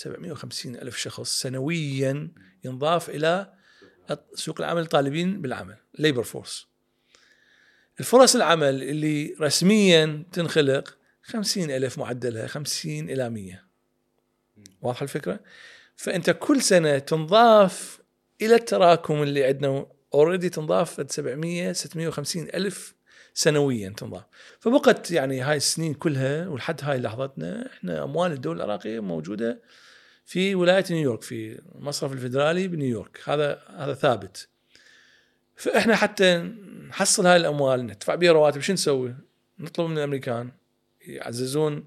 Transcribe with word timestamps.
750 0.00 0.76
ألف 0.76 0.96
شخص 0.96 1.40
سنويا 1.40 2.28
ينضاف 2.64 3.10
إلى 3.10 3.52
سوق 4.34 4.60
العمل 4.60 4.82
الطالبين 4.82 5.42
بالعمل 5.42 5.76
labor 5.98 6.22
force 6.22 6.66
الفرص 8.00 8.36
العمل 8.36 8.82
اللي 8.82 9.36
رسميا 9.40 10.24
تنخلق 10.32 10.96
50 11.22 11.70
ألف 11.70 11.98
معدلها 11.98 12.46
50 12.46 13.10
إلى 13.10 13.30
100 13.30 13.62
واضحة 14.82 15.04
الفكرة؟ 15.04 15.40
فأنت 15.96 16.30
كل 16.30 16.62
سنة 16.62 16.98
تنضاف 16.98 18.00
إلى 18.42 18.54
التراكم 18.54 19.22
اللي 19.22 19.44
عندنا 19.44 19.86
already 20.14 20.48
تنضاف 20.48 21.12
700 21.12 21.72
650 21.72 22.42
ألف 22.42 22.94
سنويا 23.34 23.94
تنضاف. 23.96 24.24
فبقت 24.60 25.10
يعني 25.10 25.40
هاي 25.40 25.56
السنين 25.56 25.94
كلها 25.94 26.48
ولحد 26.48 26.80
هاي 26.82 26.98
لحظتنا 26.98 27.66
إحنا 27.72 28.04
أموال 28.04 28.32
الدولة 28.32 28.64
العراقية 28.64 29.00
موجودة 29.00 29.60
في 30.30 30.54
ولاية 30.54 30.84
نيويورك 30.90 31.22
في 31.22 31.60
المصرف 31.74 32.12
الفدرالي 32.12 32.68
بنيويورك. 32.68 33.20
هذا 33.24 33.62
هذا 33.76 33.94
ثابت. 33.94 34.48
فإحنا 35.56 35.96
حتى 35.96 36.36
نحصل 36.88 37.26
هاي 37.26 37.36
الأموال 37.36 37.86
ندفع 37.86 38.14
بها 38.14 38.32
رواتب. 38.32 38.60
شو 38.60 38.72
نسوي؟ 38.72 39.14
نطلب 39.58 39.90
من 39.90 39.98
الأمريكان 39.98 40.50
يعززون 41.00 41.86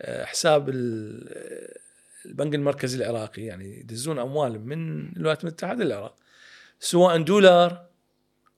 آه، 0.00 0.24
حساب 0.24 0.68
البنك 0.68 2.54
المركزي 2.54 2.96
العراقي. 2.96 3.42
يعني 3.42 3.80
يدزون 3.80 4.18
أموال 4.18 4.66
من 4.66 5.12
الولايات 5.16 5.44
المتحدة 5.44 5.84
للعراق 5.84 6.16
سواء 6.80 7.22
دولار 7.22 7.86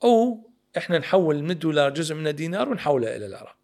أو 0.05 0.51
إحنا 0.77 0.99
نحول 0.99 1.43
من 1.43 1.51
الدولار 1.51 1.91
جزء 1.91 2.15
من 2.15 2.27
الدينار 2.27 2.69
ونحوله 2.69 3.17
إلى 3.17 3.27
العراق. 3.27 3.57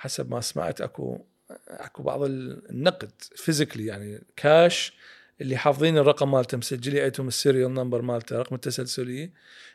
حسب 0.00 0.30
ما 0.30 0.40
سمعت 0.40 0.80
أكو 0.80 1.24
اكو 1.68 2.02
بعض 2.02 2.22
النقد 2.22 3.12
physically 3.36 3.86
يعني 3.86 4.22
كاش 4.36 4.92
اللي 5.40 5.56
حافظين 5.56 5.98
الرقم 5.98 6.30
مالته 6.30 6.58
مسجلي 6.58 7.00
عندهم 7.00 7.28
ال 7.28 7.35
serial 7.35 7.74
number 7.74 8.02
مالته 8.02 8.38
رقم 8.38 8.54
التسلسلي 8.54 9.30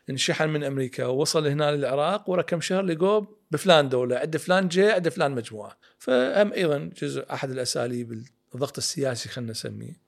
انشحن 0.09 0.49
من 0.49 0.63
أمريكا 0.63 1.05
ووصل 1.05 1.47
هنا 1.47 1.71
للعراق 1.71 2.29
ورا 2.29 2.41
كم 2.41 2.61
شهر 2.61 2.81
لقوه 2.81 3.37
بفلان 3.51 3.89
دولة 3.89 4.17
عند 4.17 4.37
فلان 4.37 4.67
جهة 4.67 4.91
عند 4.91 5.09
فلان 5.09 5.31
مجموعة. 5.31 5.77
فهم 5.99 6.53
أيضا 6.53 6.91
جزء 7.01 7.25
أحد 7.33 7.51
الأساليب 7.51 8.23
الضغط 8.55 8.77
السياسي 8.77 9.29
خلينا 9.29 9.51
نسميه. 9.51 10.07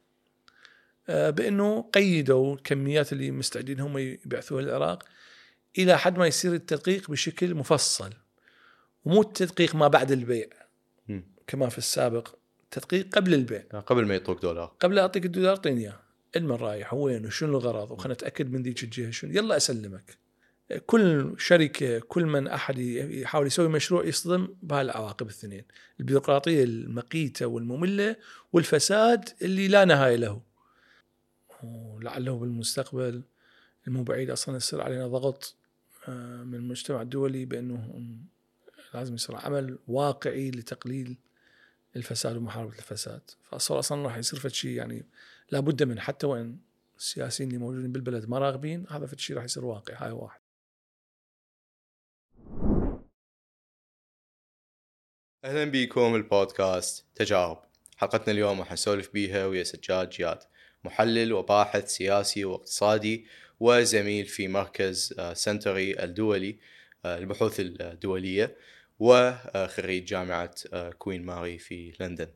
آه، 1.09 1.29
بأنه 1.29 1.81
قيدوا 1.81 2.55
الكميات 2.55 3.13
اللي 3.13 3.31
مستعدين 3.31 3.79
هم 3.79 3.97
يبعثوها 3.97 4.61
للعراق 4.61 5.03
إلى 5.77 5.97
حد 5.97 6.17
ما 6.17 6.27
يصير 6.27 6.53
التدقيق 6.53 7.11
بشكل 7.11 7.55
مفصل 7.55 8.13
ومو 9.05 9.21
التدقيق 9.21 9.75
ما 9.75 9.87
بعد 9.87 10.11
البيع. 10.11 10.47
كما 11.49 11.69
في 11.69 11.77
السابق 11.77 12.27
تدقيق 12.71 13.15
قبل 13.15 13.33
البيع. 13.33 13.63
آه، 13.73 13.79
قبل 13.79 14.05
ما 14.05 14.13
يعطوك 14.13 14.41
دولار. 14.41 14.73
قبل 14.79 14.99
أعطيك 14.99 15.25
الدولار 15.25 15.49
أعطيني 15.49 15.81
إياه. 15.81 15.99
من 16.37 16.51
رايح؟ 16.51 16.93
وين؟ 16.93 17.25
وشنو 17.25 17.57
الغرض؟ 17.57 17.91
وخلنا 17.91 18.13
نتأكد 18.13 18.51
من 18.51 18.63
ذيك 18.63 18.83
الجهة 18.83 19.11
شنو. 19.11 19.31
يلا 19.31 19.57
أسلمك. 19.57 20.17
كل 20.85 21.35
شركة 21.37 21.99
كل 21.99 22.25
من 22.25 22.47
أحد 22.47 22.77
يحاول 22.79 23.47
يسوي 23.47 23.67
مشروع 23.67 24.05
يصطدم 24.05 24.47
بهالعواقب 24.63 25.25
الاثنين. 25.25 25.63
البيروقراطية 25.99 26.63
المقيتة 26.63 27.45
والمملة 27.45 28.15
والفساد 28.53 29.29
اللي 29.41 29.67
لا 29.67 29.85
نهاية 29.85 30.15
له. 30.15 30.41
ولعله 31.63 32.37
بالمستقبل 32.37 33.21
المو 33.87 34.03
بعيد 34.03 34.29
أصلا 34.29 34.57
يصير 34.57 34.81
علينا 34.81 35.07
ضغط 35.07 35.55
آه، 36.07 36.43
من 36.43 36.55
المجتمع 36.55 37.01
الدولي 37.01 37.45
بأنه 37.45 38.05
لازم 38.93 39.15
يصير 39.15 39.35
عمل 39.35 39.77
واقعي 39.87 40.51
لتقليل 40.51 41.17
الفساد 41.95 42.37
ومحاربة 42.37 42.77
الفساد. 42.77 43.21
فاصلا 43.43 43.79
أصلا 43.79 44.03
راح 44.03 44.17
يصير 44.17 44.39
فد 44.39 44.51
شيء 44.51 44.71
يعني 44.71 45.05
لابد 45.51 45.83
من 45.83 45.99
حتى 45.99 46.27
وإن 46.27 46.57
السياسيين 46.97 47.49
اللي 47.49 47.59
موجودين 47.59 47.91
بالبلد 47.91 48.29
ما 48.29 48.39
راغبين 48.39 48.85
هذا 48.89 49.05
فد 49.05 49.19
شيء 49.19 49.35
راح 49.35 49.43
يصير 49.43 49.65
واقع 49.65 50.05
هاي 50.05 50.11
واحد. 50.11 50.39
أهلا 55.43 55.65
بكم 55.71 56.15
البودكاست 56.15 57.05
تجارب. 57.15 57.57
حلقتنا 57.97 58.33
اليوم 58.33 58.59
راح 58.59 58.71
نسولف 58.71 59.13
بيها 59.13 59.45
ويا 59.45 59.63
سجاد 59.63 60.09
جياد 60.09 60.39
محلل 60.83 61.33
وباحث 61.33 61.89
سياسي 61.91 62.45
واقتصادي 62.45 63.27
وزميل 63.59 64.25
في 64.25 64.47
مركز 64.47 65.15
آه، 65.19 65.33
Century 65.33 66.03
الدولي 66.03 66.59
آه، 67.05 67.17
البحوث 67.17 67.59
الدولية. 67.59 68.55
وخريج 68.99 70.05
جامعة 70.05 70.55
آه، 70.73 70.89
كوين 70.89 71.25
ماري 71.25 71.57
في 71.57 71.93
لندن. 71.99 72.27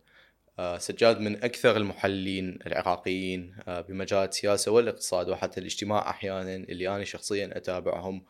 سجاد 0.78 1.19
من 1.19 1.44
أكثر 1.44 1.78
المحللين 1.78 2.59
العراقيين 2.68 3.56
بمجال 3.68 4.29
السياسة 4.29 4.72
والاقتصاد 4.72 5.29
وحتى 5.29 5.59
الاجتماع 5.59 6.09
أحيانا 6.09 6.56
اللي 6.56 6.96
أنا 6.96 7.03
شخصيا 7.03 7.57
أتابعهم 7.57 8.25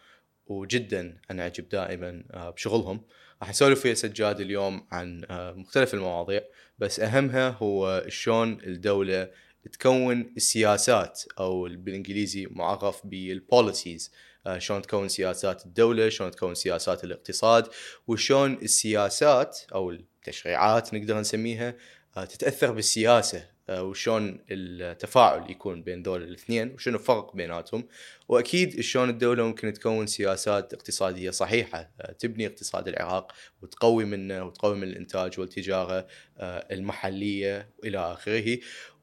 وجدا 0.48 1.18
أنعجب 1.32 1.70
دائما 1.70 2.24
بشغلهم. 2.56 3.02
راح 3.42 3.50
نسولف 3.50 3.86
ويا 3.86 3.94
سجاد 3.94 4.40
اليوم 4.40 4.88
عن 4.92 5.26
مختلف 5.30 5.94
المواضيع 5.94 6.42
بس 6.80 7.00
أهمها 7.00 7.50
هو 7.50 8.06
شلون 8.08 8.62
الدولة 8.62 9.30
تكون 9.72 10.34
السياسات 10.38 11.24
أو 11.40 11.64
بالإنجليزي 11.64 12.48
معرف 12.52 13.08
بالبوليسيز 13.08 14.12
آه، 14.14 14.33
شلون 14.58 14.82
تكون 14.82 15.08
سياسات 15.08 15.66
الدولة 15.66 16.10
شلون 16.10 16.32
تكون 16.32 16.56
سياسات 16.56 17.04
الاقتصاد 17.04 17.68
وشلون 18.08 18.54
السياسات 18.54 19.60
أو 19.74 19.92
التشريعات 19.92 20.94
نقدر 20.94 21.20
نسميها 21.20 21.76
آه، 22.18 22.26
تتأثر 22.26 22.72
بالسياسة 22.72 23.54
آه، 23.70 23.84
وشلون 23.84 24.40
التفاعل 24.52 25.52
يكون 25.52 25.84
بين 25.84 26.04
دول 26.04 26.24
الاثنين 26.24 26.74
وشنو 26.74 26.96
الفرق 26.96 27.36
بيناتهم. 27.36 27.88
وأكيد 28.28 28.82
شلون 28.82 29.10
الدولة 29.10 29.44
ممكن 29.44 29.74
تكون 29.74 30.08
سياسات 30.08 30.74
اقتصادية 30.74 31.30
صحيحة 31.30 31.92
تبني 32.20 32.48
اقتصاد 32.48 32.88
العراق 32.88 33.32
وتقوي 33.62 34.06
منه 34.06 34.44
وتقوي 34.44 34.76
من 34.76 34.84
الإنتاج 34.84 35.40
والتجارة 35.40 36.08
المحلية 36.42 37.70
إلى 37.84 37.98
آخره. 37.98 38.58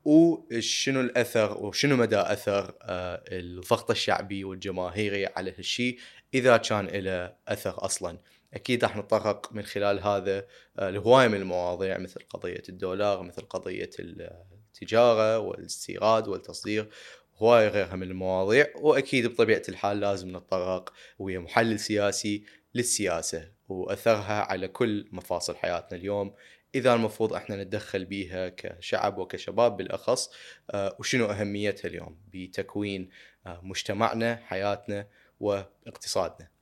وشنو 0.05 1.01
الأثر 1.01 1.59
وشنو 1.59 1.97
مدى 1.97 2.21
أثر 2.21 2.75
آه، 2.83 3.23
الضغط 3.29 3.91
الشعبي 3.91 4.45
والجماهيري 4.45 5.27
على 5.27 5.55
هالشيء 5.59 5.99
إذا 6.35 6.57
كان 6.57 6.87
له 6.87 7.35
أثر 7.49 7.85
أصلا. 7.85 8.19
أكيد 8.55 8.85
راح 8.85 8.97
نتطرق 8.97 9.53
من 9.53 9.63
خلال 9.63 10.01
هذا 10.01 10.47
آه، 10.79 10.91
لهوايه 10.91 11.29
من 11.29 11.35
المواضيع 11.35 11.99
مثل 11.99 12.21
قضية 12.31 12.63
الدولار 12.69 13.23
مثل 13.23 13.43
قضية 13.43 13.91
التجارة 13.99 15.39
والاستيراد 15.39 16.29
والتصدير 16.29 16.89
هواية 17.37 17.69
غيرها 17.69 17.97
من 17.97 18.03
المواضيع. 18.03 18.67
وأكيد 18.77 19.27
بطبيعة 19.27 19.63
الحال 19.69 20.01
لازم 20.01 20.37
نتطرق 20.37 20.93
ويا 21.19 21.39
محلل 21.39 21.81
سياسي 21.81 22.45
للسياسة 22.75 23.49
وأثرها 23.69 24.43
على 24.43 24.69
كل 24.69 25.09
مفاصل 25.13 25.57
حياتنا 25.57 25.99
اليوم. 25.99 26.35
إذا 26.75 26.95
المفروض 26.95 27.33
إحنا 27.35 27.57
نتدخل 27.57 28.05
بيها 28.05 28.49
كشعب 28.49 29.19
وكشباب 29.19 29.77
بالأخص 29.77 30.31
آه، 30.71 30.97
وشنو 30.99 31.27
أهميتها 31.27 31.89
اليوم؟ 31.89 32.19
بتكوين 32.33 33.09
آه، 33.47 33.61
مجتمعنا 33.63 34.37
حياتنا 34.47 35.07
وإقتصادنا. 35.41 36.60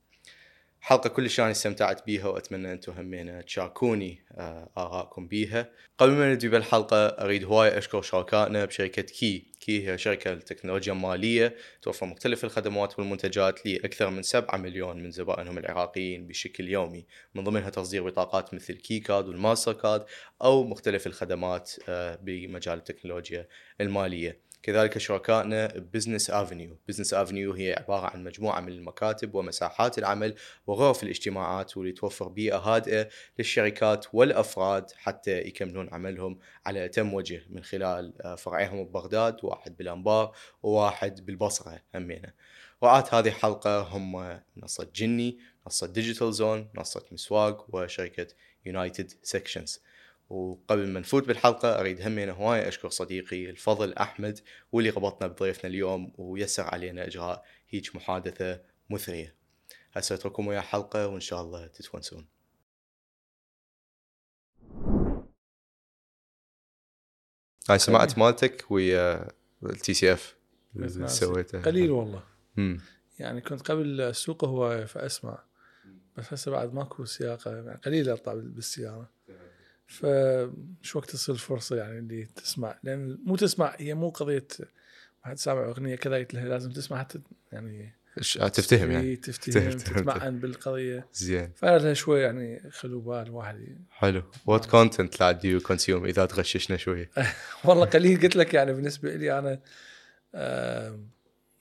حلقة 0.81 1.09
كلش 1.09 1.39
أنا 1.39 1.51
استمتعت 1.51 2.05
بيها 2.05 2.27
وأتمنى 2.27 2.71
أنتم 2.71 2.91
همين 2.91 3.45
تشاركوني 3.45 4.25
آه، 4.31 4.69
آرائكم 4.77 5.27
بيها. 5.27 5.69
قبل 5.97 6.11
ما 6.11 6.31
نبدي 6.31 6.47
بالحلقة 6.49 7.07
أريد 7.07 7.43
هواي 7.43 7.77
أشكر 7.77 8.01
شركائنا 8.01 8.65
بشركة 8.65 9.01
كي 9.01 9.51
كي 9.59 9.89
هي 9.89 9.97
شركة 9.97 10.33
التكنولوجيا 10.33 10.93
المالية 10.93 11.55
توفر 11.81 12.05
مختلف 12.05 12.43
الخدمات 12.43 12.99
والمنتجات 12.99 13.65
لأكثر 13.65 14.09
من 14.09 14.21
7 14.21 14.57
مليون 14.57 15.03
من 15.03 15.11
زبائنهم 15.11 15.57
العراقيين 15.57 16.27
بشكل 16.27 16.69
يومي. 16.69 17.05
من 17.35 17.43
ضمنها 17.43 17.69
تصدير 17.69 18.05
بطاقات 18.05 18.53
مثل 18.53 18.73
كي 18.73 18.99
كارد 18.99 19.27
والماستر 19.27 19.73
كارد 19.73 20.05
أو 20.41 20.63
مختلف 20.63 21.07
الخدمات 21.07 21.71
آه، 21.89 22.19
بمجال 22.21 22.77
التكنولوجيا 22.77 23.47
المالية. 23.81 24.48
كذلك 24.63 24.97
شركائنا 24.97 25.67
Business 25.67 26.29
Avenue 26.29 26.77
Business 26.87 27.13
Avenue 27.13 27.53
هي 27.53 27.73
عبارة 27.73 28.07
عن 28.07 28.23
مجموعة 28.23 28.59
من 28.59 28.71
المكاتب 28.71 29.35
ومساحات 29.35 29.97
العمل 29.97 30.35
وغرف 30.67 31.03
الاجتماعات 31.03 31.77
واللي 31.77 31.91
توفر 31.91 32.27
بيئة 32.27 32.57
هادئة 32.57 33.09
للشركات 33.39 34.05
والأفراد 34.13 34.91
حتى 34.91 35.39
يكملون 35.39 35.89
عملهم 35.93 36.39
على 36.65 36.85
أتم 36.85 37.13
وجه 37.13 37.41
من 37.49 37.63
خلال 37.63 38.13
آه، 38.21 38.35
فرعيهم 38.35 38.83
ببغداد 38.83 39.37
واحد 39.43 39.77
بالأنبار 39.77 40.35
وواحد 40.63 41.25
بالبصرة 41.25 41.81
همينه. 41.95 42.33
رعاة 42.83 43.05
هذه 43.11 43.27
الحلقة 43.27 43.79
هم 43.81 44.39
منصة 44.55 44.87
جني 44.95 45.39
منصة 45.65 45.87
Digital 45.87 46.33
Zone 46.33 46.69
منصة 46.75 47.05
مسواق 47.11 47.75
وشركة 47.75 48.27
United 48.65 49.11
Sections 49.23 49.81
وقبل 50.29 50.87
ما 50.87 50.99
نفوت 50.99 51.27
بالحلقة 51.27 51.79
أريد 51.79 52.01
همين 52.01 52.29
هواي 52.29 52.67
أشكر 52.67 52.89
صديقي 52.89 53.49
الفضل 53.49 53.93
أحمد 53.93 54.39
واللي 54.71 54.89
ربطنا 54.89 55.27
بضيفنا 55.27 55.69
اليوم 55.69 56.13
ويسر 56.17 56.63
علينا 56.63 57.07
إجراء 57.07 57.45
هيج 57.69 57.89
محادثة 57.95 58.61
مثرية. 58.89 59.35
هسه 59.93 60.15
أترككم 60.15 60.47
ويا 60.47 60.61
حلقة 60.61 61.07
وإن 61.07 61.19
شاء 61.19 61.41
الله 61.41 61.67
تتونسون 61.67 62.27
أنا 67.69 67.77
سمعت 67.77 68.17
مالتك 68.17 68.71
ويا 68.71 69.27
ال 69.63 69.93
TCF. 69.93 70.35
ناس- 70.75 71.19
سويته. 71.19 71.61
قليل 71.61 71.91
والله. 71.91 72.23
مم. 72.57 72.79
يعني 73.19 73.41
كنت 73.41 73.61
قبل 73.71 74.01
اسوق 74.01 74.45
هواية 74.45 74.85
فأسمع 74.85 75.43
بس 76.17 76.33
هسه 76.33 76.51
بعد 76.51 76.73
ماكو 76.73 77.05
سياقة 77.05 77.51
يعني 77.55 77.79
قليل 77.85 78.09
أطلع 78.09 78.33
بال- 78.33 78.49
بالسيارة. 78.49 79.09
فشو 79.89 80.99
وقت 80.99 81.09
تصير 81.11 81.35
الفرصة 81.35 81.75
يعني 81.75 81.99
اللي 81.99 82.25
تسمع؟ 82.35 82.79
لأن 82.83 83.17
مو 83.25 83.35
تسمع 83.35 83.75
هي 83.77 83.93
مو 83.93 84.09
قضية 84.09 84.47
واحد 85.25 85.37
سامع 85.37 85.65
أغنية 85.65 85.95
كذا 85.95 86.15
قلت 86.17 86.33
له 86.33 86.43
لازم 86.43 86.71
تسمع 86.71 86.99
حتى 86.99 87.19
يعني 87.51 87.93
آه، 88.39 88.47
تفتهم 88.47 88.91
يعني. 88.91 89.15
تفتهم 89.15 89.53
فهمت- 89.53 89.81
فهمت. 89.81 89.97
تتمعن 89.99 90.39
بالقضية. 90.39 91.07
زين. 91.13 91.51
فلها 91.55 91.93
شوي 91.93 92.21
يعني 92.21 92.71
خلو 92.71 92.99
بال 93.01 93.31
واحد 93.31 93.77
حلو. 93.89 94.23
What 94.45 94.65
content 94.65 95.19
do 95.19 95.39
you 95.43 95.59
consume 95.59 96.05
إذا 96.05 96.25
تغششنا 96.25 96.77
شوي. 96.77 97.09
والله 97.65 97.85
قليل 97.85 98.21
قلت 98.21 98.35
لك 98.35 98.53
يعني 98.53 98.73
بالنسبة 98.73 99.15
لي 99.15 99.39
أنا 99.39 99.59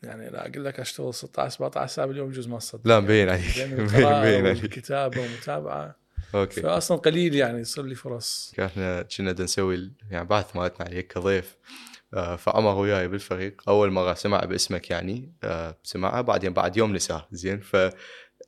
يعني 0.02 0.30
لا 0.30 0.48
أقول 0.50 0.64
لك 0.64 0.80
أشتغل 0.80 1.14
16 1.14 1.54
17 1.56 1.94
ساعة 1.94 2.06
باليوم 2.06 2.30
يجوز 2.30 2.48
ما 2.48 2.58
تصدق 2.58 2.88
لا 2.88 3.00
مبين 3.00 3.28
عليك 3.28 3.58
بين 3.58 3.82
مبين 3.84 4.04
عليك. 4.06 4.62
والكتابه 4.62 5.20
ومتابعة. 5.20 5.96
أوكي. 6.34 6.60
فاصلا 6.60 6.96
قليل 6.96 7.34
يعني 7.34 7.60
يصير 7.60 7.84
لي 7.84 7.94
فرص. 7.94 8.52
إحنا 8.60 9.02
كنا 9.02 9.32
نسوي 9.42 9.92
يعني 10.10 10.28
بعث 10.28 10.56
مالتنا 10.56 10.86
عليك 10.86 11.12
كضيف. 11.12 11.56
آه، 12.14 12.36
فعمر 12.36 12.75
وياي 12.75 13.08
بالفريق. 13.08 13.62
أول 13.69 13.90
مرة 13.90 14.14
سمع 14.14 14.40
باسمك 14.40 14.90
يعني 14.90 15.32
آه، 15.44 15.78
سمعها 15.82 16.20
بعدين 16.20 16.52
بعد 16.52 16.76
يوم 16.76 16.94
نساه 16.94 17.28
زين 17.32 17.60
ف 17.60 17.76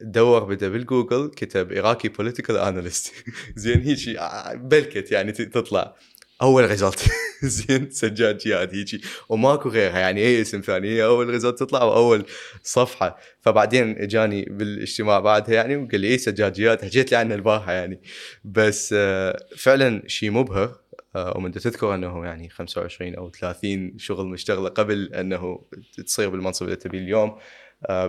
دور 0.00 0.44
بدأ 0.44 0.68
بالجوجل 0.68 1.30
كتب 1.36 1.72
عراقي 1.72 2.08
political 2.08 2.56
analyst 2.56 3.12
زين 3.56 3.80
هيجي 3.80 4.20
آه، 4.20 4.54
بلكت 4.54 5.12
يعني 5.12 5.32
تطلع. 5.32 5.96
أول 6.42 6.70
result 6.70 7.04
زين 7.42 7.90
سجاد 7.90 8.38
جياد 8.38 8.74
هيجي. 8.74 9.00
وماكو 9.28 9.68
غيرها 9.68 9.98
يعني 9.98 10.20
أي 10.20 10.40
اسم 10.40 10.60
ثاني. 10.60 10.88
هي 10.88 11.04
أول 11.04 11.26
result 11.30 11.58
تطلع 11.58 11.82
وأول 11.82 12.24
صفحة. 12.62 13.18
فبعدين 13.40 13.98
إجاني 13.98 14.44
بالاجتماع 14.50 15.20
بعدها 15.20 15.54
يعني 15.54 15.76
وقال 15.76 16.00
لي 16.00 16.08
اي 16.08 16.18
سجاد 16.18 16.52
جياد؟ 16.52 16.84
حكيت 16.84 17.10
لي 17.12 17.16
عنه 17.16 17.34
البارحة 17.34 17.72
يعني. 17.72 18.00
بس 18.44 18.94
آه، 18.98 19.46
فعلا 19.56 20.02
شيء 20.06 20.30
مبهر. 20.30 20.80
آه، 21.16 21.36
ومن 21.36 21.52
تذكر 21.52 21.94
أنه 21.94 22.24
يعني 22.24 22.48
25 22.48 23.14
أو 23.14 23.30
30 23.30 23.98
شغل 23.98 24.26
مشتغلة 24.26 24.68
قبل 24.68 25.14
أنه 25.14 25.64
تصير 26.06 26.28
بالمنصب 26.28 26.64
اللي 26.64 26.76
تبيه 26.76 26.98
اليوم. 26.98 27.38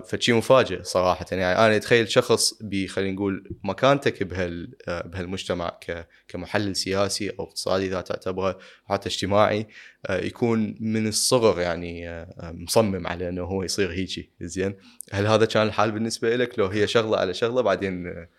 فشي 0.05 0.33
مفاجئ 0.33 0.83
صراحة. 0.83 1.25
يعني 1.31 1.65
أنا 1.65 1.75
أتخيل 1.75 2.09
شخص 2.09 2.53
خلينا 2.87 3.15
نقول 3.15 3.57
مكانتك 3.63 4.23
بهال 4.23 4.75
آه، 4.87 5.07
بهالمجتمع 5.07 5.79
كمحلل 6.27 6.75
سياسي 6.75 7.29
أو 7.29 7.43
اقتصادي 7.43 7.87
إذا 7.87 8.01
تعتبره 8.01 8.57
حتى 8.85 9.09
اجتماعي 9.09 9.67
آه، 10.05 10.17
يكون 10.17 10.75
من 10.79 11.07
الصغر 11.07 11.61
يعني 11.61 12.09
آه، 12.09 12.33
آه، 12.39 12.51
مصمم 12.51 13.07
على 13.07 13.29
إنه 13.29 13.43
هو 13.43 13.63
يصير 13.63 13.91
هيجي. 13.91 14.31
زين؟ 14.41 14.75
هل 15.11 15.27
هذا 15.27 15.45
كان 15.45 15.67
الحال 15.67 15.91
بالنسبة 15.91 16.35
لك 16.35 16.59
لو 16.59 16.65
هي 16.65 16.87
شغلة 16.87 17.17
على 17.17 17.33
شغلة 17.33 17.61
بعدين 17.61 18.07
آه، 18.07 18.29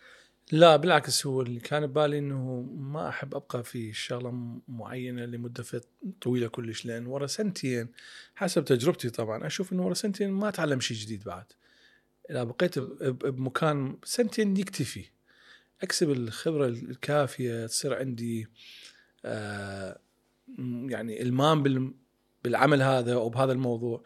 لا 0.52 0.76
بالعكس 0.76 1.26
هو 1.26 1.42
اللي 1.42 1.60
كان 1.60 1.86
ببالي 1.86 2.18
إنه 2.18 2.60
ما 2.76 3.08
أحب 3.08 3.34
أبقى 3.34 3.64
في 3.64 3.92
شغلة 3.92 4.60
معينة 4.68 5.24
لمدة 5.24 5.64
طويلة 6.20 6.48
كلش 6.48 6.86
لأن 6.86 7.06
ورا 7.06 7.26
سنتين 7.26 7.88
حسب 8.34 8.64
تجربتي 8.64 9.10
طبعا 9.10 9.46
أشوف 9.46 9.72
إنه 9.72 9.86
ورا 9.86 9.94
سنتين 9.94 10.30
ما 10.30 10.48
أتعلم 10.48 10.80
شيء 10.80 10.96
جديد 10.96 11.24
بعد. 11.24 11.44
إذا 12.30 12.44
بقيت 12.44 12.78
بمكان 12.78 13.96
سنتين 14.04 14.56
يكتفي. 14.56 15.04
أكسب 15.82 16.10
الخبرة 16.10 16.66
الكافية 16.66 17.66
تصير 17.66 17.94
عندي 17.94 18.46
آه 19.24 19.98
يعني 20.88 21.22
إلمام 21.22 21.62
بال- 21.62 21.94
بالعمل 22.44 22.82
هذا 22.82 23.14
أو 23.14 23.28
بهذا 23.28 23.52
الموضوع. 23.52 24.02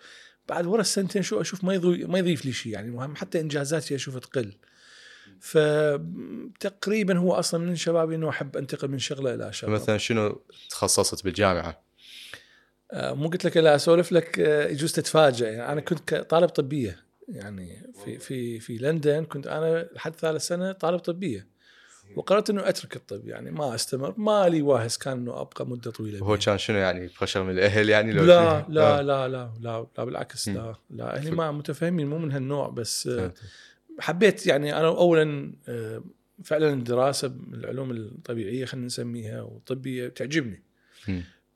بعد 0.48 0.66
ورا 0.66 0.80
السنتين 0.80 1.22
شو 1.22 1.40
أشوف 1.40 1.64
ما 1.64 1.74
يضيف 1.74 2.08
ما 2.08 2.18
يضيف 2.18 2.44
لي 2.46 2.52
شيء 2.52 2.72
يعني 2.72 2.90
مهم 2.90 3.16
حتى 3.16 3.40
إنجازاتي 3.40 3.94
أشوفها 3.94 4.20
تقل. 4.20 4.52
فتقريبا 5.40 7.18
هو 7.18 7.32
أصلا 7.34 7.64
من 7.64 7.76
شبابي 7.76 8.14
إنه 8.14 8.28
أحب 8.28 8.56
أنتقل 8.56 8.88
من 8.88 8.98
شغلة 8.98 9.34
إلى 9.34 9.52
شغلة. 9.52 9.74
مثلا 9.74 9.98
شنو 9.98 10.40
تخصصت 10.70 11.24
بالجامعة؟ 11.24 11.82
آه، 12.92 13.12
مو 13.12 13.28
قلت 13.28 13.44
لك 13.44 13.56
لا 13.56 13.74
أسولف 13.74 14.12
لك 14.12 14.40
آه، 14.40 14.68
يجوز 14.68 14.92
تتفاجئ 14.92 15.44
يعني 15.46 15.72
أنا 15.72 15.80
كنت 15.80 16.14
طالب 16.14 16.48
طبية. 16.48 17.06
يعني 17.28 17.92
في 18.04 18.18
في 18.18 18.60
في 18.60 18.78
لندن 18.78 19.24
كنت 19.24 19.46
أنا 19.46 19.88
لحد 19.94 20.14
ثالث 20.16 20.46
سنة 20.46 20.72
طالب 20.72 20.98
طبية. 20.98 21.46
وقررت 22.16 22.50
إنه 22.50 22.68
أترك 22.68 22.96
الطب. 22.96 23.28
يعني 23.28 23.50
ما 23.50 23.74
أستمر. 23.74 24.14
ما 24.16 24.48
لي 24.48 24.62
واهس 24.62 24.98
كان 24.98 25.12
إنه 25.18 25.40
أبقى 25.40 25.66
مدة 25.66 25.90
طويلة 25.90 26.22
وهو. 26.22 26.38
كان 26.38 26.58
شنو 26.58 26.76
يعني 26.78 27.10
بريشر 27.18 27.42
من 27.42 27.50
الأهل 27.50 27.88
يعني 27.88 28.12
لو 28.12 28.24
لا؟ 28.24 28.66
لا 28.68 28.98
آه، 28.98 29.02
لا 29.02 29.28
لا 29.28 29.50
لا 29.60 29.86
لا 29.98 30.04
بالعكس 30.04 30.48
لا 30.48 30.74
لا. 30.90 31.16
أهلي 31.16 31.30
ما 31.30 31.52
متفاهمين 31.52 32.06
مو 32.06 32.18
من 32.18 32.32
هالنوع 32.32 32.68
بس 32.68 33.08
فهمت. 33.08 33.38
حبيت 34.00 34.46
يعني 34.46 34.76
أنا 34.76 34.88
اولا 34.88 35.52
آه، 35.68 36.04
فعلا 36.44 36.72
الدراسه 36.72 37.28
بالعلوم 37.28 37.90
الطبيعية 37.90 38.64
خلينا 38.64 38.86
نسميها 38.86 39.42
والطبيه 39.42 40.08
تعجبني. 40.08 40.62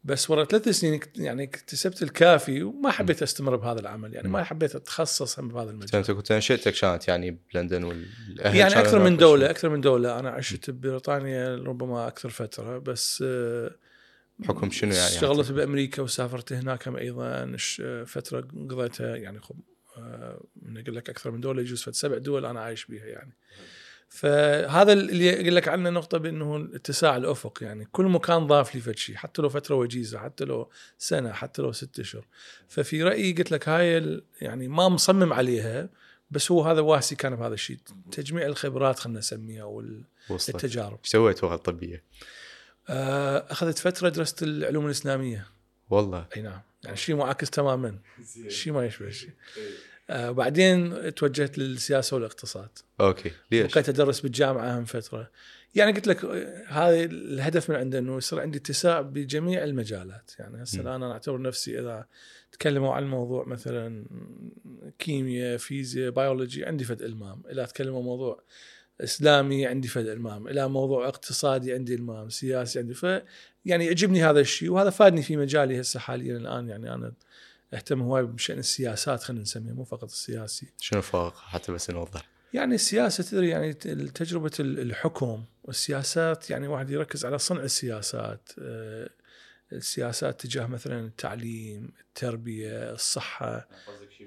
بس 0.04 0.30
ورا 0.30 0.44
ثلاث 0.44 0.68
سنين 0.68 1.00
يعني 1.16 1.42
اكتسبت 1.42 2.02
الكافي 2.02 2.62
وما 2.62 2.90
حبيت 2.90 3.22
أستمر 3.22 3.56
بهذا 3.56 3.80
العمل 3.80 4.14
يعني 4.14 4.28
ما 4.28 4.44
حبيت 4.44 4.74
أتخصص 4.74 5.40
بهذا 5.40 5.70
المجال 5.70 5.96
أنت 5.96 6.10
كنت 6.10 6.32
أنشئتك 6.32 6.72
كانت 6.72 7.08
يعني 7.08 7.38
بلندن 7.54 7.84
والأهل 7.84 8.56
يعني 8.56 8.78
أكثر 8.78 9.04
من 9.04 9.16
دولة؟ 9.16 9.50
أكثر 9.50 9.68
من 9.68 9.80
دولة 9.80 10.18
أنا 10.18 10.30
عشت 10.30 10.70
ببريطانيا 10.70 11.56
ربما 11.56 12.08
أكثر 12.08 12.28
فترة 12.28 12.78
بس 12.78 13.24
آه، 13.26 13.70
بحكم 14.38 14.70
شنو 14.70 14.92
يعني؟ 14.92 15.06
اشتغلت 15.06 15.52
بأمريكا 15.52 16.02
وسافرت 16.02 16.52
هناك 16.52 16.88
أيضا 16.88 17.56
فترة 18.06 18.40
قضيتها 18.70 19.16
يعني 19.16 19.40
آه، 19.98 20.40
من 20.62 20.78
أقول 20.78 20.96
لك 20.96 21.10
أكثر 21.10 21.30
من 21.30 21.40
دولة 21.40 21.60
يجوز 21.62 21.88
سبع 21.88 22.18
دول 22.18 22.46
أنا 22.46 22.60
عايش 22.60 22.84
بيها 22.84 23.06
يعني. 23.06 23.32
فهذا 24.08 24.92
اللي 24.92 25.40
أقول 25.40 25.56
لك 25.56 25.68
عنه 25.68 25.90
نقطة 25.90 26.18
بأنه 26.18 26.68
اتساع 26.74 27.16
الأفق 27.16 27.58
يعني. 27.62 27.84
كل 27.92 28.04
مكان 28.04 28.46
ضاف 28.46 28.74
لي 28.74 28.80
فد 28.80 28.96
شيء 28.96 29.16
حتى 29.16 29.42
لو 29.42 29.48
فترة 29.48 29.74
وجيزة 29.74 30.18
حتى 30.18 30.44
لو 30.44 30.70
سنة 30.98 31.32
حتى 31.32 31.62
لو 31.62 31.72
ست 31.72 32.00
أشهر. 32.00 32.26
ففي 32.68 33.02
رأيي 33.02 33.32
قلت 33.32 33.52
لك 33.52 33.68
هاي 33.68 34.20
يعني 34.40 34.68
ما 34.68 34.88
مصمم 34.88 35.32
عليها 35.32 35.88
بس 36.30 36.50
هو 36.50 36.62
هذا 36.62 36.80
واسي 36.80 37.14
كان 37.14 37.36
بهذا 37.36 37.54
الشيء. 37.54 37.78
تجميع 38.12 38.46
الخبرات 38.46 38.98
خلينا 38.98 39.18
نسميها 39.18 39.64
والتجارب 39.64 40.98
إيش 40.98 41.08
سويت 41.08 41.44
ورا 41.44 41.54
الطبية؟ 41.54 42.04
آه، 42.88 43.46
أخذت 43.50 43.78
فترة 43.78 44.08
درست 44.08 44.42
العلوم 44.42 44.86
الإسلامية. 44.86 45.46
والله. 45.90 46.26
أي 46.36 46.42
نعم. 46.42 46.60
يعني 46.84 46.96
شيء 46.96 47.16
معاكس 47.16 47.50
تماما. 47.50 47.98
شيء 48.48 48.72
ما 48.72 48.86
يشبه 48.86 49.10
شيء. 49.10 49.30
آه 50.10 50.30
بعدين 50.30 51.14
توجهت 51.14 51.58
للسياسة 51.58 52.14
والاقتصاد. 52.14 52.68
أوكي. 53.00 53.30
ليش؟ 53.52 53.72
بقيت 53.72 53.88
أدرس 53.88 54.20
بالجامعة 54.20 54.64
اهم 54.64 54.84
فترة. 54.84 55.30
يعني 55.74 55.92
قلت 55.92 56.06
لك 56.06 56.24
آه، 56.24 56.64
هذا 56.68 57.04
الهدف 57.04 57.70
من 57.70 57.76
عنده 57.76 57.98
إنه 57.98 58.16
يصير 58.16 58.40
عندي 58.40 58.58
اتساع 58.58 59.00
بجميع 59.00 59.64
المجالات. 59.64 60.30
يعني 60.38 60.62
هسه. 60.62 60.80
الآن 60.80 61.02
أنا 61.02 61.12
أعتبر 61.12 61.40
نفسي 61.40 61.80
إذا 61.80 62.06
تكلموا 62.52 62.94
عن 62.94 63.10
موضوع 63.10 63.44
مثلا 63.44 64.04
كيمياء 64.98 65.56
فيزياء 65.56 66.10
بيولوجي 66.10 66.64
عندي 66.64 66.84
فد 66.84 67.02
إلمام. 67.02 67.42
اذا 67.50 67.64
تكلموا 67.64 68.02
موضوع 68.02 68.42
إسلامي 69.00 69.66
عندي 69.66 69.88
فد 69.88 70.06
إلمام. 70.06 70.48
إلى 70.48 70.68
موضوع 70.68 71.08
اقتصادي 71.08 71.72
عندي 71.72 71.94
إلمام. 71.94 72.28
سياسي 72.28 72.78
عندي. 72.78 72.94
ف 72.94 73.06
يعني 73.64 73.86
يعجبني 73.86 74.24
هذا 74.24 74.40
الشيء 74.40 74.70
وهذا 74.70 74.90
فادني 74.90 75.22
في 75.22 75.36
مجالي 75.36 75.80
هسه 75.80 76.00
حاليا 76.00 76.36
الآن. 76.36 76.68
يعني 76.68 76.94
أنا 76.94 77.12
أهتم 77.74 78.02
هواي 78.02 78.22
بشأن 78.22 78.58
السياسات 78.58 79.22
خلينا 79.22 79.42
نسميها 79.42 79.74
مو 79.74 79.84
فقط 79.84 80.04
السياسي. 80.10 80.66
شنو 80.80 80.98
الفرق 80.98 81.36
حتى 81.38 81.72
بس 81.72 81.90
نوضح. 81.90 82.22
يعني 82.52 82.74
السياسة 82.74 83.24
تدري 83.24 83.48
يعني 83.48 83.72
ت- 83.72 83.88
تجربة 83.88 84.50
ال- 84.60 84.80
الحكم 84.80 85.44
والسياسات 85.64 86.50
يعني 86.50 86.68
واحد 86.68 86.90
يركز 86.90 87.24
على 87.24 87.38
صنع 87.38 87.62
السياسات 87.62 88.48
آه، 88.58 89.10
السياسات 89.72 90.40
تجاه 90.40 90.66
مثلا 90.66 91.00
التعليم 91.00 91.90
التربية 92.00 92.92
الصحة 92.92 93.68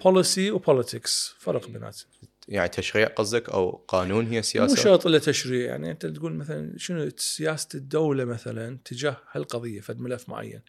بوليسي 0.03 0.51
وبوليتكس 0.51 1.35
فرق 1.39 1.67
بيناتهم. 1.67 2.09
يعني 2.47 2.69
تشريع 2.69 3.07
قصدك 3.07 3.49
أو 3.49 3.69
قانون 3.87 4.27
هي 4.27 4.37
مو 4.37 4.41
سياسة؟ 4.41 4.75
شرط 4.75 5.07
إلا 5.07 5.19
تشريع 5.19 5.69
يعني 5.69 5.91
أنت 5.91 6.05
تقول 6.05 6.33
مثلا 6.33 6.73
شنو 6.77 7.09
سياسة 7.17 7.69
الدولة 7.75 8.25
مثلا 8.25 8.79
تجاه 8.85 9.17
هالقضية 9.31 9.81
فد 9.81 9.99
ملف 9.99 10.29
معين 10.29 10.61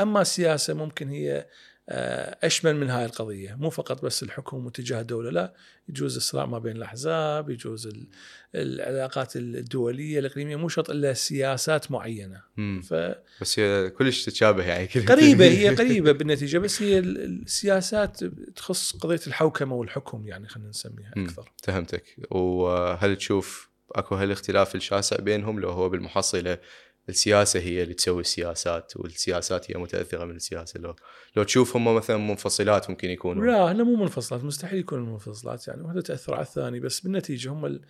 أما 0.00 0.20
السياسة 0.20 0.74
ممكن 0.74 1.08
هي 1.08 1.46
اشمل 1.90 2.76
من 2.76 2.90
هاي 2.90 3.04
القضية؟ 3.04 3.54
مو 3.54 3.70
فقط 3.70 4.04
بس 4.04 4.22
الحكم 4.22 4.66
وتجاه 4.66 5.00
الدولة 5.00 5.30
لا 5.30 5.54
يجوز 5.88 6.16
الصراع 6.16 6.46
ما 6.46 6.58
بين 6.58 6.76
الأحزاب 6.76 7.50
يجوز 7.50 7.86
ال- 7.86 8.06
العلاقات 8.54 9.36
الدولية 9.36 10.18
الإقليمية 10.18 10.56
مو 10.56 10.68
شرط 10.68 10.90
إلا 10.90 11.12
سياسات 11.14 11.90
معينة. 11.90 12.42
فقريبه 12.82 13.16
بس 13.40 13.58
هي 13.58 13.90
كلش 13.90 14.24
تتشابه 14.24 14.64
يعني. 14.64 14.86
كل- 14.86 15.00
هي 15.44 15.68
قريبة 15.74 16.12
بالنتيجة 16.12 16.58
بس 16.58 16.82
هي 16.82 16.98
ال- 16.98 17.42
السياسات 17.42 18.24
تخص 18.56 18.96
قضية 18.96 19.20
الحوكمة 19.26 19.74
والحكم 19.74 20.26
يعني 20.26 20.48
خلينا 20.48 20.68
نسميها. 20.70 21.12
أكثر. 21.16 21.52
فهمتك. 21.62 22.04
وهل 22.30 23.16
تشوف 23.16 23.68
أكو 23.92 24.14
هالاختلاف 24.14 24.74
الشاسع 24.74 25.16
بينهم 25.16 25.60
لو 25.60 25.70
هو 25.70 25.88
بالمحصلة 25.88 26.58
السياسة 27.08 27.60
هي 27.60 27.82
اللي 27.82 27.94
تسوي 27.94 28.20
السياسات 28.20 28.92
والسياسات 28.96 29.70
هي 29.70 29.80
متأثرة 29.80 30.24
من 30.24 30.36
السياسة. 30.36 30.80
لو 30.80 30.94
لو 31.36 31.42
تشوف 31.42 31.76
هم 31.76 31.94
مثلا 31.94 32.16
منفصلات 32.16 32.90
ممكن 32.90 33.10
يكونوا. 33.10 33.46
لا 33.46 33.72
هن 33.72 33.82
مو 33.82 33.96
منفصلات 33.96 34.44
مستحيل 34.44 34.78
يكونوا 34.78 35.06
منفصلات 35.12 35.68
يعني 35.68 35.82
واحدة 35.82 36.00
تأثر 36.00 36.34
على 36.34 36.42
الثاني 36.42 36.80
بس 36.80 37.00
بالنتيجة 37.00 37.52
هم 37.52 37.66
ال- 37.66 37.80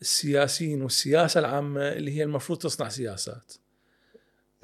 السياسيين 0.00 0.82
والسياسة 0.82 1.40
العامة 1.40 1.80
اللي 1.88 2.16
هي 2.16 2.22
المفروض 2.22 2.58
تصنع 2.58 2.88
سياسات. 2.88 3.52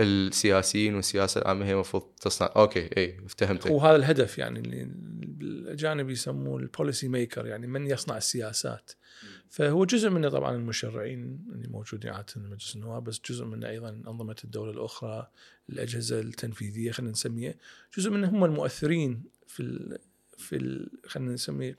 السياسيين 0.01 0.95
والسياسة 0.95 1.41
العامة 1.41 1.67
هي 1.67 1.73
المفروض 1.73 2.03
تصنع. 2.21 2.53
أوكي 2.57 2.91
اي 2.97 3.21
فهمتك 3.39 3.71
وهذا 3.71 3.97
الهدف 3.97 4.39
يعني 4.39 4.59
اللي 4.59 4.83
الاجانب 5.41 6.11
يسموه 6.11 6.59
ال 6.59 6.66
policy 6.66 7.09
maker 7.09 7.47
يعني 7.47 7.67
من 7.67 7.87
يصنع 7.87 8.17
السياسات. 8.17 8.93
فهو 9.51 9.85
جزء 9.85 10.11
منه 10.11 10.29
طبعا 10.29 10.57
المشرعين 10.57 11.47
اللي 11.53 11.69
موجودين 11.69 12.13
عادة 12.13 12.33
مجلس 12.37 12.77
النواب 12.77 13.05
بس 13.05 13.21
جزء 13.31 13.45
منه 13.45 13.69
أيضا 13.69 13.89
أنظمة 13.89 14.37
الدولة 14.45 14.71
الأخرى 14.71 15.31
الأجهزة 15.71 16.21
التنفيذية 16.21 16.91
خلينا 16.91 17.13
نسميها 17.13 17.55
جزء 17.99 18.11
منهم 18.11 18.35
هم 18.35 18.45
المؤثرين 18.45 19.23
في 19.47 19.61
ال 19.61 19.99
في 20.39 20.87
خلينا 21.07 21.33
نسميه 21.33 21.77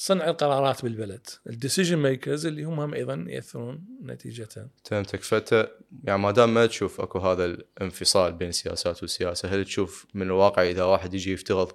صنع 0.00 0.28
القرارات 0.28 0.82
بالبلد. 0.82 1.26
ال 1.46 1.52
decision 1.52 1.96
makers 1.98 2.46
اللي 2.46 2.64
هم 2.64 2.80
هم 2.80 2.94
أيضا 2.94 3.24
يأثرون 3.28 3.84
نتيجه 4.02 4.48
فهمتك. 4.84 5.22
فأنت 5.22 5.70
يعني 6.04 6.22
ما 6.22 6.30
دام 6.30 6.54
ما 6.54 6.66
تشوف 6.66 7.00
أكو 7.00 7.18
هذا 7.18 7.44
الانفصال 7.44 8.32
بين 8.32 8.48
السياسات 8.48 9.02
والسياسة 9.02 9.48
هل 9.48 9.64
تشوف 9.64 10.06
من 10.14 10.22
الواقع 10.22 10.62
إذا 10.62 10.84
واحد 10.84 11.14
يجي 11.14 11.32
يفترض 11.32 11.72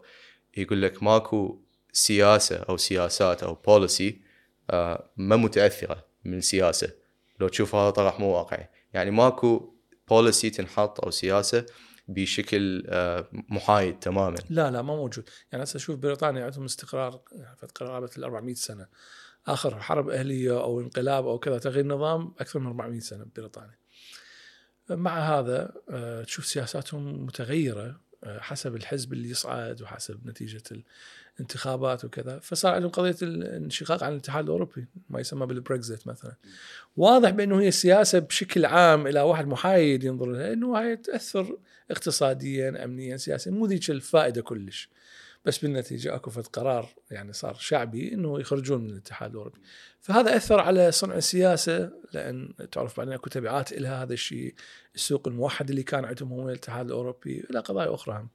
يقول 0.58 0.82
لك 0.82 1.04
ماكو 1.04 1.62
سياسة 1.92 2.56
أو 2.56 2.78
سياسات 2.78 3.44
أو 3.44 3.54
بوليسي 3.54 4.22
ما 5.18 5.36
متأثرة 5.36 6.06
من 6.26 6.38
السياسة 6.38 6.94
لو 7.40 7.48
تشوف 7.48 7.76
هذا 7.76 7.90
طرح 7.90 8.20
مو 8.20 8.28
واقعي. 8.28 8.70
يعني 8.94 9.12
ماكو 9.12 9.74
بوليسي 10.10 10.50
تنحط 10.50 11.04
أو 11.06 11.12
سياسة 11.12 11.66
بشكل 12.08 12.84
آه، 12.88 13.28
محايد 13.32 14.00
تماما. 14.00 14.38
لا 14.50 14.72
لا 14.72 14.82
ما 14.82 14.96
موجود. 14.96 15.30
يعني 15.52 15.64
هسه 15.64 15.80
شوف 15.80 15.96
بريطانيا 15.96 16.46
عندهم 16.46 16.66
استقرار 16.66 17.22
قرابة 17.76 18.10
ال 18.18 18.24
400 18.24 18.56
سنة. 18.56 18.88
آخر 19.48 19.80
حرب 19.80 20.10
أهلية 20.10 20.64
أو 20.64 20.82
انقلاب 20.82 21.28
أو 21.28 21.40
كذا 21.40 21.58
تغيير 21.58 21.86
نظام 21.86 22.34
أكثر 22.40 22.60
من 22.60 22.68
400 22.68 23.00
سنة 23.00 23.24
ببريطانيا 23.24 23.78
مع 24.90 25.40
هذا 25.40 25.74
آه، 25.90 26.24
تشوف 26.24 26.46
سياساتهم 26.46 27.26
متغيرة 27.26 28.02
آه، 28.24 28.40
حسب 28.40 28.76
الحزب 28.76 29.14
اللي 29.14 29.30
يصعد 29.30 29.82
وحسب 29.82 30.28
نتيجة 30.28 30.84
الانتخابات 31.36 32.06
وكذا. 32.06 32.40
فصار 32.40 32.74
عندهم 32.74 32.92
قضية 32.92 33.16
الانشقاق 33.22 34.04
عن 34.04 34.12
الاتحاد 34.12 34.44
الأوروبي 34.44 34.88
ما 35.10 35.20
يسمى 35.20 35.46
بالبريكزيت 35.46 36.08
مثلا. 36.08 36.36
واضح 36.98 37.30
بأنه 37.30 37.62
هي 37.62 37.68
السياسة 37.68 38.20
بشكل 38.20 38.66
عام 38.66 39.08
إلى 39.08 39.22
واحد 39.22 39.48
محايد 39.48 40.04
ينظر 40.04 40.26
لها 40.26 40.54
انه 40.54 40.78
هي 40.78 40.98
تأثر 40.98 41.58
اقتصاديا 41.92 42.84
امنيا 42.86 43.18
سياسيا 43.18 43.52
مو 43.52 43.66
ذيك 43.66 43.90
الفائدة 43.90 44.42
كلش. 44.42 44.90
بس 45.46 45.58
بالنتيجة 45.58 46.16
أكو 46.16 46.30
فد 46.30 46.48
قرار 46.48 46.90
يعني 47.12 47.34
صار 47.34 47.54
شعبي 47.54 48.14
إنه 48.14 48.40
يخرجون 48.40 48.84
من 48.84 48.90
الاتحاد 48.90 49.32
الأوروبي. 49.32 49.60
فهذا 50.02 50.36
أثر 50.36 50.60
على 50.60 50.92
صنع 50.92 51.16
السياسة 51.16 51.92
لأن 52.14 52.54
تعرف 52.72 52.98
بعدين 52.98 53.14
أكو 53.14 53.30
تبعات 53.30 53.74
لها 53.74 54.04
هذا 54.04 54.14
الشيء 54.14 54.54
السوق 54.96 55.28
الموحد 55.28 55.70
اللي 55.70 55.84
كان 55.84 56.06
عندهم 56.06 56.34
هو 56.34 56.50
الاتحاد 56.50 56.86
الأوروبي 56.86 57.46
إلى 57.50 57.60
قضايا 57.60 57.94
أخرى 57.94 58.16
هم. 58.16 58.30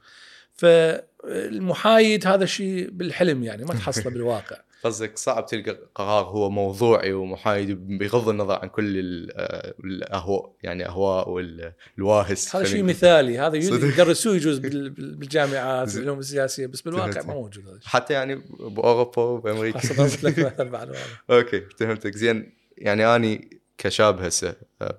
فالمحايد 0.59 2.27
هذا 2.27 2.45
الشيء 2.45 2.91
بالحلم 2.91 3.43
يعني 3.43 3.65
ما 3.65 3.75
تحصله 3.75 4.11
بالواقع 4.15 4.57
قصدك 4.85 5.19
صعب 5.19 5.47
تلقى 5.47 5.79
قرار 5.95 6.25
هو 6.25 6.50
موضوعي 6.50 7.12
ومحايد 7.12 7.99
بغض 7.99 8.29
النظر 8.29 8.59
عن 8.62 8.69
كل 8.69 8.99
آه، 9.37 9.75
الأهواء 9.85 10.53
يعني 10.62 10.87
أهواء 10.87 11.29
والواهس 11.31 12.57
هذا 12.57 12.65
شيء. 12.65 12.83
مثالي 12.83 13.38
هذا. 13.38 13.57
يدرسوه 13.57 14.37
يجوز 14.37 14.59
بال- 14.59 14.91
بال- 14.95 15.15
بالجامعات 15.15 15.88
زين. 15.88 16.00
بالعلوم 16.00 16.19
السياسية 16.19 16.67
بس 16.67 16.81
بالواقع 16.81 17.23
ما 17.23 17.35
موجود 17.35 17.67
هذا 17.69 17.77
الشيء 17.77 17.91
حتى 17.91 18.15
يعني 18.15 18.35
بأوروبا 18.61 19.23
وبأمريكا 19.23 19.79
خاصه 19.79 19.95
ضربت 19.97 20.25
لك 20.25 20.38
مثل 20.38 20.69
بعد 20.69 20.88
هذا 20.88 20.99
أوكي 21.31 21.61
فهمتك 21.79 22.15
زين 22.17 22.53
يعني 22.79 23.17
اني 23.17 23.61
كشاب 23.79 24.21
هسه 24.23 24.55
آه، 24.83 24.99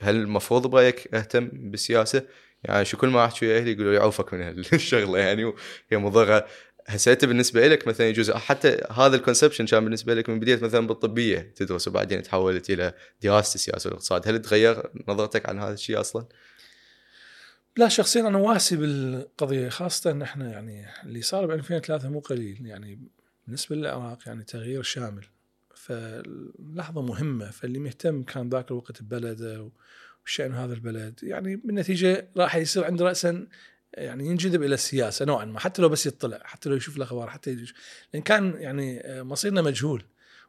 هل 0.00 0.16
المفروض 0.16 0.66
برأيك 0.66 1.14
أهتم 1.14 1.48
بالسياسة؟ 1.52 2.22
يعني 2.64 2.84
شو 2.84 2.96
كل 2.96 3.08
ما 3.08 3.24
أحكي 3.24 3.58
أهلي 3.58 3.72
يقولوا 3.72 3.92
لي 3.92 3.98
عوفك 3.98 4.34
من 4.34 4.42
هالشغله 4.72 5.18
يعني 5.26 5.44
وهي 5.44 5.56
مضره 5.92 6.46
هسه 6.86 7.12
انت 7.12 7.24
بالنسبة 7.24 7.68
لك 7.68 7.86
مثلا 7.88 8.08
يجوز 8.08 8.30
حتى 8.30 8.80
هذا 8.90 9.16
الكونسبشن 9.16 9.66
كان 9.66 9.84
بالنسبة 9.84 10.14
لك 10.14 10.28
من 10.28 10.40
بديت 10.40 10.62
مثلا 10.62 10.86
بالطبية 10.86 11.52
تدرس 11.56 11.88
وبعدين 11.88 12.22
تحولت 12.22 12.70
إلى 12.70 12.94
دراسه 13.22 13.54
السياسة 13.54 13.88
والاقتصاد، 13.88 14.28
هل 14.28 14.42
تغير 14.42 14.90
نظرتك 15.08 15.48
عن 15.48 15.58
هذا 15.58 15.72
الشيء 15.72 16.00
أصلا؟ 16.00 16.26
لا 17.76 17.88
شخصيا 17.88 18.20
أنا 18.20 18.38
واسي 18.38 18.76
بالقضية 18.76 19.68
خاصة 19.68 20.10
ان 20.10 20.22
إحنا 20.22 20.50
يعني 20.50 20.86
اللي 21.04 21.22
صار 21.22 21.46
ب 21.46 21.50
2003 21.50 22.08
مو 22.08 22.20
قليل 22.20 22.66
يعني 22.66 23.00
بالنسبة 23.46 23.76
للعراق 23.76 24.18
يعني 24.26 24.44
تغيير 24.44 24.82
شامل 24.82 25.26
فلحظه 25.74 27.02
مهمة 27.02 27.50
فاللي 27.50 27.78
مهتم 27.78 28.22
كان 28.22 28.48
ذاك 28.48 28.70
الوقت 28.70 29.02
ببلده 29.02 29.70
وشأن 30.26 30.52
هذا 30.54 30.74
البلد. 30.74 31.20
يعني 31.22 31.56
بالنتيجة 31.56 32.28
راح 32.36 32.56
يصير 32.56 32.84
عنده 32.84 33.04
راسا 33.04 33.46
يعني 33.94 34.26
ينجذب 34.26 34.62
إلى 34.62 34.74
السياسة 34.74 35.24
نوعا 35.24 35.44
ما 35.44 35.60
حتى 35.60 35.82
لو 35.82 35.88
بس 35.88 36.06
يطلع 36.06 36.40
حتى 36.44 36.68
لو 36.68 36.76
يشوف 36.76 36.96
الأخبار 36.96 37.30
حتى 37.30 37.50
يجي 37.50 37.72
لأن 38.14 38.22
كان 38.22 38.54
يعني 38.58 39.02
مصيرنا 39.22 39.62
مجهول. 39.62 40.04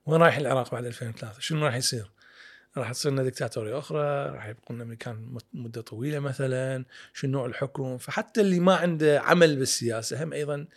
وين 0.05 0.21
رايح 0.21 0.37
العراق 0.37 0.71
بعد 0.71 0.85
2003 0.85 1.39
شنو 1.39 1.65
راح 1.65 1.75
يصير؟ 1.75 2.11
راح 2.77 2.91
تصير 2.91 3.11
لنا 3.11 3.23
دكتاتورية 3.23 3.79
أخرى 3.79 4.29
راح 4.29 4.47
يبقى 4.47 4.73
لنا 4.73 4.83
مكان 4.83 5.37
مدة 5.53 5.81
طويلة 5.81 6.19
مثلا. 6.19 6.85
شو 7.13 7.27
نوع 7.27 7.45
الحكم؟ 7.45 7.97
فحتى 7.97 8.41
اللي 8.41 8.59
ما 8.59 8.75
عنده 8.75 9.21
عمل 9.21 9.55
بالسياسة 9.55 10.23
هم 10.23 10.33
أيضا 10.33 10.67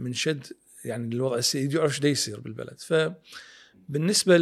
من 0.00 0.12
شد 0.12 0.46
يعني 0.84 1.14
الوضع 1.14 1.36
السياسي. 1.36 1.76
يعرف 1.76 1.92
إيش 1.92 2.04
يصير 2.04 2.40
بالبلد. 2.40 2.80
ف 2.80 2.92
بالنسبة 3.88 4.36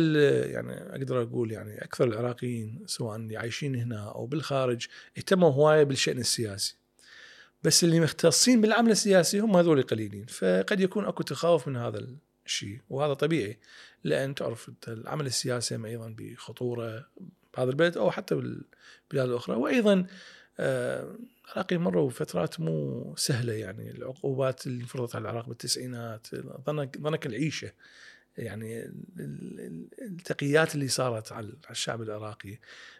يعني 0.46 0.72
أقدر 0.72 1.22
أقول 1.22 1.52
يعني 1.52 1.84
أكثر 1.84 2.04
العراقيين 2.04 2.82
سواء 2.86 3.16
اللي 3.16 3.36
عايشين 3.36 3.74
هنا 3.74 4.08
أو 4.10 4.26
بالخارج 4.26 4.86
اهتموا 5.18 5.50
هواية 5.50 5.84
بالشأن 5.84 6.18
السياسي. 6.18 6.76
بس 7.62 7.84
اللي 7.84 8.00
مختصين 8.00 8.60
بالعمل 8.60 8.90
السياسي 8.90 9.40
هم 9.40 9.56
هذول 9.56 9.82
قليلين. 9.82 10.26
فقد 10.26 10.80
يكون 10.80 11.04
أكو 11.04 11.22
تخوف 11.22 11.68
من 11.68 11.76
هذا 11.76 12.06
الشيء 12.46 12.80
وهذا 12.90 13.14
طبيعي 13.14 13.58
لأن 14.04 14.34
تعرف 14.34 14.70
العمل 14.88 15.26
السياسي 15.26 15.76
هم 15.76 15.84
أيضا 15.84 16.14
بخطورة 16.18 17.08
بهذا 17.56 17.70
البلد 17.70 17.96
أو 17.96 18.10
حتى 18.10 18.34
بالبلاد 18.34 19.28
الأخرى. 19.28 19.56
وأيضا 19.56 20.06
العراق 20.60 21.78
مروا 21.78 22.10
فترات 22.10 22.60
مو 22.60 23.14
سهلة 23.16 23.52
يعني. 23.52 23.90
العقوبات 23.90 24.66
اللي 24.66 24.84
فرضت 24.84 25.16
على 25.16 25.22
العراق 25.22 25.48
بالتسعينات 25.48 26.26
ضنك, 26.66 26.98
ضنك 26.98 27.26
العيشة 27.26 27.72
يعني 28.38 28.92
التقيات 30.02 30.74
اللي 30.74 30.88
صارت 30.88 31.32
على 31.32 31.52
الشعب 31.70 32.02
العراقي. 32.02 32.58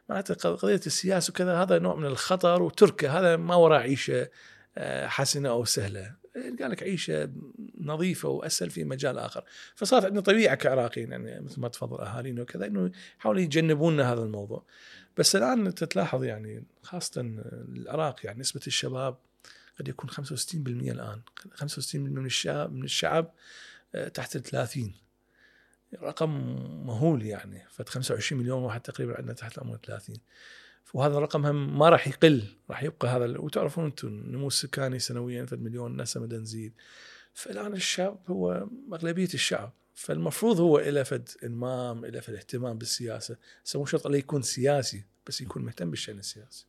معناته 0.08 0.54
قضية 0.54 0.80
السياسة 0.86 1.30
وكذا 1.30 1.62
هذا 1.62 1.78
نوع 1.78 1.94
من 1.94 2.06
الخطر 2.06 2.62
وتركه 2.62 3.18
هذا 3.18 3.36
ما 3.36 3.54
وراء 3.54 3.80
عيشة 3.80 4.28
حسنة 5.04 5.48
أو 5.48 5.64
سهلة. 5.64 6.20
قال 6.60 6.70
لك 6.70 6.82
عيشة 6.82 7.30
نظيفة 7.80 8.28
وأسهل 8.28 8.70
في 8.70 8.84
مجال 8.84 9.18
آخر. 9.18 9.44
فصارت 9.74 10.04
عندنا 10.04 10.20
طبيعة 10.20 10.54
كعراقيين 10.54 11.12
يعني 11.12 11.40
مثل 11.40 11.60
ما 11.60 11.68
تفضل 11.68 12.00
أهالينا 12.00 12.42
وكذا 12.42 12.66
أنه 12.66 12.90
يحاولوا 13.18 13.40
يجنبون 13.40 14.00
هذا 14.00 14.22
الموضوع. 14.22 14.64
بس 15.16 15.36
الآن 15.36 15.74
تتلاحظ 15.74 16.24
يعني 16.24 16.64
خاصة 16.82 17.20
العراق 17.68 18.26
يعني 18.26 18.40
نسبة 18.40 18.60
الشباب 18.66 19.16
قد 19.78 19.88
يكون 19.88 20.10
65% 20.10 20.56
الآن. 20.56 21.20
65% 21.54 21.94
من 21.94 22.26
الشعب 22.26 22.72
من 22.72 22.84
الشعب 22.84 23.32
تحت 24.14 24.36
ال 24.36 24.42
30 24.42 24.94
رقم 26.02 26.30
مهول 26.86 27.22
يعني. 27.26 27.66
فد 27.70 27.88
25 27.88 28.40
مليون 28.40 28.62
واحد 28.62 28.80
تقريبا 28.80 29.16
عندنا 29.16 29.32
تحت 29.32 29.58
العمر 29.58 29.78
30 29.86 30.16
وهذا 30.94 31.16
الرقم 31.16 31.46
هم 31.46 31.78
ما 31.78 31.88
راح 31.88 32.08
يقل 32.08 32.44
راح 32.70 32.82
يبقى 32.82 33.08
هذا 33.08 33.38
وتعرفون 33.38 33.84
أنتم 33.84 34.08
النمو 34.08 34.46
السكاني 34.46 34.98
سنويا 34.98 35.46
فد 35.46 35.62
مليون 35.62 36.00
نسمة 36.02 36.26
نزيد 36.26 36.72
فالآن 37.32 37.72
الشعب 37.72 38.18
هو 38.28 38.68
أغلبية 38.92 39.28
الشعب. 39.34 39.72
فالمفروض 39.94 40.60
هو 40.60 40.78
إلى 40.78 41.04
فد 41.04 41.28
إنمام 41.44 42.04
إلى 42.04 42.20
فد 42.20 42.34
اهتمام 42.34 42.78
بالسياسة. 42.78 43.36
بس 43.64 43.76
مو 43.76 43.86
شرط 43.86 44.06
يكون 44.06 44.42
سياسي 44.42 45.04
بس 45.26 45.40
يكون 45.40 45.64
مهتم 45.64 45.90
بالشأن 45.90 46.18
السياسي. 46.18 46.66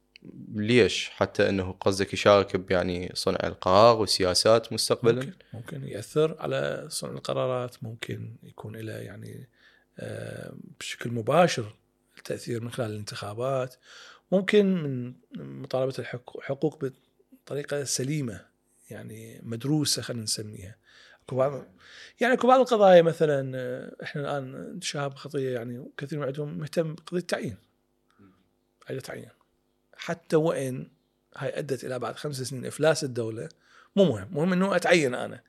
ليش؟ 0.54 1.10
حتى 1.10 1.50
إنه 1.50 1.72
قصدك 1.72 2.13
يشارك 2.13 2.56
بيعني 2.56 3.12
صنع 3.13 3.40
القرار 3.44 3.98
والسياسات 3.98 4.74
مستقبلا؟ 4.74 5.16
ممكن 5.16 5.34
ممكن 5.54 5.88
يأثر 5.88 6.36
على 6.40 6.86
صنع 6.90 7.12
القرارات 7.12 7.84
ممكن 7.84 8.36
يكون 8.44 8.75
له 8.75 8.94
يعني 8.94 9.50
بشكل 10.80 11.12
مباشر 11.12 11.75
التأثير 12.18 12.63
من 12.63 12.72
خلال 12.72 12.92
الانتخابات. 12.92 13.75
ممكن 14.32 14.84
من 14.84 15.13
مطالبة 15.62 15.94
الحقوق 16.00 16.92
بطريقة 17.46 17.84
سليمة 17.84 18.46
يعني 18.90 19.42
مدروسة 19.44 20.01
خلينا 20.01 20.24
نسميها. 20.24 20.75
أكو 21.24 21.36
بعض 21.36 21.66
يعني 22.22 22.34
أكو 22.34 22.48
بعض 22.48 22.60
القضايا 22.60 23.01
مثلا 23.01 23.42
إحنا 24.04 24.22
الآن 24.22 24.82
شاب 24.82 25.13
خطية 25.13 25.54
يعني 25.54 25.92
كثير 25.98 26.20
من 26.20 26.25
عندهم 26.25 26.58
مهتم 26.58 26.96
بقضية 26.96 27.20
التعيين. 27.20 27.58
عايز 28.90 29.01
تعيين. 29.01 29.30
حتى 30.01 30.36
وإن 30.36 30.88
هاي 31.38 31.60
أدت 31.60 31.84
إلى 31.84 32.00
بعد 32.00 32.15
خمس 32.15 32.41
سنين 32.41 32.65
إفلاس 32.65 33.03
الدولة 33.03 33.50
مو 33.96 34.05
مهم 34.05 34.27
مهم 34.31 34.53
إنه 34.53 34.75
أتعين 34.75 35.15
أنا. 35.15 35.41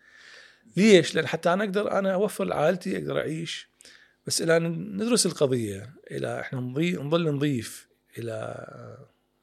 ليش؟ 0.76 1.14
لأن 1.14 1.26
حتى 1.26 1.52
أنا 1.52 1.64
أقدر 1.64 1.98
أنا 1.98 2.14
أوفر 2.14 2.44
لعائلتي 2.44 2.96
أقدر 2.96 3.18
أعيش. 3.18 3.68
بس 4.26 4.42
أن 4.42 4.96
ندرس 4.96 5.26
القضية 5.26 5.94
إلى 6.10 6.40
إحنا 6.40 6.60
نضي 6.60 6.92
نظل 6.92 7.34
نضيف 7.34 7.88
إلى 8.18 8.66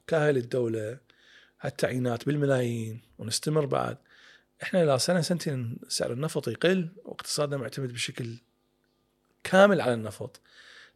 كاهل 0.08 0.38
الدولة 0.38 0.98
هالتعيينات 1.62 2.26
بالملايين 2.26 3.02
ونستمر 3.18 3.66
بعد. 3.66 3.98
إحنا 4.64 4.84
إلى 4.84 5.00
سنة 5.00 5.22
سنتين 5.22 5.78
سعر 5.88 6.14
النفط 6.14 6.48
يقل 6.48 6.90
واقتصادنا 7.06 7.58
معتمد 7.58 7.94
بشكل 7.94 8.38
كامل 9.44 9.82
على 9.82 9.94
النفط. 9.94 10.42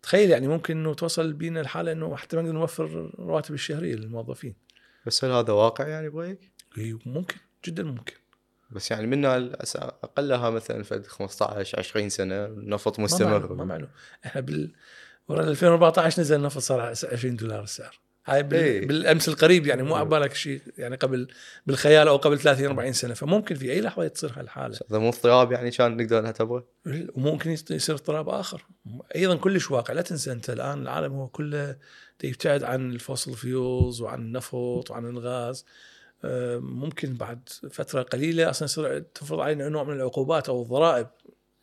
تخيل 0.04 0.30
يعني 0.30 0.48
ممكن 0.48 0.78
إنه 0.78 0.94
توصل 0.94 1.34
بينا 1.34 1.62
الحالة 1.62 1.92
إنه 1.92 2.16
حتى 2.16 2.36
ما 2.36 2.42
نقدر 2.42 2.54
نوفر 2.56 2.86
الرواتب 2.86 3.54
الشهرية 3.54 3.96
للموظفين. 3.96 4.56
بس 5.06 5.26
هل 5.26 5.32
هذا 5.32 5.54
واقع 5.54 5.88
يعني 5.88 6.10
برايك؟ 6.10 6.52
إي 6.78 6.98
ممكن 7.06 7.36
جدا 7.66 7.84
ممكن. 7.84 8.14
بس 8.72 8.92
يعني 8.92 9.08
منا 9.08 9.50
الأس- 9.50 9.76
أقلها 9.76 10.50
مثلا 10.50 10.84
في 10.84 11.04
15 11.04 11.80
20 11.80 12.10
سنة 12.10 12.46
النفط 12.46 13.00
ما 13.00 13.06
مستمر. 13.06 13.40
معلوم 13.40 13.58
ما 13.58 13.64
معلوم. 13.66 13.90
إحنا 14.26 14.42
بال 14.42 14.74
ورا 15.28 15.44
2014 15.44 16.22
نزل 16.22 16.36
النفط 16.36 16.58
صار 16.58 16.82
20 16.82 17.36
دولار 17.36 17.64
السعر. 17.64 18.00
هاي 18.26 18.44
بال... 18.44 18.60
إيه. 18.60 18.88
بالأمس 18.88 19.30
القريب 19.30 19.68
يعني 19.68 19.84
مو 19.84 19.96
عبالك 19.96 20.34
شيء 20.34 20.62
يعني 20.78 20.96
قبل 20.96 21.28
بالخيال 21.68 22.08
أو 22.08 22.18
قبل 22.18 22.40
30 22.40 22.66
40 22.66 22.94
سنة. 22.94 23.14
فممكن 23.14 23.56
في 23.56 23.72
أي 23.72 23.82
لحظة 23.82 24.08
تصير 24.08 24.32
هالحالة. 24.36 24.80
مو 24.92 25.10
اضطراب 25.10 25.52
يعني 25.52 25.72
كان 25.72 25.98
نقدر 25.98 26.22
نعتبره 26.22 26.66
وممكن 27.16 27.52
يص- 27.52 27.72
يصير 27.72 27.96
اضطراب 27.96 28.30
آخر. 28.30 28.66
أيضا 29.16 29.36
كلش 29.36 29.72
واقع. 29.72 29.94
لا 29.94 30.02
تنسى 30.02 30.32
أنت 30.32 30.50
الآن 30.50 30.82
العالم 30.82 31.14
هو 31.14 31.28
كله 31.28 31.78
يبتعد 32.24 32.64
عن 32.64 32.92
ال 32.92 32.98
fossil 32.98 33.34
fuels 33.34 34.02
وعن 34.02 34.20
النفط 34.22 34.92
وعن 34.92 35.06
الغاز. 35.06 35.66
آه، 36.26 36.58
ممكن 36.58 37.14
بعد 37.14 37.50
فترة 37.72 38.02
قليلة 38.02 38.50
أصلا 38.50 38.66
يصير 38.66 39.00
تفرض 39.00 39.40
علينا 39.40 39.70
نوع 39.70 39.84
من 39.84 39.94
العقوبات 39.94 40.50
أو 40.50 40.62
الضرائب. 40.62 41.08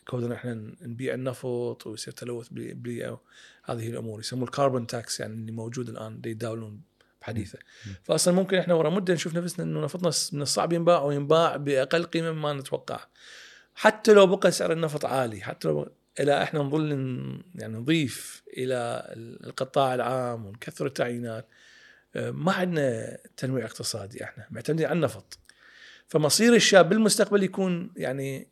كوننا 0.09 0.35
إحنا 0.35 0.55
نبيع 0.83 1.15
النفط 1.15 1.87
ويصير 1.87 2.15
تلوث 2.15 2.49
بالبيئه 2.49 3.21
هذه 3.73 3.89
الأمور 3.89 4.21
يسموه 4.21 4.45
ال 4.45 4.51
carbon 4.51 4.87
tax 4.87 5.21
يعني 5.21 5.35
اللي 5.35 5.53
موجود 5.53 5.89
الآن 5.89 6.21
دا 6.21 6.31
يداولون 6.31 6.81
بحديثة. 7.21 7.59
فاصلا 8.03 8.35
ممكن 8.35 8.59
إحنا 8.59 8.75
ورا 8.75 8.91
مدة 8.91 9.15
نشوف 9.15 9.35
نفسنا 9.35 9.65
إنه 9.65 9.81
نفطنا 9.85 10.11
من 10.33 10.43
الصعب 10.43 10.73
ينباع 10.73 11.03
وينباع 11.03 11.57
بأقل 11.57 12.05
قيمة 12.05 12.33
مما 12.33 12.53
نتوقع. 12.53 13.01
حتى 13.75 14.13
لو 14.13 14.27
بقى 14.27 14.53
سعر 14.53 14.73
النفط 14.73 15.05
عالي 15.05 15.41
حتى 15.41 15.69
لو 15.69 15.89
إلى 16.21 16.43
إحنا 16.43 16.61
نظل 16.61 16.91
يعني 17.55 17.77
نضيف 17.77 18.43
إلى 18.57 19.05
القطاع 19.47 19.95
العام 19.95 20.47
ونكثر 20.47 20.87
التعيينات 20.87 21.49
آه، 22.17 22.31
ما 22.31 22.53
عندنا 22.53 23.19
تنويع 23.37 23.65
اقتصادي 23.65 24.25
إحنا 24.25 24.47
معتمدين 24.51 24.87
على 24.87 24.97
النفط. 24.97 25.39
فمصير 26.09 26.55
الشاب 26.55 26.89
بالمستقبل 26.89 27.43
يكون 27.43 27.93
يعني 27.97 28.49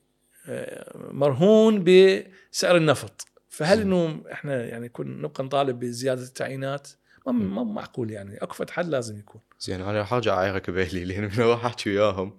آه، 0.47 0.93
مرهون 0.97 1.85
بسعر 1.85 2.77
النفط. 2.77 3.27
فهل 3.59 3.81
إنه 3.81 4.23
إحنا 4.33 4.65
يعني 4.65 4.87
يكون 4.87 5.23
نبقى 5.23 5.45
نطالب 5.45 5.79
بزيادة 5.79 6.23
التعيينات؟ 6.23 6.89
ما 7.27 7.33
ما 7.33 7.65
معقول 7.65 8.11
يعني. 8.11 8.37
أكو 8.37 8.55
فد 8.55 8.71
حل 8.71 8.91
لازم 8.91 9.19
يكون. 9.19 9.41
زين 9.61 9.81
أنا 9.81 9.99
راح 9.99 10.13
ارجع 10.13 10.35
اعيرك 10.35 10.71
باهلي 10.71 11.05
لأن 11.05 11.23
من 11.23 11.41
أروح 11.41 11.65
أحكي 11.65 11.91
وياهم 11.91 12.39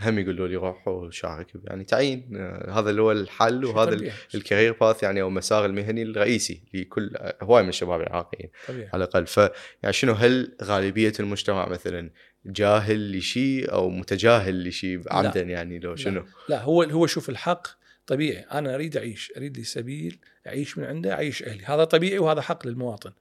هم 0.00 0.18
يقولوا 0.18 0.48
لي 0.48 0.56
روح 0.56 0.88
وشارك 0.88 1.46
يعني 1.64 1.84
تعيين. 1.84 2.36
آه، 2.36 2.78
هذا 2.78 2.90
اللي 2.90 3.02
هو 3.02 3.12
الحل 3.12 3.64
وهذا. 3.64 4.12
الكارير 4.34 4.72
باث 4.72 5.02
يعني 5.02 5.22
أو 5.22 5.28
المسار 5.28 5.64
المهني 5.64 6.02
الرئيسي 6.02 6.62
لكل 6.74 7.10
هواي 7.42 7.62
من 7.62 7.68
الشباب 7.68 8.00
العراقيين 8.00 8.50
على 8.68 9.04
الأقل. 9.04 9.26
ف 9.26 9.36
يعني 9.82 9.92
شنو 9.92 10.12
هل 10.12 10.56
غالبية 10.62 11.12
المجتمع 11.20 11.68
مثلا 11.68 12.10
جاهل 12.46 13.18
لشيء 13.18 13.72
أو 13.72 13.90
متجاهل 13.90 14.68
لشيء 14.68 15.02
عمدا 15.10 15.42
يعني 15.42 15.78
لو 15.78 15.96
شنو؟ 15.96 16.24
لا 16.48 16.62
هو 16.62 16.82
هو 16.82 17.06
شوف 17.06 17.28
الحق 17.28 17.66
طبيعي. 18.06 18.38
أنا 18.38 18.74
أريد 18.74 18.96
أعيش 18.96 19.32
أريد 19.36 19.56
لي 19.56 19.64
سبيل 19.64 20.18
اعيش 20.46 20.78
من 20.78 20.84
عنده 20.84 21.12
اعيش 21.12 21.42
أهلي. 21.42 21.64
هذا 21.64 21.84
طبيعي 21.84 22.18
وهذا 22.18 22.40
حق 22.40 22.66
للمواطن. 22.66 23.12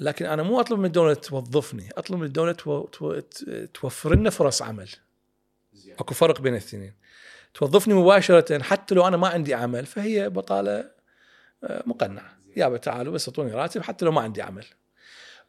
لكن 0.00 0.26
أنا 0.26 0.42
مو 0.42 0.60
أطلب 0.60 0.78
من 0.78 0.84
الدولة 0.84 1.14
توظفني 1.14 1.88
أطلب 1.96 2.18
من 2.18 2.26
الدولة 2.26 2.52
تو... 2.52 2.84
تو... 2.86 3.20
توفر 3.74 4.14
لنا 4.14 4.30
فرص 4.30 4.62
عمل. 4.62 4.88
أكو 5.98 6.14
فرق 6.14 6.40
بين 6.40 6.52
الاثنين. 6.52 6.94
توظفني 7.54 7.94
مباشرة 7.94 8.62
حتى 8.62 8.94
لو 8.94 9.06
أنا 9.08 9.16
ما 9.16 9.28
عندي 9.28 9.54
عمل 9.54 9.86
فهي 9.86 10.28
بطالة 10.28 10.90
آه، 11.64 11.82
مقنعة. 11.86 12.36
يابا 12.56 12.76
تعالوا 12.76 13.12
بس 13.12 13.28
اعطوني 13.28 13.52
راتب 13.52 13.82
حتى 13.82 14.04
لو 14.04 14.12
ما 14.12 14.20
عندي 14.20 14.42
عمل. 14.42 14.64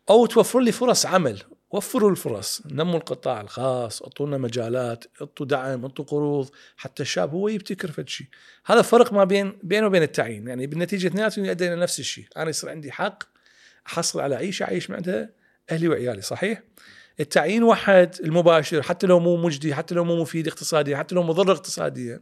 أو 0.09 0.25
توفر 0.25 0.59
لي 0.59 0.71
فرص 0.71 1.05
عمل. 1.05 1.43
وفروا 1.73 2.11
الفرص 2.11 2.61
نموا 2.65 2.99
القطاع 2.99 3.41
الخاص 3.41 4.01
أعطونا 4.01 4.37
مجالات 4.37 5.05
أعطوا 5.21 5.45
دعم 5.45 5.83
أعطوا 5.85 6.05
قروض 6.05 6.49
حتى 6.77 7.03
الشاب 7.03 7.31
هو 7.31 7.47
يبتكر 7.47 7.91
في 7.91 8.03
شيء 8.07 8.27
هذا 8.65 8.81
فرق 8.81 9.13
ما 9.13 9.23
بين 9.23 9.59
بينه 9.63 9.87
وبين 9.87 10.03
التعيين. 10.03 10.47
يعني 10.47 10.67
بالنتيجة 10.67 11.07
اثنيناتهم 11.07 11.45
يؤدي 11.45 11.67
إلى 11.67 11.75
نفس 11.75 11.99
الشيء. 11.99 12.25
أنا 12.37 12.49
يصير 12.49 12.69
عندي 12.69 12.91
حق 12.91 13.23
أحصل 13.87 14.19
على 14.19 14.35
عيشه 14.35 14.63
أعيش 14.63 14.89
من 14.89 14.95
عندها 14.95 15.29
أهلي 15.71 15.87
وعيالي 15.87 16.21
صحيح؟ 16.21 16.63
التعيين 17.19 17.63
وحد 17.63 18.15
المباشر 18.23 18.81
حتى 18.81 19.07
لو 19.07 19.19
مو 19.19 19.37
مجدي 19.37 19.75
حتى 19.75 19.95
لو 19.95 20.03
مو 20.03 20.21
مفيد 20.21 20.47
اقتصاديا 20.47 20.97
حتى 20.97 21.15
لو 21.15 21.23
مضر 21.23 21.51
اقتصاديا. 21.51 22.21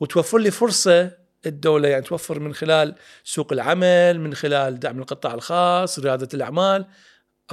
وتوفر 0.00 0.38
لي 0.38 0.50
فرصة 0.50 1.10
الدولة 1.46 1.88
يعني 1.88 2.02
توفر 2.02 2.40
من 2.40 2.54
خلال 2.54 2.94
سوق 3.24 3.52
العمل 3.52 4.20
من 4.20 4.34
خلال 4.34 4.80
دعم 4.80 4.98
القطاع 4.98 5.34
الخاص 5.34 5.98
ريادة 5.98 6.28
الأعمال. 6.34 6.86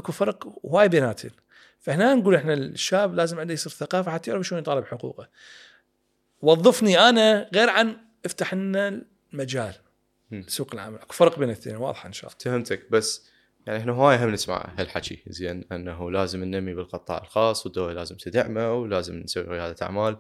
اكو 0.02 0.12
فرق 0.12 0.48
هواي 0.66 0.90
بيناتهم. 0.90 1.32
فهنا 1.80 2.16
نقول 2.16 2.36
إحنا 2.36 2.54
الشاب 2.54 3.16
لازم 3.16 3.40
عنده 3.40 3.54
يصير 3.54 3.72
ثقافة 3.72 4.12
حتى 4.12 4.32
يعرف 4.32 4.48
شلون 4.48 4.62
يطالب 4.62 4.86
حقوقه. 4.86 5.30
وظفني 6.42 7.00
أنا 7.00 7.50
غير 7.54 7.70
عن 7.70 7.98
افتح 8.26 8.54
لنا 8.54 9.02
المجال. 9.34 9.74
سوق 10.48 10.74
العمل. 10.74 10.96
اكو 10.96 11.14
فرق 11.14 11.40
بين 11.40 11.50
الاثنين 11.50 11.76
واضحه 11.76 12.08
إن 12.08 12.14
شاء 12.14 12.32
الله. 12.32 12.40
فهمتك. 12.44 12.92
بس 12.92 13.32
يعني 13.68 13.80
إحنا 13.80 13.92
هواي 13.92 14.18
هم 14.18 14.30
نسمع 14.30 14.74
هالحكي 14.78 15.24
زين 15.28 15.64
أنه 15.72 16.12
لازم 16.12 16.44
ننمي 16.44 16.74
بالقطاع 16.74 17.18
الخاص 17.22 17.66
والدولة 17.66 17.94
لازم 17.94 18.16
تدعمه 18.16 18.74
ولازم 18.74 19.16
نسوي 19.16 19.44
رياده 19.44 19.76
اعمال 19.82 20.18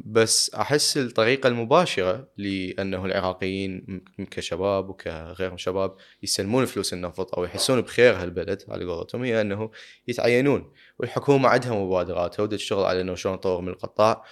بس 0.00 0.54
أحس 0.54 0.96
الطريقة 0.96 1.48
المباشرة 1.48 2.28
لأنه 2.36 3.04
العراقيين 3.04 4.04
كشباب 4.30 4.88
وكغيرهم 4.88 5.56
شباب 5.56 5.94
يستلمون 6.22 6.64
فلوس 6.64 6.92
النفط 6.92 7.34
أو 7.34 7.44
يحسون 7.44 7.80
بخير 7.80 8.14
هالبلد 8.14 8.62
على 8.68 8.84
قولتهم 8.84 9.24
هي 9.24 9.40
أنه 9.40 9.70
يتعينون 10.08 10.72
والحكومة 10.98 11.48
عندها 11.48 11.72
مبادرات 11.72 12.40
ودت 12.40 12.54
تشتغل 12.54 12.84
على 12.84 13.00
إنه 13.00 13.14
شلون 13.14 13.34
نطور 13.34 13.60
من 13.60 13.68
القطاع. 13.68 14.24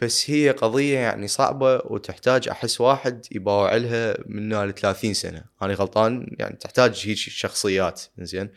بس 0.00 0.30
هي 0.30 0.50
قضية 0.50 0.98
يعني 0.98 1.28
صعبة 1.28 1.82
وتحتاج 1.84 2.48
أحس 2.48 2.80
واحد 2.80 3.26
يباوع 3.32 3.76
لها 3.76 4.16
من 4.26 4.64
ل 4.64 4.74
30 4.74 5.14
سنة. 5.14 5.44
أنا 5.62 5.74
غلطان؟ 5.74 6.36
يعني 6.38 6.56
تحتاج 6.56 7.02
هيك 7.06 7.16
شخصيات 7.16 8.02
زين 8.18 8.50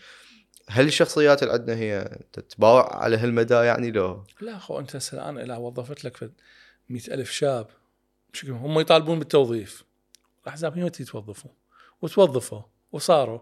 هل 0.69 0.87
الشخصيات 0.87 1.43
اللي 1.43 1.53
عندنا 1.53 1.75
هي 1.75 2.17
تتباوع 2.33 2.95
على 3.03 3.17
هالمدى 3.17 3.53
يعني 3.53 3.91
لو؟ 3.91 4.23
لا 4.41 4.55
اخو 4.55 4.79
أنت 4.79 4.95
هسه 4.95 5.17
الآن 5.17 5.37
اذا 5.37 5.57
وظفت 5.57 6.05
لك 6.05 6.17
فد 6.17 6.31
مئة 6.89 7.13
ألف 7.13 7.31
شاب. 7.31 7.67
بشكل 8.33 8.51
هم 8.51 8.79
يطالبون 8.79 9.19
بالتوظيف. 9.19 9.83
الأحزاب 10.43 10.77
هي 10.77 10.85
يتوظفوا 10.85 11.51
وتوظفوا. 12.01 12.61
وصاروا. 12.91 13.39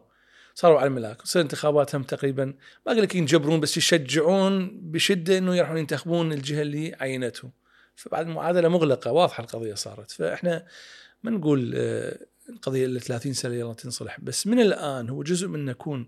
صاروا 0.55 0.79
على 0.79 0.87
الملاك. 0.87 1.23
وصار 1.23 1.41
انتخابات 1.41 1.95
هم 1.95 2.03
تقريبا 2.03 2.45
ما 2.85 2.91
أقول 2.91 3.03
لك 3.03 3.15
ينجبرون 3.15 3.59
بس 3.59 3.77
يشجعون 3.77 4.79
بشدة 4.81 5.37
إنه 5.37 5.55
يروحون 5.55 5.77
ينتخبون 5.77 6.33
الجهة 6.33 6.61
اللي 6.61 6.95
عينتهم. 6.99 7.51
فبعد 7.95 8.27
المعادله 8.27 8.69
مغلقة. 8.69 9.11
واضحة 9.11 9.43
القضية 9.43 9.73
صارت. 9.73 10.11
فإحنا 10.11 10.65
ما 11.23 11.31
نقول 11.31 11.73
آه، 11.75 12.19
القضية 12.49 12.85
إلا 12.85 12.99
30 12.99 13.33
سنة 13.33 13.55
يلا 13.55 13.73
تنصلح. 13.73 14.19
بس 14.19 14.47
من 14.47 14.59
الآن 14.59 15.09
هو 15.09 15.23
جزء 15.23 15.47
من 15.47 15.65
نكون 15.65 16.07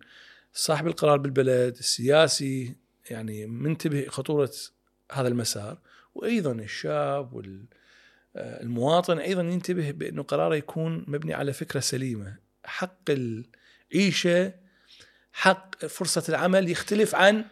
صاحب 0.54 0.88
القرار 0.88 1.18
بالبلد 1.18 1.78
السياسي 1.78 2.76
يعني 3.10 3.46
منتبه 3.46 4.06
خطورة 4.10 4.52
هذا 5.12 5.28
المسار. 5.28 5.78
وأيضا 6.16 6.52
الشاب 6.52 7.34
والمواطن 8.36 9.20
أيضا 9.20 9.42
ينتبه 9.42 9.92
بأنه 9.92 10.24
قراره 10.24 10.56
يكون 10.56 11.06
مبني 11.08 11.34
على 11.34 11.54
فكرة 11.54 11.80
سليمة. 11.80 12.38
حق 12.66 13.10
العيشة 13.10 14.54
حق 15.34 15.86
فرصة 15.86 16.24
العمل 16.30 16.70
يختلف 16.70 17.16
عن 17.16 17.46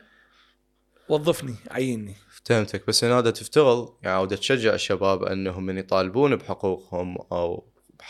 وظفني 1.10 1.56
عيني. 1.72 2.16
فهمتك. 2.46 2.88
بس 2.88 3.04
هنا 3.04 3.22
تفترض 3.22 3.94
يعني 4.04 4.22
ودا 4.22 4.36
تشجع 4.36 4.74
الشباب 4.74 5.24
أنهم 5.24 5.66
من 5.66 5.78
يطالبون 5.78 6.36
بحقوقهم 6.36 7.18
أو 7.32 7.70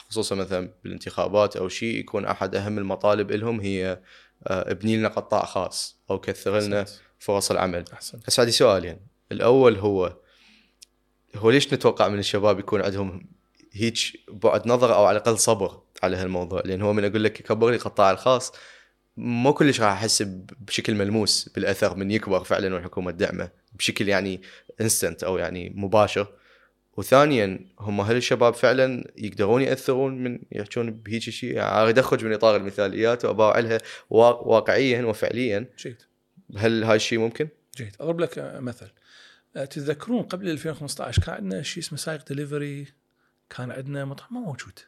خصوصا 0.10 0.36
مثلا 0.36 0.74
بالانتخابات 0.84 1.56
أو 1.58 1.70
شيء 1.70 2.00
يكون 2.00 2.26
أحد 2.26 2.56
أهم 2.56 2.78
المطالب 2.78 3.32
لهم 3.32 3.60
هي 3.60 3.92
آه، 3.92 4.02
ابني 4.44 4.98
لنا 4.98 5.08
قطاع 5.08 5.46
خاص. 5.46 6.00
أو 6.12 6.20
كثر 6.20 6.60
لنا. 6.60 6.86
فرص 7.20 7.52
العمل. 7.52 7.86
احسن 7.94 8.20
هسه 8.28 8.42
عندي 8.42 8.52
سؤالين 8.52 9.00
الأول 9.32 9.76
هو 9.76 10.18
هو 11.36 11.50
ليش 11.52 11.74
نتوقع 11.74 12.08
من 12.08 12.20
الشباب 12.20 12.60
يكون 12.60 12.82
عندهم 12.82 13.26
هيك 13.74 13.98
بعد 14.28 14.68
نظر 14.68 14.96
أو 14.96 15.06
على 15.06 15.18
الأقل 15.18 15.40
صبر 15.40 15.82
على 16.04 16.18
هالموضوع؟ 16.18 16.62
لأن 16.66 16.82
هو 16.82 16.94
من 16.94 17.06
أقول 17.06 17.24
لك 17.24 17.34
كبر 17.34 17.70
لي 17.70 17.76
القطاع 17.76 18.12
الخاص 18.12 18.52
مو 19.18 19.54
كلش 19.54 19.82
راح 19.82 19.92
أحس 19.92 20.24
بشكل 20.60 20.96
ملموس 20.96 21.50
بالأثر 21.50 21.96
من 21.96 22.12
يكبر 22.12 22.44
فعلا 22.44 22.76
والحكومة 22.76 23.12
تدعمه 23.12 23.50
بشكل 23.74 24.10
يعني 24.10 24.42
انستنت 24.82 25.24
أو 25.24 25.38
يعني 25.38 25.74
مباشر. 25.76 26.28
وثانيا 26.98 27.60
هم 27.80 28.02
هل 28.02 28.16
الشباب 28.16 28.54
فعلا 28.54 29.12
يقدرون 29.18 29.62
يأثرون 29.62 30.24
من 30.24 30.40
يحجون 30.52 30.92
بهيك 30.92 31.22
شيء. 31.22 31.56
يعني 31.56 31.82
اريد 31.82 32.00
اخرج 32.00 32.26
من 32.26 32.34
إطار 32.34 32.56
المثاليات 32.56 33.26
واباوع 33.26 33.60
لها 33.60 33.78
واقعيا 34.10 35.06
وفعليا. 35.06 35.66
جيد. 35.80 36.02
هل 36.58 36.84
هاي 36.84 36.96
الشيء 36.96 37.20
ممكن؟ 37.20 37.48
جيد. 37.78 37.96
أضرب 38.00 38.20
لك 38.20 38.34
مثل. 38.60 38.88
أه، 39.56 39.66
تتذكرون 39.66 40.24
قبل 40.24 40.50
2015 40.50 41.22
كان 41.22 41.36
عندنا 41.36 41.62
شيء 41.62 41.84
اسمه 41.84 41.98
سايق 41.98 42.26
دليفري 42.30 42.88
كان 43.50 43.72
عندنا 43.72 44.06
مطعم 44.06 44.34
ما 44.34 44.40
موجود. 44.40 44.80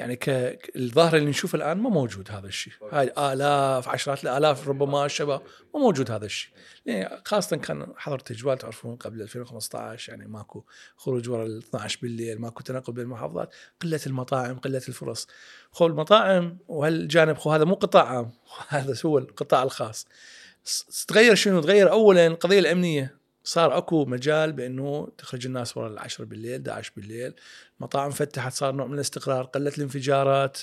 يعني 0.00 0.16
كالظاهر 0.16 1.16
اللي 1.16 1.30
نشوفه 1.30 1.56
الآن 1.56 1.78
ما 1.78 1.90
موجود 1.90 2.30
هذا 2.30 2.46
الشيء. 2.46 2.72
هاي 2.92 3.12
آلاف 3.18 3.88
عشرات 3.88 4.24
الآلاف 4.24 4.68
ربما 4.68 5.06
الشباب 5.06 5.40
ما 5.74 5.80
موجود 5.80 6.10
هذا 6.10 6.24
الشيء. 6.26 6.50
يعني 6.86 7.22
خاصة 7.24 7.56
كان 7.56 7.86
حظر 7.96 8.18
تجوال 8.18 8.58
تعرفون 8.58 8.96
قبل 8.96 9.22
2015 9.22 10.12
يعني 10.12 10.28
ماكو 10.28 10.64
خروج 10.96 11.28
ورا 11.28 11.46
ال 11.46 11.58
12 11.58 11.98
بالليل 12.02 12.40
ماكو 12.40 12.62
تنقل 12.62 12.92
بين 12.92 13.04
المحافظات 13.04 13.54
قلة 13.80 14.00
المطاعم 14.06 14.58
قلة 14.58 14.82
الفرص. 14.88 15.26
خو 15.72 15.86
المطاعم 15.86 16.58
وهالجانب 16.68 17.38
خو 17.38 17.50
هذا 17.50 17.64
مو 17.64 17.74
قطاع 17.74 18.04
عام 18.04 18.30
هذا 18.68 18.94
هو 19.06 19.18
القطاع 19.18 19.62
الخاص. 19.62 20.06
تغير 21.08 21.34
شنو؟ 21.34 21.60
تغير 21.60 21.90
اولا 21.90 22.26
القضية 22.26 22.58
الأمنية. 22.58 23.19
صار 23.50 23.78
أكو 23.78 24.04
مجال 24.04 24.52
بأنه 24.52 25.08
تخرج 25.18 25.46
الناس 25.46 25.76
ورا 25.76 25.88
العشرة 25.88 26.24
بالليل 26.24 26.60
11 26.60 26.92
بالليل. 26.96 27.34
مطاعم 27.80 28.10
فتحت 28.10 28.52
صار 28.52 28.72
نوع 28.72 28.86
من 28.86 28.94
الاستقرار 28.94 29.44
قلت 29.44 29.78
الانفجارات. 29.78 30.60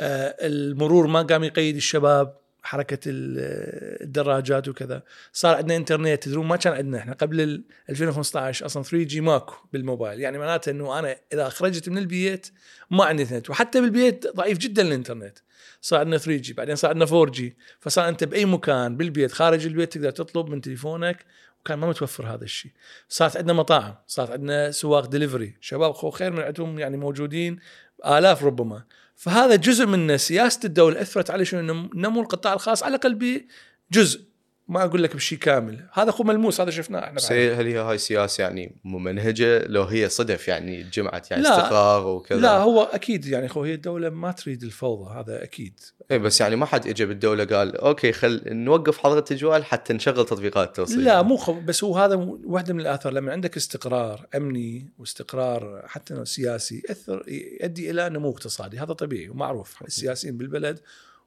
آه، 0.00 0.36
المرور 0.40 1.06
ما 1.06 1.22
قام 1.22 1.44
يقيد 1.44 1.76
الشباب 1.76 2.36
حركة 2.62 2.98
الدراجات 3.06 4.68
وكذا. 4.68 5.02
صار 5.32 5.56
عندنا 5.56 5.76
إنترنت 5.76 6.22
تدرون 6.22 6.46
ما 6.46 6.56
كان 6.56 6.72
عندنا 6.72 6.98
إحنا 6.98 7.12
قبل 7.12 7.64
2015 7.90 8.66
أصلا 8.66 8.82
3G 8.82 9.20
ماكو 9.20 9.54
بالموبايل. 9.72 10.20
يعني 10.20 10.38
معناته 10.38 10.70
إنه 10.70 10.98
أنا 10.98 11.16
إذا 11.32 11.48
خرجت 11.48 11.88
من 11.88 11.98
البيت 11.98 12.46
ما 12.90 13.04
عندي 13.04 13.22
إنترنت 13.22 13.50
وحتى 13.50 13.80
بالبيت 13.80 14.26
ضعيف 14.36 14.58
جدا 14.58 14.82
الإنترنت. 14.82 15.38
صار 15.80 16.00
عندنا 16.00 16.18
3G 16.18 16.52
بعدين 16.52 16.76
صار 16.76 16.90
عندنا 16.90 17.04
4G 17.04 17.56
فصار 17.80 18.08
أنت 18.08 18.24
بأي 18.24 18.44
مكان 18.44 18.96
بالبيت 18.96 19.32
خارج 19.32 19.66
البيت 19.66 19.92
تقدر 19.92 20.10
تطلب 20.10 20.48
من 20.48 20.60
تليفونك 20.60 21.24
وكان 21.64 21.78
ما 21.78 21.88
متوفر 21.88 22.34
هذا 22.34 22.44
الشيء. 22.44 22.72
صارت 23.08 23.36
عندنا 23.36 23.52
مطاعم 23.52 23.94
صارت 24.06 24.30
عندنا 24.30 24.70
سواق 24.70 25.06
دليفري 25.06 25.56
شباب 25.60 25.92
خو 25.92 26.10
خير 26.10 26.30
من 26.30 26.40
عندهم 26.40 26.78
يعني 26.78 26.96
موجودين 26.96 27.58
آلاف 28.06 28.44
ربما. 28.44 28.84
فهذا 29.14 29.56
جزء 29.56 29.86
من 29.86 30.18
سياسة 30.18 30.60
الدولة 30.64 31.00
أثرت 31.00 31.30
على 31.30 31.44
شنو؟ 31.44 31.88
نمو 31.94 32.20
القطاع 32.20 32.52
الخاص 32.52 32.82
على 32.82 32.96
الأقل 32.96 33.44
بجزء 33.90 34.24
ما 34.68 34.84
أقول 34.84 35.02
لك 35.02 35.16
بشيء 35.16 35.38
كامل. 35.38 35.88
هذا 35.92 36.12
هو 36.12 36.24
ملموس 36.24 36.60
هذا 36.60 36.70
شفناه 36.70 37.00
إحنا 37.00 37.16
بس 37.16 37.32
هل 37.32 37.66
هي 37.66 37.78
هاي 37.78 37.98
سياسة 37.98 38.42
يعني 38.42 38.76
ممنهجة؟ 38.84 39.66
لو 39.66 39.82
هي 39.82 40.08
صدف 40.08 40.48
يعني 40.48 40.82
جمعت 40.82 41.30
يعني 41.30 41.42
لا. 41.42 41.50
استقرار 41.50 42.06
وكذا. 42.06 42.40
لا 42.40 42.58
هو 42.58 42.82
أكيد 42.82 43.26
يعني 43.26 43.48
خو 43.48 43.62
هي 43.62 43.74
الدولة 43.74 44.10
ما 44.10 44.32
تريد 44.32 44.62
الفوضى 44.62 45.20
هذا 45.20 45.42
أكيد. 45.42 45.80
اي 46.10 46.18
بس 46.18 46.40
يعني 46.40 46.56
ما 46.56 46.66
حد 46.66 46.86
اجى 46.86 47.06
بالدولة 47.06 47.44
قال 47.44 47.76
okay 47.76 48.12
خل 48.12 48.42
نوقف 48.46 48.98
حظر 48.98 49.18
التجوال 49.18 49.64
حتى 49.64 49.92
نشغل 49.92 50.26
تطبيقات 50.26 50.68
التوصيل 50.68 51.04
لا 51.04 51.22
مو 51.22 51.36
خو 51.36 51.60
بس 51.60 51.84
هو 51.84 51.98
هذا 51.98 52.14
واحدة 52.44 52.74
من 52.74 52.80
الآثار. 52.80 53.12
لما 53.12 53.32
عندك 53.32 53.56
استقرار 53.56 54.26
أمني 54.34 54.92
واستقرار 54.98 55.82
حتى 55.86 56.24
سياسي 56.24 56.82
يأثر 56.88 57.24
يؤدي 57.28 57.90
إلى 57.90 58.08
نمو 58.08 58.30
اقتصادي. 58.30 58.78
هذا 58.78 58.92
طبيعي 58.92 59.28
ومعروف. 59.28 59.82
السياسيين 59.82 60.36
بالبلد 60.36 60.80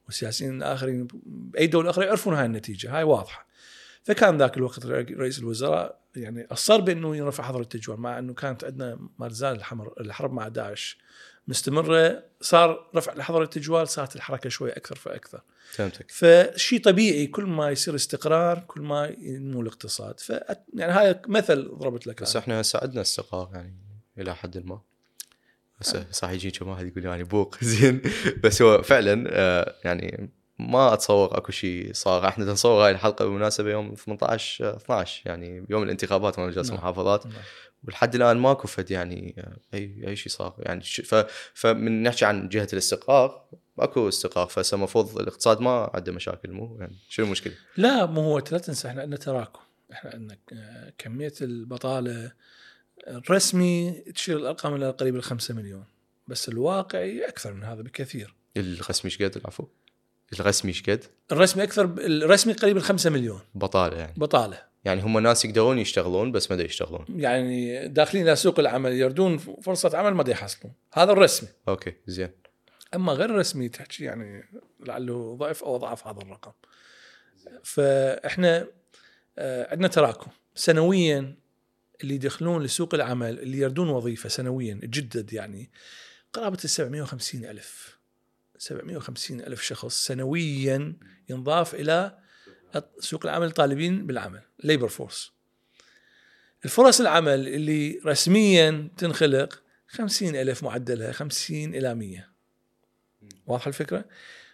والسياسيين 0.08 0.58
الآخرين 0.58 1.08
بأي 1.26 1.68
دولة 1.68 1.90
أخرى 1.90 2.06
يعرفون 2.06 2.34
هاي 2.34 2.46
النتيجة 2.46 2.98
هاي 2.98 3.04
واضحة. 3.04 3.48
فكان 4.04 4.38
ذاك 4.38 4.58
الوقت 4.58 4.86
رئيس 4.86 5.40
الوزراء 5.40 6.00
يعني 6.16 6.48
أصر 6.52 6.82
بأنه 6.82 7.16
يرفع 7.16 7.44
حظر 7.44 7.62
التجوال 7.62 8.00
مع 8.00 8.20
أنه 8.20 8.34
كانت 8.34 8.64
عندنا 8.64 9.00
ما 9.20 9.30
زال 9.30 9.62
الحرب 10.00 10.34
مع 10.34 10.48
داعش 10.48 10.98
مستمرة 11.48 12.24
صار 12.42 12.90
رفع 12.96 13.22
حظر 13.22 13.42
التجوال 13.42 13.88
صارت 13.88 14.16
الحركة 14.16 14.50
شوي 14.50 14.72
أكثر 14.72 14.96
فأكثر. 14.96 15.42
فهمتك. 15.72 16.12
فشيء 16.12 16.82
طبيعي 16.82 17.28
كل 17.28 17.44
ما 17.44 17.70
يصير 17.70 17.96
استقرار 17.96 18.60
كل 18.60 18.82
ما 18.82 19.16
ينمو 19.18 19.62
الاقتصاد. 19.62 20.20
ف 20.20 20.30
يعني 20.74 20.92
هاي 20.94 21.22
مثل 21.28 21.70
ضربت 21.76 22.08
لك 22.08 22.22
بس 22.22 22.36
إحنا 22.36 22.62
هسه 22.62 22.80
عندنا 22.84 23.02
استقرار 23.02 23.50
يعني 23.54 23.76
إلى 24.18 24.36
حد 24.36 24.66
ما. 24.66 24.82
صح 26.12 26.30
يجيك 26.30 26.62
واحد 26.62 26.88
يقول 26.88 27.06
يعني 27.06 27.24
بوق. 27.24 27.56
زين. 27.64 28.02
بس 28.44 28.62
هو 28.62 28.82
فعلا 28.82 29.24
آه، 29.28 29.76
يعني 29.84 30.30
ما 30.60 30.94
أتصور 30.94 31.38
أكو 31.38 31.52
شيء 31.52 31.94
صار 31.94 32.28
إحنا 32.28 32.46
نصور 32.46 32.86
هاي 32.86 32.92
الحلقة 32.92 33.26
بالمناسبه 33.26 33.72
يوم 33.72 33.96
18 33.96 34.76
12 34.76 35.22
يعني 35.26 35.66
يوم 35.70 35.84
الانتخابات 35.84 36.40
مجلس 36.40 36.70
المحافظات 36.70 37.26
نعم. 37.26 37.36
ولحد 37.84 38.16
الآن 38.16 38.38
ماكو 38.38 38.68
فد 38.68 38.92
يعني 38.92 39.36
آه، 39.38 39.78
أي 39.78 40.08
أي 40.08 40.16
شيء 40.16 40.32
صار 40.32 40.56
يعني 40.60 40.84
فمن 41.54 42.04
نحكي 42.04 42.26
عن 42.26 42.50
جهة 42.50 42.68
الاستقرار 42.74 43.48
أكو 43.80 44.08
استقرار. 44.08 44.48
فهسه 44.48 44.76
المفروض 44.76 45.20
الاقتصاد 45.20 45.62
ما 45.62 45.92
عنده 45.94 46.12
مشاكل 46.12 46.52
مو؟ 46.52 46.78
يعني 46.80 46.96
شنو 47.10 47.26
المشكلة؟ 47.26 47.54
لا 47.78 48.06
مو 48.06 48.22
هو 48.22 48.38
لا 48.52 48.58
تنسى 48.58 48.88
إحنا 48.88 49.02
عندنا 49.02 49.18
تراكم. 49.18 49.60
إحنا 49.92 50.12
عندنا 50.14 50.38
آه، 50.54 50.94
كمية 50.98 51.34
البطالة 51.42 52.32
الرسمي 53.08 54.04
تشير 54.16 54.38
الأرقام 54.38 54.76
إلى 54.76 54.90
قريب 54.90 55.16
ال 55.16 55.24
5 55.24 55.54
مليون. 55.54 55.86
بس 56.28 56.50
الواقعي 56.50 57.28
أكثر 57.28 57.54
من 57.54 57.64
هذا 57.64 57.82
بكثير. 57.82 58.34
الرسمي 58.58 59.12
إيش 59.12 59.22
قد؟ 59.22 59.38
العفو؟ 59.38 59.68
الرسمي 60.34 60.72
إيش 60.72 60.84
قد؟ 60.84 61.04
الرسمي 61.32 61.64
أكثر 61.64 61.86
الرسمي 62.00 62.54
قريب 62.54 62.78
ال 62.78 62.82
5 62.82 63.10
مليون. 63.10 63.40
بطالة 63.56 63.98
يعني. 63.98 64.14
بطالة. 64.18 64.62
يعني 64.86 65.02
هم 65.02 65.20
ناس 65.20 65.46
يقدرون 65.46 65.80
يشتغلون 65.80 66.32
بس 66.32 66.52
ما 66.52 66.62
يشتغلون. 66.62 67.06
يعني 67.10 67.88
داخلين 67.88 68.28
إلى 68.28 68.36
سوق 68.36 68.60
العمل 68.60 68.94
يردون 68.94 69.38
فرصة 69.38 69.98
عمل 69.98 70.14
ما 70.14 70.24
يحصلون. 70.28 70.74
هذا 70.94 71.12
الرسمي. 71.12 71.50
أوكي 71.68 71.94
زين. 72.08 72.30
أما 72.96 73.14
غير 73.14 73.30
الرسمي 73.30 73.70
تحكي 73.70 74.04
يعني 74.04 74.44
لعله 74.80 75.36
ضعف 75.36 75.64
أو 75.64 75.76
أضعاف 75.76 76.08
هذا 76.08 76.20
الرقم. 76.22 76.52
فإحنا 77.64 78.68
آه، 79.38 79.72
عندنا 79.72 79.88
تراكم. 79.88 80.32
سنويا 80.56 81.36
اللي 82.04 82.16
يدخلون 82.16 82.64
لسوق 82.64 82.96
العمل 82.96 83.40
اللي 83.40 83.58
يردون 83.58 83.90
وظيفة 83.90 84.30
سنويا 84.30 84.74
تجدد 84.74 85.34
يعني 85.34 85.70
قرابة 86.34 86.58
ال 86.64 86.70
750 86.70 87.46
ألف. 87.46 87.98
750 88.58 89.42
ألف 89.42 89.62
شخص 89.62 90.06
سنويا 90.06 90.94
ينضاف 91.30 91.76
إلى 91.76 92.18
سوق 93.00 93.26
العمل 93.26 93.48
الطالبين 93.48 94.08
بالعمل 94.08 94.42
labor 94.64 94.88
force 94.88 95.32
الفرص 96.66 97.02
العمل 97.02 97.48
اللي 97.48 98.02
رسميا 98.06 98.90
تنخلق 98.98 99.64
50 99.88 100.36
ألف 100.36 100.64
معدلها 100.64 101.12
50 101.12 101.76
إلى 101.76 101.96
100 101.96 102.30
واضحة 103.48 103.70
الفكرة؟ 103.70 104.06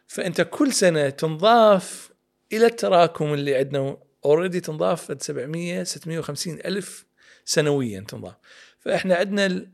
فأنت 0.08 0.42
كل 0.42 0.74
سنة 0.74 1.10
تنضاف 1.10 2.12
إلى 2.54 2.66
التراكم 2.66 3.34
اللي 3.34 3.56
عندنا 3.56 3.98
اوريدي 4.26 4.60
تنضاف 4.60 5.24
700 5.24 5.84
650 5.84 6.54
ألف 6.54 7.06
سنويا 7.46 8.00
تنضاف 8.00 8.36
فإحنا 8.80 9.16
عندنا 9.16 9.68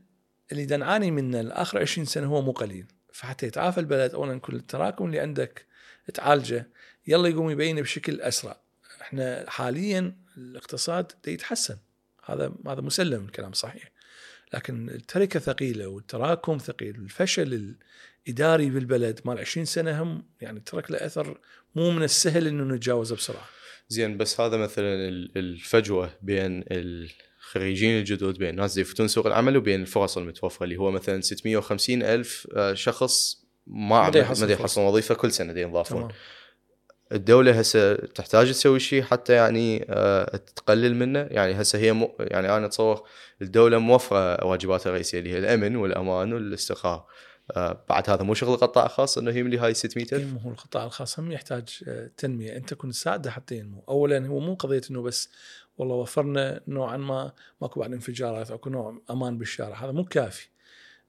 اللي 0.52 0.76
نعاني 0.76 1.10
منه 1.10 1.40
الآخر 1.40 1.78
20 1.78 2.06
سنة 2.06 2.26
هو 2.26 2.42
مو 2.42 2.52
قليل. 2.52 2.86
فحتى 3.12 3.46
يتعافى 3.46 3.80
البلد 3.80 4.14
اولا 4.14 4.40
كل 4.40 4.56
التراكم 4.56 5.06
اللي 5.06 5.20
عندك 5.20 5.66
تعالجه 6.14 6.68
يلا 7.06 7.28
يقوم 7.28 7.50
يبين 7.50 7.82
بشكل 7.82 8.20
أسرع. 8.20 8.60
إحنا 9.00 9.44
حاليا 9.48 10.16
الاقتصاد 10.36 11.12
يتحسن. 11.26 11.76
هذا 12.24 12.52
هذا 12.66 12.80
مسلم 12.80 13.24
الكلام 13.24 13.52
صحيح. 13.52 13.90
لكن 14.54 14.88
التركة 14.88 15.40
ثقيلة 15.40 15.86
والتراكم 15.86 16.58
ثقيل 16.58 16.94
الفشل 16.94 17.74
الإداري 18.26 18.70
بالبلد 18.70 19.20
مال 19.24 19.38
20 19.38 19.66
سنة 19.66 20.02
هم 20.02 20.24
يعني 20.40 20.60
ترك 20.60 20.90
له 20.90 21.06
أثر 21.06 21.40
مو 21.74 21.90
من 21.90 22.02
السهل 22.02 22.46
إنه 22.46 22.74
نتجاوزه 22.74 23.16
بسرعة. 23.16 23.48
زين 23.88 24.16
بس 24.16 24.40
هذا 24.40 24.56
مثلا 24.56 25.08
الفجوة 25.36 26.10
بين 26.22 26.64
الخريجين 27.50 27.98
الجدد 27.98 28.38
بين 28.38 28.48
الناس 28.48 28.72
اللي 28.72 28.80
يفتون 28.80 29.08
سوق 29.08 29.26
العمل 29.26 29.56
وبين 29.56 29.80
الفرص 29.80 30.18
المتوفره 30.18 30.64
اللي 30.64 30.76
هو 30.76 30.90
مثلا 30.90 31.20
650 31.20 32.02
ألف 32.02 32.46
آه، 32.56 32.74
شخص 32.74 33.44
ما 33.66 34.10
ما 34.10 34.52
يحصلون 34.52 34.86
وظيفة 34.86 35.14
كل 35.14 35.32
سنة 35.32 35.60
ينضافون. 35.60 36.08
الدولة 37.12 37.58
هسه 37.58 37.94
تحتاج 37.94 38.50
تسوي 38.50 38.80
شيء 38.80 39.02
حتى 39.02 39.32
يعني 39.32 39.86
أه 39.90 40.36
تقلل 40.56 40.96
منه. 40.96 41.28
يعني 41.30 41.60
هسه 41.60 41.78
هي 41.78 41.92
م... 41.92 42.08
يعني 42.20 42.56
أنا 42.56 42.66
أتصور 42.66 43.08
الدولة 43.42 43.78
موفرة 43.78 44.44
واجباتها 44.44 44.90
الرئيسية 44.90 45.18
اللي 45.18 45.30
هي 45.30 45.38
الأمن 45.38 45.76
والأمان 45.76 46.32
والاستقرار. 46.32 47.06
أه 47.56 47.84
بعد 47.88 48.10
هذا 48.10 48.22
مو 48.22 48.34
شغل 48.34 48.54
القطاع 48.54 48.86
الخاص 48.86 49.18
إنه 49.18 49.36
يملي 49.36 49.58
هاي 49.58 49.74
600 49.74 50.06
ألف؟ 50.12 50.12
إيه، 50.12 50.40
هو 50.42 50.50
القطاع 50.50 50.84
الخاص 50.84 51.18
هم 51.18 51.32
يحتاج 51.32 51.84
آه، 51.88 52.10
تنمية. 52.16 52.56
أنت 52.56 52.70
تكون 52.70 52.90
تساعده 52.90 53.30
حتى 53.30 53.56
ينمو. 53.56 53.84
اولا 53.88 54.26
هو 54.26 54.40
مو 54.40 54.54
قضية 54.54 54.82
إنه 54.90 55.02
بس 55.02 55.30
والله 55.80 55.94
وفرنا 55.94 56.60
نوعا 56.68 56.96
ما 56.96 57.32
ماكو 57.60 57.80
بعد 57.80 57.92
انفجارات 57.92 58.50
أكو 58.50 58.70
نوع 58.70 59.02
أمان 59.10 59.38
بالشارع. 59.38 59.84
هذا 59.84 59.92
مو 59.92 60.04
كافي. 60.04 60.48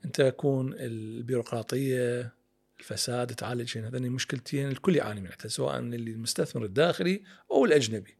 أنت 0.05 0.19
يكون 0.19 0.73
البيروقراطية 0.73 2.33
الفساد 2.79 3.35
تعالجهن 3.35 3.85
هذين 3.85 4.11
مشكلتين 4.11 4.67
الكل 4.67 4.95
يعاني 4.95 5.21
منها 5.21 5.35
سواء 5.47 5.79
اللي 5.79 6.11
المستثمر 6.11 6.65
الداخلي 6.65 7.23
أو 7.51 7.65
الأجنبي. 7.65 8.17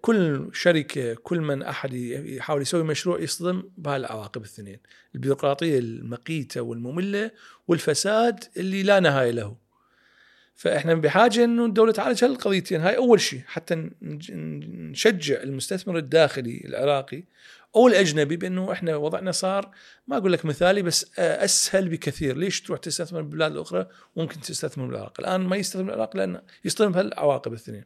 كل 0.00 0.48
شركة 0.52 1.14
كل 1.14 1.40
من 1.40 1.62
أحد 1.62 1.92
يحاول 1.92 2.62
يسوي 2.62 2.82
مشروع 2.82 3.20
يصطدم 3.20 3.70
بهالعواقب 3.78 4.40
الاثنين. 4.40 4.78
البيروقراطية 5.14 5.78
المقيتة 5.78 6.60
والمملة 6.60 7.30
والفساد 7.68 8.44
اللي 8.56 8.82
لا 8.82 9.00
نهاية 9.00 9.30
له. 9.30 9.56
فإحنا 10.58 10.94
بحاجة 10.94 11.44
إنه 11.44 11.64
الدولة 11.64 11.92
تعالج 11.92 12.24
هالقضيتين. 12.24 12.80
هاي 12.80 12.96
أول 12.96 13.20
شيء 13.20 13.40
حتى 13.46 13.90
نشجع 14.02 15.42
المستثمر 15.42 15.98
الداخلي 15.98 16.62
العراقي 16.64 17.24
أو 17.76 17.88
الأجنبي 17.88 18.36
بإنه 18.36 18.72
إحنا 18.72 18.96
وضعنا 18.96 19.32
صار 19.32 19.70
ما 20.06 20.16
أقول 20.16 20.32
لك 20.32 20.44
مثالي 20.44 20.82
بس 20.82 21.18
أسهل 21.18 21.88
بكثير، 21.88 22.36
ليش 22.36 22.60
تروح 22.62 22.78
تستثمر 22.78 23.22
بالبلاد 23.22 23.52
الاخرى 23.52 23.86
وممكن 24.16 24.40
تستثمر 24.40 24.86
بالعراق، 24.86 25.20
الآن 25.20 25.40
ما 25.40 25.56
يستثمر 25.56 25.82
بالعراق 25.82 26.16
لأن 26.16 26.40
يصطدم 26.64 26.92
بهالعواقب 26.92 27.52
الاثنين. 27.52 27.84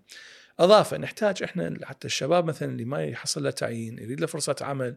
أضافة 0.58 0.96
نحتاج 0.98 1.42
إحنا 1.42 1.78
حتى 1.82 2.06
الشباب 2.06 2.44
مثلا 2.44 2.68
اللي 2.68 2.84
ما 2.84 3.04
يحصل 3.04 3.42
له 3.42 3.50
تعيين 3.50 3.98
يريد 3.98 4.20
له 4.20 4.26
فرصة 4.26 4.56
عمل 4.60 4.96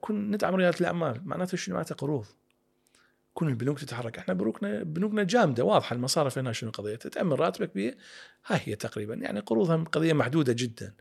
كن 0.00 0.30
ندعم 0.30 0.54
ريادة 0.54 0.80
الأعمال. 0.80 1.20
معناته 1.24 1.56
شنو؟ 1.56 1.74
معناته 1.74 1.94
قروض. 1.94 2.26
كون 3.38 3.48
البنوك 3.48 3.80
تتحرك. 3.80 4.18
إحنا 4.18 4.34
بنوكنا 4.34 4.82
بنوكنا 4.82 5.22
جامدة 5.22 5.64
واضحة 5.64 5.96
المصارف 5.96 6.38
هنا 6.38 6.52
شنو 6.52 6.70
قضية؟ 6.70 6.96
تتأمن 6.96 7.32
راتبك 7.32 7.74
بها 7.74 7.94
هاي 8.46 8.60
هي 8.64 8.76
تقريبا 8.76 9.14
يعني 9.14 9.40
قروضها 9.40 9.76
قضية 9.76 10.12
محدودة 10.12 10.52
جدا. 10.52 10.94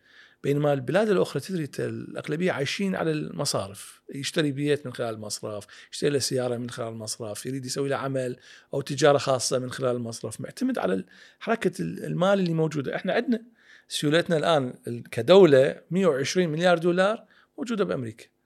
بينما 0.44 0.74
البلاد 0.74 1.10
الأخرى 1.10 1.42
تدري 1.42 1.70
الاغلبيه 1.80 2.52
عايشين 2.52 2.96
على 2.96 3.12
المصارف. 3.12 4.02
يشتري 4.16 4.52
بيت 4.52 4.86
من 4.86 4.94
خلال 4.94 5.16
المصرف 5.16 5.68
يشتري 5.92 6.10
له 6.10 6.20
سيارة 6.20 6.58
من 6.58 6.70
خلال 6.70 6.88
المصرف 6.88 7.46
يريد 7.46 7.66
يسوي 7.66 7.90
له 7.90 7.96
عمل 7.96 8.38
أو 8.74 8.82
تجارة 8.82 9.18
خاصة 9.18 9.60
من 9.60 9.72
خلال 9.72 9.96
المصرف. 9.96 10.42
معتمد 10.42 10.78
على 10.78 11.06
حركة 11.40 11.72
المال 11.80 12.40
اللي 12.40 12.54
موجودة. 12.54 12.96
إحنا 12.96 13.14
عندنا 13.14 13.42
سيولتنا 13.88 14.38
الآن 14.38 14.74
كدولة 15.12 15.82
120 15.92 16.50
مليار 16.50 16.78
دولار 16.78 17.26
موجودة 17.58 17.86
بأمريكا. 17.86 18.37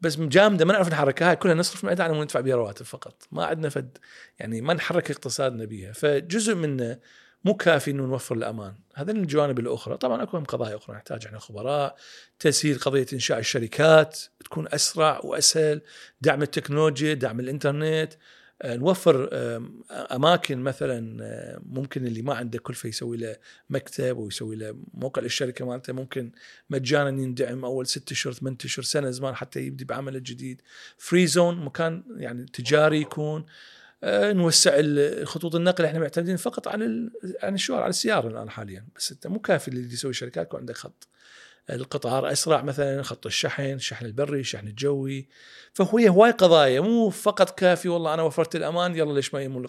بس 0.00 0.16
جامدة 0.18 0.64
ما 0.64 0.72
نعرف 0.72 0.88
نحركها. 0.88 1.34
كلها 1.34 1.54
نصرف 1.54 1.84
من 1.84 2.00
على 2.00 2.20
ندفع 2.20 2.40
بها 2.40 2.56
رواتب 2.56 2.84
فقط. 2.84 3.22
ما 3.32 3.44
عندنا 3.44 3.68
فد 3.68 3.98
يعني 4.38 4.60
ما 4.60 4.74
نحرك 4.74 5.10
اقتصادنا 5.10 5.64
بها 5.64 5.92
فجزء 5.92 6.54
منه 6.54 6.98
مو 7.44 7.54
كافي 7.54 7.90
إنه 7.90 8.06
نوفر 8.06 8.34
الأمان. 8.34 8.74
هذين 8.94 9.16
الجوانب 9.16 9.58
الأخرى. 9.58 9.96
طبعا 9.96 10.22
أكو 10.22 10.38
قضايا 10.38 10.76
أخرى. 10.76 10.96
نحتاج 10.96 11.26
إحنا 11.26 11.38
خبراء. 11.38 11.96
تسهيل 12.38 12.78
قضية 12.78 13.06
إنشاء 13.12 13.38
الشركات 13.38 14.20
تكون 14.44 14.68
أسرع 14.68 15.20
وأسهل. 15.24 15.80
دعم 16.20 16.42
التكنولوجيا 16.42 17.14
دعم 17.14 17.40
الإنترنت. 17.40 18.12
نوفر 18.64 19.28
أماكن 19.90 20.58
مثلا 20.58 21.24
آه، 21.24 21.60
ممكن 21.66 22.06
اللي 22.06 22.22
ما 22.22 22.34
عنده 22.34 22.58
كلفه 22.58 22.88
يسوي 22.88 23.16
له 23.16 23.36
مكتب 23.70 24.16
ويسوي 24.16 24.56
له 24.56 24.76
موقع 24.94 25.22
للشركة 25.22 25.66
مالته. 25.66 25.92
ممكن 25.92 26.32
مجانا 26.70 27.08
يندعم 27.08 27.64
أول 27.64 27.86
ست 27.86 28.12
اشهر 28.12 28.32
ثمان 28.32 28.56
اشهر 28.64 28.84
سنة 28.84 29.10
زمان 29.10 29.34
حتى 29.34 29.60
يبدي 29.60 29.84
بعمله 29.84 30.18
الجديد. 30.18 30.62
free 30.98 31.26
zone 31.26 31.64
مكان 31.64 32.02
يعني 32.16 32.46
تجاري 32.46 33.00
يكون. 33.00 33.46
آه، 34.04 34.32
نوسع 34.32 34.82
خطوط 35.24 35.54
النقل. 35.54 35.84
إحنا 35.84 35.98
معتمدين 35.98 36.36
فقط 36.36 36.68
على 36.68 37.10
عن 37.42 37.54
الشوارع 37.54 37.82
على 37.82 37.90
السيارة 37.90 38.28
الآن 38.28 38.50
حاليا. 38.50 38.86
بس 38.96 39.12
أنت 39.12 39.26
مو 39.26 39.38
كافي 39.38 39.68
اللي 39.68 39.92
يسوي 39.92 40.12
شركات 40.12 40.46
يكون 40.46 40.60
عندك 40.60 40.76
خط. 40.76 41.08
القطار 41.70 42.32
اسرع 42.32 42.62
مثلا 42.62 43.02
خط 43.02 43.26
الشحن 43.26 43.62
الشحن 43.62 44.06
البري 44.06 44.40
الشحن 44.40 44.66
الجوي. 44.66 45.28
فهو 45.72 45.98
هواي 45.98 46.30
قضايا 46.30 46.80
مو 46.80 47.10
فقط 47.10 47.58
كافي 47.58 47.88
والله 47.88 48.14
أنا 48.14 48.22
وفرت 48.22 48.56
الأمان 48.56 48.96
يلا 48.96 49.12
ليش 49.12 49.34
ما 49.34 49.42
يمون 49.42 49.66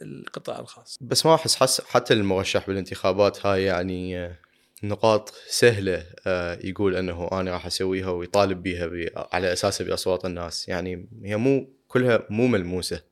القطاع 0.00 0.60
الخاص؟ 0.60 0.98
بس 1.00 1.26
ما 1.26 1.34
أحس 1.34 1.56
حس 1.56 1.80
حتى 1.80 2.14
المرشح 2.14 2.66
بالانتخابات 2.66 3.46
هاي 3.46 3.64
يعني 3.64 4.18
آه، 4.18 4.36
نقاط 4.82 5.34
سهلة 5.48 6.06
آه، 6.26 6.58
يقول 6.64 6.96
إنه 6.96 7.28
أنا 7.32 7.50
راح 7.50 7.66
أسويها 7.66 8.10
ويطالب 8.10 8.62
بها 8.62 8.90
على 9.32 9.52
أساسها 9.52 9.86
بأصوات 9.86 10.24
الناس. 10.24 10.68
يعني 10.68 11.08
هي 11.24 11.36
مو 11.36 11.68
كلها 11.88 12.26
مو 12.30 12.46
ملموسة. 12.46 13.02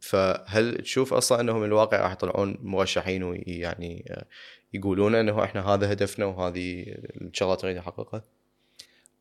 فهل 0.00 0.76
تشوف 0.82 1.14
أصلا 1.14 1.40
إنهم 1.40 1.64
الواقع 1.64 2.00
راح 2.00 2.12
يطلعون 2.12 2.58
مرشحين 2.62 3.22
ويعني 3.22 4.04
آه، 4.10 4.24
يقولون 4.74 5.14
إنه 5.14 5.44
إحنا 5.44 5.66
هذا 5.66 5.92
هدفنا 5.92 6.24
وهذه 6.24 6.84
الشغلات 7.20 7.64
نريد 7.64 7.76
نحققها؟ 7.76 8.22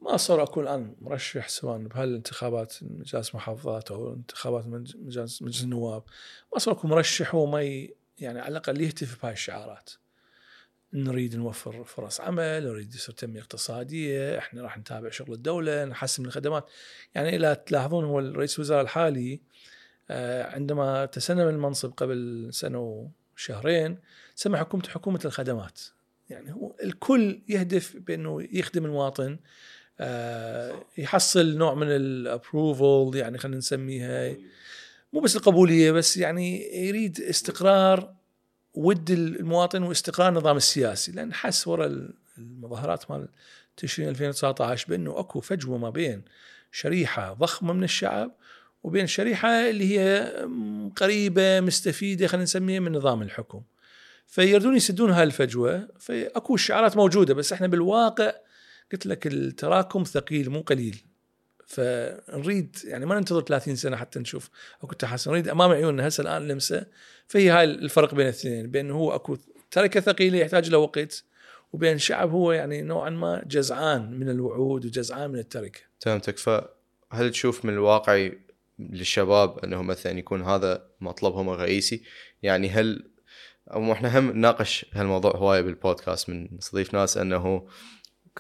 ما 0.02 0.18
صار 0.18 0.44
اكون 0.44 0.64
الآن 0.64 0.96
مرشح 1.02 1.50
سواء 1.50 1.78
بهالانتخابات 1.78 2.76
مجالس 2.82 3.36
محافظات 3.36 3.92
أو 3.92 4.14
انتخابات 4.14 4.68
مجلس 4.68 5.42
مجلس 5.42 5.64
النواب. 5.64 6.04
ما 6.54 6.60
صار 6.60 6.74
اكون 6.74 6.92
مرشح 6.92 7.36
وما 7.36 7.62
يعني 8.20 8.40
على 8.40 8.48
الأقل 8.48 8.82
يهتف 8.82 9.22
بهاي 9.22 9.34
الشعارات. 9.34 9.90
نريد 10.94 11.36
نوفر 11.36 11.84
فرص 11.84 12.22
عمل 12.22 12.68
نريد 12.68 12.96
يصير 12.96 13.16
تنمية 13.16 13.42
اقتصادية 13.42 14.38
إحنا 14.38 14.62
راح 14.62 14.78
نتابع 14.78 15.10
شغل 15.10 15.34
الدولة 15.34 15.86
نحسن 15.86 16.24
من 16.24 16.30
الخدمات. 16.30 16.66
يعني 17.16 17.38
لا 17.38 17.54
تلاحظون 17.54 18.06
هو 18.06 18.20
الرئيس 18.20 18.56
الوزراء 18.56 18.82
الحالي 18.82 19.42
آه، 20.10 20.56
عندما 20.56 21.06
تسنم 21.06 21.48
المنصب 21.48 21.92
قبل 21.92 22.48
سنة 22.52 23.10
وشهرين 23.36 23.98
سمى 24.36 24.58
حكومته 24.58 24.89
حكومة 24.89 25.20
الخدمات. 25.26 25.80
يعني 26.30 26.54
هو 26.54 26.76
الكل 26.84 27.41
يهدف 27.50 27.98
بأنه 27.98 28.48
يخدم 28.52 28.86
المواطن 28.86 29.39
آه، 30.00 30.86
يحصل 30.98 31.58
نوع 31.58 31.74
من 31.74 31.88
الابروفل 31.88 33.17
يعني 33.17 33.38
خلينا 33.38 33.58
نسميها. 33.58 34.36
مو 35.13 35.20
بس 35.20 35.36
القبولية 35.36 35.91
بس 35.91 36.17
يعني 36.17 36.76
يريد 36.88 37.22
استقرار 37.22 38.13
ود 38.74 39.12
المواطن 39.12 39.84
واستقرار 39.84 40.30
النظام 40.30 40.58
السياسي. 40.58 41.12
لأن 41.12 41.34
حس 41.34 41.67
وراء 41.67 42.12
المظاهرات 42.38 43.12
مال 43.12 43.28
تشرين 43.78 44.10
2019 44.10 44.88
بأنه 44.89 45.20
أكو 45.20 45.39
فجوة 45.39 45.78
ما 45.78 45.89
بين 45.89 46.22
شريحة 46.72 47.34
ضخمة 47.34 47.74
من 47.74 47.84
الشعب 47.84 48.32
وبين 48.84 49.08
شريحة 49.08 49.70
اللي 49.70 50.00
هي 50.00 50.32
قريبة 50.96 51.60
مستفيدة 51.60 52.28
خلينا 52.28 52.44
نسميها 52.44 52.80
من 52.80 52.91
نظام 52.91 53.22
الحكم. 53.22 53.62
فيردون 54.28 54.76
يسدون 54.76 55.12
هاي 55.12 55.24
الفجوة 55.24 55.88
فأكو 56.00 56.58
شعارات 56.58 56.98
موجودة 56.98 57.34
بس 57.34 57.54
إحنا 57.54 57.67
بالواقع 57.67 58.34
قلت 58.91 59.06
لك 59.06 59.28
التراكم 59.28 60.04
ثقيل 60.04 60.50
مو 60.50 60.62
قليل 60.62 61.04
فنريد 61.67 62.76
يعني 62.84 63.06
ما 63.06 63.15
ننتظر 63.15 63.41
30 63.41 63.76
سنة 63.76 63.98
حتى 63.98 64.20
نشوف 64.20 64.50
أكو 64.84 64.94
تحسن 64.94 65.32
نريد 65.32 65.48
أمام 65.48 65.72
عيوننا 65.72 66.08
هسه 66.08 66.22
الآن 66.22 66.41
نلمسه 66.41 66.86
فهي 67.28 67.50
هاي 67.50 67.63
الفرق 67.63 68.15
بين 68.15 68.26
الاثنين 68.26 68.72
بين 68.72 68.91
هو 68.91 69.15
أكو 69.15 69.38
تركة 69.72 70.00
ثقيلة 70.00 70.38
يحتاج 70.38 70.70
له 70.70 70.78
وقت 70.78 71.24
وبين 71.74 71.98
شعب 71.98 72.32
هو 72.32 72.52
يعني 72.52 72.82
نوعا 72.82 73.10
ما 73.10 73.44
جزعان 73.48 74.20
من 74.20 74.30
الوعود 74.30 74.86
وجزعان 74.86 75.30
من 75.30 75.39
التركة. 75.39 75.80
فهمتك 76.00 76.38
فهل 76.38 77.32
تشوف 77.32 77.65
من 77.65 77.74
الواقع 77.74 78.30
للشباب 78.89 79.60
انه 79.60 79.82
مثلا 79.82 80.20
يكون 80.20 80.41
هذا 80.41 80.88
مطلبهم 81.02 81.50
الرئيسي؟ 81.50 82.04
يعني 82.44 82.70
هل 82.70 83.12
أو 83.74 83.94
إحنا 83.94 84.20
هم 84.20 84.32
نناقش 84.32 84.86
هالموضوع 84.94 85.36
هواية 85.36 85.62
بالبودكاست 85.62 86.30
من 86.30 86.48
نستضيف 86.58 86.94
ناس 86.94 87.17
أنه 87.17 87.67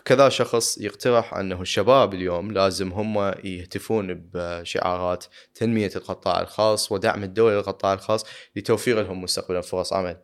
كذا 0.05 0.29
شخص 0.29 0.77
يقترح 0.77 1.33
أنه 1.33 1.61
الشباب 1.61 2.13
اليوم 2.13 2.51
لازم 2.51 2.91
هم 2.91 3.33
يهتفون 3.43 4.29
بشعارات 4.33 5.25
تنمية 5.55 5.91
القطاع 5.95 6.41
الخاص 6.41 6.91
ودعم 6.91 7.23
الدولة 7.23 7.55
للقطاع 7.55 7.93
الخاص 7.93 8.25
لتوفير 8.55 9.01
لهم 9.01 9.21
مستقبلا 9.21 9.61
فرص 9.61 9.93
عمل. 9.93 10.17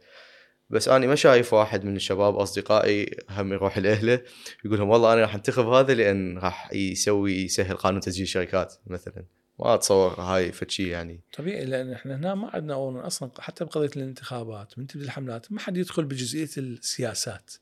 بس 0.69 0.87
أنا 0.87 1.07
ما 1.07 1.15
شايف 1.15 1.53
واحد 1.53 1.85
من 1.85 1.95
الشباب 1.95 2.35
أصدقائي 2.35 3.17
هم 3.29 3.53
يروح 3.53 3.77
لأهله 3.77 4.21
يقول 4.65 4.77
لهم 4.79 4.89
والله 4.89 5.13
أنا 5.13 5.21
راح 5.21 5.35
أنتخب 5.35 5.67
هذا 5.67 5.93
لأن 5.93 6.37
راح 6.37 6.73
يسوي 6.73 7.33
يسهل 7.33 7.75
قانون 7.75 8.01
تسجيل 8.01 8.27
شركات 8.27 8.73
مثلا 8.87 9.25
ما 9.59 9.73
اتصور 9.73 10.21
هاي 10.21 10.51
فشي 10.51 10.89
يعني. 10.89 11.21
طبيعي 11.33 11.65
لأن 11.65 11.93
إحنا 11.93 12.15
هنا 12.15 12.35
ما 12.35 12.49
عندنا 12.53 13.07
أصلا 13.07 13.31
حتى 13.39 13.65
بقضية 13.65 13.89
الانتخابات 13.95 14.79
من 14.79 14.87
تبدأ 14.87 15.05
الحملات 15.05 15.51
ما 15.51 15.59
حد 15.59 15.77
يدخل 15.77 16.05
بجزئية 16.05 16.49
السياسات. 16.57 17.53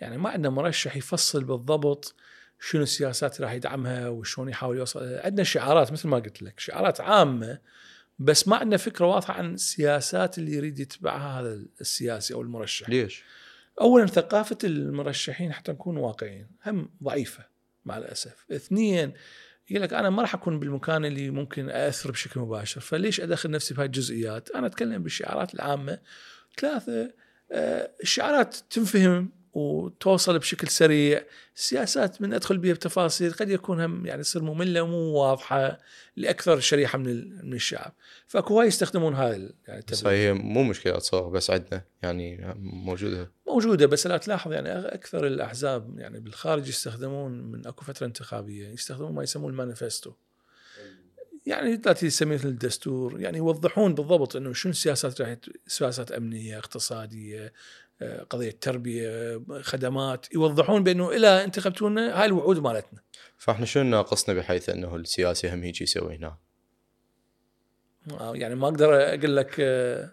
يعني 0.00 0.18
ما 0.18 0.30
عندنا 0.30 0.50
مرشح 0.50 0.96
يفصل 0.96 1.44
بالضبط 1.44 2.14
شنو 2.60 2.82
السياسات 2.82 3.36
اللي 3.36 3.46
راح 3.46 3.54
يدعمها 3.54 4.08
وشلون 4.08 4.48
يحاول 4.48 4.76
يوصل. 4.76 5.20
عندنا 5.24 5.44
شعارات 5.44 5.92
مثل 5.92 6.08
ما 6.08 6.16
قلت 6.16 6.42
لك 6.42 6.60
شعارات 6.60 7.00
عامة 7.00 7.58
بس 8.18 8.48
ما 8.48 8.56
عندنا 8.56 8.76
فكرة 8.76 9.06
واضحة 9.06 9.34
عن 9.34 9.54
السياسات 9.54 10.38
اللي 10.38 10.52
يريد 10.52 10.80
يتبعها 10.80 11.40
هذا 11.40 11.62
السياسي 11.80 12.34
أو 12.34 12.42
المرشح. 12.42 12.88
ليش؟ 12.88 13.24
اولا 13.80 14.06
ثقافة 14.06 14.58
المرشحين 14.64 15.52
حتى 15.52 15.72
نكون 15.72 15.96
واقعيين 15.96 16.46
هم 16.66 16.90
ضعيفة 17.02 17.44
مع 17.84 17.98
الأسف. 17.98 18.46
اثنين 18.52 19.12
يقول 19.70 19.82
لك 19.82 19.92
أنا 19.92 20.10
ما 20.10 20.22
راح 20.22 20.34
أكون 20.34 20.60
بالمكان 20.60 21.04
اللي 21.04 21.30
ممكن 21.30 21.70
اثر 21.70 22.10
بشكل 22.10 22.40
مباشر 22.40 22.80
فليش 22.80 23.20
أدخل 23.20 23.50
نفسي 23.50 23.74
بهاي 23.74 23.86
الجزئيات؟ 23.86 24.50
أنا 24.50 24.66
أتكلم 24.66 25.02
بالشعارات 25.02 25.54
العامة. 25.54 25.98
ثلاثة 26.60 27.12
آه، 27.52 27.90
الشعارات 28.02 28.56
تنفهم 28.70 29.39
وتوصل 29.54 30.38
بشكل 30.38 30.68
سريع. 30.68 31.24
السياسات 31.56 32.22
من 32.22 32.34
أدخل 32.34 32.58
بها 32.58 32.72
بتفاصيل 32.72 33.32
قد 33.32 33.50
يكون 33.50 33.80
هم 33.80 34.06
يعني 34.06 34.22
تصير 34.22 34.42
مملة 34.42 34.82
ومو 34.82 34.96
واضحة 35.12 35.78
لأكثر 36.16 36.60
شريحة 36.60 36.98
من 36.98 37.36
من 37.46 37.52
الشعب. 37.54 37.92
فأكو 38.26 38.54
هواي 38.54 38.66
يستخدمون 38.66 39.14
ال- 39.14 39.54
يعني 39.68 39.84
بس. 39.90 40.06
هي 40.06 40.32
مو 40.32 40.62
مشكلة 40.62 40.96
اتصور 40.96 41.28
بس 41.28 41.50
عندنا 41.50 41.82
يعني 42.02 42.54
موجودة. 42.58 43.30
موجودة 43.46 43.86
بس 43.86 44.06
لا 44.06 44.16
تلاحظ 44.16 44.52
يعني 44.52 44.72
أكثر 44.72 45.26
الأحزاب 45.26 45.98
يعني 45.98 46.20
بالخارج 46.20 46.68
يستخدمون 46.68 47.32
من 47.32 47.66
أكو 47.66 47.84
فترة 47.84 48.06
انتخابية 48.06 48.68
يستخدمون 48.68 49.12
ما 49.14 49.22
يسمون 49.22 49.50
المانيفستو. 49.52 50.12
يعني 51.46 51.76
دلوقتي 51.76 52.06
يسميه 52.06 52.34
مثل 52.36 52.48
الدستور 52.48 53.20
يعني 53.20 53.38
يوضحون 53.38 53.94
بالضبط 53.94 54.36
إنه 54.36 54.52
شنو 54.52 54.70
السياسات 54.70 55.20
راح 55.20 55.36
سياسات 55.66 56.12
أمنية 56.12 56.58
اقتصادية 56.58 57.52
قضية 58.30 58.50
تربية 58.60 59.40
خدمات 59.60 60.26
يوضحون 60.34 60.84
بأنه 60.84 61.10
إلى 61.10 61.44
انتخبتونا 61.44 62.20
هاي 62.20 62.26
الوعود 62.26 62.58
مالتنا. 62.58 63.00
فاحنا 63.38 63.66
شنو 63.66 63.82
ناقصنا 63.90 64.34
بحيث 64.34 64.68
أنه 64.68 64.96
السياسي 64.96 65.54
هم 65.54 65.62
هيك 65.62 65.80
يسوي 65.80 66.16
هنا؟ 66.16 66.36
آه، 68.10 68.36
يعني 68.36 68.54
ما 68.54 68.64
أقدر 68.68 68.94
أقول 68.94 69.36
لك 69.36 69.56
آه، 69.60 70.10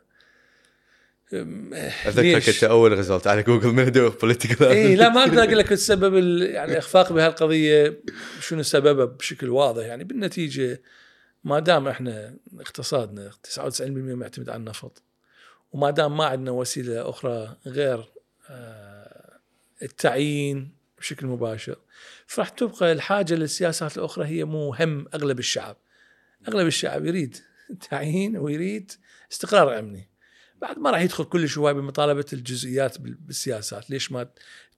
ليش؟ 1.33 2.49
أنت 2.49 2.63
أول 2.63 2.91
result 2.91 3.27
على 3.27 3.43
جوجل 3.43 3.73
ميدو 3.73 4.09
political 4.09 4.67
اي 4.67 4.95
لا 4.95 5.09
ما 5.09 5.21
أقدر 5.23 5.43
أقول 5.43 5.57
لك 5.57 5.71
السبب 5.79 6.17
ال- 6.17 6.41
يعني 6.41 6.77
إخفاق 6.77 7.13
بهالقضية 7.13 7.99
شنو 8.39 8.63
سببها 8.63 9.05
بشكل 9.05 9.49
واضح. 9.49 9.85
يعني 9.85 10.03
بالنتيجة 10.03 10.81
ما 11.43 11.59
دام 11.59 11.87
إحنا 11.87 12.37
اقتصادنا 12.59 13.31
99% 13.47 13.81
معتمد 13.89 14.49
على 14.49 14.57
النفط 14.59 15.03
وما 15.71 15.91
دام 15.91 16.17
ما 16.17 16.25
عندنا 16.25 16.51
وسيلة 16.51 17.09
أخرى 17.09 17.57
غير 17.65 18.05
آه، 18.49 19.39
التعيين 19.83 20.71
بشكل 20.99 21.25
مباشر 21.27 21.75
فراح 22.27 22.49
تبقى 22.49 22.91
الحاجة 22.91 23.33
للسياسات 23.33 23.97
الأخرى 23.97 24.25
هي 24.25 24.43
مو 24.43 24.73
هم 24.73 25.05
أغلب 25.13 25.39
الشعب. 25.39 25.77
أغلب 26.47 26.67
الشعب 26.67 27.05
يريد 27.05 27.37
تعيين 27.89 28.37
ويريد 28.37 28.91
استقرار 29.31 29.79
أمني. 29.79 30.09
بعد 30.61 30.77
ما 30.79 30.91
راح 30.91 31.01
يدخل 31.01 31.23
كل 31.23 31.49
شوي 31.49 31.73
بمطالبة 31.73 32.25
الجزئيات 32.33 33.01
بال- 33.01 33.13
بالسياسات. 33.13 33.89
ليش 33.89 34.11
ما 34.11 34.29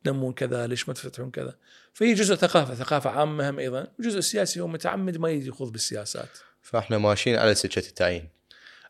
تنمون 0.03 0.33
كذا؟ 0.33 0.67
ليش 0.67 0.87
ما 0.87 0.93
تفتحون 0.93 1.31
كذا؟ 1.31 1.57
فهي 1.93 2.13
جزء 2.13 2.35
ثقافة 2.35 2.75
ثقافة 2.75 3.09
عامة 3.09 3.49
هم 3.49 3.59
أيضا. 3.59 3.87
الجزء 3.99 4.17
السياسي 4.17 4.59
هو 4.59 4.67
متعمد 4.67 5.17
ما 5.17 5.29
يخوض 5.29 5.71
بالسياسات. 5.71 6.29
فاحنا 6.61 6.97
ماشيين 6.97 7.35
على 7.35 7.55
سكة 7.55 7.79
التعيين. 7.87 8.29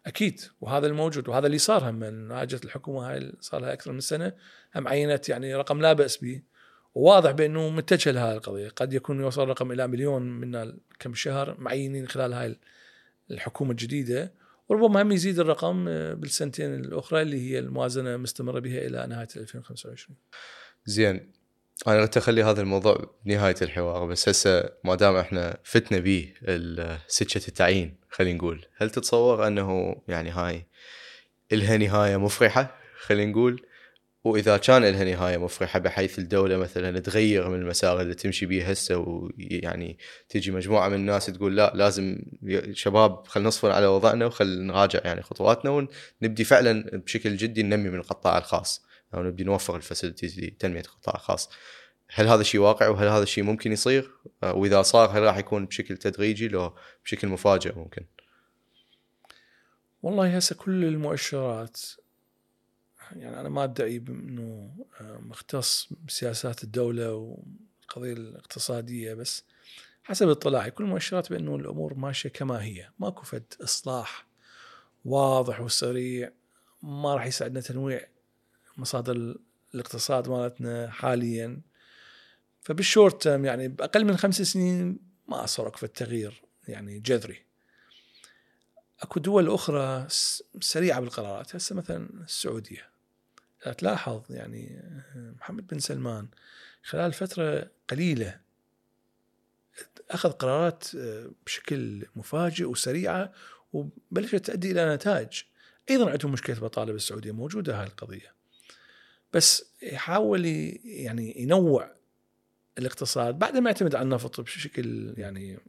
أكيد 0.06 0.42
وهذا 0.62 0.88
الموجود 0.88 1.30
وهذا 1.30 1.48
اللي 1.48 1.58
صار 1.58 1.90
هم 1.90 1.96
من 1.96 2.32
اجت 2.32 2.66
الحكومة 2.66 3.12
هاي 3.12 3.34
صار 3.40 3.62
لها 3.62 3.74
أكثر 3.74 3.92
من 3.92 4.00
سنة 4.00 4.34
هم 4.76 4.88
عينت 4.88 5.30
يعني 5.30 5.56
رقم 5.56 5.82
لا 5.82 5.94
بأس 5.94 6.18
به 6.18 6.42
وواضح 6.96 7.32
بأنه 7.32 7.70
متجه 7.70 8.12
لهذه 8.12 8.36
القضية. 8.36 8.70
قد 8.70 8.94
يكون 8.94 9.22
يوصل 9.22 9.48
رقم 9.48 9.72
إلى 9.72 9.88
مليون 9.88 10.22
من 10.22 10.74
كم 11.00 11.14
شهر 11.14 11.56
معينين 11.60 12.08
خلال 12.08 12.34
هاي 12.34 12.60
الحكومة 13.32 13.72
الجديدة 13.72 14.34
وربما 14.70 15.02
هم 15.02 15.12
يزيد 15.12 15.40
الرقم 15.40 15.88
آه، 15.88 16.14
بالسنتين 16.14 16.74
الأخرى 16.76 17.22
اللي 17.22 17.52
هي 17.52 17.60
الموازنة 17.60 18.18
مستمرة 18.18 18.60
بها 18.60 18.88
إلى 18.88 19.08
نهاية 19.08 19.28
2025 19.38 20.18
زين 20.86 21.32
أنا 21.88 22.02
قلت 22.02 22.18
اخلي 22.18 22.44
هذا 22.44 22.62
الموضوع 22.62 23.16
بنهايه 23.26 23.56
الحوار 23.62 24.06
بس 24.06 24.30
هسه 24.30 24.70
ما 24.84 24.96
دام 24.96 25.16
إحنا 25.16 25.58
فتنا 25.64 26.00
به 26.00 26.34
سكة 27.08 27.48
التعيين 27.48 27.99
خلينا 28.10 28.38
نقول. 28.38 28.66
هل 28.78 28.90
تتصور 28.90 29.48
أنه 29.48 29.96
يعني 30.08 30.30
هاي 30.30 30.66
إلها 31.52 31.78
نهاية 31.78 32.18
مفرحة؟ 32.18 32.76
خلينا 33.00 33.32
نقول. 33.32 33.66
وإذا 34.24 34.58
كان 34.58 34.86
لها 34.86 35.04
نهاية 35.04 35.38
مفرحة 35.38 35.80
بحيث 35.80 36.20
الدولة 36.20 36.58
مثلا 36.58 37.00
تغير 37.00 37.50
من 37.50 37.62
المسار 37.62 38.02
اللي 38.02 38.16
تمشي 38.16 38.46
به 38.46 38.70
هسه 38.70 38.98
ويعني 38.98 39.98
تجي 40.30 40.52
مجموعة 40.52 40.90
من 40.90 40.96
الناس 40.96 41.26
تقول 41.26 41.58
لا 41.58 41.72
لازم 41.76 42.22
شباب 42.72 43.28
خل 43.28 43.44
نصفر 43.44 43.72
على 43.72 43.88
وضعنا 43.88 44.26
وخل 44.26 44.62
نراجع 44.62 45.00
يعني 45.06 45.22
خطواتنا 45.22 45.72
ونبدي 46.22 46.44
فعلا 46.44 46.90
بشكل 46.94 47.38
جدي 47.38 47.64
ننمي 47.64 47.90
من 47.90 48.00
القطاع 48.00 48.38
الخاص 48.38 48.86
أو 49.14 49.24
نبدي 49.24 49.44
نوفر 49.44 49.76
الفاسيلتيز 49.76 50.40
لتنمية 50.40 50.82
القطاع 50.82 51.16
الخاص. 51.16 51.50
هل 52.14 52.28
هذا 52.28 52.42
الشيء 52.42 52.62
واقع 52.62 52.88
وهل 52.88 53.08
هذا 53.08 53.24
الشيء 53.24 53.44
ممكن 53.44 53.72
يصير؟ 53.72 54.12
آه، 54.44 54.54
وإذا 54.54 54.82
صار 54.82 55.10
هل 55.10 55.24
راح 55.24 55.38
يكون 55.38 55.66
بشكل 55.66 55.98
تدريجي 55.98 56.48
لو 56.48 56.76
بشكل 57.06 57.28
مفاجئ 57.28 57.76
ممكن؟ 57.76 58.06
والله 60.04 60.38
هسه 60.38 60.56
كل 60.56 60.86
المؤشرات 60.86 61.80
يعني 63.16 63.40
أنا 63.40 63.50
ما 63.50 63.64
أدعي 63.64 63.98
انه 63.98 64.72
مختص 65.02 65.94
بسياسات 66.08 66.64
الدولة 66.64 67.14
والقضية 67.14 68.14
الاقتصادية 68.14 69.14
بس 69.14 69.44
حسب 70.04 70.30
اطلاعي 70.30 70.72
كل 70.72 70.84
المؤشرات 70.84 71.30
بأنه 71.30 71.56
الأمور 71.56 71.94
ماشية 71.94 72.30
كما 72.30 72.64
هي. 72.64 72.90
ماكو 73.00 73.24
فد 73.24 73.54
إصلاح 73.64 74.28
واضح 75.06 75.62
وسريع 75.62 76.32
ما 76.84 77.16
راح 77.16 77.26
يساعدنا 77.26 77.62
تنويع 77.62 78.08
مصادر 78.78 79.36
الاقتصاد 79.74 80.30
مالتنا 80.30 80.90
حاليا. 80.90 81.62
فبالشورت 82.70 83.24
تيرم 83.24 83.46
يعني 83.46 83.68
بأقل 83.68 84.06
من 84.06 84.18
خمس 84.18 84.42
سنين 84.42 85.00
ما 85.28 85.46
صار 85.46 85.70
في 85.70 85.84
التغيير 85.84 86.42
يعني 86.68 87.00
جذري. 87.00 87.46
أكو 89.00 89.20
دول 89.20 89.50
أخرى 89.50 90.08
سريعة 90.60 91.00
بالقرارات. 91.00 91.56
هسه 91.56 91.76
مثلا 91.76 92.10
السعودية. 92.24 92.90
لا 93.66 93.74
تلاحظ 93.74 94.22
يعني 94.30 94.84
محمد 95.16 95.68
بن 95.68 95.80
سلمان 95.80 96.28
خلال 96.84 97.14
فترة 97.14 97.72
قليلة 97.90 98.40
أخذ 100.10 100.32
قرارات 100.32 100.96
آه، 100.96 101.32
بشكل 101.46 102.06
مفاجئ 102.16 102.66
وسريعة 102.66 103.34
وبلشت 103.74 104.36
تؤدي 104.36 104.72
إلى 104.72 104.96
نتائج. 104.96 105.42
أيضا 105.90 106.12
عندهم 106.12 106.32
مشكلة 106.32 106.60
بطاله 106.60 106.92
بالسعوديه 106.92 107.32
موجودة 107.32 107.80
هاي 107.80 107.88
القضية. 107.88 108.34
بس 109.34 109.66
يحاول 109.82 110.46
يعني 110.86 111.42
ينوع 111.42 111.99
الاقتصاد 112.80 113.40
بعد 113.40 113.58
ما 113.58 113.70
يعتمد 113.70 113.96
على 113.96 114.04
النفط 114.04 114.42
بشكل 114.42 115.14
يعني 115.18 115.60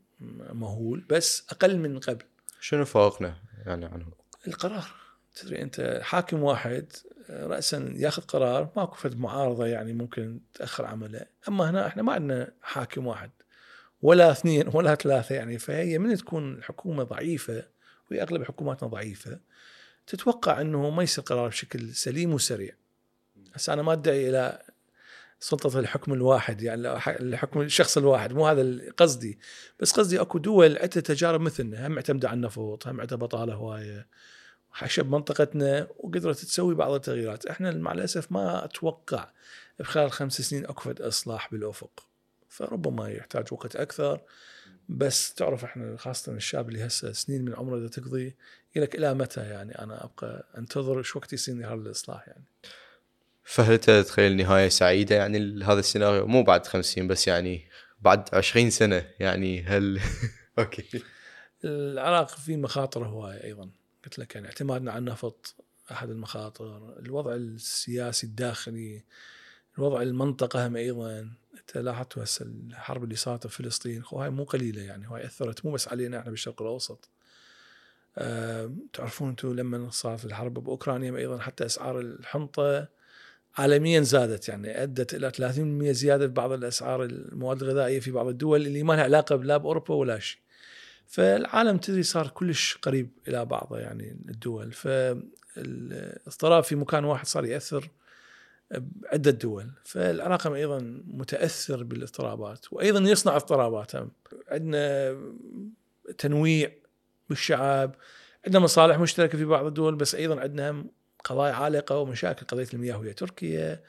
مهول 0.52 1.04
بس 1.10 1.44
أقل 1.50 1.78
من 1.78 1.98
قبل. 1.98 2.24
شنو 2.60 2.84
فوقنا 2.84 3.36
يعني 3.66 3.84
عنهم 3.84 4.12
القرار. 4.46 4.90
تدري 5.34 5.62
أنت 5.62 6.00
حاكم 6.02 6.42
واحد 6.42 6.92
راسا 7.30 7.92
ياخذ 7.96 8.22
قرار 8.22 8.72
ماكو 8.76 8.94
فد 8.94 9.18
معارضة 9.18 9.66
يعني 9.66 9.92
ممكن 9.92 10.40
تأخر 10.54 10.86
عمله. 10.86 11.26
أما 11.48 11.70
هنا 11.70 11.86
إحنا 11.86 12.02
ما 12.02 12.12
عندنا 12.12 12.52
حاكم 12.62 13.06
واحد 13.06 13.30
ولا 14.02 14.30
اثنين 14.30 14.68
ولا 14.72 14.94
ثلاثة 14.94 15.34
يعني 15.34 15.58
فهي 15.58 15.98
من 15.98 16.16
تكون 16.16 16.54
الحكومة 16.54 17.02
ضعيفة 17.02 17.64
وهي 18.10 18.22
اغلب 18.22 18.44
حكوماتنا 18.44 18.88
ضعيفة 18.88 19.40
تتوقع 20.06 20.60
إنه 20.60 20.90
ما 20.90 21.02
يصير 21.02 21.24
قرار 21.24 21.48
بشكل 21.48 21.94
سليم 21.94 22.34
وسريع. 22.34 22.74
هسه 23.54 23.72
أنا 23.72 23.82
ما 23.82 23.92
أدعي 23.92 24.28
إلى 24.28 24.62
سلطة 25.40 25.78
الحكم 25.78 26.12
الواحد 26.12 26.62
يعني 26.62 26.88
الحكم 27.08 27.60
الشخص 27.60 27.98
الواحد 27.98 28.32
مو 28.32 28.46
هذا 28.46 28.92
قصدي. 28.96 29.38
بس 29.80 29.92
قصدي 29.92 30.20
أكو 30.20 30.38
دول 30.38 30.78
عندها 30.78 30.88
تجارب 30.88 31.40
مثلنا 31.40 31.86
هم 31.86 31.92
معتمدة 31.92 32.28
على 32.28 32.36
النفط 32.36 32.86
هم 32.86 33.00
عندها 33.00 33.18
بطالة 33.18 33.54
هواية 33.54 34.06
حشب 34.72 35.10
منطقتنا 35.10 35.88
وقدرت 35.98 36.38
تسوي 36.38 36.74
بعض 36.74 36.92
التغييرات. 36.92 37.46
إحنا 37.46 37.70
مع 37.70 37.92
الأسف 37.92 38.32
ما 38.32 38.64
أتوقع 38.64 39.30
بخلال 39.78 40.12
خمس 40.12 40.40
سنين 40.40 40.66
أكو 40.66 40.80
فد 40.80 41.02
إصلاح 41.02 41.50
بالأفق. 41.52 42.06
فربما 42.48 43.08
يحتاج 43.08 43.52
وقت 43.52 43.76
أكثر. 43.76 44.20
بس 44.88 45.34
تعرف 45.34 45.64
إحنا 45.64 45.96
خاصة 45.96 46.32
الشاب 46.32 46.68
اللي 46.68 46.86
هسه 46.86 47.12
سنين 47.12 47.44
من 47.44 47.54
عمره 47.54 47.88
تقضي 47.88 48.36
يقول 48.76 48.88
لك 48.88 48.94
إلى 48.94 49.14
متى 49.14 49.40
يعني 49.40 49.78
أنا 49.78 50.04
أبقى 50.04 50.46
أنتظر 50.58 51.02
شو 51.02 51.18
وقت 51.18 51.32
يصير 51.32 51.66
هذا 51.66 51.74
الإصلاح 51.74 52.28
يعني؟ 52.28 52.44
فهل 53.50 53.72
انت 53.72 53.84
تتخيل 53.84 54.36
نهاية 54.36 54.68
سعيدة؟ 54.68 55.16
يعني 55.16 55.38
لهذا 55.38 55.80
السيناريو 55.80 56.26
مو 56.26 56.42
بعد 56.42 56.66
50 56.66 57.08
بس 57.08 57.28
يعني 57.28 57.68
بعد 58.00 58.34
20 58.34 58.70
سنة. 58.70 59.06
يعني 59.20 59.62
هل 59.62 60.00
أوكي. 60.58 61.02
العراق 61.64 62.28
فيه 62.28 62.56
مخاطر 62.56 63.04
هواية 63.06 63.44
أيضا. 63.44 63.70
قلت 64.04 64.18
لك 64.18 64.34
يعني 64.34 64.46
اعتمادنا 64.46 64.90
على 64.90 64.98
النفط 64.98 65.54
أحد 65.90 66.10
المخاطر. 66.10 66.98
الوضع 66.98 67.34
السياسي 67.34 68.26
الداخلي 68.26 69.04
الوضع 69.78 70.02
المنطقة 70.02 70.66
هم 70.66 70.76
أيضا. 70.76 71.30
أنت 71.60 71.78
لاحظت 71.78 72.18
هسه 72.18 72.44
الحرب 72.46 73.04
اللي 73.04 73.16
صارت 73.16 73.46
في 73.46 73.62
فلسطين 73.62 74.02
هاي 74.12 74.30
مو 74.30 74.44
قليلة 74.44 74.82
يعني 74.82 75.06
هاي 75.06 75.24
أثرت. 75.26 75.66
مو 75.66 75.72
بس 75.72 75.88
علينا 75.88 76.18
إحنا 76.18 76.30
بالشرق 76.30 76.62
الأوسط. 76.62 77.08
أه 78.18 78.70
تعرفون 78.92 79.28
أنتم 79.28 79.52
لما 79.56 79.90
صارت 79.90 80.24
الحرب 80.24 80.54
بأوكرانيا 80.54 81.16
أيضا 81.16 81.38
حتى 81.38 81.66
أسعار 81.66 82.00
الحنطة 82.00 82.99
عالميا 83.58 84.00
زادت 84.00 84.48
يعني 84.48 84.82
أدت 84.82 85.14
إلى 85.14 85.30
30% 85.30 85.90
زيادة 85.90 86.26
في 86.26 86.32
بعض 86.32 86.52
الأسعار 86.52 87.04
المواد 87.04 87.62
الغذائية 87.62 88.00
في 88.00 88.10
بعض 88.10 88.26
الدول 88.26 88.66
اللي 88.66 88.82
ما 88.82 88.92
لها 88.92 89.04
علاقة 89.04 89.36
لا 89.36 89.56
بأوروبا 89.56 89.94
ولا 89.94 90.18
شيء. 90.18 90.40
فالعالم 91.06 91.78
تدري 91.78 92.02
صار 92.02 92.28
كلش 92.28 92.78
قريب 92.82 93.10
إلى 93.28 93.44
بعضه 93.44 93.78
يعني 93.78 94.16
الدول. 94.28 94.72
فالاضطراب 94.72 96.64
في 96.64 96.76
مكان 96.76 97.04
واحد 97.04 97.26
صار 97.26 97.44
يأثر 97.44 97.88
بعدة 98.70 99.30
دول. 99.30 99.70
فالعراق 99.84 100.46
أيضا 100.46 101.02
متأثر 101.06 101.82
بالاضطرابات 101.82 102.72
وأيضا 102.72 103.00
يصنع 103.00 103.36
اضطرابات 103.36 103.92
عندنا 104.48 105.16
تنويع 106.18 106.72
بالشعب 107.28 107.94
عندنا 108.46 108.62
مصالح 108.62 108.98
مشتركة 108.98 109.38
في 109.38 109.44
بعض 109.44 109.66
الدول 109.66 109.94
بس 109.94 110.14
أيضا 110.14 110.40
عندنا 110.40 110.84
قضايا 111.24 111.52
عالقة 111.52 111.98
ومشاكل 111.98 112.46
قضية 112.46 112.68
المياه 112.74 112.98
ويا 112.98 113.12
تركيا 113.12 113.82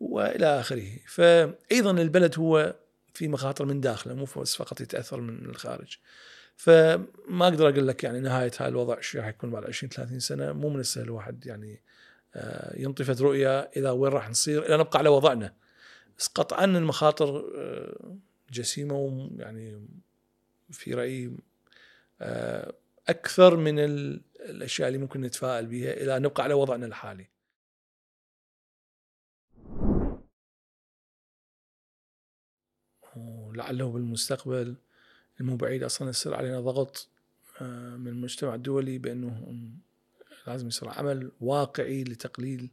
وإلى 0.00 0.60
آخره. 0.60 0.90
فايضا 1.06 1.90
البلد 1.90 2.38
هو 2.38 2.74
في 3.14 3.28
مخاطر 3.28 3.64
من 3.64 3.80
داخله 3.80 4.14
مو 4.14 4.24
فقط 4.26 4.80
يتأثر 4.80 5.20
من 5.20 5.44
الخارج. 5.44 5.98
فما 6.56 7.48
أقدر 7.48 7.68
أقول 7.68 7.88
لك 7.88 8.04
يعني 8.04 8.20
نهاية 8.20 8.50
هذا 8.58 8.68
الوضع 8.68 9.00
شو 9.00 9.18
راح 9.18 9.26
يكون 9.26 9.50
بعد 9.50 9.64
20 9.64 9.90
30 9.90 10.20
سنة. 10.20 10.52
مو 10.52 10.68
من 10.68 10.80
السهل 10.80 11.04
الواحد 11.04 11.46
يعني 11.46 11.80
آه، 12.34 12.76
ينطي 12.76 13.04
رؤية 13.20 13.60
إلى 13.60 13.90
وين 13.90 14.12
راح 14.12 14.30
نصير 14.30 14.66
إلى 14.66 14.76
نبقى 14.76 14.98
على 14.98 15.08
وضعنا. 15.08 15.54
بس 16.18 16.26
قطعا 16.26 16.64
المخاطر 16.64 17.52
آه، 17.56 18.16
جسيمة 18.52 18.94
ويعني 18.94 19.88
في 20.70 20.94
رأيي 20.94 21.36
آه، 22.20 22.72
أكثر 23.08 23.56
من 23.56 23.78
الأشياء 24.40 24.88
اللي 24.88 24.98
ممكن 24.98 25.20
نتفائل 25.20 25.66
بها 25.66 25.92
إلى 25.92 26.18
نبقى 26.18 26.42
على 26.42 26.54
وضعنا 26.54 26.86
الحالي. 26.86 27.26
ولعله 33.16 33.90
بالمستقبل 33.92 34.76
المو 35.40 35.56
بعيد 35.56 35.82
أصلا 35.82 36.08
يصير 36.08 36.34
علينا 36.34 36.60
ضغط 36.60 37.08
من 37.96 38.08
المجتمع 38.08 38.54
الدولي 38.54 38.98
بأنه 38.98 39.62
لازم 40.46 40.68
يصير 40.68 40.88
عمل 40.88 41.32
واقعي 41.40 42.04
لتقليل 42.04 42.70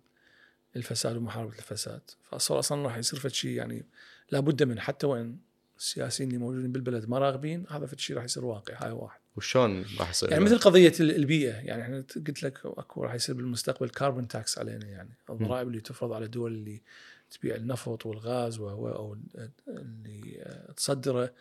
الفساد 0.76 1.18
ومحاربة 1.18 1.54
الفساد 1.58 2.02
فاصلا 2.32 2.60
أصلا 2.60 2.84
راح 2.84 2.98
يصير 2.98 3.20
فد 3.20 3.30
شيء 3.32 3.52
يعني 3.52 3.86
لابد 4.32 4.64
من 4.64 4.80
حتى 4.80 5.08
وين 5.08 5.40
السياسيين 5.78 6.30
اللي 6.30 6.40
موجودين 6.40 6.72
بالبلد 6.72 7.10
ما 7.10 7.20
راغبين 7.20 7.66
هذا 7.70 7.86
فد 7.86 8.00
شيء 8.00 8.16
راح 8.16 8.24
يصير 8.24 8.46
واقع 8.46 8.86
هاي 8.86 8.92
واحد 8.92 9.20
وشلون 9.38 9.86
راح 10.00 10.10
يصير 10.10 10.32
يعني 10.32 10.44
مثل 10.44 10.58
قضية 10.58 10.94
البيئة 11.00 11.54
يعني 11.54 11.82
إحنا 11.82 11.98
قلت 12.28 12.44
لك 12.44 12.66
أكو 12.66 13.04
راح 13.04 13.14
يصير 13.14 13.36
بالمستقبل 13.36 13.90
carbon 13.90 14.28
tax 14.28 14.58
علينا 14.58 14.86
يعني. 14.86 15.10
الضرائب 15.30 15.68
اللي 15.68 15.82
تفرض 15.82 16.14
على 16.14 16.26
الدول 16.26 16.52
اللي 16.52 16.82
تبيع 17.32 17.56
النفط 17.56 18.06
والغاز 18.06 18.60
وهو 18.60 18.90
أو 18.90 19.18
اللي 19.68 20.46
تصدره. 20.78 21.34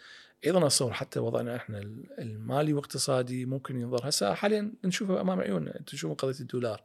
أيضا 0.47 0.66
اتصور 0.66 0.92
حتى 0.92 1.20
وضعنا 1.20 1.57
إحنا 1.57 1.78
المالي 2.18 2.72
واقتصادي 2.72 3.47
ممكن 3.47 3.80
ينظر. 3.80 4.09
هسه 4.09 4.34
حاليا 4.34 4.72
نشوفه 4.84 5.20
أمام 5.20 5.40
عيوننا. 5.40 5.80
تشوفون 5.86 6.16
قضية 6.16 6.40
الدولار. 6.40 6.84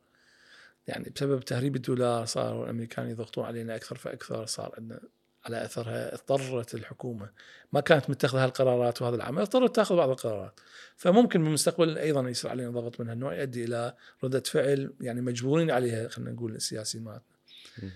يعني 0.87 1.09
بسبب 1.15 1.39
تهريب 1.39 1.75
الدولار 1.75 2.25
صاروا 2.25 2.63
الأمريكان 2.63 3.09
يضغطون 3.09 3.45
علينا 3.45 3.75
أكثر 3.75 3.95
فأكثر 3.95 4.45
صار 4.45 4.73
عندنا 4.77 4.99
على 5.45 5.65
أثرها 5.65 6.13
اضطرت 6.13 6.73
الحكومة 6.73 7.29
ما 7.73 7.81
كانت 7.81 8.09
متخذة 8.09 8.43
هالقرارات 8.43 9.01
وهذا 9.01 9.15
العمل 9.15 9.41
اضطرت 9.41 9.75
تاخذ 9.75 9.95
بعض 9.95 10.09
القرارات. 10.09 10.59
فممكن 10.97 11.43
بالمستقبل 11.43 11.97
أيضا 11.97 12.29
يصير 12.29 12.51
علينا 12.51 12.69
ضغط 12.69 12.99
من 12.99 13.09
هالنوع 13.09 13.35
يؤدي 13.35 13.65
إلى 13.65 13.95
ردة 14.23 14.39
فعل 14.39 14.93
يعني 15.01 15.21
مجبورين 15.21 15.71
عليها 15.71 16.07
خلينا 16.07 16.31
نقول 16.31 16.55
السياسيين. 16.55 17.03
مالتنا 17.03 17.23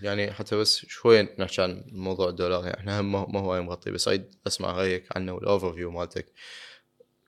يعني 0.01 0.31
حتى 0.31 0.55
بس 0.55 0.85
شوي 0.85 1.21
نحكي 1.39 1.61
عن 1.61 1.83
موضوع 1.87 2.29
الدولار 2.29 2.65
يعني 2.65 2.79
إحنا 2.79 3.01
ما 3.01 3.39
هو 3.39 3.61
مغطي 3.61 3.91
بس 3.91 4.07
أريد 4.07 4.35
أسمع 4.47 4.71
رأيك 4.71 5.17
عنه 5.17 5.33
وال 5.33 5.73
overview 5.73 5.91
مالتك. 5.91 6.25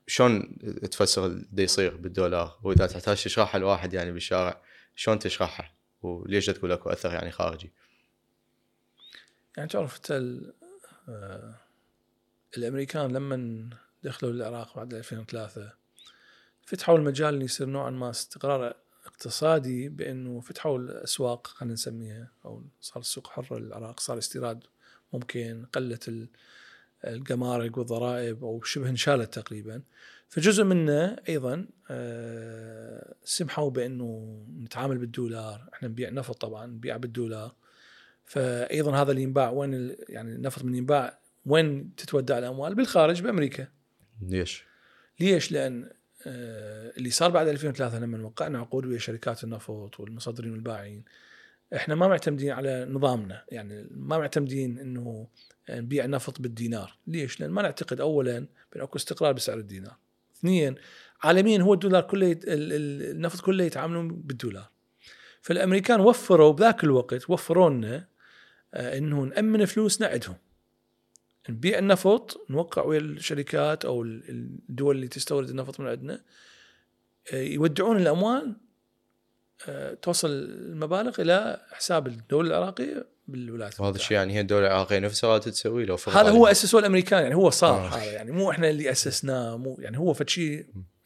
شلون 0.07 0.57
تفسر 0.91 1.25
اللي 1.25 1.63
يصير 1.63 1.97
بالدولار؟ 1.97 2.59
وإذا 2.63 2.87
تحتاج 2.87 3.23
تشرحها 3.23 3.59
لواحد 3.59 3.93
يعني 3.93 4.11
بالشارع 4.11 4.61
شلون 4.95 5.19
تشرحها 5.19 5.75
وليش 6.01 6.45
تقول 6.45 6.71
اكو 6.71 6.89
أثر 6.89 7.13
يعني 7.13 7.31
خارجي؟ 7.31 7.73
يعني 9.57 9.69
تعرف 9.69 9.95
انت 9.95 10.11
آه، 11.09 11.55
الأمريكان 12.57 13.11
لما 13.11 13.69
دخلوا 14.03 14.31
العراق 14.31 14.75
بعد 14.75 14.93
2003 14.93 15.73
فتحوا 16.65 16.97
المجال 16.97 17.33
اللي 17.33 17.45
يصير 17.45 17.67
نوعا 17.67 17.89
ما 17.89 18.09
استقرار 18.09 18.75
اقتصادي 19.05 19.89
بإنه 19.89 20.39
فتحوا 20.39 20.77
الأسواق 20.77 21.47
خلينا 21.47 21.73
نسميها 21.73 22.31
أو 22.45 22.63
صار 22.81 22.99
السوق 22.99 23.27
حر 23.27 23.59
للعراق 23.59 23.99
صار 23.99 24.17
استيراد 24.17 24.63
ممكن 25.13 25.65
قلت 25.73 26.27
الجمارك 27.05 27.77
والضرائب 27.77 28.43
أو 28.43 28.61
شبه 28.63 28.89
انشالت 28.89 29.33
تقريبا. 29.33 29.81
فجزء 30.29 30.63
منه 30.63 31.15
أيضا 31.29 31.67
آه، 31.89 33.15
سمحوا 33.23 33.69
بإنه 33.69 34.39
نتعامل 34.63 34.97
بالدولار 34.97 35.69
إحنا 35.73 35.87
نبيع 35.87 36.09
نفط 36.09 36.41
طبعا 36.41 36.65
نبيع 36.65 36.97
بالدولار. 36.97 37.55
فايضا 38.25 39.01
هذا 39.01 39.11
اللي 39.11 39.23
ينباع 39.23 39.49
وين 39.49 39.95
يعني 40.09 40.35
النفط 40.35 40.63
من 40.63 40.75
ينباع 40.75 41.19
وين 41.45 41.95
تتودع 41.95 42.37
الأموال 42.37 42.75
بالخارج 42.75 43.21
بأمريكا 43.21 43.67
ليش؟ 44.21 44.63
ليش؟ 45.19 45.51
لأن 45.51 45.89
آه، 46.27 46.93
اللي 46.97 47.09
صار 47.09 47.29
بعد 47.29 47.47
2003 47.47 47.99
لما 47.99 48.25
وقعنا 48.25 48.59
عقود 48.59 48.85
ويا 48.85 48.97
شركات 48.97 49.43
النفط 49.43 49.99
والمصدرين 49.99 50.51
والبائعين 50.51 51.03
إحنا 51.75 51.95
ما 51.95 52.07
معتمدين 52.07 52.51
على 52.51 52.85
نظامنا 52.89 53.43
يعني 53.49 53.87
ما 53.91 54.17
معتمدين 54.17 54.79
إنه 54.79 55.27
نبيع 55.69 56.05
نفط 56.05 56.41
بالدينار 56.41 56.97
ليش؟ 57.07 57.39
لأن 57.39 57.49
ما 57.49 57.61
نعتقد 57.61 58.01
اولا 58.01 58.47
بأن 58.73 58.81
أكو 58.81 58.97
استقرار 58.97 59.31
بسعر 59.33 59.57
الدينار 59.57 59.95
اثنين 60.37 60.75
عالميا 61.23 61.61
هو 61.61 61.73
الدولار 61.73 62.01
كله 62.01 62.25
يت... 62.25 62.43
النفط 62.47 63.41
كله 63.41 63.63
يتعاملون 63.63 64.07
بالدولار 64.07 64.69
فالأمريكان 65.41 65.99
وفروا 65.99 66.53
بذاك 66.53 66.83
الوقت 66.83 67.29
وفروا 67.29 67.69
لنا 67.69 67.95
آه، 67.95 68.07
إنه 68.73 69.21
نأمن 69.21 69.65
فلوسنا 69.65 70.07
عندهم 70.07 70.35
نبيع 71.49 71.79
النفط 71.79 72.45
نوقع 72.49 72.83
ويا 72.83 72.99
الشركات 72.99 73.85
أو 73.85 74.03
الدول 74.03 74.95
اللي 74.95 75.07
تستورد 75.07 75.49
النفط 75.49 75.79
من 75.79 75.87
عندنا 75.87 76.21
آه، 77.33 77.41
يودعون 77.41 77.97
الأموال 77.97 78.55
آه، 79.67 79.93
توصل 79.93 80.29
المبالغ 80.29 81.21
إلى 81.21 81.65
حساب 81.71 82.07
الدولة 82.07 82.49
العراقية 82.49 83.07
بالولايات 83.27 83.79
وهذا 83.79 83.95
الشيء 83.95 84.17
يعني 84.17 84.33
هي 84.33 84.41
الدولة 84.41 84.67
العراقية 84.67 84.99
نفسها 84.99 85.37
تسوي 85.37 85.85
له 85.85 85.97
هذا 86.07 86.29
هو 86.29 86.47
اسسوه 86.47 86.79
الأمريكان 86.79 87.23
يعني 87.23 87.35
هو 87.35 87.49
صار 87.49 87.85
آه. 87.85 87.87
هذا 87.87 88.11
يعني 88.11 88.31
مو 88.31 88.51
إحنا 88.51 88.69
اللي 88.69 88.91
أسسناه 88.91 89.57
مو 89.57 89.77
يعني 89.79 89.97
هو 89.97 90.13
فد 90.13 90.29
شيء 90.29 90.65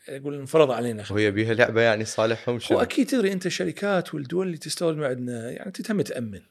يقول 0.10 0.34
انفرض 0.36 0.72
علينا. 0.72 1.03
وهي 1.12 1.32
بيها 1.32 1.53
لعبة 1.53 1.82
يعني 1.82 2.05
صالحهم 2.05 2.60
شو 2.60 2.74
هو 2.74 2.82
أكيد 2.82 3.07
تدري 3.07 3.32
أنت 3.32 3.45
الشركات 3.45 4.14
والدول 4.14 4.47
اللي 4.47 4.57
تستورد 4.57 4.97
من 4.97 5.03
عندنا 5.03 5.51
يعني 5.51 5.72
تهم 5.72 6.01
تأمن. 6.01 6.41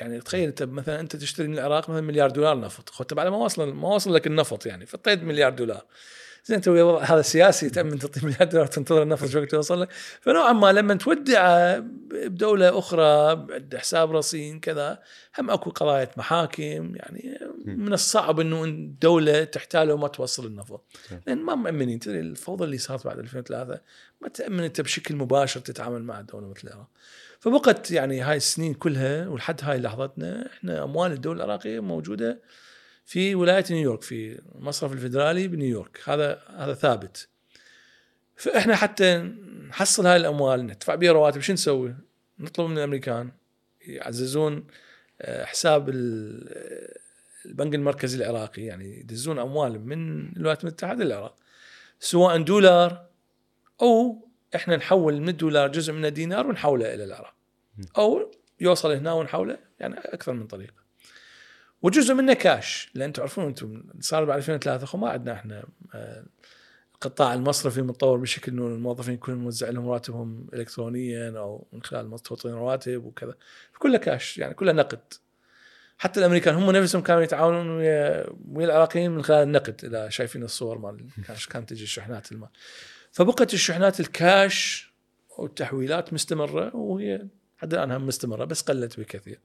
يعني 0.00 0.20
تخيل 0.20 0.48
انت 0.48 0.62
مثلا 0.62 1.00
انت 1.00 1.16
تشتري 1.16 1.48
من 1.48 1.54
العراق 1.58 1.90
مثلا 1.90 2.00
مليار 2.00 2.30
دولار 2.30 2.60
نفط. 2.60 2.90
خذ 2.90 3.14
بعد 3.14 3.26
ما 3.26 3.36
وصل 3.36 3.72
ما 3.72 3.88
وصل 3.88 4.14
لك 4.14 4.26
النفط 4.26 4.66
يعني 4.66 4.86
فطيت 4.86 5.22
مليار 5.22 5.52
دولار. 5.52 5.84
زين 6.46 6.56
انت 6.56 6.68
هذا 7.02 7.22
سياسي 7.22 7.70
تامن 7.70 7.98
تعطي 7.98 8.26
مليار 8.26 8.44
دولار 8.44 8.66
تنتظر 8.66 9.02
النفط 9.02 9.28
شو 9.28 9.38
وقت 9.38 9.52
يوصل 9.52 9.82
لك. 9.82 9.88
فنوعا 10.20 10.52
ما 10.52 10.72
لما 10.72 10.94
تودع 10.94 11.78
بدولة 12.12 12.78
أخرى 12.78 13.46
حساب 13.74 14.16
رصين 14.16 14.60
كذا 14.60 15.02
هم 15.38 15.50
أكو 15.50 15.70
قضايا 15.70 16.10
محاكم 16.16 16.96
يعني 16.96 17.38
من 17.64 17.92
الصعب 17.92 18.40
إنه 18.40 18.64
الدولة 18.64 19.44
تحتاله 19.44 19.94
وما 19.94 20.08
توصل 20.08 20.46
النفط. 20.46 20.84
لأن 21.26 21.38
ما 21.38 21.54
مأمنين. 21.54 21.98
تدري 21.98 22.20
الفوضى 22.20 22.64
اللي 22.64 22.78
صارت 22.78 23.06
بعد 23.06 23.18
2003 23.18 23.80
ما 24.20 24.28
تامن 24.28 24.64
انت 24.64 24.80
بشكل 24.80 25.16
مباشر 25.16 25.60
تتعامل 25.60 26.02
مع 26.02 26.20
دوله 26.20 26.48
مثل 26.48 26.68
العراق. 26.68 26.88
فبقت 27.44 27.90
يعني 27.90 28.20
هاي 28.20 28.36
السنين 28.36 28.74
كلها 28.74 29.28
ولحد 29.28 29.60
هاي 29.62 29.78
لحظتنا 29.78 30.46
إحنا 30.52 30.84
أموال 30.84 31.12
الدولة 31.12 31.44
العراقية 31.44 31.80
موجودة 31.80 32.42
في 33.04 33.34
ولاية 33.34 33.64
نيويورك 33.70 34.02
في 34.02 34.40
المصرف 34.54 34.92
الفدرالي 34.92 35.48
بنيويورك. 35.48 36.00
هذا 36.04 36.42
هذا 36.56 36.74
ثابت. 36.74 37.28
فإحنا 38.36 38.76
حتى 38.76 39.16
نحصل 39.68 40.06
هاي 40.06 40.16
الأموال 40.16 40.66
ندفع 40.66 40.94
بها 40.94 41.12
رواتب. 41.12 41.40
شو 41.40 41.52
نسوي؟ 41.52 41.94
نطلب 42.38 42.70
من 42.70 42.78
الأمريكان 42.78 43.32
يعززون 43.86 44.66
آه، 45.20 45.44
حساب 45.44 45.88
البنك 45.88 47.74
المركزي 47.74 48.18
العراقي. 48.18 48.62
يعني 48.62 49.00
يدزون 49.00 49.38
أموال 49.38 49.86
من 49.86 50.28
الولايات 50.36 50.64
المتحدة 50.64 51.04
للعراق 51.04 51.36
سواء 52.00 52.42
دولار 52.42 53.06
أو 53.82 54.28
إحنا 54.54 54.76
نحول 54.76 55.20
من 55.20 55.28
الدولار 55.28 55.68
جزء 55.68 55.92
من 55.92 56.04
الدينار 56.04 56.46
ونحوله 56.46 56.94
إلى 56.94 57.04
العراق 57.04 57.34
أو 57.98 58.30
يوصل 58.60 58.92
هنا 58.92 59.12
ونحوله 59.12 59.58
يعني 59.80 59.94
أكثر 59.98 60.32
من 60.32 60.46
طريقه 60.46 60.84
وجزء 61.82 62.14
منه 62.14 62.32
كاش 62.32 62.90
لأن 62.94 63.12
تعرفون 63.12 63.44
أنتم 63.44 63.82
صار 64.00 64.24
بعد 64.24 64.36
2003 64.36 64.98
ما 64.98 65.10
عندنا 65.10 65.32
إحنا 65.32 65.64
آه، 65.94 66.24
القطاع 66.94 67.34
المصرفي 67.34 67.82
متطور 67.82 68.18
بشكل 68.18 68.52
إنه 68.52 68.66
الموظفين 68.66 69.14
يكونوا 69.14 69.40
موزع 69.40 69.68
لهم 69.68 69.86
رواتبهم 69.86 70.46
الكترونيا 70.54 71.38
أو 71.38 71.66
من 71.72 71.82
خلال 71.82 72.08
مستوطنين 72.08 72.54
رواتب 72.54 73.04
وكذا. 73.04 73.34
كله 73.78 73.98
كاش 73.98 74.38
يعني 74.38 74.54
كله 74.54 74.72
نقد. 74.72 75.00
حتى 75.98 76.20
الأمريكان 76.20 76.54
هم 76.54 76.70
نفسهم 76.70 77.02
كانوا 77.02 77.22
يتعاونون 77.22 77.68
ويا 77.68 78.66
العراقيين 78.66 79.10
من 79.10 79.22
خلال 79.22 79.42
النقد 79.42 79.84
إذا 79.84 80.08
شايفين 80.08 80.42
الصور 80.42 80.78
مال 80.78 81.06
كانت 81.50 81.70
تجي 81.70 81.84
الشحنات 81.84 82.32
المال. 82.32 82.48
فبقت 83.14 83.54
الشحنات 83.54 84.00
الكاش 84.00 84.92
والتحويلات 85.38 86.12
مستمرة 86.12 86.76
وهي 86.76 87.26
حتى 87.58 87.76
الآن 87.76 87.90
هم 87.90 88.06
مستمرة 88.06 88.44
بس 88.44 88.62
قلت 88.62 89.00
بكثير. 89.00 89.40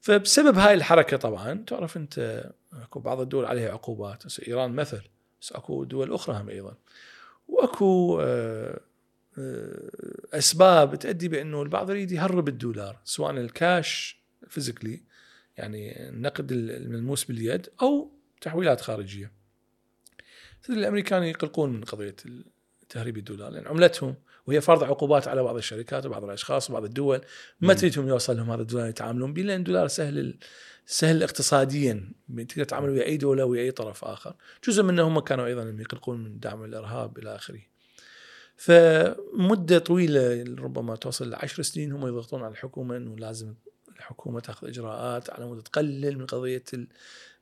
فبسبب 0.00 0.58
هاي 0.58 0.74
الحركة 0.74 1.16
طبعا 1.16 1.64
تعرف 1.66 1.96
أنت 1.96 2.44
أكو 2.72 3.00
بعض 3.00 3.20
الدول 3.20 3.44
عليها 3.44 3.72
عقوبات. 3.72 4.26
بس 4.26 4.40
إيران 4.40 4.72
مثل 4.72 5.00
بس 5.40 5.52
أكو 5.52 5.84
دول 5.84 6.12
أخرى 6.12 6.36
هم 6.36 6.48
أيضا. 6.48 6.76
وأكو 7.48 8.20
آه، 8.20 8.80
آه، 9.38 9.90
أسباب 10.32 10.98
تؤدي 10.98 11.28
بأنه 11.28 11.62
البعض 11.62 11.90
يريد 11.90 12.12
يهرب 12.12 12.48
الدولار 12.48 13.00
سواء 13.04 13.30
الكاش 13.30 14.20
physically 14.48 15.02
يعني 15.56 16.08
النقد 16.08 16.52
الملموس 16.52 17.24
باليد 17.24 17.68
أو 17.82 18.10
تحويلات 18.40 18.80
خارجية. 18.80 19.32
الأمريكان 20.70 21.22
يقلقون 21.22 21.72
من 21.72 21.84
قضية 21.84 22.16
تهريب 22.88 23.16
الدولار 23.16 23.50
لأن 23.50 23.66
عملتهم 23.66 24.14
وهي 24.46 24.60
فرض 24.60 24.84
عقوبات 24.84 25.28
على 25.28 25.42
بعض 25.42 25.56
الشركات 25.56 26.06
وبعض 26.06 26.24
الأشخاص 26.24 26.70
وبعض 26.70 26.84
الدول 26.84 27.20
ما 27.60 27.74
تريدهم 27.74 28.08
يوصل 28.08 28.36
لهم 28.36 28.50
هذا 28.50 28.62
الدولار 28.62 28.88
يتعاملون 28.88 29.32
به 29.32 29.42
لأن 29.42 29.58
الدولار 29.58 29.88
سهل 29.88 30.38
سهل 30.86 31.22
اقتصاديا 31.22 32.12
تقدر 32.28 32.64
تتعامل 32.64 32.90
ويا 32.90 33.04
أي 33.04 33.16
دولة 33.16 33.44
ويا 33.44 33.62
أي 33.62 33.70
طرف 33.70 34.04
آخر، 34.04 34.34
جزء 34.68 34.82
منهم 34.82 35.20
كانوا 35.20 35.46
أيضا 35.46 35.76
يقلقون 35.78 36.24
من 36.24 36.38
دعم 36.38 36.64
الإرهاب 36.64 37.18
إلى 37.18 37.34
آخره. 37.34 37.60
فمدة 38.56 39.78
طويلة 39.78 40.44
ربما 40.58 40.96
توصل 40.96 41.30
لعشر 41.30 41.62
سنين 41.62 41.92
هم 41.92 42.06
يضغطون 42.06 42.42
على 42.42 42.52
الحكومة 42.52 42.96
إنه 42.96 43.16
لازم 43.16 43.54
الحكومة 43.96 44.40
تأخذ 44.40 44.68
إجراءات 44.68 45.30
على 45.30 45.46
مود 45.46 45.62
تقلل 45.62 46.18
من 46.18 46.26
قضية 46.26 46.64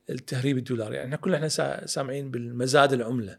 التهريب 0.09 0.57
الدولار 0.57 0.93
يعني 0.93 1.17
كلنا 1.17 1.35
إحنا 1.35 1.85
سامعين 1.85 2.31
بالمزاد 2.31 2.93
العملة. 2.93 3.37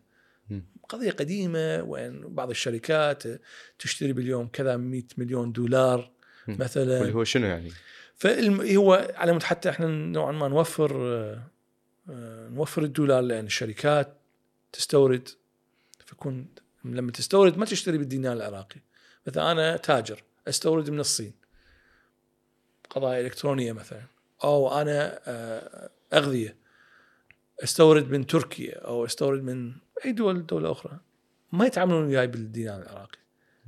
قضية 0.88 1.10
قديمة 1.10 1.82
وين 1.82 2.34
بعض 2.34 2.50
الشركات 2.50 3.22
تشتري 3.78 4.12
باليوم 4.12 4.48
كذا 4.48 4.76
100 4.76 5.02
مليون 5.18 5.52
دولار 5.52 6.10
مثلا. 6.48 6.98
واللي 7.00 7.14
هو 7.14 7.24
شنو 7.24 7.46
يعني؟ 7.46 7.72
فهو 8.16 9.12
على 9.14 9.32
مود 9.32 9.42
حتى 9.42 9.70
إحنا 9.70 9.86
نوعا 9.86 10.32
ما 10.32 10.48
نوفر 10.48 10.92
نوفر 12.50 12.82
الدولار 12.82 13.20
لأن 13.20 13.46
الشركات 13.46 14.16
تستورد. 14.72 15.28
فكون 16.06 16.46
لما 16.84 17.12
تستورد 17.12 17.58
ما 17.58 17.64
تشتري 17.64 17.98
بالدينار 17.98 18.32
العراقي. 18.32 18.80
مثلا 19.26 19.52
أنا 19.52 19.76
تاجر 19.76 20.22
أستورد 20.48 20.90
من 20.90 21.00
الصين. 21.00 21.32
قضايا 22.90 23.20
إلكترونية 23.20 23.72
مثلا. 23.72 24.02
أو 24.44 24.80
أنا 24.80 25.20
آه، 25.26 25.90
أغذية. 26.12 26.56
أستورد 27.64 28.10
من 28.10 28.26
تركيا 28.26 28.78
أو 28.78 29.04
أستورد 29.04 29.42
من 29.42 29.72
أي 30.04 30.12
دول 30.12 30.46
دولة 30.46 30.72
أخرى. 30.72 31.00
ما 31.52 31.66
يتعاملون 31.66 32.06
وياي 32.06 32.26
بالدينار 32.26 32.82
العراقي. 32.82 33.18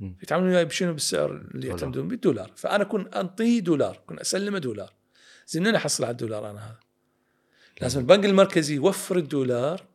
يتعاملون 0.01 0.51
وياي 0.51 0.65
بشنو؟ 0.65 0.93
بالسعر 0.93 1.31
اللي 1.31 1.67
يعتمدون 1.67 2.07
بالدولار 2.07 2.51
فأنا 2.55 2.83
اكون 2.83 3.07
أنطيه 3.07 3.59
دولار 3.59 3.95
اكون 3.95 4.19
أسلمه 4.19 4.59
دولار. 4.59 4.93
زين 5.47 5.63
منين 5.63 5.75
أحصل 5.75 6.03
على 6.03 6.11
الدولار 6.11 6.49
أنا 6.49 6.59
هذا؟ 6.59 6.79
لازم 7.81 7.99
البنك 7.99 8.25
المركزي 8.25 8.75
يوفر 8.75 9.17
الدولار 9.17 9.85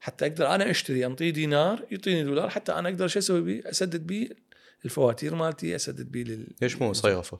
حتى 0.00 0.26
أقدر 0.26 0.54
أنا 0.54 0.70
أشتري. 0.70 1.06
أنطيه 1.06 1.30
دينار 1.30 1.86
يعطيني 1.90 2.24
دولار 2.24 2.50
حتى 2.50 2.72
أنا 2.72 2.88
أقدر 2.88 3.06
شو 3.06 3.18
أسوي 3.18 3.40
به؟ 3.40 3.70
أسدد 3.70 4.06
به 4.06 4.28
الفواتير 4.84 5.34
مالتي 5.34 5.76
أسدد 5.76 6.12
به 6.12 6.20
لل 6.20 6.46
ليش 6.62 6.76
مو 6.76 6.92
صيرفه؟ 6.92 7.38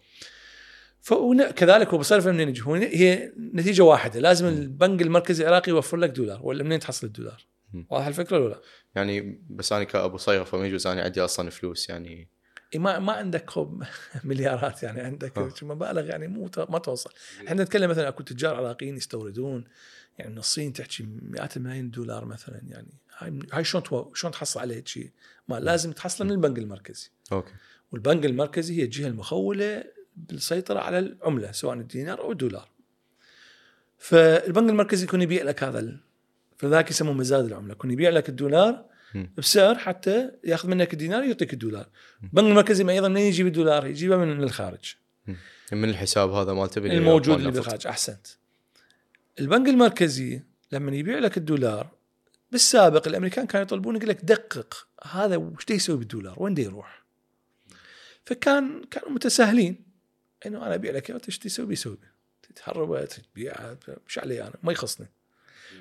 فكذلك 1.01 1.89
هو 1.89 1.99
بصرف 1.99 2.27
منين 2.27 2.49
يجي؟ 2.49 2.63
هي 2.97 3.33
نتيجة 3.55 3.83
واحدة. 3.83 4.21
لازم 4.21 4.47
البنك 4.47 5.03
المركزي 5.03 5.45
العراقي 5.45 5.71
يوفر 5.71 5.97
لك 5.97 6.11
دولار 6.11 6.41
ولا 6.43 6.65
منين 6.65 6.81
تحصل 6.81 7.07
الدولار؟ 7.07 7.47
واضح 7.91 8.07
الفكرة 8.07 8.39
ولا 8.39 8.49
لا؟ 8.49 8.61
يعني 8.95 9.43
بس 9.51 9.73
أنا 9.73 9.85
كأبو 9.85 10.17
صيرفه 10.17 10.59
ما 10.59 10.67
يجوز 10.67 10.87
أنا 10.87 11.03
عندي 11.03 11.21
أصلا 11.21 11.51
فلوس 11.51 11.89
يعني 11.89 12.29
ما 12.75 12.99
ما 12.99 13.13
عندك 13.13 13.51
مليارات 14.25 14.83
يعني 14.83 15.01
عندك 15.01 15.63
مبالغ 15.63 16.07
يعني 16.07 16.29
مو 16.29 16.51
ما 16.69 16.79
توصل. 16.79 17.11
إحنا 17.47 17.63
نتكلم 17.63 17.91
مثلا 17.91 18.09
أكو 18.09 18.23
تجار 18.23 18.57
عراقيين 18.57 18.97
يستوردون 18.97 19.65
يعني 20.19 20.31
من 20.31 20.39
الصين 20.39 20.73
تحكي 20.73 21.03
مئات 21.23 21.57
الملايين 21.57 21.91
دولار 21.91 22.25
مثلا 22.25 22.61
يعني 22.69 22.93
هاي 23.19 23.39
هاي 23.53 23.65
شلون 23.65 23.85
شلون 24.15 24.33
تحصل 24.33 24.61
عليه 24.61 24.85
شيء؟ 24.85 25.11
ما 25.49 25.61
لازم 25.61 25.93
تحصله 25.93 26.27
من 26.27 26.33
البنك 26.33 26.59
المركزي. 26.59 27.11
أوكي. 27.33 27.53
والبنك 27.93 28.25
المركزي 28.25 28.81
هي 28.81 28.85
الجهة 28.85 29.07
المخولة 29.07 29.85
بالسيطرة 30.17 30.81
على 30.81 30.99
العملة 30.99 31.53
سواء 31.53 31.75
الدينار 31.77 32.21
أو 32.21 32.33
الدولار. 32.33 32.69
فالبنك 33.99 34.71
المركزي 34.71 35.05
يكون 35.05 35.23
يبيع 35.23 35.43
لك 35.43 35.63
هذا 35.63 35.79
ال... 35.79 36.01
فذاك 36.59 36.91
يسموه 36.91 37.15
مزاد 37.15 37.45
العملة. 37.45 37.73
يكون 37.73 37.91
يبيع 37.91 38.11
لك 38.11 38.29
الدولار 38.29 38.85
بسعر 39.37 39.79
حتى 39.79 40.31
ياخذ 40.45 40.69
منك 40.69 40.93
الدينار 40.93 41.25
يعطيك 41.25 41.53
الدولار. 41.53 41.89
البنك 42.23 42.51
المركزي 42.51 42.89
أيضا 42.89 43.09
منين 43.09 43.27
يجيب 43.27 43.47
الدولار 43.47 43.87
يجيبه 43.87 44.17
من 44.17 44.43
الخارج. 44.43 44.95
من 45.73 45.89
الحساب 45.89 46.31
هذا 46.31 46.53
مالته 46.53 46.79
الموجود 46.79 47.39
اللي 47.39 47.51
بالخارج 47.51 47.87
أحسنت. 47.87 48.27
البنك 49.41 49.69
المركزي 49.69 50.43
لما 50.73 50.97
يبيع 50.97 51.19
لك 51.19 51.37
الدولار 51.37 51.91
بالسابق 52.53 53.09
الأمريكان 53.09 53.47
كانوا 53.47 53.63
يطلبون 53.63 53.97
يقول 53.97 54.09
لك 54.09 54.25
دقق 54.25 54.87
هذا 55.11 55.37
وش 55.37 55.65
يسوي 55.71 55.97
بالدولار؟ 55.97 56.43
وين 56.43 56.59
يروح؟ 56.59 57.05
فكان 58.25 58.85
كانوا 58.91 59.11
متساهلين. 59.11 59.89
إنه 60.47 60.67
أنا 60.67 60.75
أبيع 60.75 60.93
لك 60.93 61.11
إيش 61.11 61.39
تسوي 61.39 61.67
بيسوي. 61.67 61.99
تتهرب 62.43 63.09
تبيعها 63.09 63.79
مش 64.07 64.19
علي 64.19 64.43
أنا 64.43 64.55
ما 64.63 64.73
يخصني. 64.73 65.07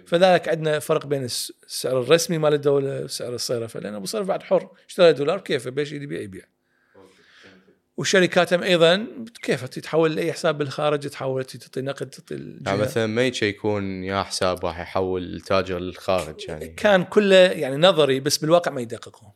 فذلك 0.05 0.49
عندنا 0.49 0.79
فرق 0.79 1.05
بين 1.05 1.23
السعر 1.23 2.01
الرسمي 2.01 2.37
مال 2.37 2.53
الدولة 2.53 3.03
وسعر 3.03 3.35
الصرف 3.35 3.77
لأن 3.77 3.93
أبو 3.93 4.05
صرف 4.05 4.27
بعد 4.27 4.43
حر. 4.43 4.69
اشترى 4.87 5.13
دولار 5.13 5.39
كيف؟ 5.39 5.67
بيش 5.67 5.91
يبيع 5.91 6.21
يبيع. 6.21 6.43
والشركات 7.97 8.53
هم 8.53 8.63
أيضا 8.63 9.07
كيف؟ 9.41 9.63
تتحول 9.63 10.15
لأي 10.15 10.33
حساب 10.33 10.57
بالخارج 10.57 11.07
تحول 11.07 11.45
تعطي 11.45 11.81
نقد 11.81 12.09
تعطي 12.09 12.35
يعني 12.65 12.81
مثلا 12.81 13.07
ما 13.07 13.31
يكون 13.41 14.03
يا 14.03 14.23
حساب 14.23 14.65
راح 14.65 14.79
يحول 14.79 15.23
التاجر 15.35 15.79
للخارج 15.79 16.45
يعني. 16.47 16.67
كان 16.67 17.03
كله 17.03 17.35
يعني 17.35 17.77
نظري 17.77 18.19
بس 18.19 18.37
بالواقع 18.37 18.71
ما 18.71 18.81
يدققون. 18.81 19.31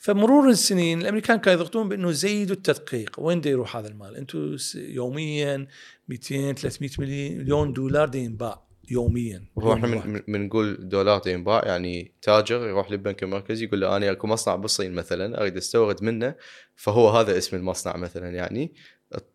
فمرور 0.00 0.48
السنين 0.48 1.00
الأمريكان 1.00 1.38
كانوا 1.38 1.60
يضغطون 1.60 1.88
بأنه 1.88 2.10
زيدوا 2.10 2.56
التدقيق. 2.56 3.16
وين 3.18 3.40
دا 3.40 3.50
يروح 3.50 3.76
هذا 3.76 3.88
المال؟ 3.88 4.16
أنتم 4.16 4.56
يوميا 4.74 5.66
200 6.08 6.52
300 6.52 6.90
مليون 6.98 7.72
دولار 7.72 8.08
دا 8.08 8.18
ينباع. 8.18 8.71
يوميا 8.92 9.44
هو 9.58 9.72
إحنا 9.72 10.22
بنقول 10.28 10.88
دولار 10.88 11.22
ينباع 11.26 11.62
يعني 11.66 12.12
تاجر 12.22 12.68
يروح 12.68 12.90
للبنك 12.90 13.22
المركزي 13.22 13.64
يقول 13.64 13.80
له 13.80 13.96
أنا 13.96 14.10
اكو 14.10 14.26
مصنع 14.26 14.56
بالصين 14.56 14.92
مثلا 14.92 15.40
أريد 15.40 15.56
أستورد 15.56 16.02
منه 16.02 16.34
فهو 16.76 17.08
هذا 17.08 17.38
اسم 17.38 17.56
المصنع 17.56 17.96
مثلا 17.96 18.28
يعني 18.28 18.74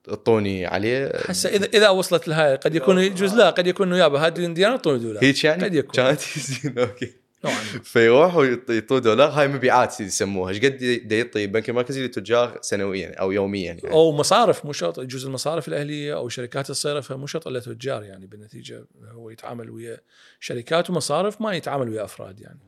اعطوني 0.10 0.66
عليه. 0.66 1.12
هسه 1.26 1.50
إذا 1.50 1.66
إذا 1.66 1.90
وصلت 1.90 2.28
لهاي 2.28 2.56
قد 2.56 2.76
يكون 2.76 3.00
يجوز 3.00 3.34
لا 3.34 3.50
قد 3.50 3.68
يكون 3.68 3.94
يابا 3.94 4.20
هذه 4.20 4.46
الديانه 4.46 4.72
أعطوني 4.72 5.00
دولار. 5.00 5.24
هيك 5.24 5.44
يعني؟ 5.44 5.64
قد 5.64 5.76
يكون. 5.76 5.92
كانت 5.92 6.22
أوكي. 6.78 7.27
فيروح 7.84 8.36
ويعطوه 8.36 9.00
دولار 9.00 9.30
هاي 9.30 9.48
مبيعات 9.48 10.02
يسموها. 10.02 10.50
إيش 10.50 10.66
قد 10.66 10.82
يعطي 11.12 11.46
البنك 11.46 11.70
المركزي 11.70 12.02
للتجار 12.02 12.58
سنويا 12.62 13.16
أو 13.20 13.32
يوميا 13.32 13.74
يعني. 13.74 13.92
أو 13.92 14.12
مصارف 14.12 14.66
مو 14.66 14.74
شرط 14.74 15.00
يجوز 15.00 15.26
المصارف 15.26 15.68
الأهلية 15.68 16.16
أو 16.16 16.30
شركات 16.30 16.70
الصرف 16.70 17.12
مو 17.12 17.28
شرط 17.28 17.48
إلا 17.48 17.60
تجار 17.60 18.04
يعني. 18.04 18.28
بالنتيجة 18.28 18.86
هو 19.12 19.30
يتعامل 19.30 19.70
ويا 19.70 20.02
شركات 20.40 20.90
ومصارف 20.90 21.42
ما 21.42 21.56
يتعامل 21.56 21.90
ويا 21.90 22.04
أفراد 22.04 22.40
يعني. 22.40 22.60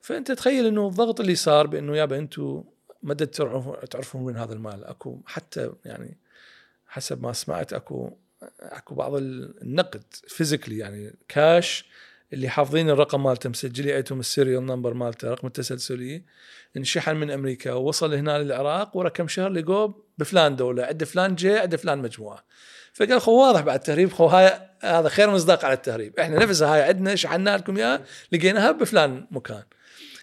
فأنت 0.00 0.32
تخيل 0.32 0.66
إنه 0.66 0.88
الضغط 0.88 1.20
اللي 1.20 1.34
صار 1.34 1.66
بإنه 1.66 1.96
يابا 1.96 2.18
أنتم 2.18 2.64
مدى 3.02 3.26
تعرفون 3.26 4.24
من 4.24 4.36
هذا 4.36 4.52
المال. 4.52 4.84
أكو 4.84 5.22
حتى 5.26 5.72
يعني 5.84 6.18
حسب 6.86 7.22
ما 7.22 7.32
سمعت 7.32 7.72
اكو 7.72 8.10
أكو 8.60 8.94
بعض 8.94 9.14
النقد 9.14 10.04
physically 10.28 10.78
يعني 10.78 11.14
كاش 11.28 11.84
اللي 12.34 12.48
حافظين 12.48 12.90
الرقم 12.90 13.22
مالته 13.22 13.50
مسجلي 13.50 13.92
عندهم 13.92 14.20
ال 14.20 14.27
serial 14.27 14.66
number 14.66 14.94
مالته 14.94 15.30
رقم 15.30 15.46
التسلسلي 15.46 16.24
انشحن 16.76 17.16
من 17.16 17.30
أمريكا 17.30 17.72
ووصل 17.72 18.14
هنا 18.14 18.38
للعراق 18.38 18.96
ورا 18.96 19.08
كم 19.08 19.28
شهر 19.28 19.48
لقوه 19.48 20.04
بفلان 20.18 20.56
دولة 20.56 20.84
عند 20.84 21.04
فلان 21.04 21.34
جي 21.34 21.58
عند 21.58 21.76
فلان 21.76 21.98
مجموعة. 21.98 22.44
فقال 22.92 23.20
خو 23.20 23.32
واضح 23.32 23.60
بعد 23.60 23.78
التهريب 23.78 24.12
خو 24.12 24.26
هاي 24.26 24.68
هذا 24.82 25.08
خير 25.08 25.30
مصداق 25.30 25.64
على 25.64 25.74
التهريب. 25.74 26.20
إحنا 26.20 26.38
نفسها 26.38 26.74
هاي 26.74 26.82
عندنا 26.82 27.14
شحنا 27.14 27.56
لكم 27.56 27.76
إياها 27.76 28.04
لقيناها 28.32 28.72
بفلان 28.72 29.26
مكان. 29.30 29.62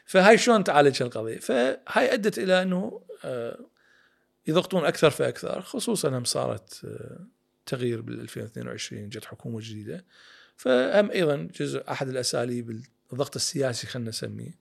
فهاي 0.05 0.37
شلون 0.37 0.63
تعالج 0.63 1.01
القضية 1.01 1.39
فهاي 1.39 2.13
أدت 2.13 2.37
إلى 2.37 2.61
إنه 2.61 3.01
آه، 3.25 3.59
يضغطون 4.47 4.85
أكثر 4.85 5.09
فأكثر 5.09 5.61
خصوصا 5.61 6.09
هم 6.09 6.23
صارت 6.23 6.81
آه، 6.85 7.27
تغيير 7.65 8.01
بال 8.01 8.21
2022 8.21 9.09
جت 9.09 9.25
حكومة 9.25 9.59
جديدة. 9.61 10.05
فهم 10.61 11.11
أيضا 11.11 11.49
جزء 11.55 11.83
أحد 11.91 12.09
الأساليب 12.09 12.83
الضغط 13.13 13.35
السياسي 13.35 13.87
خلينا 13.87 14.09
نسميه. 14.09 14.57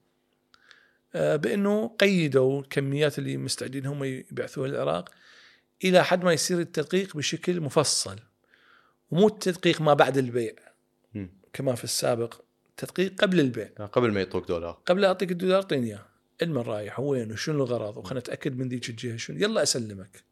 آه، 1.15 1.35
بأنه 1.35 1.87
قيدوا 1.87 2.61
الكميات 2.61 3.19
اللي 3.19 3.37
مستعدين 3.37 3.85
هم 3.85 4.03
يبعثوها 4.03 4.67
للعراق 4.67 5.09
إلى 5.83 6.03
حد 6.03 6.23
ما 6.23 6.33
يصير 6.33 6.59
التدقيق 6.59 7.17
بشكل 7.17 7.61
مفصل 7.61 8.19
ومو 9.11 9.27
التدقيق 9.27 9.81
ما 9.81 9.93
بعد 9.93 10.17
البيع. 10.17 10.53
كما 11.53 11.75
في 11.75 11.83
السابق 11.83 12.41
تدقيق 12.77 13.21
قبل 13.21 13.39
البيع. 13.39 13.69
آه، 13.79 13.85
قبل 13.85 14.11
ما 14.11 14.19
يعطوك 14.19 14.47
دولار. 14.47 14.81
قبل 14.85 15.05
أعطيك 15.05 15.31
الدولار 15.31 15.55
اعطيني 15.55 15.87
إياه. 15.87 16.05
المن 16.41 16.61
رايح 16.61 16.99
وين 16.99 17.31
وشنو 17.31 17.55
الغرض؟ 17.55 17.97
وخلنا 17.97 18.19
نتأكد 18.19 18.57
من 18.57 18.69
ذيك 18.69 18.89
الجهة 18.89 19.17
شنو. 19.17 19.37
يلا 19.37 19.63
أسلمك. 19.63 20.23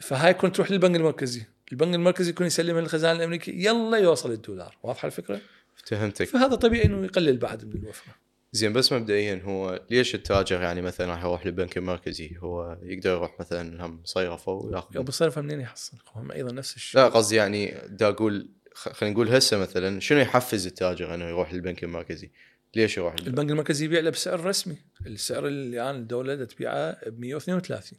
فهاي 0.00 0.30
يكون 0.30 0.52
تروح 0.52 0.70
للبنك 0.70 0.96
المركزي. 0.96 1.44
البنك 1.72 1.94
المركزي 1.94 2.30
يكون 2.30 2.46
يسلمها 2.46 2.80
للخزانة 2.80 3.18
الأمريكية. 3.18 3.68
يلا 3.68 3.98
يوصل 3.98 4.32
الدولار. 4.32 4.76
واضحة 4.82 5.06
الفكرة؟ 5.06 5.40
فهمتك. 5.86 6.26
فهذا 6.26 6.54
طبيعي 6.54 6.84
إنه 6.84 7.04
يقلل 7.04 7.36
بعد 7.36 7.64
من 7.64 7.72
الوفرة. 7.72 8.14
زين 8.52 8.72
بس 8.72 8.92
مبدئيا 8.92 9.42
هو 9.44 9.80
ليش 9.90 10.14
التاجر 10.14 10.62
يعني 10.62 10.82
مثلا 10.82 11.06
راح 11.06 11.24
يروح 11.24 11.46
للبنك 11.46 11.76
المركزي؟ 11.76 12.36
هو 12.38 12.78
يقدر 12.82 13.10
يروح 13.10 13.40
مثلا 13.40 13.86
هم 13.86 14.00
صيرفه 14.04 14.52
ويأخذ؟ 14.52 14.96
أو 14.96 15.02
بصرفها 15.02 15.42
منين 15.42 15.60
يحصل؟ 15.60 15.96
هم 16.14 16.32
أيضا 16.32 16.52
نفس 16.52 16.76
الشيء. 16.76 17.00
لا 17.00 17.08
قصدي 17.08 17.36
يعني 17.36 17.74
دا 17.88 18.08
أقول 18.08 18.50
خلينا 18.74 19.14
نقول 19.14 19.28
هسه 19.28 19.58
مثلا 19.58 20.00
شنو 20.00 20.18
يحفز 20.18 20.66
التاجر 20.66 21.14
إنه 21.14 21.24
يروح 21.24 21.54
للبنك 21.54 21.84
المركزي؟ 21.84 22.30
ليش 22.76 22.96
يروح 22.96 23.14
للبنك؟ 23.14 23.28
البنك 23.28 23.50
المركزي 23.50 23.84
يبيع 23.84 24.00
له 24.00 24.10
بسعر 24.10 24.44
رسمي. 24.44 24.76
السعر 25.06 25.46
اللي 25.46 25.82
الآن 25.82 25.96
الدولة 25.96 26.34
دا 26.34 26.44
تبيعه 26.44 27.10
ب 27.10 27.20
132 27.20 27.98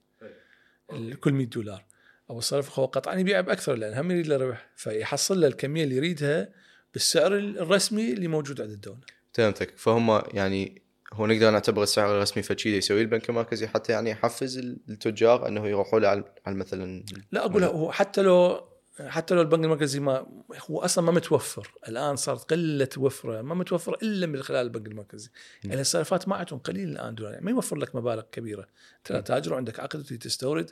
كل 1.19 1.33
100 1.33 1.45
دولار. 1.45 1.85
أو 2.29 2.37
الصرف 2.37 2.79
هو 2.79 2.85
قطعا 2.85 3.15
يبيع 3.15 3.41
باكثر 3.41 3.75
لأن 3.75 3.93
هم 3.93 4.11
يريد 4.11 4.27
له 4.27 4.37
ربح 4.37 4.69
فيحصل 4.75 5.41
له 5.41 5.47
الكمية 5.47 5.83
اللي 5.83 5.95
يريدها 5.95 6.49
بالسعر 6.93 7.37
الرسمي 7.37 8.13
اللي 8.13 8.27
موجود 8.27 8.61
عند 8.61 8.71
الدولة 8.71 9.01
فهمتك. 9.33 9.77
فهم 9.77 10.21
يعني 10.33 10.81
هو 11.13 11.27
نقدر 11.27 11.51
نعتبر 11.51 11.83
السعر 11.83 12.15
الرسمي 12.15 12.43
فشي 12.43 12.77
يسويه 12.77 13.01
البنك 13.01 13.29
المركزي 13.29 13.67
حتى 13.67 13.91
يعني 13.91 14.09
يحفز 14.09 14.57
التجار 14.57 15.47
أنه 15.47 15.67
يروحوا 15.67 15.99
له 15.99 16.07
على 16.07 16.23
على 16.45 16.55
مثلا 16.55 17.05
لا 17.31 17.45
أقول 17.45 17.63
هو 17.63 17.91
حتى 17.91 18.21
لو 18.21 18.67
حتى 19.01 19.35
لو 19.35 19.41
البنك 19.41 19.63
المركزي 19.65 19.99
ما 19.99 20.27
هو 20.69 20.79
أصلا 20.79 21.05
ما 21.05 21.11
متوفر. 21.11 21.71
الآن 21.87 22.15
صارت 22.15 22.51
قلة 22.51 22.89
وفرة 22.97 23.41
ما 23.41 23.55
متوفر 23.55 23.97
إلا 24.03 24.27
من 24.27 24.41
خلال 24.43 24.65
البنك 24.65 24.87
المركزي. 24.87 25.29
م. 25.63 25.69
يعني 25.69 25.81
الصرفات 25.81 26.27
ما 26.27 26.35
عندهم 26.35 26.59
قليل 26.59 26.89
الآن 26.89 27.15
دولار 27.15 27.33
يعني 27.33 27.45
ما 27.45 27.51
يوفر 27.51 27.75
لك 27.77 27.95
مبالغ 27.95 28.21
كبيرة. 28.31 28.67
انت 28.97 29.11
لا 29.11 29.19
تاجر 29.21 29.53
وعندك 29.53 29.79
عقد 29.79 30.03
تستورد 30.03 30.71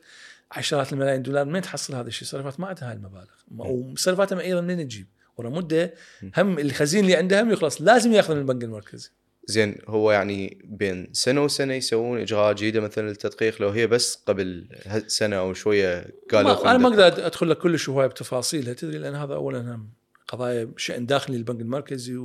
عشرات 0.51 0.93
الملايين 0.93 1.21
دولار 1.21 1.45
منين 1.45 1.61
تحصل 1.61 1.95
هذا 1.95 2.07
الشيء؟ 2.07 2.21
الصرفات 2.21 2.59
ما 2.59 2.67
عندها 2.67 2.89
هاي 2.89 2.95
المبالغ 2.95 3.28
ما- 3.51 3.65
وصرفاتها 3.65 4.41
أيضا 4.41 4.61
منين 4.61 4.88
تجيب 4.88 5.07
ورا 5.38 5.49
مدة 5.49 5.93
هم 6.38 6.59
الخزين 6.59 7.03
اللي 7.03 7.15
عندها 7.15 7.41
هم 7.41 7.51
يخلص 7.51 7.82
لازم 7.82 8.13
ياخذ 8.13 8.34
من 8.34 8.39
البنك 8.39 8.63
المركزي. 8.63 9.09
زين 9.45 9.77
هو 9.87 10.11
يعني 10.11 10.61
بين 10.63 11.09
سنة 11.11 11.43
وسنة 11.43 11.73
يسوون 11.73 12.19
إجراءات 12.19 12.57
جديدة 12.57 12.79
مثلا 12.79 13.09
للتدقيق 13.09 13.61
لو 13.61 13.69
هي 13.69 13.87
بس 13.87 14.15
قبل 14.15 14.67
سنة 15.07 15.35
أو 15.35 15.53
شوية 15.53 16.07
قالوا 16.31 16.53
ما 16.53 16.71
أنا 16.71 16.77
ما 16.77 16.87
أقدر 16.87 17.25
أدخل 17.25 17.49
لك 17.49 17.57
كلش 17.57 17.89
هواية 17.89 18.07
بتفاصيلها 18.07 18.73
تدري؟ 18.73 18.97
لأن 18.97 19.15
هذا 19.15 19.33
اولا 19.33 19.59
هم 19.59 19.89
قضايا 20.27 20.71
شأن 20.77 21.05
داخلي 21.05 21.37
للبنك 21.37 21.61
المركزي 21.61 22.17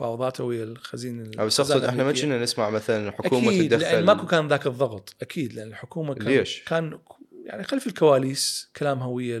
ومفاوضاته 0.00 0.44
ويا 0.44 0.64
الخزين 0.64 1.38
أو 1.40 1.46
بس 1.46 1.60
أقصد 1.60 1.84
إحنا 1.84 2.04
ما 2.04 2.12
كنا 2.12 2.42
نسمع 2.42 2.70
مثلا 2.70 3.10
حكومه 3.10 3.48
أكيد 3.48 3.70
تتدخل 3.70 3.92
لأن 3.92 4.04
ماكو 4.04 4.26
كان 4.26 4.48
ذاك 4.48 4.66
الضغط 4.66 5.16
أكيد 5.22 5.52
لأن 5.52 5.68
الحكومة 5.68 6.14
كان 6.14 6.26
ليش؟ 6.26 6.62
كان 6.66 6.98
يعني 7.44 7.64
خلف 7.64 7.86
الكواليس 7.86 8.70
كلامها 8.76 9.06
ويا 9.06 9.38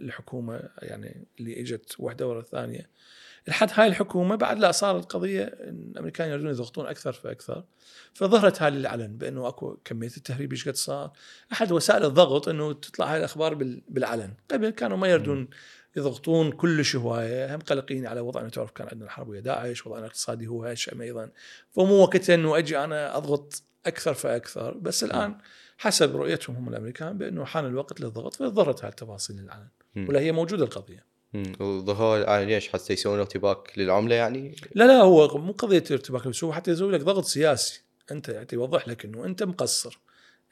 الحكومة 0.00 0.60
يعني 0.78 1.26
اللي 1.40 1.60
إجت 1.60 1.94
واحدة 1.98 2.28
ورا 2.28 2.40
الثانية. 2.40 2.88
لحد 3.48 3.68
هاي 3.74 3.86
الحكومة 3.86 4.36
بعد 4.36 4.58
لا 4.58 4.72
صار 4.72 4.96
القضية 4.96 5.44
إن 5.44 5.90
الأمريكان 5.92 6.30
يريدون 6.30 6.50
يضغطون 6.50 6.86
أكثر 6.86 7.12
فأكثر. 7.12 7.64
فظهرت 8.14 8.62
هاي 8.62 8.70
للعلن 8.70 9.16
بأنه 9.16 9.48
أكو 9.48 9.76
كمية 9.84 10.10
التهريب 10.16 10.52
إيش 10.52 10.68
قد 10.68 10.74
صار. 10.74 11.12
أحد 11.52 11.72
وسائل 11.72 12.04
الضغط 12.04 12.48
إنه 12.48 12.72
تطلع 12.72 13.12
هاي 13.12 13.18
الأخبار 13.18 13.54
بال- 13.54 13.82
بالعلن 13.88 14.34
قبل 14.50 14.70
كانوا 14.70 14.96
ما 14.96 15.08
يردون 15.08 15.48
يضغطون 15.96 16.52
كلش 16.52 16.96
هواية. 16.96 17.54
هم 17.54 17.58
قلقين 17.60 18.06
على 18.06 18.20
وضعنا 18.20 18.48
تعرف 18.48 18.70
كان 18.70 18.88
عندنا 18.88 19.04
الحرب 19.04 19.28
ويا 19.28 19.40
داعش. 19.40 19.86
وضعنا 19.86 20.04
الاقتصادي 20.04 20.46
هو 20.46 20.64
هشم 20.64 21.00
أيضا. 21.00 21.30
فمو 21.70 21.94
وقتها 21.94 22.34
إنه 22.34 22.58
أجي 22.58 22.78
أنا 22.78 23.16
أضغط 23.16 23.62
أكثر 23.86 24.14
فأكثر. 24.14 24.74
بس 24.74 25.04
الآن 25.04 25.38
حسب 25.78 26.16
رؤيتهم 26.16 26.56
هم 26.56 26.68
الأمريكان 26.68 27.18
بأنه 27.18 27.44
حان 27.44 27.66
الوقت 27.66 28.00
للضغط. 28.00 28.34
فظهرت 28.34 28.82
هاي 28.82 28.90
التفاصيل 28.90 29.36
للعلن. 29.36 29.68
ولا 30.08 30.20
هي 30.20 30.32
موجودة 30.32 30.64
القضية. 30.64 31.13
الان 31.34 32.42
ليش؟ 32.46 32.68
حتى 32.68 32.92
يسوون 32.92 33.18
ارتباك 33.18 33.78
للعملة 33.78 34.14
يعني؟ 34.14 34.56
لا 34.74 34.84
لا 34.84 35.00
هو 35.00 35.38
مو 35.38 35.52
قضية 35.52 35.84
ارتباك 35.90 36.28
بس 36.28 36.44
هو 36.44 36.52
حتى 36.52 36.70
يسوي 36.70 36.92
لك 36.92 37.00
ضغط 37.00 37.24
سياسي. 37.24 37.82
أنت 38.10 38.28
يعني 38.28 38.46
يوضح 38.52 38.88
لك 38.88 39.04
إنه 39.04 39.24
أنت 39.24 39.42
مقصر. 39.42 40.00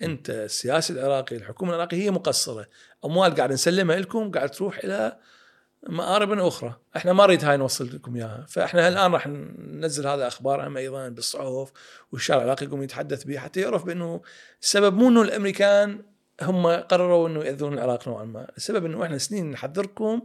أنت 0.03 0.31
السياسي 0.31 0.93
العراقي 0.93 1.37
الحكومة 1.37 1.71
العراقية 1.71 1.97
هي 1.97 2.11
مقصرة. 2.11 2.67
أموال 3.05 3.35
قاعد 3.35 3.53
نسلمها 3.53 3.97
لكم 3.97 4.31
قاعد 4.31 4.51
تروح 4.51 4.79
إلى 4.79 5.19
مآرب 5.89 6.33
أخرى. 6.33 6.77
إحنا 6.97 7.13
ما 7.13 7.25
نريد 7.25 7.45
هاي 7.45 7.57
نوصل 7.57 7.95
لكم 7.95 8.17
إياها. 8.17 8.47
فإحنا 8.49 8.89
الان 8.89 9.13
راح 9.13 9.27
ننزل 9.27 10.07
هذا 10.07 10.27
أخبار 10.27 10.69
هم 10.69 10.77
أيضا 10.77 11.09
بالصحف 11.09 11.73
والشارع 12.13 12.43
العراقي 12.43 12.67
يقوم 12.67 12.83
يتحدث 12.83 13.25
به 13.25 13.39
حتى 13.39 13.61
يعرف 13.61 13.85
بأنه 13.85 14.23
السبب 14.63 14.95
مو 14.95 15.09
إنه 15.09 15.23
الأمريكان 15.23 16.03
هم 16.43 16.67
قرروا 16.67 17.29
إنه 17.29 17.45
يأذون 17.45 17.73
العراق 17.73 18.09
نوعا 18.09 18.25
ما. 18.25 18.51
السبب 18.57 18.85
إنه 18.85 19.05
إحنا 19.05 19.19
سنين 19.19 19.51
نحذركم 19.51 20.23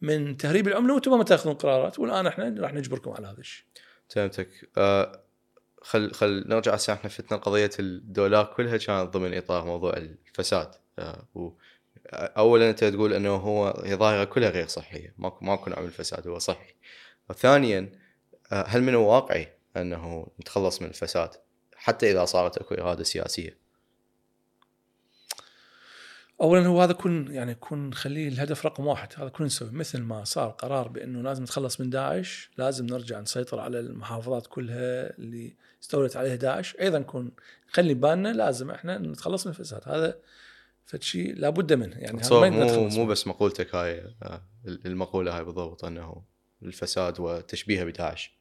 من 0.00 0.36
تهريب 0.36 0.68
العملة 0.68 0.94
وأنتم 0.94 1.18
ما 1.18 1.24
تاخذون 1.24 1.54
قرارات. 1.54 1.98
والآن 1.98 2.26
إحنا 2.26 2.54
راح 2.58 2.74
نجبركم 2.74 3.10
على 3.10 3.26
هذا 3.26 3.40
الشيء. 3.40 3.64
فهمتك. 4.08 4.48
آه 4.78 5.22
خل 5.82 6.12
خل 6.12 6.44
نرجع 6.48 6.74
إحنا 6.74 7.10
فتنا 7.10 7.38
قضية 7.38 7.70
الدولار 7.78 8.44
كلها 8.56 8.76
كانت 8.76 9.16
ضمن 9.16 9.34
إطار 9.34 9.64
موضوع 9.64 9.96
الفساد. 9.96 10.74
آه 10.98 11.28
و 11.34 11.50
اولا 12.12 12.70
أنت 12.70 12.84
تقول 12.84 13.12
إنه 13.12 13.34
هو 13.34 13.82
هي 13.84 13.94
ظاهرة 13.94 14.24
كلها 14.24 14.50
غير 14.50 14.66
صحية. 14.66 15.14
ماكو 15.18 15.44
ماكو 15.44 15.70
نوع 15.70 15.80
من 15.80 15.86
الفساد 15.86 16.28
هو 16.28 16.38
صحي. 16.38 16.74
وثانيا 17.30 17.92
آه 18.52 18.64
هل 18.68 18.82
من 18.82 18.88
الواقعي 18.88 19.48
أنه 19.76 20.26
نتخلص 20.40 20.82
من 20.82 20.88
الفساد 20.88 21.30
حتى 21.76 22.10
إذا 22.10 22.24
صارت 22.24 22.58
أكو 22.58 22.74
إرادة 22.74 23.04
سياسية؟ 23.04 23.59
اولا 26.40 26.66
هو 26.66 26.82
هذا 26.82 26.92
كن 26.92 27.26
يعني 27.30 27.54
كن 27.54 27.88
نخليه 27.88 28.28
الهدف 28.28 28.66
رقم 28.66 28.86
واحد. 28.86 29.08
هذا 29.16 29.28
كن 29.28 29.44
نسوي. 29.44 29.70
مثل 29.72 30.00
ما 30.00 30.24
صار 30.24 30.50
قرار 30.50 30.88
بأنه 30.88 31.22
لازم 31.22 31.42
نتخلص 31.42 31.80
من 31.80 31.90
داعش 31.90 32.50
لازم 32.58 32.86
نرجع 32.86 33.20
نسيطر 33.20 33.60
على 33.60 33.80
المحافظات 33.80 34.46
كلها 34.46 35.18
اللي 35.18 35.54
استولت 35.82 36.16
عليها 36.16 36.36
داعش. 36.36 36.76
أيضا 36.80 36.98
نكون 36.98 37.30
نخلي 37.70 37.94
بالنا 37.94 38.32
لازم 38.32 38.70
إحنا 38.70 38.98
نتخلص 38.98 39.46
من 39.46 39.52
الفساد. 39.52 39.80
هذا 39.84 40.18
فشي 40.84 41.32
لابد 41.32 41.72
منه. 41.72 41.96
يعني 41.96 42.20
هذا 42.20 42.50
مو 42.50 42.88
مو. 42.88 43.06
بس 43.06 43.26
مقولتك 43.26 43.74
هاي 43.74 44.14
آه 44.22 44.42
المقولة 44.66 45.36
هاي 45.36 45.44
بالضبط 45.44 45.84
أنه 45.84 46.22
الفساد 46.62 47.20
وتشبيهه 47.20 47.84
بداعش. 47.84 48.39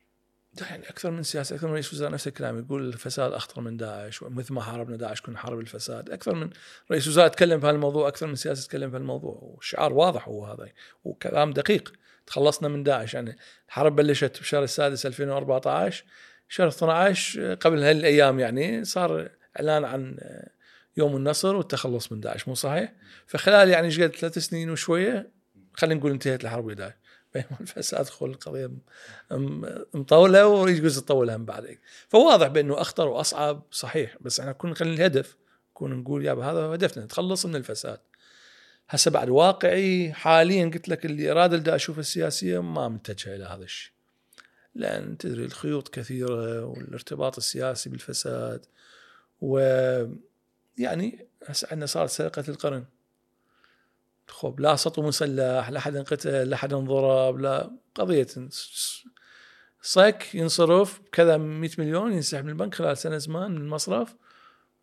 يعني 0.61 0.89
أكثر 0.89 1.11
من 1.11 1.23
سياسة 1.23 1.55
أكثر 1.55 1.67
من 1.67 1.73
رئيس 1.73 1.93
وزراء 1.93 2.11
نفس 2.11 2.27
الكلام 2.27 2.59
يقول 2.59 2.87
الفساد 2.87 3.33
أخطر 3.33 3.61
من 3.61 3.77
داعش 3.77 4.21
ومثل 4.21 4.53
ما 4.53 4.61
حاربنا 4.61 4.97
داعش 4.97 5.21
كنا 5.21 5.35
نحارب 5.35 5.59
الفساد. 5.59 6.09
أكثر 6.09 6.35
من 6.35 6.49
رئيس 6.91 7.07
وزراء 7.07 7.27
تكلم 7.27 7.59
في 7.59 7.67
هالموضوع 7.67 8.07
أكثر 8.07 8.27
من 8.27 8.35
سياسي 8.35 8.67
تكلم 8.67 8.89
في 8.89 8.97
هالموضوع 8.97 9.39
والشعار 9.41 9.93
واضح 9.93 10.27
هو 10.27 10.45
هذا 10.45 10.69
وكلام 11.03 11.53
دقيق. 11.53 11.93
تخلصنا 12.27 12.67
من 12.67 12.83
داعش 12.83 13.13
يعني 13.13 13.37
الحرب 13.67 13.95
بلشت 13.95 14.39
بشهر 14.39 14.63
السادس 14.63 15.05
2014 15.05 16.05
شهر 16.49 16.67
12 16.67 17.53
قبل 17.53 17.83
هالأيام 17.83 18.39
يعني 18.39 18.83
صار 18.83 19.29
إعلان 19.59 19.85
عن 19.85 20.17
يوم 20.97 21.15
النصر 21.15 21.55
والتخلص 21.55 22.11
من 22.11 22.19
داعش 22.19 22.47
مو 22.47 22.53
صحيح؟ 22.53 22.93
فخلال 23.27 23.69
يعني 23.69 23.87
إيش 23.87 23.95
ثلاث 24.01 24.37
سنين 24.37 24.69
وشوية 24.69 25.31
خلينا 25.73 25.99
نقول 25.99 26.11
انتهت 26.11 26.43
الحرب 26.43 26.65
ويا 26.65 26.75
داعش 26.75 26.93
بينما 27.33 27.57
الفساد 27.61 28.05
خل 28.05 28.25
القضية 28.25 28.67
م- 28.67 28.79
م- 29.31 29.85
مطولة 29.93 30.47
ويجوز 30.47 30.99
تطول 30.99 31.29
هم 31.29 31.45
بعد 31.45 31.65
هيك 31.65 31.79
فواضح 32.09 32.47
بأنه 32.47 32.81
أخطر 32.81 33.07
وأصعب 33.07 33.63
صحيح 33.71 34.17
بس 34.21 34.39
إحنا 34.39 34.51
كنا 34.51 34.71
نخلي 34.71 34.93
الهدف 34.93 35.35
كنا 35.73 35.95
نقول 35.95 36.25
يابا 36.25 36.45
هذا 36.45 36.59
هو 36.63 36.71
هدفنا 36.71 37.05
نتخلص 37.05 37.45
من 37.45 37.55
الفساد. 37.55 37.99
هسه 38.89 39.11
بعد 39.11 39.29
واقعي 39.29 40.13
حاليا 40.13 40.65
قلت 40.65 40.89
لك 40.89 41.05
الاراده 41.05 41.53
اللي 41.55 41.63
دا 41.65 41.75
اشوفها 41.75 41.99
السياسية 41.99 42.61
ما 42.61 42.87
متجهه 42.89 43.35
إلى 43.35 43.43
هذا 43.45 43.63
الشيء. 43.63 43.91
لأن 44.75 45.17
تدري 45.17 45.45
الخيوط 45.45 45.87
كثيرة 45.89 46.65
والارتباط 46.65 47.37
السياسي 47.37 47.89
بالفساد 47.89 48.65
و 49.41 49.59
يعني 50.77 51.27
هسه 51.45 51.67
عندنا 51.71 51.85
صارت 51.85 52.09
سرقة 52.09 52.43
القرن. 52.47 52.85
خب 54.29 54.59
لا 54.59 54.75
سطو 54.75 55.01
مسلح 55.01 55.69
لا 55.69 55.79
حد 55.79 55.95
انقتل 55.95 56.49
لا 56.49 56.57
حد 56.57 56.73
انضرب 56.73 57.39
لا 57.39 57.71
قضية 57.95 58.27
صك 59.81 60.35
ينصرف 60.35 61.01
كذا 61.11 61.37
100 61.37 61.69
مليون 61.77 62.13
ينسحب 62.13 62.43
من 62.43 62.49
البنك 62.49 62.75
خلال 62.75 62.97
سنة 62.97 63.17
زمان 63.17 63.51
من 63.51 63.57
المصرف 63.57 64.15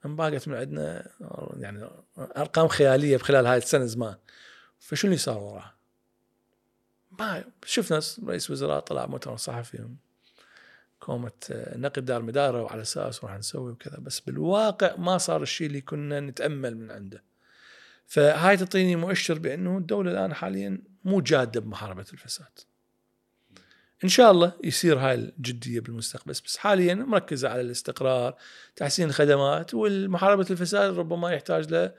انباقت 0.07 0.49
من 0.49 0.55
عندنا 0.55 1.11
يعني 1.57 1.89
أرقام 2.19 2.69
خيالية 2.69 3.17
بخلال 3.17 3.47
هاي 3.47 3.57
السنة 3.59 3.85
زمان 3.85 4.15
فشو 4.79 5.07
اللي 5.07 5.19
صار 5.19 5.39
وراها؟ 5.39 5.77
ما 7.19 7.45
شفنا 7.65 8.01
رئيس 8.27 8.51
وزراء 8.51 8.81
طلع 8.81 9.07
مؤتمر 9.07 9.37
صحفي 9.37 9.89
كومة 11.01 11.33
نقد 11.51 12.05
دار 12.05 12.23
مداره 12.23 12.63
وعلى 12.63 12.83
أساس 12.83 13.25
راح 13.25 13.39
نسوي 13.39 13.73
وكذا 13.73 13.99
بس 13.99 14.21
بالواقع 14.21 14.97
ما 14.97 15.19
صار 15.19 15.43
الشيء 15.43 15.67
اللي 15.67 15.81
كنا 15.81 16.21
نتأمل 16.21 16.77
من 16.77 16.91
عنده. 16.91 17.23
فهاي 18.07 18.57
تعطيني 18.57 18.97
مؤشر 18.97 19.39
بأنه 19.39 19.79
الدولة 19.79 20.11
الآن 20.11 20.35
حاليا 20.35 20.79
مو 21.05 21.21
جادة 21.21 21.61
بمحاربة 21.61 22.07
الفساد. 22.13 22.59
إن 24.05 24.09
شاء 24.09 24.31
الله 24.31 24.53
يصير 24.65 24.99
هاي 24.99 25.15
الجدية 25.15 25.81
بالمستقبل 25.81 26.33
بس 26.33 26.57
حاليا 26.57 26.95
مركزة 26.95 27.49
على 27.49 27.61
الاستقرار، 27.61 28.35
تحسين 28.77 29.09
الخدمات 29.09 29.75
والمحاربة 29.75 30.47
الفساد 30.51 30.99
ربما 30.99 31.33
يحتاج 31.33 31.71
له 31.73 31.93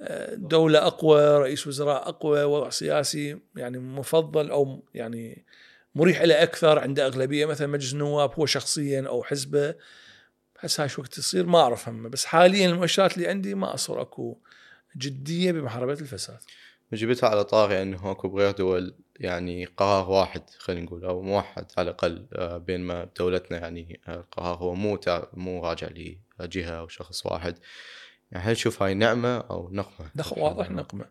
آه، 0.00 0.34
دولة 0.34 0.86
أقوى 0.86 1.38
رئيس 1.38 1.66
وزراء 1.66 2.08
أقوى 2.08 2.44
وضع 2.44 2.70
سياسي 2.70 3.38
يعني 3.56 3.78
مفضل 3.78 4.50
أو 4.50 4.84
يعني 4.94 5.44
مريح 5.94 6.20
إلى 6.20 6.42
أكثر 6.42 6.78
عنده 6.78 7.06
أغلبية 7.06 7.46
مثلا 7.46 7.66
مجلس 7.66 7.92
النواب 7.92 8.34
هو 8.34 8.46
شخصيا 8.46 9.08
أو 9.08 9.22
حزبه 9.22 9.74
هسه 10.58 10.82
هاي 10.82 10.88
شو 10.88 11.02
وقت 11.02 11.14
تصير 11.14 11.46
ما 11.46 11.58
أعرف 11.58 11.88
هم 11.88 12.08
بس 12.08 12.24
حاليا 12.24 12.68
المؤشرات 12.68 13.16
اللي 13.16 13.28
عندي 13.28 13.54
ما 13.54 13.74
أصر 13.74 14.00
أكو 14.00 14.38
جدية 14.96 15.52
بمحاربة 15.52 15.92
الفساد. 15.92 16.38
جبتها 16.92 17.28
على 17.28 17.44
طاري 17.44 17.82
إنه 17.82 18.10
اكو 18.10 18.28
بغير 18.28 18.50
دول 18.50 18.94
يعني 19.20 19.64
قرار 19.64 20.10
واحد 20.10 20.42
خلينا 20.58 20.86
نقول 20.86 21.04
أو 21.04 21.22
موحد 21.22 21.66
على 21.78 21.90
الأقل 21.90 22.26
آه، 22.32 22.56
بين 22.56 22.80
ما 22.80 23.08
دولتنا 23.18 23.58
يعني 23.58 24.00
آه، 24.08 24.14
القرار 24.14 24.56
هو 24.56 24.74
مو 24.74 24.98
مو 25.34 25.66
راجع 25.66 25.88
لجهة 26.40 26.70
أو 26.70 26.88
شخص 26.88 27.26
واحد. 27.26 27.58
يعني 28.32 28.44
هل 28.44 28.54
تشوف 28.54 28.82
هاي 28.82 28.94
نعمة 28.94 29.38
أو 29.38 29.70
نقمة؟ 29.72 30.10
واضح 30.36 30.70
نقمة. 30.70 31.04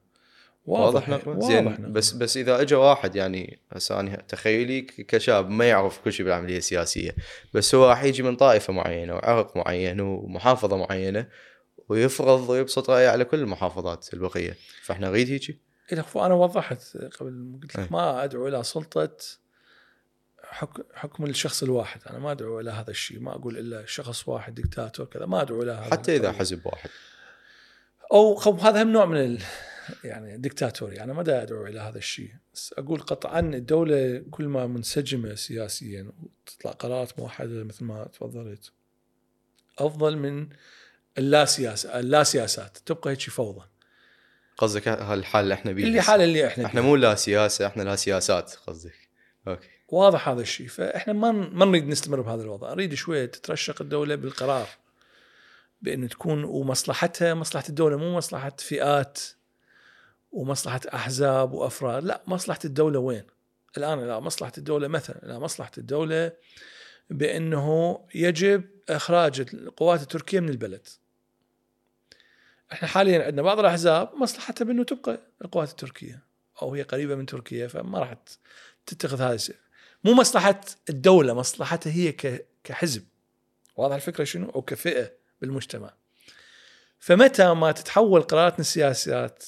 واضح 0.66 1.10
نقمة؟ 1.10 1.40
زين 1.40 1.66
واضح 1.66 1.80
نقمة. 1.80 1.94
بس 1.94 2.12
بس 2.12 2.38
إذا 2.38 2.62
اجى 2.62 2.76
واحد 2.76 3.16
يعني 3.16 3.60
هسه 3.72 4.00
أنا 4.00 4.16
تخيلي 4.16 4.82
كشاب 4.82 5.50
ما 5.50 5.70
يعرف 5.70 6.00
كل 6.00 6.14
شيء 6.14 6.26
بالعملية 6.26 6.58
السياسية 6.58 7.16
بس 7.54 7.76
هو 7.76 7.90
راح 7.90 8.04
يجي 8.04 8.24
من 8.24 8.36
طائفة 8.36 8.74
معينة 8.74 9.14
وعرق 9.14 9.58
معين 9.58 10.02
ومحافظة 10.02 10.78
معينة 10.78 11.28
ويفرض 11.90 12.50
ويبسط 12.50 12.90
رأيه 12.90 13.10
على 13.10 13.26
كل 13.26 13.40
المحافظات 13.40 14.14
البقية. 14.14 14.58
فإحنا 14.84 15.10
نريد 15.10 15.30
هيجي 15.30 15.60
أنا 16.16 16.34
وضحت 16.34 16.98
قبل 16.98 17.60
قلت. 17.64 17.80
لك 17.80 17.92
ما 17.92 18.24
أدعو 18.24 18.48
إلى 18.48 18.64
سلطة 18.64 19.18
حكم 20.94 21.26
الشخص 21.26 21.64
الواحد. 21.64 22.02
أنا 22.10 22.20
ما 22.20 22.32
أدعو 22.32 22.60
إلى 22.60 22.72
هذا 22.72 22.92
الشيء 22.92 23.20
ما 23.20 23.36
أقول 23.36 23.58
إلا 23.58 23.86
شخص 23.86 24.28
واحد 24.28 24.56
دكتاتور 24.56 25.06
كذا 25.06 25.26
ما 25.26 25.42
أدعو 25.42 25.64
إلى 25.64 25.72
هذا 25.72 25.92
حتى 25.92 26.16
إذا. 26.16 26.32
حزب 26.32 26.66
واحد. 26.66 26.90
أو 28.14 28.36
خب 28.36 28.60
هذا 28.60 28.84
هم 28.84 28.92
نوع 28.92 29.06
من 29.06 29.18
ال... 29.18 29.42
يعني 30.04 30.38
دكتاتوري. 30.38 31.02
أنا 31.02 31.14
ما 31.14 31.22
أدعو 31.22 31.68
إلى 31.68 31.80
هذا 31.80 31.98
الشيء. 31.98 32.32
بس 32.54 32.74
أقول 32.78 33.00
قطعا 33.00 33.40
الدولة 33.40 34.24
كل 34.32 34.48
ما 34.48 34.68
منسجمة 34.68 35.36
سياسيا 35.36 36.12
وتطلع 36.22 36.72
قرارات 36.72 37.20
موحدة 37.20 37.64
مثل 37.64 37.86
ما 37.86 38.04
تفضلت 38.04 38.72
أفضل 39.80 40.18
من 40.18 40.50
اللا 41.20 41.46
سياسه 41.46 42.00
اللا 42.00 42.24
سياسات 42.24 42.78
تبقى 42.86 43.12
هيك 43.12 43.22
فوضى. 43.22 43.66
قصدك 44.58 44.88
هالحال 44.88 45.44
اللي 45.44 45.54
إحنا 45.54 45.72
بيه 45.72 45.84
اللي 45.84 46.00
هسه. 46.00 46.08
حال 46.08 46.22
اللي 46.22 46.48
إحنا 46.48 46.66
إحنا 46.66 46.82
مو 46.82 46.96
لا 46.96 47.16
سياسة 47.16 47.68
إحنا 47.68 47.84
لا 47.84 47.96
سياسات 47.96 48.56
قصدك. 48.68 49.10
أوكي. 49.48 49.68
واضح 49.88 50.30
هذا 50.30 50.42
الشيء 50.42 50.68
فإحنا 50.68 51.14
ما 51.14 51.32
ما 51.32 51.66
نريد 51.66 51.88
نستمر 51.88 52.22
بهذا 52.22 52.42
الوضع. 52.42 52.74
نريد 52.74 52.94
شوية 52.94 53.26
تترشق 53.26 53.82
الدولة 53.82 54.16
بالقرار 54.16 54.68
بأن 55.82 56.10
تكون 56.10 56.44
ومصلحتها 56.44 57.34
مصلحة 57.34 57.64
الدولة 57.70 57.98
مو 57.98 58.18
مصلحة 58.18 58.56
فئات 58.60 59.20
ومصلحة 60.32 60.82
أحزاب 60.94 61.52
وأفراد. 61.52 62.04
لا 62.04 62.22
مصلحة 62.28 62.60
الدولة 62.66 63.00
وين؟ 63.00 63.24
الآن 63.78 64.08
لا 64.08 64.20
مصلحة 64.20 64.54
الدولة 64.58 64.88
مثلا 64.88 65.20
لا 65.24 65.40
مصلحة 65.40 65.72
الدولة 65.78 66.32
بأنه 67.10 68.00
يجب 68.16 68.64
إخراج 68.90 69.46
القوات 69.54 70.02
التركيه 70.02 70.40
من 70.40 70.50
البلد. 70.50 70.88
إحنا 72.72 72.88
حاليا 72.88 73.26
عندنا 73.26 73.42
بعض 73.42 73.60
الأحزاب 73.60 74.16
مصلحتها 74.16 74.66
بأنه 74.66 74.84
تبقى 74.84 75.20
القوات 75.46 75.70
التركية 75.70 76.24
أو 76.62 76.74
هي 76.74 76.82
قريبة 76.82 77.16
من 77.16 77.26
تركيا 77.26 77.68
فما 77.68 78.00
راح 78.00 78.16
تتخذ 78.86 79.22
هذا 79.22 79.34
الشيء. 79.34 79.56
مو 80.04 80.14
مصلحة 80.14 80.62
الدولة 80.90 81.34
مصلحتها 81.34 81.92
هي 81.92 82.12
كحزب. 82.64 83.04
واضح 83.76 83.96
الفكرة 83.96 84.24
شنو؟ 84.24 84.50
أو 84.50 84.62
كفئة 84.62 85.12
بالمجتمع. 85.42 85.94
فمتى 87.00 87.54
ما 87.54 87.72
تتحول 87.72 88.22
قراراتنا 88.22 88.60
السياسات 88.60 89.44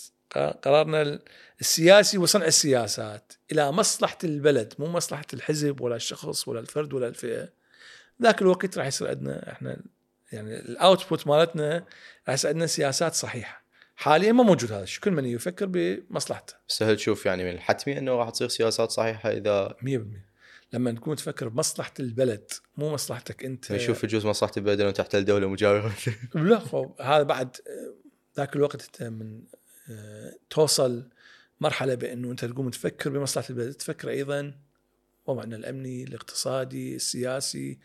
قرارنا 0.64 1.20
السياسي 1.62 2.18
وصنع 2.18 2.46
السياسات 2.46 3.34
إلى 3.52 3.72
مصلحة 3.72 4.18
البلد 4.24 4.74
مو 4.80 4.88
مصلحة 4.88 5.26
الحزب 5.34 5.82
ولا 5.82 5.96
الشخص 5.96 6.48
ولا 6.48 6.60
الفرد 6.60 6.94
ولا 6.94 7.08
الفئة 7.08 7.50
ذاك 8.22 8.42
الوقت 8.42 8.78
راح 8.78 8.88
يصير 8.88 9.08
عندنا 9.08 9.52
إحنا 9.52 9.82
يعني 10.32 10.60
الاوتبوت 10.60 11.28
مالتنا 11.28 11.86
يصير 12.30 12.50
عندنا 12.50 12.68
سياسات 12.68 13.14
صحيحة. 13.14 13.62
حاليا 13.96 14.32
ما 14.32 14.44
موجود 14.44 14.72
هذا 14.72 14.84
الشيء. 14.84 15.04
كل 15.04 15.12
من 15.12 15.26
يفكر 15.26 15.66
بمصلحته. 15.66 16.54
بس 16.70 16.84
هل 16.84 16.96
تشوف 16.96 17.26
يعني 17.26 17.44
من 17.44 17.52
الحتمي 17.52 17.98
إنه 17.98 18.12
راح 18.12 18.30
تصير 18.30 18.48
سياسات 18.48 18.92
صحيحة 18.92 19.32
اذا 19.32 19.76
100% 19.82 19.86
لما 20.74 20.92
تكون 20.92 21.16
تفكر 21.16 21.48
بمصلحة 21.48 21.94
البلد 22.00 22.52
مو 22.78 22.94
مصلحتك 22.94 23.46
أنت. 23.46 23.72
يشوف 23.72 24.04
يجوز 24.04 24.26
مصلحة 24.26 24.54
البلد 24.58 24.82
إنه 24.82 24.92
تحت 24.92 25.16
الدولة 25.16 25.48
مجاورة. 25.48 25.94
لا 26.36 26.62
هذا 27.02 27.24
بعد 27.24 27.58
ذاك 28.38 28.56
الوقت 28.56 28.84
أنت 28.84 29.04
من 29.04 29.44
آه، 29.90 30.34
توصل 30.50 31.10
مرحلة 31.62 31.96
بإنه 31.96 32.32
أنت 32.32 32.46
تقوم 32.46 32.70
تفكر 32.70 33.10
بمصلحة 33.10 33.50
البلد. 33.50 33.74
تفكر 33.74 34.10
أيضا 34.10 34.54
وضعنا 35.26 35.56
الأمني 35.56 36.04
الاقتصادي 36.04 36.96
السياسي 36.96 37.80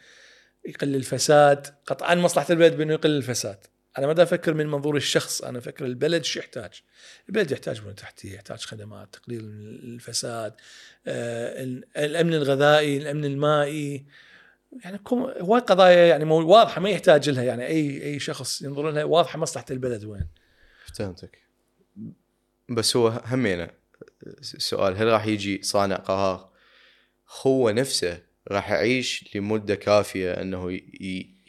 يقل 0.67 0.95
الفساد. 0.97 1.67
قطعا 1.87 2.15
مصلحة 2.15 2.47
البلد 2.51 2.77
بأنه 2.77 2.93
يقل 2.93 3.11
الفساد. 3.11 3.59
أنا 3.99 4.07
ما 4.07 4.23
أفكر 4.23 4.55
من 4.55 4.67
منظور 4.67 4.97
الشخص 4.97 5.43
أنا 5.43 5.59
أفكر 5.59 5.85
البلد 5.85 6.25
شو 6.25 6.39
يحتاج. 6.39 6.83
البلد 7.29 7.51
يحتاج 7.51 7.81
بنى 7.81 7.93
تحتية 7.93 8.35
يحتاج 8.35 8.59
خدمات 8.59 9.15
تقليل 9.15 9.41
الفساد 9.85 10.55
آه، 11.07 11.63
الأمن 11.97 12.35
الغذائي 12.35 12.97
الأمن 12.97 13.25
المائي. 13.25 14.07
يعني 14.85 15.01
هواي 15.41 15.61
قضايا 15.61 16.07
يعني 16.07 16.25
واضحة 16.25 16.81
ما 16.81 16.91
يحتاج 16.91 17.31
لها. 17.31 17.43
يعني 17.43 17.67
اي 17.67 18.03
أي 18.03 18.19
شخص 18.19 18.63
ينظر 18.63 18.91
لها 18.91 19.05
واضحة 19.05 19.39
مصلحة 19.39 19.67
البلد 19.71 20.05
وين؟ 20.05 20.27
فهمتك. 20.95 21.39
بس 22.69 22.97
هو 22.97 23.09
همينة 23.09 23.71
السؤال 24.27 24.97
هل 24.97 25.07
راح 25.07 25.27
يجي 25.27 25.63
صانع 25.63 25.97
قرار 25.97 26.51
هو 27.43 27.71
نفسه 27.71 28.23
راح 28.51 28.71
يعيش 28.71 29.31
لمدة 29.37 29.75
كافية 29.75 30.33
إنه 30.33 30.81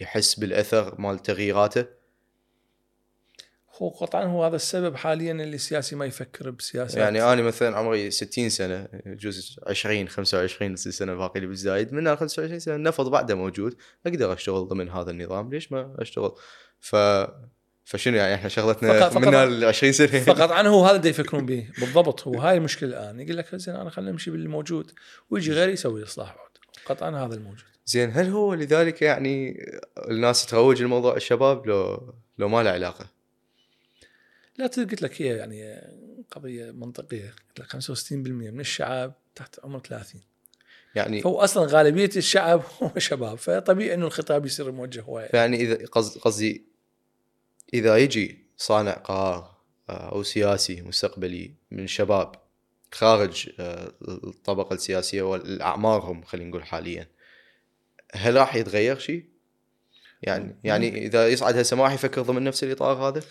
يحس 0.02 0.40
بالأثر 0.40 1.02
مال 1.02 1.20
تغييراته. 1.20 1.86
هو 3.82 3.90
قطعا 3.90 4.24
هو 4.26 4.46
هذا 4.46 4.56
السبب 4.56 4.96
حاليا 4.96 5.32
اللي 5.32 5.56
السياسي 5.56 5.96
ما 5.96 6.06
يفكر 6.06 6.50
بسياسه 6.52 7.00
يعني 7.00 7.34
أنا 7.34 7.42
مثلا 7.42 7.78
عمري 7.78 8.12
60 8.12 8.50
سنة 8.50 8.88
يجوز 9.06 9.60
20 9.68 10.08
25 10.10 10.76
سنة 10.76 11.14
باقي 11.16 11.40
لي 11.40 11.48
بالزايد 11.48 11.94
من 11.94 12.16
25 12.16 12.60
سنة 12.60 12.76
النفط 12.76 13.06
بعده 13.08 13.36
موجود 13.36 13.76
أقدر 14.08 14.34
أشتغل 14.34 14.68
ضمن 14.68 14.90
هذا 14.90 15.12
النظام 15.12 15.50
ليش 15.54 15.72
ما 15.72 15.96
أشتغل؟ 16.00 16.32
ف 16.80 16.96
فشنو 17.86 18.18
يعني 18.18 18.36
إحنا 18.36 18.50
شغلتنا 18.50 19.00
فقط- 19.00 19.12
فقط- 19.12 19.22
من 19.28 19.34
ال 19.36 19.66
20 19.66 19.94
سنه 19.94 20.08
فقطعا 20.08 20.62
هو 20.68 20.86
هذا 20.86 20.96
اللي 20.96 21.10
يفكرون 21.10 21.46
به 21.52 21.68
بالضبط 21.80 22.28
هو 22.28 22.34
هاي 22.40 22.58
المشكلة 22.58 22.90
الآن. 22.90 23.20
يقول 23.20 23.38
لك 23.38 23.56
زين 23.56 23.76
أنا 23.76 23.90
خلينا 23.90 24.12
نمشي 24.12 24.32
باللي 24.32 24.50
موجود 24.50 24.92
ويجي 25.30 25.52
غيري 25.54 25.72
يسوي 25.72 26.00
الاصلاح 26.00 26.36
بعد. 26.36 26.47
قطعا 26.90 27.26
هذا 27.26 27.36
الموجود. 27.36 27.64
زين 27.86 28.12
هل 28.12 28.30
هو 28.30 28.54
لذلك 28.54 29.02
يعني 29.02 29.66
الناس 30.10 30.46
تروج 30.46 30.82
الموضوع 30.82 31.16
الشباب 31.16 31.68
لو 31.68 32.14
لو 32.38 32.50
ما 32.50 32.64
له 32.64 32.70
علاقة؟ 32.70 33.10
لا 34.58 34.68
قلت 34.68 35.02
لك 35.02 35.22
هي 35.22 35.28
يعني 35.38 35.82
قضية 36.32 36.72
منطقية. 36.72 37.34
قلت 37.50 37.60
لك 37.60 37.82
65% 37.82 38.12
من 38.14 38.60
الشعب 38.60 39.14
تحت 39.36 39.60
عمر 39.64 39.80
30 39.80 40.22
يعني 40.96 41.22
فهو 41.22 41.40
أصلا 41.40 41.68
غالبية 41.70 42.10
الشعب 42.16 42.62
هو 42.84 42.92
شباب 43.00 43.38
فطبيعي 43.38 43.94
إنه 43.94 44.06
الخطاب 44.08 44.46
يصير 44.46 44.72
موجه 44.72 45.02
هوايه 45.02 45.30
يعني 45.34 45.58
إذا 45.62 45.86
قصد- 45.86 46.18
قصدي 46.20 46.66
إذا 47.74 47.98
يجي 47.98 48.46
صانع 48.58 48.92
قرار 48.92 49.58
آه، 49.90 50.12
أو 50.12 50.24
سياسي 50.24 50.82
مستقبلي 50.82 51.52
من 51.72 51.84
الشباب 51.84 52.32
خارج 52.92 53.50
آه، 53.60 53.92
الطبقة 54.08 54.74
السياسية 54.74 55.22
والأعمارهم 55.22 56.24
خلينا 56.24 56.50
نقول 56.50 56.64
حاليا. 56.64 57.08
هل 58.14 58.36
راح 58.36 58.56
يتغير 58.56 59.00
شيء؟ 59.00 59.26
يعني 60.22 60.56
يعني 60.64 61.06
إذا 61.06 61.28
يصعد 61.28 61.58
هسه 61.58 61.76
ما 61.78 61.84
راح 61.84 61.94
يفكر 61.94 62.22
ضمن 62.22 62.44
نفس 62.44 62.64
الإطار 62.64 62.98
هذا؟ 62.98 63.22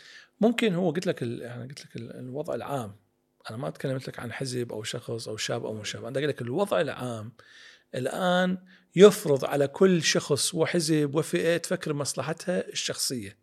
ممكن 0.40 0.74
هو 0.74 0.90
قلت 0.90 1.06
لك 1.06 1.22
يعني 1.22 1.68
قلت 1.68 1.80
لك 1.86 1.96
ال- 1.96 2.16
الوضع 2.18 2.54
العام. 2.54 2.96
أنا 3.50 3.56
ما 3.58 3.70
تكلمت 3.70 4.08
لك 4.08 4.18
عن 4.18 4.32
حزب 4.32 4.72
أو 4.72 4.82
شخص 4.82 5.28
أو 5.28 5.36
شاب 5.36 5.66
أو 5.66 5.74
مو 5.74 5.84
شاب. 5.84 6.04
أنا 6.04 6.18
أقول 6.18 6.28
لك 6.28 6.42
الوضع 6.42 6.80
العام 6.80 7.32
الآن 7.94 8.58
يفرض 8.96 9.44
على 9.44 9.68
كل 9.68 10.02
شخص 10.02 10.54
وحزب 10.54 11.14
وفئة 11.14 11.56
تفكر 11.56 11.92
بمصلحتها 11.92 12.68
الشخصية 12.68 13.36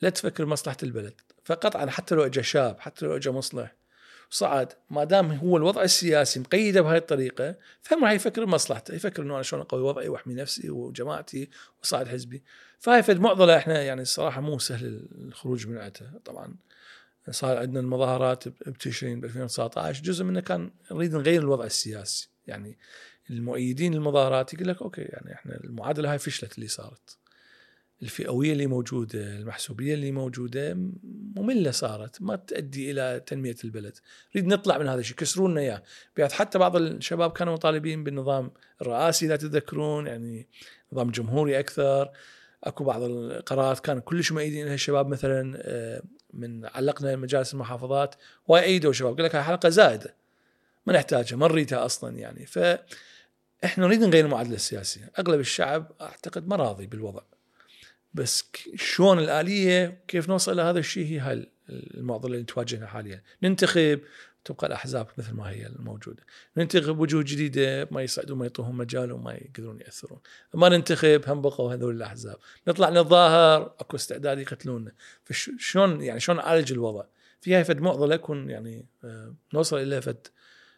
لا 0.00 0.10
تفكر 0.10 0.44
بمصلحه 0.44 0.76
البلد. 0.82 1.20
فقطعا 1.44 1.90
حتى 1.90 2.14
لو 2.14 2.24
اجى 2.26 2.42
شاب 2.42 2.80
حتى 2.80 3.06
لو 3.06 3.16
اجى 3.16 3.30
مصلح 3.30 3.74
صعد. 4.30 4.72
ما 4.90 5.04
دام 5.04 5.32
هو 5.32 5.56
الوضع 5.56 5.82
السياسي 5.82 6.40
مقيدة 6.40 6.80
بهاي 6.80 6.96
الطريقة 6.96 7.54
فهم 7.82 8.04
راح 8.04 8.12
يفكر 8.12 8.44
بمصلحته 8.44 8.94
يفكر 8.94 9.22
إنه 9.22 9.34
أنا 9.34 9.42
شلون 9.42 9.62
أقوي 9.62 9.82
وضعي 9.82 10.08
وأحمي 10.08 10.34
نفسي 10.34 10.70
وجماعتي 10.70 11.50
وصعد 11.82 12.08
حزبي. 12.08 12.42
فهاي 12.78 13.02
فد 13.02 13.20
معضله 13.20 13.56
إحنا 13.56 13.82
يعني 13.82 14.02
الصراحة 14.02 14.40
مو 14.40 14.58
سهل 14.58 15.08
الخروج 15.18 15.66
من 15.66 15.78
عندها 15.78 16.20
طبعا 16.24 16.56
صار 17.30 17.56
عندنا 17.56 17.80
المظاهرات 17.80 18.48
بتشرين 18.48 19.20
ب 19.20 19.24
2019 19.24 20.02
جزء 20.02 20.24
منها 20.24 20.40
كان 20.40 20.70
نريد 20.92 21.14
نغير 21.14 21.42
الوضع 21.42 21.64
السياسي. 21.64 22.28
يعني 22.46 22.78
المؤيدين 23.30 23.94
للمظاهرات 23.94 24.54
يقول 24.54 24.68
لك 24.68 24.82
أوكي 24.82 25.02
يعني 25.02 25.34
إحنا 25.34 25.56
المعادلة 25.64 26.12
هاي 26.12 26.18
فشلت 26.18 26.54
اللي 26.54 26.68
صارت. 26.68 27.16
الفئوية 28.02 28.52
اللي 28.52 28.66
موجودة 28.66 29.36
المحسوبية 29.36 29.94
اللي 29.94 30.12
موجودة 30.12 30.78
مملة 31.36 31.70
صارت 31.70 32.22
ما 32.22 32.36
تؤدي 32.36 32.90
إلى 32.90 33.22
تنمية 33.26 33.56
البلد. 33.64 33.98
نريد 34.36 34.46
نطلع 34.46 34.78
من 34.78 34.88
هذا 34.88 35.00
الشيء 35.00 35.16
كسروا 35.16 35.48
لنا 35.48 35.60
إياه. 35.60 35.82
بحيث 36.16 36.32
حتى 36.32 36.58
بعض 36.58 36.76
الشباب 36.76 37.32
كانوا 37.32 37.52
مطالبين 37.52 38.04
بالنظام 38.04 38.50
الرئاسي 38.82 39.26
اذا 39.26 39.36
تتذكرون 39.36 40.06
يعني 40.06 40.46
نظام 40.92 41.10
جمهوري 41.10 41.58
أكثر. 41.58 42.10
أكو 42.64 42.84
بعض 42.84 43.02
القرارات 43.02 43.80
كان 43.80 44.00
كلش 44.00 44.32
مؤيدين 44.32 44.66
لها 44.66 44.74
الشباب 44.74 45.08
مثلا 45.08 45.58
آه، 45.62 46.02
من 46.32 46.66
علقنا 46.66 47.16
مجالس 47.16 47.54
المحافظات 47.54 48.14
وأيدوا 48.48 48.92
شباب 48.92 49.16
قال 49.16 49.24
لك 49.24 49.34
هاي 49.34 49.42
حلقة 49.42 49.68
زائده 49.68 50.14
ما 50.86 50.92
نحتاجها 50.92 51.36
ما 51.36 51.48
نريدها 51.48 51.84
أصلا 51.84 52.18
يعني. 52.18 52.46
ف 52.46 52.58
إحنا 53.64 53.86
نريد 53.86 54.00
نغير 54.00 54.24
المعادلة 54.24 54.54
السياسية. 54.54 55.10
أغلب 55.18 55.40
الشعب 55.40 55.92
أعتقد 56.00 56.48
ما 56.48 56.56
راضي 56.56 56.86
بالوضع. 56.86 57.22
بس 58.14 58.44
شلون 58.76 59.18
الآلية 59.18 60.02
كيف 60.08 60.28
نوصل 60.28 60.52
إلى 60.52 60.62
هذا 60.62 60.78
الشيء 60.78 61.06
هي 61.06 61.18
هاي 61.18 61.46
المعضلة 61.70 62.34
اللي 62.34 62.44
تواجهنا 62.44 62.86
حاليا. 62.86 63.22
ننتخب 63.42 64.00
تبقى 64.44 64.66
الأحزاب 64.66 65.06
مثل 65.18 65.32
ما 65.32 65.50
هي 65.50 65.66
الموجودة. 65.66 66.22
ننتخب 66.56 66.98
وجوه 66.98 67.22
جديدة 67.22 67.88
ما 67.90 68.02
يصعدون 68.02 68.38
ما 68.38 68.44
يعطوهم 68.44 68.78
مجال 68.78 69.12
وما 69.12 69.34
يقدرون 69.34 69.80
يأثرون. 69.80 70.20
ما 70.54 70.68
ننتخب 70.68 71.22
هم 71.26 71.42
بقوا 71.42 71.74
هذول 71.74 71.96
الأحزاب. 71.96 72.36
نطلع 72.68 72.90
نتظاهر 72.90 73.62
أكو 73.62 73.96
استعداد 73.96 74.38
يقتلونا 74.38 74.92
فشلون 75.24 76.02
يعني 76.02 76.20
شلون 76.20 76.38
نعالج 76.38 76.72
الوضع؟ 76.72 77.04
في 77.40 77.54
هاي 77.54 77.64
فد 77.64 77.80
معضلة 77.80 78.14
يكون 78.14 78.50
يعني 78.50 78.86
آه، 79.04 79.34
نوصل 79.54 79.78
إلى 79.78 80.02
فد 80.02 80.26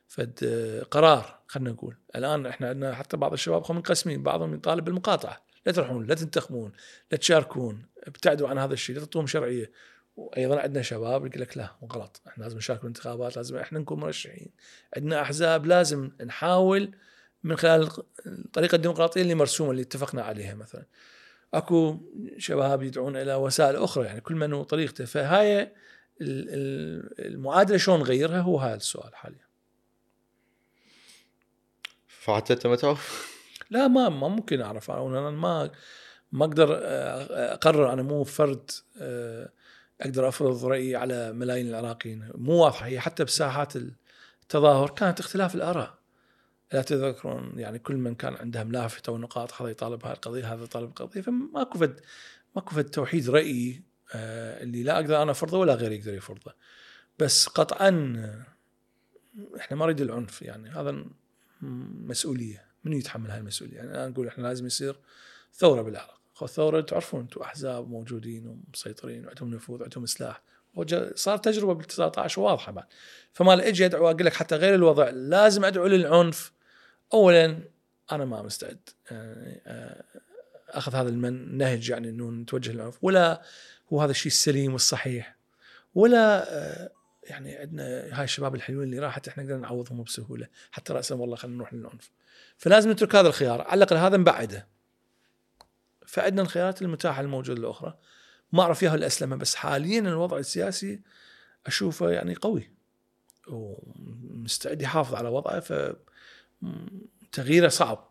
فد 0.08 0.38
آه، 0.44 0.82
قرار 0.82 1.38
خلينا 1.46 1.70
نقول. 1.70 1.96
الآن 2.16 2.46
إحنا 2.46 2.68
عندنا 2.68 2.94
حتى 2.94 3.16
بعض 3.16 3.32
الشباب 3.32 3.72
منقسمين 3.72 4.22
بعضهم 4.22 4.54
يطالب 4.54 4.84
بالمقاطعة. 4.84 5.51
لا 5.66 5.72
تروحون 5.72 6.06
لا 6.06 6.14
تنتخبون 6.14 6.72
لا 7.10 7.18
تشاركون 7.18 7.86
ابتعدوا 8.06 8.48
عن 8.48 8.58
هذا 8.58 8.72
الشيء 8.72 8.96
لا 8.96 9.00
تعطوهم 9.00 9.26
شرعية. 9.26 9.70
وأيضا 10.16 10.60
عندنا 10.60 10.82
شباب 10.82 11.26
يقول 11.26 11.40
لك 11.40 11.56
لا 11.56 11.76
غلط 11.92 12.22
إحنا 12.28 12.42
لازم 12.42 12.56
نشارك 12.56 12.80
بالانتخابات 12.80 13.36
لازم 13.36 13.56
إحنا 13.56 13.78
نكون 13.78 14.00
مرشحين. 14.00 14.50
عندنا 14.96 15.22
أحزاب 15.22 15.66
لازم 15.66 16.10
نحاول 16.24 16.94
من 17.44 17.56
خلال 17.56 17.90
الطريقة 18.26 18.76
الديمقراطية 18.76 19.22
اللي 19.22 19.34
مرسومة 19.34 19.70
اللي 19.70 19.82
اتفقنا 19.82 20.22
عليها 20.22 20.54
مثلا. 20.54 20.86
أكو 21.54 21.98
شباب 22.38 22.82
يدعون 22.82 23.16
إلى 23.16 23.34
وسائل 23.34 23.76
أخرى 23.76 24.04
يعني 24.04 24.20
كل 24.20 24.34
من 24.34 24.52
وطريقته 24.52 25.04
فهاي 25.04 25.72
المعادلة 26.20 27.76
شلون 27.76 28.00
نغيرها 28.00 28.40
هو 28.40 28.58
هذا 28.58 28.74
السؤال 28.74 29.14
حاليا. 29.14 29.46
فحتى 32.08 32.52
أنت 32.52 32.66
ما 32.66 32.76
تعرف 32.76 33.31
لا 33.72 33.88
ما 33.88 34.08
ما 34.08 34.28
ممكن 34.28 34.60
أعرف. 34.60 34.90
أنا 34.90 35.30
ما 35.30 35.70
ما 36.32 36.44
أقدر 36.44 36.80
آه، 36.82 37.54
أقرر. 37.54 37.92
أنا 37.92 38.02
مو 38.02 38.24
فرد 38.24 38.70
آه، 39.00 39.52
أقدر 40.00 40.28
أفرض 40.28 40.64
رأيي 40.64 40.96
على 40.96 41.32
ملايين 41.32 41.68
العراقيين. 41.68 42.30
مو 42.34 42.52
واضحة. 42.52 42.86
هي 42.86 43.00
حتى 43.00 43.24
بساحات 43.24 43.72
التظاهر 44.42 44.90
كانت 44.90 45.20
اختلاف 45.20 45.54
الآراء. 45.54 45.98
لا 46.72 46.82
تذكرون 46.82 47.52
يعني 47.56 47.78
كل 47.78 47.96
من 47.96 48.14
كان 48.14 48.34
عنده 48.34 48.62
لافتة 48.62 49.12
ونقاط 49.12 49.62
هذا 49.62 49.70
يطالب 49.70 50.04
هذه 50.06 50.12
القضية 50.12 50.54
هذا 50.54 50.64
يطالب 50.64 50.88
القضية 50.88 51.20
فماكو 51.20 51.78
فد 51.78 52.00
ماكو 52.56 52.74
فد 52.74 52.84
توحيد 52.84 53.30
رأيي 53.30 53.82
آه، 54.14 54.62
اللي 54.62 54.82
لا 54.82 54.94
أقدر 54.94 55.22
أنا 55.22 55.30
أفرضه 55.30 55.58
ولا 55.58 55.74
غيري 55.74 55.96
يقدر 55.96 56.14
يفرضه. 56.14 56.54
بس 57.18 57.46
قطعا 57.46 57.88
إحنا 59.60 59.76
ما 59.76 59.84
نريد 59.84 60.00
العنف 60.00 60.42
يعني. 60.42 60.70
هذا 60.70 61.04
مسؤولية. 62.06 62.71
من 62.84 62.92
يتحمل 62.92 63.30
هاي 63.30 63.38
المسؤولية؟ 63.38 63.76
يعني 63.76 63.90
أنا 63.90 64.08
أقول 64.08 64.26
إحنا 64.26 64.42
لازم 64.42 64.66
يصير 64.66 64.96
ثورة 65.54 65.82
بالعراق. 65.82 66.22
الثوره 66.42 66.80
تعرفون 66.80 67.20
أنتم 67.20 67.40
أحزاب 67.40 67.90
موجودين 67.90 68.46
ومسيطرين 68.46 69.26
وعندهم 69.26 69.54
نفوذ 69.54 69.80
وعندهم 69.80 70.06
سلاح 70.06 70.42
صار 71.14 71.38
تجربة 71.38 71.74
بال 71.74 71.84
19 71.84 72.40
واضحة 72.40 72.72
بعد. 72.72 72.84
فما 73.32 73.68
إجي 73.68 73.86
أدعو 73.86 74.10
أقول 74.10 74.26
لك 74.26 74.32
حتى 74.32 74.56
غير 74.56 74.74
الوضع 74.74 75.10
لازم 75.10 75.64
أدعو 75.64 75.86
للعنف. 75.86 76.52
اولا 77.14 77.58
أنا 78.12 78.24
ما 78.24 78.42
مستعد. 78.42 78.88
يعني 79.10 79.62
آه، 79.66 80.04
أخذ 80.68 80.94
هذا 80.94 81.08
النهج 81.08 81.90
يعني 81.90 82.08
إنه 82.08 82.30
نتوجه 82.30 82.72
للعنف. 82.72 82.98
ولا 83.02 83.42
هو 83.92 84.02
هذا 84.02 84.10
الشيء 84.10 84.32
السليم 84.32 84.72
والصحيح. 84.72 85.36
ولا 85.94 86.54
آه، 86.54 86.90
يعني 87.22 87.56
عندنا 87.56 88.18
هاي 88.18 88.24
الشباب 88.24 88.54
الحلوين 88.54 88.88
اللي 88.88 88.98
راحت 88.98 89.28
إحنا 89.28 89.42
نقدر 89.42 89.56
نعوضهم 89.56 90.02
بسهولة. 90.02 90.46
حتى 90.70 90.92
راسا 90.92 91.14
والله 91.14 91.36
خلينا 91.36 91.56
نروح 91.56 91.74
للعنف. 91.74 92.10
فلازم 92.62 92.90
نترك 92.90 93.14
هذا 93.14 93.28
الخيار. 93.28 93.60
على 93.60 93.78
الأقل 93.78 93.96
هذا 93.96 94.16
نبعده. 94.16 94.68
فعندنا 96.06 96.42
الخيارات 96.42 96.82
المتاحة 96.82 97.20
الموجودة 97.20 97.60
الأخرى. 97.60 97.98
ما 98.52 98.62
أعرف 98.62 98.82
اياها 98.82 98.94
الأسلمة 98.94 99.36
بس 99.36 99.54
حاليا 99.54 100.00
الوضع 100.00 100.38
السياسي 100.38 101.00
أشوفه 101.66 102.10
يعني 102.10 102.34
قوي. 102.34 102.70
ومستعد 103.48 104.82
يحافظ 104.82 105.14
على 105.14 105.28
وضعه 105.28 105.60
ف 105.60 105.92
تغييره 107.32 107.68
صعب. 107.68 108.08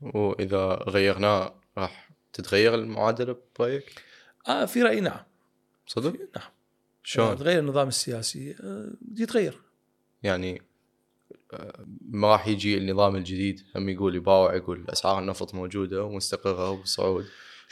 وإذا 0.00 0.66
غيرناه 0.66 1.54
راح 1.78 2.10
تتغير 2.32 2.74
المعادلة 2.74 3.36
برأيك؟ 3.58 4.02
آه 4.48 4.64
في 4.64 4.82
رايي 4.82 5.00
نعم. 5.00 5.24
صدق؟ 5.86 6.12
نعم. 6.36 6.50
شلون؟ 7.02 7.36
تغير 7.36 7.58
النظام 7.58 7.88
السياسي 7.88 8.56
آه 8.60 8.90
يتغير. 9.18 9.60
يعني 10.22 10.62
ما 12.00 12.32
راح 12.32 12.48
يجي 12.48 12.78
النظام 12.78 13.16
الجديد. 13.16 13.60
هم 13.76 13.88
يقول 13.88 14.16
يباوع 14.16 14.54
يقول 14.54 14.84
أسعار 14.88 15.18
النفط 15.18 15.54
موجودة 15.54 16.04
ومستقرة 16.04 16.70
وبصعود. 16.70 17.26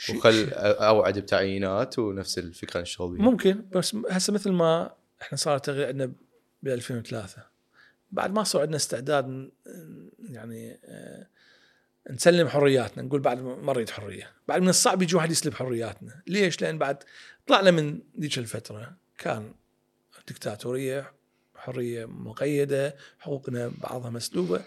وخل 0.09 0.49
أوعد 0.59 1.19
بتعيينات 1.19 1.99
ونفس 1.99 2.37
الفكرة 2.37 2.81
نشتغل 2.81 3.21
ممكن 3.21 3.65
بس 3.71 3.95
هسه 4.09 4.33
مثل 4.33 4.51
ما 4.51 4.95
إحنا 5.21 5.37
صار 5.37 5.57
تغيير 5.57 5.87
عندنا 5.87 6.13
ب 6.63 6.67
2003 6.67 7.43
بعد 8.11 8.33
ما 8.33 8.43
صار 8.43 8.61
عندنا 8.61 8.75
استعداد 8.75 9.51
يعني 10.19 10.79
آه، 10.85 11.27
نسلم 12.09 12.47
حرياتنا 12.47 13.03
نقول 13.03 13.19
بعد 13.19 13.41
ما 13.41 13.73
نريد 13.73 13.89
حرية. 13.89 14.31
بعد 14.47 14.61
من 14.61 14.69
الصعب 14.69 15.01
يجي 15.01 15.15
واحد 15.15 15.31
يسلب 15.31 15.53
حرياتنا. 15.53 16.21
ليش؟ 16.27 16.61
لأن 16.61 16.77
بعد 16.77 17.03
طلعنا 17.47 17.71
من 17.71 17.99
ذيك 18.19 18.37
الفترة 18.37 18.97
كان 19.17 19.53
دكتاتوريه 20.27 21.13
حرية 21.65 22.05
مقيدة 22.05 22.95
حقوقنا 23.19 23.71
بعضها 23.77 24.09
مسلوبة. 24.09 24.61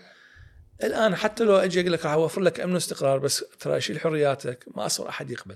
الآن 0.83 1.17
حتى 1.17 1.45
لو 1.45 1.57
أجي 1.57 1.81
أقول 1.81 1.93
لك 1.93 2.05
راح 2.05 2.13
أوفر 2.13 2.41
لك 2.41 2.61
أمن 2.61 2.75
واستقرار 2.75 3.19
بس 3.19 3.45
ترى 3.61 3.81
شيل 3.81 4.01
حرياتك 4.01 4.65
ما 4.77 4.87
أصلا 4.87 5.09
أحد 5.09 5.31
يقبل. 5.31 5.55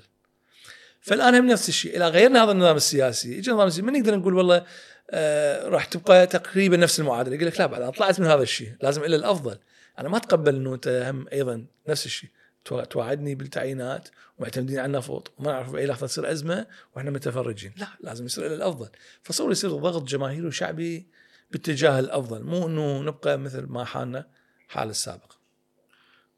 فالآن 1.00 1.34
هم 1.34 1.46
نفس 1.46 1.68
الشيء. 1.68 1.96
اذا 1.96 2.08
غيرنا 2.08 2.44
هذا 2.44 2.52
النظام 2.52 2.76
السياسي. 2.76 3.38
يجي 3.38 3.50
النظام 3.50 3.66
السياسي 3.66 3.86
ما 3.86 3.98
نقدر 3.98 4.16
نقول 4.16 4.34
والله 4.34 4.64
آه 5.10 5.68
راح 5.68 5.84
تبقى 5.84 6.26
تقريبا 6.26 6.76
نفس 6.76 7.00
المعادلة؟ 7.00 7.34
يقول 7.34 7.46
لك 7.46 7.60
لا 7.60 7.66
بعد 7.66 7.82
أنا 7.82 7.90
طلعت 7.90 8.20
من 8.20 8.26
هذا 8.26 8.42
الشيء. 8.42 8.72
لازم 8.82 9.04
إلى 9.04 9.16
الأفضل. 9.16 9.58
أنا 9.98 10.08
ما 10.08 10.16
أتقبل 10.16 10.54
إنه 10.54 10.74
أنت 10.74 10.88
هم 10.88 11.26
أيضا 11.32 11.64
نفس 11.88 12.06
الشيء. 12.06 12.30
توعدني 12.64 13.34
بالتعيينات 13.34 14.08
ومعتمدين 14.38 14.78
على 14.78 14.86
النفط 14.86 15.32
وما 15.38 15.52
نعرف 15.52 15.70
باي 15.70 15.86
لحظه 15.86 16.06
تصير 16.06 16.30
أزمة 16.30 16.66
وإحنا 16.96 17.10
متفرجين. 17.10 17.72
لا 17.76 17.86
لازم 18.00 18.26
يصير 18.26 18.46
إلى 18.46 18.54
الأفضل. 18.54 18.88
فصور 19.22 19.52
يصير 19.52 19.70
ضغط 19.70 20.02
جماهيري 20.02 20.46
وشعبي 20.46 21.06
باتجاه 21.52 21.98
الأفضل 21.98 22.42
مو 22.42 22.66
إنه 22.66 23.02
نبقى 23.02 23.38
مثل 23.38 23.66
ما 23.66 23.84
حالنا 23.84 24.26
حال 24.68 24.90
السابق. 24.90 25.32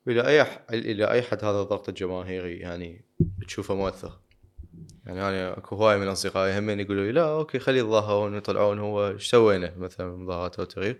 إلى 0.08 0.26
أي 0.26 0.44
ح... 0.44 0.64
إلى 0.70 1.10
أي 1.10 1.22
حد 1.22 1.44
هذا 1.44 1.60
الضغط 1.60 1.88
الجماهيري 1.88 2.58
يعني 2.58 3.04
تشوفه 3.46 3.74
مؤثر 3.74 4.18
يعني 5.06 5.28
أنا 5.28 5.58
أكو 5.58 5.76
هواي 5.76 5.98
من 5.98 6.08
أصدقائي 6.08 6.58
هم 6.58 6.80
يقولوا 6.80 7.04
لي 7.04 7.12
لا 7.12 7.24
okay 7.24 7.58
خلي 7.58 7.78
يتظاهرون 7.78 8.34
ويطلعون 8.34 8.78
هو 8.78 9.08
إيش 9.08 9.30
سوينا 9.30 9.74
مثلا 9.76 10.16
مظاهرات 10.16 10.58
أو 10.58 10.64
تغيير. 10.64 10.98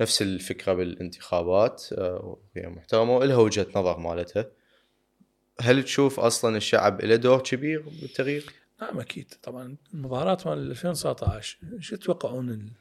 نفس 0.00 0.22
الفكرة 0.22 0.72
بالانتخابات 0.72 1.84
آه، 1.92 2.38
هي 2.56 2.66
محترمة 2.66 3.16
ولها 3.16 3.36
وجهة 3.36 3.66
نظر 3.76 3.98
مالتها. 3.98 4.50
هل 5.60 5.82
تشوف 5.82 6.20
أصلا 6.20 6.56
الشعب 6.56 7.00
له 7.00 7.16
دور 7.16 7.40
كبير 7.40 7.80
بالتغيير؟ 8.00 8.52
نعم 8.82 9.00
أكيد. 9.00 9.34
طبعا 9.42 9.76
المظاهرات 9.94 10.46
مال 10.46 10.70
2019 10.70 11.58
شو 11.80 11.96
تتوقعون 11.96 12.72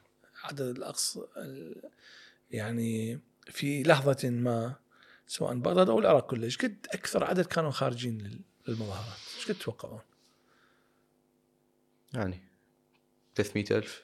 العدد 0.52 0.78
الاقصى 0.78 1.20
يعني 2.52 3.20
في 3.52 3.84
لحظة 3.84 4.30
ما 4.30 4.76
سواء 5.28 5.56
بغداد 5.56 5.90
أو 5.90 6.00
العراق 6.00 6.30
كله 6.30 6.44
إيش 6.44 6.58
قد 6.58 6.88
أكثر 6.94 7.24
عدد 7.24 7.46
كانوا 7.46 7.72
خارجين 7.72 8.42
للمظاهرات. 8.68 9.18
إيش 9.38 9.48
قد 9.48 9.56
تتوقعون؟ 9.56 10.02
يعني 12.14 12.40
300 13.36 13.66
ألف؟ 13.72 14.04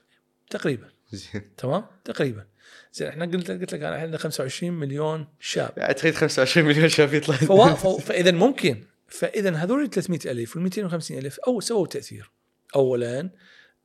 تقريبا. 0.50 0.90
زين. 1.12 1.56
تمام؟ 1.58 1.86
تقريبا. 2.06 2.48
زين 2.94 3.08
إحنا 3.08 3.26
قلت 3.26 3.52
قلت 3.52 3.74
لك 3.74 3.82
أنا 3.82 3.96
عندنا 3.96 4.18
25 4.18 4.74
مليون 4.74 5.28
شاب. 5.40 5.74
يعني 5.78 5.94
تخيل 5.94 6.16
25 6.16 6.68
مليون 6.68 6.90
شاب 6.90 7.14
يطلع. 7.14 7.36
فاذا 7.76 8.32
ممكن 8.32 8.84
فاذا 9.08 9.56
هذول 9.56 9.90
300 9.90 10.20
ألف 10.26 10.56
وال 10.56 10.64
250 10.64 11.18
ألف 11.18 11.40
أو 11.40 11.60
سووا 11.60 11.88
تأثير. 11.88 12.32
اولا 12.76 13.30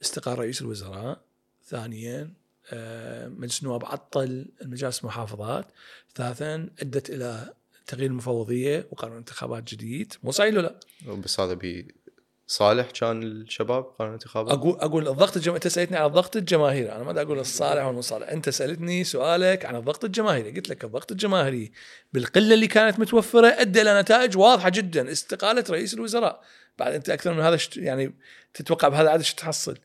استقال 0.02 0.38
رئيس 0.38 0.62
الوزراء 0.62 1.24
ثانيا 1.64 2.32
مجلس 3.38 3.62
النواب 3.62 3.84
عطل 3.84 4.46
المجالس 4.62 5.00
المحافظات. 5.00 5.66
ثالثا 6.14 6.54
أدت 6.80 7.10
إلى 7.10 7.52
تغيير 7.86 8.10
المفوضيه 8.10 8.86
وقانون 8.90 9.16
انتخابات 9.16 9.74
جديد. 9.74 10.14
مو 10.22 10.30
صحيح 10.30 10.54
ولا 10.54 10.60
لا؟ 10.60 11.14
بس 11.14 11.40
هذا 11.40 11.54
بي 11.54 11.94
صالح 12.46 12.90
كان 12.90 13.22
الشباب 13.22 13.84
قانون 13.84 14.14
الانتخابات 14.14 14.52
أقول 14.52 14.78
أقول 14.80 15.08
الضغط 15.08 15.36
الجماهيري 15.36 15.56
أنت 15.56 15.68
سألتني 15.68 15.96
عن 15.96 16.06
الضغط 16.06 16.36
الجماهيري. 16.36 16.92
أنا 16.92 17.04
ما 17.04 17.12
دا 17.12 17.22
أقول 17.22 17.38
الصالح 17.38 17.84
والمو 17.84 18.00
صالح. 18.00 18.28
أنت 18.28 18.48
سألتني 18.48 19.04
سؤالك 19.04 19.64
عن 19.64 19.76
الضغط 19.76 20.04
الجماهيري. 20.04 20.50
قلت 20.50 20.68
لك 20.68 20.84
الضغط 20.84 21.12
الجماهيري 21.12 21.72
بالقلة 22.12 22.54
اللي 22.54 22.66
كانت 22.66 23.00
متوفرة 23.00 23.46
أدى 23.46 23.82
إلى 23.82 24.00
نتائج 24.00 24.36
واضحة 24.36 24.68
جدا. 24.68 25.12
استقالة 25.12 25.64
رئيس 25.70 25.94
الوزراء. 25.94 26.42
بعد 26.78 26.94
أنت 26.94 27.10
أكثر 27.10 27.34
من 27.34 27.40
هذا 27.40 27.56
شت 27.56 27.76
يعني 27.76 28.14
تتوقع 28.54 28.88
بهذا 28.88 29.02
العدد 29.02 29.22
شو 29.22 29.36
تحصل؟ 29.36 29.78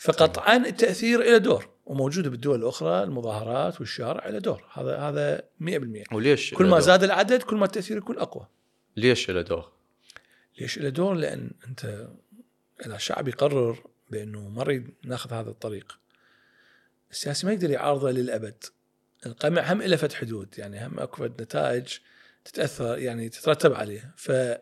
فقطعا 0.00 0.56
التأثير 0.56 1.22
له 1.22 1.38
دور 1.38 1.68
وموجوده 1.86 2.30
بالدول 2.30 2.58
الأخرى 2.58 3.02
المظاهرات 3.02 3.80
والشارع 3.80 4.28
له 4.28 4.38
دور. 4.38 4.64
هذا 4.72 4.98
هذا 4.98 5.42
100% 5.60 6.12
وليش 6.12 6.54
كل 6.54 6.66
ما؟ 6.66 6.80
زاد 6.80 7.04
العدد 7.04 7.42
كل 7.42 7.56
ما 7.56 7.64
التأثير 7.64 7.96
يكون 7.96 8.18
أقوى. 8.18 8.46
ليش 8.96 9.30
له 9.30 9.42
دور؟ 9.42 9.72
ليش 10.60 10.78
له 10.78 10.88
دور؟ 10.88 11.14
لأن 11.14 11.50
أنت 11.68 12.08
إذا 12.86 12.96
الشعب 12.96 13.28
يقرر 13.28 13.78
بأنه 14.10 14.48
ما 14.48 14.64
نريد 14.64 14.94
نأخذ 15.04 15.32
هذا 15.32 15.50
الطريق 15.50 15.98
السياسي 17.10 17.46
ما 17.46 17.52
يقدر 17.52 17.70
يعارضه 17.70 18.10
للأبد. 18.10 18.64
القمع 19.26 19.72
هم 19.72 19.82
له 19.82 19.96
فد 19.96 20.12
حدود 20.12 20.58
يعني 20.58 20.86
هم 20.86 21.00
أكو 21.00 21.26
نتائج 21.26 21.88
تتأثر 22.44 22.98
يعني 22.98 23.28
تترتب 23.28 23.72
عليه. 23.72 24.14
فما 24.16 24.58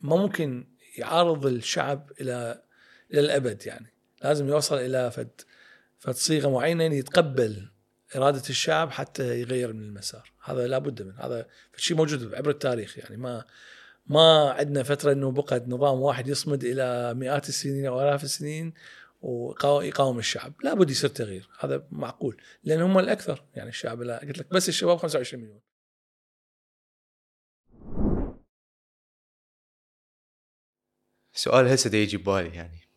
ممكن 0.00 0.66
يعارض 0.98 1.46
الشعب 1.46 2.12
إلى 2.20 2.62
إلى 3.12 3.20
الأبد 3.20 3.66
يعني. 3.66 3.91
لازم 4.24 4.48
يوصل 4.48 4.76
إلى 4.76 5.10
فد 5.10 5.40
فد 5.98 6.14
صيغه 6.14 6.48
معينه 6.50 6.84
يتقبل 6.84 7.68
إرادة 8.16 8.42
الشعب 8.50 8.90
حتى 8.90 9.40
يغير 9.40 9.72
من 9.72 9.82
المسار. 9.82 10.32
هذا 10.44 10.66
لابد 10.66 11.02
من 11.02 11.12
هذا 11.18 11.48
شيء 11.76 11.96
موجود 11.96 12.34
عبر 12.34 12.50
التاريخ 12.50 12.98
يعني. 12.98 13.16
ما 13.16 13.44
ما 14.06 14.50
عندنا 14.50 14.82
فترة 14.82 15.12
إنه 15.12 15.30
بقى 15.32 15.64
نظام 15.66 16.00
واحد 16.00 16.28
يصمد 16.28 16.64
إلى 16.64 17.14
مئات 17.14 17.48
السنين 17.48 17.86
أو 17.86 18.02
آلاف 18.02 18.24
السنين 18.24 18.74
ويقاوم 19.22 20.18
الشعب. 20.18 20.52
لابد 20.64 20.90
يصير 20.90 21.10
تغيير. 21.10 21.48
هذا 21.60 21.86
معقول. 21.90 22.42
لأن 22.64 22.82
هم 22.82 22.98
الأكثر 22.98 23.44
يعني 23.54 23.68
الشعب. 23.68 24.02
قلت 24.02 24.38
لك 24.38 24.46
بس 24.52 24.68
الشباب 24.68 24.98
25 24.98 25.42
مليون. 25.42 25.60
سؤال 31.34 31.66
هسه 31.66 31.96
يجي 31.96 32.16
ببالي 32.16 32.54
يعني. 32.56 32.91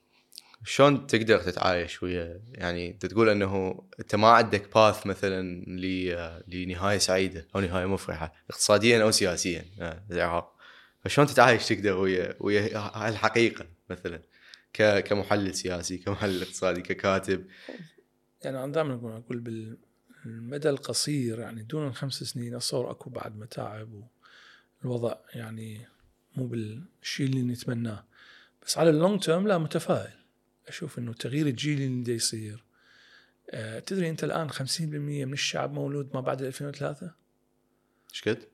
شلون 0.66 1.07
تقدر 1.07 1.39
تتعايش 1.39 2.03
ويا؟ 2.03 2.41
يعني 2.47 2.91
انت 2.91 3.05
تقول 3.05 3.30
إنه 3.30 3.84
أنت 3.99 4.16
ما 4.16 4.28
عندك 4.28 4.74
باث 4.76 5.07
مثلا 5.07 5.66
لنهايه 6.47 6.97
سعيدة 6.97 7.47
أو 7.55 7.59
نهاية 7.59 7.86
مفرحة 7.86 8.34
اقتصاديا 8.49 9.03
أو 9.03 9.11
سياسيا 9.11 9.66
آه، 9.82 10.03
العراق 10.11 10.55
فشلون 11.03 11.28
تتعايش 11.28 11.68
تقدر 11.68 11.97
ويا 11.97 12.36
ويا 12.39 12.78
هالحقيقه 12.78 13.66
مثلا؟ 13.89 14.22
كمحلل 14.74 15.55
سياسي 15.55 15.97
كمحلل 15.97 16.41
اقتصادي 16.41 16.82
ككاتب. 16.82 17.45
يعني 18.43 18.63
أنا 18.63 18.74
دائما 18.74 18.93
أقول 18.93 19.11
أقول 19.11 19.39
بالمدى 20.26 20.70
القصير 20.70 21.39
يعني 21.39 21.63
دون 21.63 21.88
الخمس 21.88 22.24
سنين 22.24 22.55
اتصور 22.55 22.91
أكو 22.91 23.09
بعد 23.09 23.38
متاعب 23.38 24.03
والوضع 24.84 25.16
يعني 25.34 25.88
مو 26.36 26.47
بالشيء 26.47 27.26
اللي 27.28 27.41
نتمناه. 27.41 28.05
بس 28.66 28.78
على 28.78 28.89
اللونج 28.89 29.24
تيرم 29.24 29.47
لا 29.47 29.57
متفائل. 29.57 30.25
أشوف 30.68 30.99
إنه 30.99 31.11
التغيير 31.11 31.47
الجيلي 31.47 31.86
اللي 31.86 32.03
دا 32.03 32.13
يصير. 32.13 32.66
آه، 33.49 33.80
تدري 33.80 34.09
أنت 34.09 34.24
الآن 34.24 34.49
50% 34.49 34.82
من 35.26 35.34
الشعب 35.34 35.74
مولود 35.74 36.09
ما 36.13 36.22
بعد 36.22 36.41
2003 36.41 37.11
إيش 38.11 38.22
قد؟ 38.28 38.47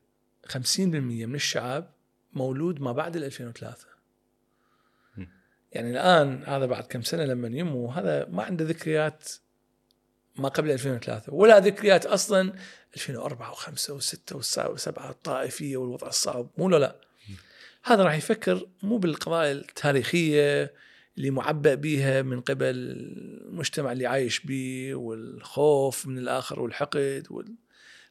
50% 0.48 0.80
من 0.80 1.36
الشعب 1.36 1.94
مولود 2.34 2.82
ما 2.82 2.92
بعد 2.92 3.16
ال 3.16 3.24
2003 3.24 3.88
م. 5.18 5.26
يعني 5.72 5.92
الآن 5.92 6.44
هذا 6.48 6.66
بعد 6.66 6.84
كم 6.84 7.02
سنة 7.02 7.26
لما 7.26 7.48
يمو 7.48 7.92
هذا 7.92 8.26
ما 8.26 8.44
عنده 8.44 8.66
ذكريات 8.66 9.30
ما 10.36 10.50
قبل 10.50 10.72
2003 10.72 11.34
ولا 11.34 11.60
ذكريات 11.60 12.06
أصلا 12.06 12.54
2004 12.96 13.54
و5 13.54 13.70
و6 13.70 14.34
و7 14.34 14.88
الطائفيه 14.88 15.78
والوضع 15.78 16.08
الصعب 16.08 16.50
مو 16.58 16.70
لا 16.70 16.78
لا 16.78 16.96
هذا 17.84 18.04
راح 18.04 18.14
يفكر 18.14 18.68
مو 18.84 18.98
بالقضايا 18.98 19.52
التاريخية 19.52 20.74
اللي 21.18 21.30
معبأ 21.32 21.76
بها 21.76 22.22
من 22.22 22.42
قبل 22.42 22.66
المجتمع 22.66 23.92
اللي 23.92 24.06
عايش 24.08 24.40
به 24.40 24.96
والخوف 24.96 26.08
من 26.08 26.18
الآخر 26.18 26.60
والحقد 26.60 27.28
وال... 27.30 27.56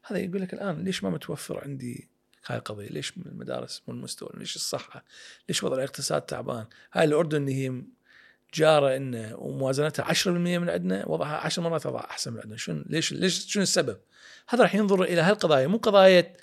هذا 0.04 0.18
يقول 0.18 0.40
لك 0.42 0.54
الآن 0.54 0.84
ليش 0.84 1.04
ما 1.04 1.10
متوفر 1.10 1.60
عندي 1.64 2.08
هاي 2.46 2.58
القضية؟ 2.58 2.88
ليش 2.88 3.12
المدارس 3.26 3.82
مو 3.88 3.94
المستوى؟ 3.94 4.30
ليش 4.34 4.56
الصحة؟ 4.56 5.04
ليش 5.48 5.62
وضع 5.64 5.76
الاقتصاد 5.76 6.22
تعبان؟ 6.22 6.64
هاي 6.92 7.04
الأردن 7.04 7.36
اللي 7.42 7.54
هي 7.68 7.82
جارة 8.54 8.96
إن 8.96 9.32
وموازنتها 9.38 10.12
10% 10.14 10.26
من 10.28 10.70
عندنا 10.70 11.08
وضعها 11.08 11.36
10 11.36 11.62
مرات 11.62 11.86
وضع 11.86 12.00
أحسن 12.00 12.32
من 12.32 12.40
عندنا. 12.40 12.56
شنو 12.56 12.84
ليش 12.86 13.12
ليش 13.12 13.46
شنو 13.46 13.62
السبب؟ 13.62 13.98
هذا 14.48 14.62
راح 14.62 14.74
ينظر 14.74 15.02
إلى 15.02 15.20
هالقضايا 15.20 15.66
مو 15.66 15.76
قضايا 15.78 16.34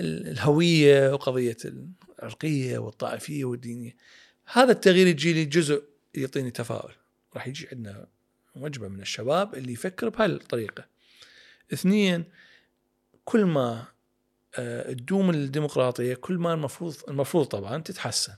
ال- 0.00 0.28
الهوية 0.28 1.12
وقضية 1.12 1.56
العرقية 2.18 2.78
والطائفية 2.78 3.44
والدينية. 3.44 3.96
هذا 4.52 4.72
التغيير 4.72 5.06
الجيلي 5.06 5.44
جزء 5.44 5.82
يعطيني 6.14 6.50
تفاؤل. 6.50 6.92
راح 7.34 7.46
يجي 7.46 7.68
عندنا 7.72 8.06
وجبة 8.56 8.88
من 8.88 9.00
الشباب 9.00 9.54
اللي 9.54 9.72
يفكر 9.72 10.08
بهاي 10.08 10.26
الطريقة 10.26 10.84
اثنين 11.72 12.24
كل 13.24 13.44
ما 13.44 13.84
آه، 14.58 14.92
تدوم 14.92 15.30
الديمقراطية 15.30 16.14
كل 16.14 16.38
ما 16.38 16.54
المفروض 16.54 16.96
المفروض 17.08 17.46
طبعا 17.46 17.78
تتحسن. 17.78 18.32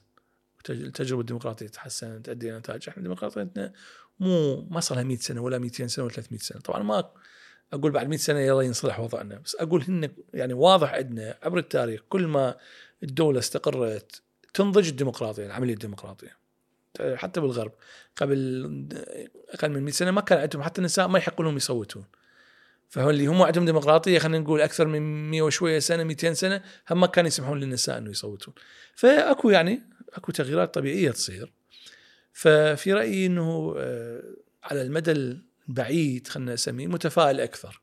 التجربة 0.71 1.21
الديمقراطية 1.21 1.67
تتحسن 1.67 2.23
تؤدي 2.23 2.51
إلى 2.51 2.59
نتائج. 2.59 2.89
إحنا 2.89 3.03
ديمقراطيتنا 3.03 3.73
مو 4.21 4.61
ما 4.71 4.81
صار 4.81 4.99
لها 4.99 5.05
100 5.05 5.17
سنة 5.17 5.41
ولا 5.41 5.59
200 5.59 5.87
سنة 5.87 6.05
ولا 6.05 6.15
300 6.15 6.41
سنة. 6.41 6.61
طبعا 6.61 6.83
ما 6.83 7.11
أقول 7.73 7.91
بعد 7.91 8.09
100 8.09 8.19
سنة 8.19 8.41
يلا 8.41 8.63
ينصلح 8.63 9.01
وضعنا. 9.01 9.39
بس 9.39 9.55
أقول 9.55 9.83
هن 9.83 10.11
يعني 10.35 10.53
واضح 10.55 10.93
عندنا 10.93 11.39
عبر 11.43 11.59
التاريخ 11.59 12.01
كل 12.09 12.27
ما 12.27 12.57
الدولة 13.03 13.39
استقرت 13.39 14.23
تنضج 14.55 14.89
الديمقراطية 14.89 15.47
العملية 15.47 15.75
الديمقراطية. 15.75 16.43
حتى 17.15 17.41
بالغرب 17.41 17.73
قبل 18.17 18.89
أقل 19.49 19.71
من 19.71 19.83
100 19.83 19.93
سنة 19.93 20.11
ما 20.11 20.21
كان 20.21 20.39
عندهم 20.39 20.63
حتى 20.63 20.79
النساء 20.79 21.09
ما 21.09 21.19
يحق 21.19 21.43
لهم 21.43 21.57
يصوتون. 21.57 22.05
فهو 22.89 23.11
اللي 23.11 23.27
هم 23.27 23.43
عندهم 23.43 23.65
ديمقراطية 23.65 24.19
خلينا 24.19 24.39
نقول 24.39 24.61
أكثر 24.61 24.87
من 24.87 25.31
100 25.31 25.43
وشوية 25.43 25.79
سنة 25.79 26.05
200 26.05 26.33
سنة 26.33 26.63
هم 26.91 27.01
ما 27.01 27.07
كانوا 27.07 27.29
يسمحون 27.29 27.61
للنساء 27.61 27.99
إنه 27.99 28.11
يصوتون. 28.11 28.55
فأكو 28.95 29.51
يعني 29.51 29.83
أكو 30.13 30.33
تغييرات 30.33 30.75
طبيعية 30.75 31.11
تصير. 31.11 31.53
ففي 32.33 32.93
رأيي 32.93 33.27
إنه 33.27 33.75
آه، 33.79 34.23
على 34.63 34.83
المدى 34.83 35.13
البعيد 35.69 36.29
خلينا 36.29 36.55
نسميه 36.55 36.87
متفائل 36.87 37.41
أكثر. 37.41 37.81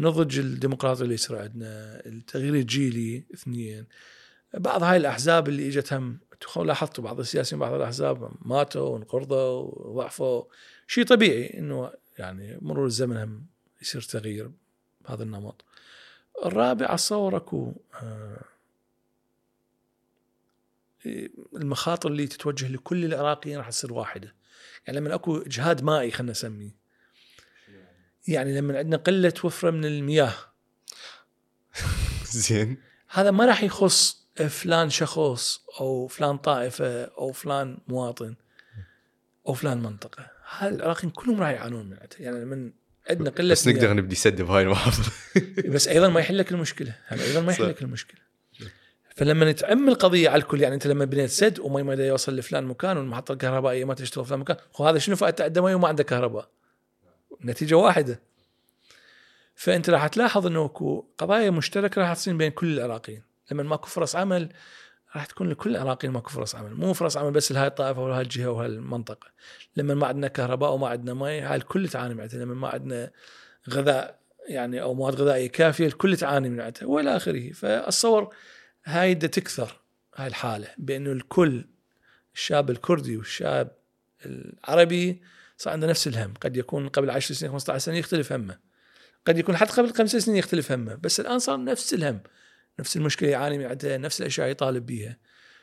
نضج 0.00 0.38
الديمقراطي 0.38 1.02
اللي 1.02 1.14
يصير 1.14 1.38
عندنا 1.38 2.02
التغيير 2.06 2.54
الجيلي 2.54 3.24
اثنين 3.34 3.86
بعض 4.54 4.82
هاي 4.82 4.96
الأحزاب 4.96 5.48
اللي 5.48 5.68
إجت 5.68 5.92
هم 5.92 6.18
لاحظتوا 6.56 7.04
بعض 7.04 7.20
السياسيين 7.20 7.60
بعض 7.60 7.72
الأحزاب 7.72 8.30
ماتوا 8.42 8.88
وانقرضوا 8.88 9.70
وضعفوا. 9.74 10.44
شيء 10.86 11.04
طبيعي 11.04 11.58
إنه 11.58 11.92
يعني 12.18 12.58
مرور 12.62 12.86
الزمن 12.86 13.16
هم 13.16 13.46
يصير 13.82 14.00
تغيير 14.00 14.50
بهذا 15.00 15.22
النمط. 15.22 15.64
الرابع 16.44 16.94
اتصور 16.94 17.36
اكو 17.36 17.72
آه، 18.02 18.44
المخاطر 21.56 22.08
اللي 22.08 22.26
تتوجه 22.26 22.68
لكل 22.68 23.04
العراقيين 23.04 23.58
راح 23.58 23.68
تصير 23.68 23.92
واحدة. 23.92 24.34
يعني 24.86 25.00
لما 25.00 25.14
أكو 25.14 25.36
اجهاد 25.36 25.82
مائي 25.82 26.10
خلينا 26.10 26.32
نسميه. 26.32 26.80
يعني 28.28 28.56
لما 28.56 28.78
عندنا 28.78 28.96
قلة 28.96 29.34
وفرة 29.44 29.70
من 29.70 29.84
المياه. 29.84 30.34
زين. 32.24 32.76
هذا 33.08 33.30
ما 33.30 33.46
راح 33.46 33.62
يخص 33.62 34.19
فلان 34.48 34.90
شخص 34.90 35.60
أو 35.80 36.06
فلان 36.06 36.36
طائفة 36.36 37.04
أو 37.04 37.32
فلان 37.32 37.78
مواطن 37.88 38.34
أو 39.48 39.54
فلان 39.54 39.82
منطقة. 39.82 40.26
هذا 40.58 40.74
العراقيين 40.74 41.12
كلهم 41.12 41.40
راح 41.40 41.48
يعانون 41.48 41.86
من 41.86 41.96
يعني 42.18 42.44
من 42.44 42.72
عندنا 43.10 43.30
قلة 43.30 43.52
بس 43.52 43.68
نقدر. 43.68 43.94
نبدي 43.94 44.14
سد 44.14 44.42
بهاي 44.42 44.62
المحافظه 44.62 45.12
بس 45.74 45.88
أيضا 45.88 46.08
ما 46.08 46.20
يحل 46.20 46.38
لك 46.38 46.52
المشكلة. 46.52 46.94
هذا 47.06 47.24
أيضا 47.24 47.40
ما 47.40 47.52
يحل. 47.52 47.68
لك 47.68 47.82
المشكلة. 47.82 48.20
فلما 49.16 49.52
تعم 49.52 49.88
القضية 49.88 50.28
على 50.28 50.42
الكل 50.42 50.60
يعني 50.60 50.74
أنت 50.74 50.86
لما 50.86 51.04
بنيت 51.04 51.30
سد 51.30 51.60
وما 51.60 51.82
ما 51.82 51.94
يوصل 51.94 52.36
لفلان 52.36 52.64
مكان 52.64 52.96
والمحطة 52.96 53.32
الكهربائية 53.32 53.84
ما 53.84 53.94
تشتغل 53.94 54.24
فلان 54.24 54.40
مكان 54.40 54.56
هو 54.76 54.86
هذا 54.86 54.98
شنو 54.98 55.16
فائدته؟ 55.16 55.44
عنده 55.44 55.62
مي 55.62 55.74
وما 55.74 55.88
عنده 55.88 56.02
كهرباء. 56.02 56.48
نتيجة 57.44 57.74
واحدة. 57.74 58.20
فأنت 59.54 59.90
راح 59.90 60.06
تلاحظ 60.06 60.46
إنه 60.46 60.64
اكو 60.64 61.04
قضايا 61.18 61.50
مشتركة 61.50 62.00
راح 62.00 62.14
تصير 62.14 62.36
بين 62.36 62.50
كل 62.50 62.78
العراقيين. 62.78 63.29
لما 63.52 63.62
ماكو 63.62 63.86
فرص 63.86 64.16
عمل 64.16 64.52
راح 65.16 65.26
تكون 65.26 65.48
لكل 65.48 65.70
العراقيين 65.70 66.12
ماكو 66.12 66.30
فرص 66.30 66.54
عمل. 66.54 66.74
مو 66.74 66.92
فرص 66.92 67.16
عمل 67.16 67.30
بس 67.30 67.52
لهاي 67.52 67.66
الطائفة 67.66 68.04
ولا 68.04 68.14
هاي 68.14 68.22
الجهه 68.22 68.50
وهاي 68.50 68.66
المنطقة 68.66 69.26
لما 69.76 69.94
ما 69.94 70.06
عندنا 70.06 70.28
كهرباء 70.28 70.72
وما 70.72 70.88
عندنا 70.88 71.14
مي 71.14 71.40
هاي 71.40 71.56
الكل 71.56 71.88
تعاني 71.88 72.14
معتها 72.14 72.38
لما 72.38 72.54
ما 72.54 72.68
عندنا 72.68 73.10
غذاء 73.70 74.20
يعني 74.48 74.82
أو 74.82 74.94
مواد 74.94 75.14
غذائية 75.14 75.46
كافية 75.46 75.86
الكل 75.86 76.16
تعاني 76.16 76.48
من 76.48 76.60
عدها 76.60 76.86
وإلى 76.86 77.16
آخره. 77.16 77.52
فاتصور 77.52 78.34
هاي 78.84 79.14
بدها 79.14 79.28
تكثر 79.28 79.80
هاي 80.16 80.26
الحالة 80.26 80.68
بأنه 80.78 81.12
الكل 81.12 81.64
الشاب 82.34 82.70
الكردي 82.70 83.16
والشاب 83.16 83.76
العربي 84.26 85.22
صار 85.56 85.72
عنده 85.72 85.86
نفس 85.86 86.06
الهم. 86.06 86.34
قد 86.40 86.56
يكون 86.56 86.88
قبل 86.88 87.10
10 87.10 87.34
سنين 87.34 87.52
15 87.52 87.78
سنة 87.78 87.96
يختلف 87.96 88.32
همه. 88.32 88.58
قد 89.26 89.38
يكون 89.38 89.56
حتى 89.56 89.72
قبل 89.72 89.94
خمس 89.94 90.16
سنين 90.16 90.36
يختلف 90.36 90.72
همه. 90.72 90.94
بس 90.94 91.20
الآن 91.20 91.38
صار 91.38 91.64
نفس 91.64 91.94
الهم. 91.94 92.20
نفس 92.80 92.96
المشكلة 92.96 93.28
يعاني 93.28 93.58
من 93.58 93.64
عندها 93.64 93.98
نفس 93.98 94.20
الأشياء 94.20 94.48
يطالب 94.48 94.86
بها 94.86 95.16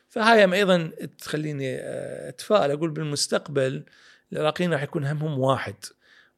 فهاي 0.09 0.53
أيضا 0.53 0.91
تخليني 1.17 1.75
آه، 1.75 2.29
أتفائل 2.29 2.71
أقول 2.71 2.89
بالمستقبل 2.89 3.85
العراقيين 4.33 4.73
راح 4.73 4.83
يكون 4.83 5.05
همهم 5.05 5.39
واحد. 5.39 5.75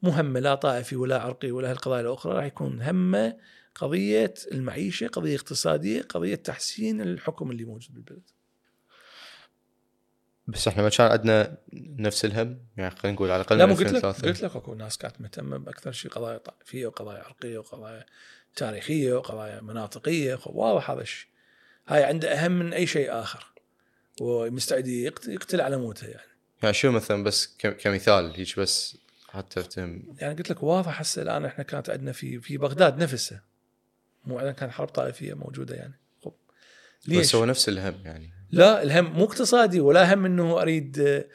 مو 0.01 0.11
همه 0.11 0.39
لا 0.39 0.55
طائفي 0.55 0.95
ولا 0.95 1.21
عرقي 1.21 1.51
ولا 1.51 1.71
هالقضايا 1.71 2.01
الأخرى 2.01 2.33
راح 2.33 2.45
يكون 2.45 2.81
همه 2.81 3.37
قضية 3.75 4.33
المعيشة 4.51 5.07
قضية 5.07 5.35
اقتصادية 5.35 6.01
قضية 6.01 6.35
تحسين 6.35 7.01
الحكم 7.01 7.51
اللي 7.51 7.65
موجود 7.65 7.93
بالبلد. 7.93 8.29
بس 10.47 10.67
إحنا 10.67 10.83
ما 10.83 10.89
كان 10.89 11.11
عندنا 11.11 11.57
نفس 11.73 12.25
الهم؟ 12.25 12.59
يعني 12.77 12.95
خلينا 12.95 13.15
نقول 13.15 13.31
على 13.31 13.41
الأقل 13.41 13.57
لا 13.57 13.65
مو 13.65 13.73
قلت 13.73 13.81
لك 13.81 14.05
2003. 14.05 14.27
قلت 14.27 14.43
لك 14.43 14.55
أكو 14.55 14.73
ناس 14.73 14.97
كانت 14.97 15.21
مهتمة 15.21 15.57
بأكثر 15.57 15.91
شيء 15.91 16.11
قضايا 16.11 16.37
طائفية 16.37 16.87
وقضايا 16.87 17.23
عرقية 17.23 17.57
وقضايا 17.57 18.05
تاريخية 18.55 19.13
وقضايا 19.13 19.61
مناطقية 19.61 20.39
واضح 20.45 20.91
هذا 20.91 21.01
الشيء. 21.01 21.27
هاي 21.87 22.03
عنده 22.03 22.31
أهم 22.33 22.51
من 22.51 22.73
أي 22.73 22.87
شيء 22.87 23.11
آخر. 23.11 23.53
ومستعد 24.21 24.87
يقت- 24.87 25.27
يقتل 25.27 25.61
على 25.61 25.77
موته 25.77 26.07
يعني. 26.07 26.29
يعني 26.63 26.73
شو 26.73 26.91
مثلا 26.91 27.23
بس 27.23 27.55
كمثال 27.57 28.33
هيك 28.35 28.59
بس 28.59 28.97
حتى 29.29 29.63
تفهم 29.63 30.15
يعني 30.21 30.35
قلت 30.35 30.49
لك 30.49 30.63
واضح 30.63 30.99
هسه 30.99 31.21
الآن 31.21 31.45
إحنا 31.45 31.63
كانت 31.63 31.89
عندنا 31.89 32.11
في 32.11 32.39
في 32.39 32.57
بغداد 32.57 32.97
نفسها 33.03 33.43
مو 34.25 34.37
عندنا 34.37 34.51
كان 34.53 34.71
حرب 34.71 34.87
طائفية 34.87 35.33
موجودة 35.33 35.75
يعني. 35.75 35.93
خب. 36.25 36.33
ليش؟ 37.07 37.19
بس 37.19 37.35
هو 37.35 37.45
نفس 37.45 37.69
الهم 37.69 38.01
يعني. 38.05 38.29
لا 38.51 38.83
الهم 38.83 39.05
مو 39.13 39.23
اقتصادي 39.25 39.79
ولا 39.79 40.13
هم 40.13 40.25
إنه 40.25 40.61
أريد 40.61 41.25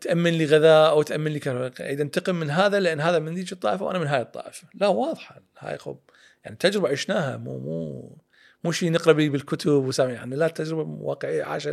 تأمن 0.00 0.30
لي 0.30 0.44
غذاء 0.44 0.90
أو 0.90 1.02
تأمن 1.02 1.30
لي 1.32 1.38
كهرباء 1.38 1.72
اريد 1.80 2.00
انتقم 2.00 2.34
من 2.34 2.50
هذا 2.50 2.80
لأن 2.80 3.00
هذا 3.00 3.18
من 3.18 3.34
ذيك 3.34 3.52
الطائفة 3.52 3.84
وأنا 3.84 3.98
من 3.98 4.06
هاي 4.06 4.20
الطائفة. 4.20 4.68
لا 4.74 4.88
واضحة. 4.88 5.42
هاي 5.58 5.78
خب 5.78 5.98
يعني 6.44 6.56
تجربة 6.56 6.88
عشناها. 6.88 7.36
مو 7.36 7.58
مو 7.58 8.16
مو 8.64 8.72
شيء 8.72 8.92
نقرا 8.92 9.12
به 9.12 9.28
بالكتب 9.28 9.70
وسامع 9.70 10.12
يعني 10.12 10.36
لا 10.36 10.48
تجربة 10.48 10.82
واقعية 10.82 11.44
عاش 11.44 11.68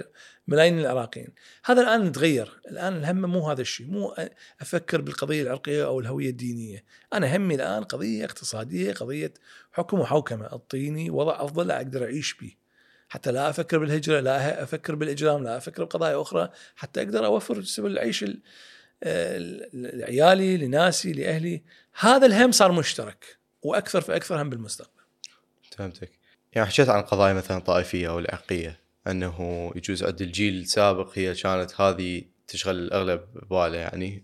ملايين 0.47 0.79
العراقيين. 0.79 1.27
هذا 1.65 1.81
الآن 1.81 2.11
تغير 2.11 2.59
الآن 2.71 2.97
الهم 2.97 3.21
مو 3.21 3.49
هذا 3.49 3.61
الشيء 3.61 3.87
مو 3.87 4.15
أفكر 4.61 5.01
بالقضية 5.01 5.41
العرقية 5.41 5.85
أو 5.85 5.99
الهوية 5.99 6.29
الدينية. 6.29 6.83
أنا 7.13 7.37
همي 7.37 7.55
الآن 7.55 7.83
قضية 7.83 8.25
اقتصادية 8.25 8.93
قضية 8.93 9.33
حكم 9.71 9.99
وحوكمة. 9.99 10.45
اعطيني 10.45 11.09
وضع 11.09 11.43
أفضل 11.43 11.71
أقدر 11.71 12.03
أعيش 12.03 12.33
به. 12.33 12.62
حتى 13.13 13.31
لا 13.31 13.49
أفكر 13.49 13.77
بالهجرة 13.77 14.19
لا 14.19 14.63
أفكر 14.63 14.95
بالإجرام 14.95 15.43
لا 15.43 15.57
أفكر 15.57 15.83
بقضايا 15.83 16.21
أخرى 16.21 16.49
حتى 16.75 17.01
أقدر 17.01 17.25
أوفر 17.25 17.63
سبل 17.63 17.91
العيش 17.91 18.23
ال- 18.23 18.41
ال- 19.03 19.99
لعيالي 19.99 20.57
لناسي 20.57 21.13
لأهلي. 21.13 21.63
هذا 21.99 22.25
الهم 22.25 22.51
صار 22.51 22.71
مشترك 22.71 23.37
وأكثر 23.61 24.01
فاكثر 24.01 24.41
هم 24.41 24.49
بالمستقبل. 24.49 25.01
فهمتك. 25.77 26.09
يعني 26.53 26.67
حكيت 26.69 26.89
عن 26.89 27.01
قضايا 27.01 27.33
مثلا 27.33 27.59
طائفية 27.59 28.09
أو 28.09 28.19
العرقيه 28.19 28.79
أنه 29.07 29.71
يجوز 29.75 30.03
عند 30.03 30.21
الجيل 30.21 30.53
السابق 30.61 31.11
هي 31.15 31.35
كانت 31.35 31.81
هذه 31.81 32.23
تشغل 32.47 32.75
الأغلب 32.75 33.21
بباله 33.35 33.77
يعني. 33.77 34.23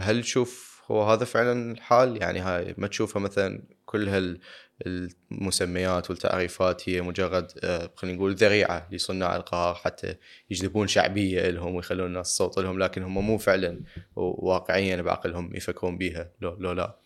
هل 0.00 0.22
تشوف 0.22 0.82
هو 0.90 1.10
هذا 1.10 1.24
فعلا 1.24 1.72
الحال؟ 1.72 2.22
يعني 2.22 2.40
هاي 2.40 2.74
ما 2.78 2.86
تشوفها 2.86 3.22
مثلا 3.22 3.62
كل 3.86 4.08
هال 4.08 4.40
المسميات 4.86 6.10
والتعريفات 6.10 6.88
هي 6.88 7.02
مجرد 7.02 7.52
آه، 7.64 7.90
خلينا 7.96 8.16
نقول 8.16 8.34
ذريعة 8.34 8.88
لصناع 8.92 9.36
القرار 9.36 9.74
حتى 9.74 10.16
يجذبون 10.50 10.86
شعبية 10.86 11.50
لهم 11.50 11.74
ويخلون 11.74 12.06
الناس 12.06 12.34
تصوت 12.34 12.58
لهم 12.58 12.78
لكن 12.78 13.02
هم 13.02 13.26
مو 13.26 13.38
فعلا 13.38 13.80
واقعيا 14.16 15.02
بعقلهم 15.02 15.56
يفكرون 15.56 15.98
بيها. 15.98 16.30
لو, 16.40 16.54
لو 16.54 16.72
لا. 16.72 16.96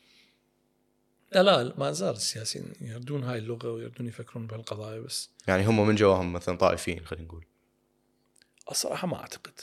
لا 1.32 1.42
لا 1.42 1.74
ما 1.78 1.92
زال 1.92 2.14
السياسيين 2.14 2.72
يردون 2.80 3.24
هاي 3.24 3.38
اللغة 3.38 3.72
ويردون 3.72 4.06
يفكرون 4.06 4.46
بهالقضايا 4.46 5.00
بس. 5.00 5.30
يعني 5.46 5.66
هم 5.66 5.86
من 5.86 5.94
جواهم 5.94 6.32
مثلا 6.32 6.56
طائفيين 6.56 7.06
خلينا 7.06 7.24
نقول. 7.24 7.46
الصراحة 8.70 9.08
ما 9.08 9.16
أعتقد. 9.16 9.60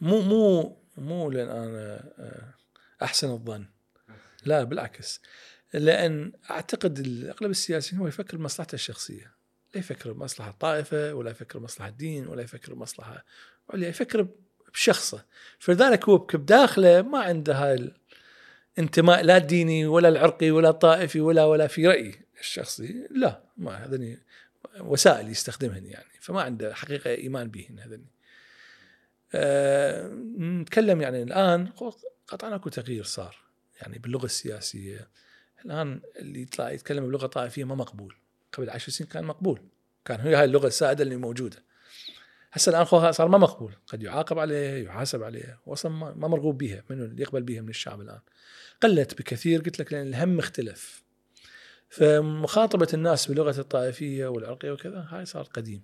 مو 0.00 0.20
مو 0.20 0.76
مو 0.96 1.30
لأن 1.30 1.48
أنا 1.48 2.12
آه، 2.18 2.54
أحسن 3.02 3.30
الظن. 3.30 3.66
لا 4.44 4.64
بالعكس. 4.64 5.20
لأن 5.74 6.32
أعتقد 6.50 6.98
اغلب 7.28 7.50
السياسيين 7.50 8.00
هو 8.00 8.08
يفكر 8.08 8.36
بمصلحته 8.36 8.74
الشخصية. 8.74 9.34
لا 9.74 9.80
يفكر 9.80 10.12
بمصلحة 10.12 10.50
طائفة 10.50 11.14
ولا 11.14 11.30
يفكر 11.30 11.58
بمصلحة 11.58 11.90
دين 11.90 12.26
ولا 12.26 12.42
يفكر 12.42 12.74
بمصلحة 12.74 13.24
عليا 13.70 13.88
يفكر 13.88 14.28
بشخصه. 14.72 15.24
فلذلك 15.58 16.08
هو 16.08 16.18
بداخله 16.18 17.02
ما 17.02 17.18
عنده 17.18 17.54
هاي 17.54 17.92
الانتماء 18.78 19.22
لا 19.22 19.36
الديني 19.36 19.86
ولا 19.86 20.08
العرقي 20.08 20.50
ولا 20.50 20.68
الطائفي 20.68 21.20
ولا 21.20 21.44
ولا 21.44 21.66
في 21.66 21.86
رايي 21.86 22.20
الشخصي. 22.40 23.06
لا 23.10 23.42
ما 23.56 23.84
هذني 23.84 24.18
وسائل 24.80 25.28
يستخدمهن 25.28 25.86
يعني 25.86 26.12
فما 26.20 26.42
عنده 26.42 26.74
حقيقة 26.74 27.10
إيمان 27.10 27.48
بهن 27.50 27.78
هذني. 27.78 28.06
أه 29.34 30.08
نتكلم 30.38 31.00
يعني 31.00 31.22
الآن 31.22 31.66
قطعا 32.26 32.54
اكو 32.54 32.68
تغيير 32.68 33.04
صار 33.04 33.36
يعني 33.80 33.98
باللغة 33.98 34.24
السياسية. 34.24 35.08
الآن 35.64 36.00
اللي 36.18 36.42
يطلع 36.42 36.70
يتكلم 36.70 37.06
بلغة 37.06 37.26
طائفية 37.26 37.64
ما 37.64 37.74
مقبول. 37.74 38.14
قبل 38.52 38.70
عشر 38.70 38.92
سنين 38.92 39.10
كان 39.10 39.24
مقبول. 39.24 39.60
كان 40.04 40.20
هي 40.20 40.34
هاي 40.34 40.44
اللغة 40.44 40.66
السائدة 40.66 41.02
اللي 41.04 41.16
موجودة. 41.16 41.56
هسه 42.52 42.70
الآن 42.70 43.12
صار 43.12 43.28
ما 43.28 43.38
مقبول. 43.38 43.72
قد 43.86 44.02
يعاقب 44.02 44.38
عليه 44.38 44.84
يحاسب 44.84 45.22
عليه 45.22 45.60
واصلا 45.66 45.92
ما 45.92 46.28
مرغوب 46.28 46.58
بها 46.58 46.84
منو 46.90 47.04
اللي 47.04 47.22
يقبل 47.22 47.42
بها 47.42 47.60
من 47.60 47.68
الشعب 47.68 48.00
الآن. 48.00 48.20
قلت 48.82 49.18
بكثير 49.18 49.62
قلت 49.62 49.78
لك 49.78 49.92
لأن 49.92 50.06
الهم 50.06 50.38
اختلف. 50.38 51.04
فمخاطبة 51.88 52.88
الناس 52.94 53.30
بلغة 53.30 53.60
الطائفية 53.60 54.26
والعرقية 54.26 54.70
وكذا 54.70 55.06
هاي 55.10 55.24
صار 55.24 55.44
قديم. 55.44 55.82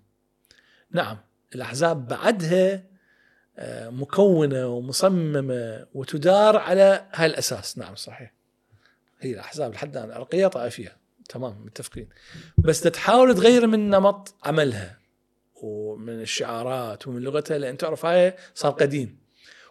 نعم 0.90 1.18
الأحزاب 1.54 2.08
بعدها 2.08 2.94
آه، 3.58 3.90
مكونة 3.90 4.66
ومصممة 4.66 5.86
وتدار 5.94 6.56
على 6.56 7.06
هاي 7.12 7.26
الأساس. 7.26 7.78
نعم 7.78 7.94
صحيح. 7.94 8.33
هي 9.20 9.32
الأحزاب 9.32 9.72
لحد 9.72 9.96
الآن 9.96 10.10
عرقيه 10.10 10.46
طائفية 10.46 10.96
تمام 11.28 11.64
متفقين 11.64 12.08
بس 12.58 12.80
تحاول 12.80 13.34
تغير 13.34 13.66
من 13.66 13.90
نمط 13.90 14.34
عملها 14.44 14.98
ومن 15.54 16.20
الشعارات 16.20 17.08
ومن 17.08 17.22
لغتها 17.22 17.58
لأن 17.58 17.76
تعرف 17.76 18.06
هاي 18.06 18.36
صار 18.54 18.72
قديم 18.72 19.18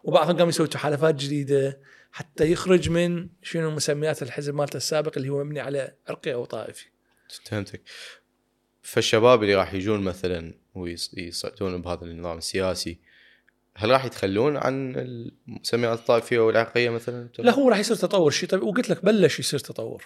وبعضهم 0.03 0.37
قام 0.37 0.49
يسوي 0.49 0.67
تحالفات 0.67 1.15
جديدة 1.15 1.79
حتى 2.11 2.51
يخرج 2.51 2.89
من 2.89 3.29
شنو 3.41 3.71
مسميات 3.71 4.23
الحزب 4.23 4.53
مالته 4.53 4.77
السابق 4.77 5.17
اللي 5.17 5.29
هو 5.29 5.43
مبني 5.43 5.59
على 5.59 5.93
عرقي 6.07 6.33
أو 6.33 6.45
طائفي. 6.45 6.85
فهمتك. 7.45 7.81
فالشباب 8.81 9.43
اللي 9.43 9.55
راح 9.55 9.73
يجون 9.73 9.99
مثلا 9.99 10.53
ويصعدون 10.75 11.81
بهذا 11.81 12.03
النظام 12.03 12.37
السياسي 12.37 12.99
هل 13.77 13.89
راح 13.89 14.05
يتخلون 14.05 14.57
عن 14.57 14.93
المسميات 14.95 15.99
الطائفية 15.99 16.39
والعرقية 16.39 16.89
مثلا؟ 16.89 17.29
لا 17.39 17.51
هو 17.51 17.69
راح 17.69 17.79
يصير 17.79 17.97
تطور 17.97 18.31
شيء 18.31 18.49
طيب 18.49 18.63
وقلت 18.63 18.89
لك 18.89 19.05
بلش 19.05 19.39
يصير 19.39 19.59
تطور. 19.59 20.05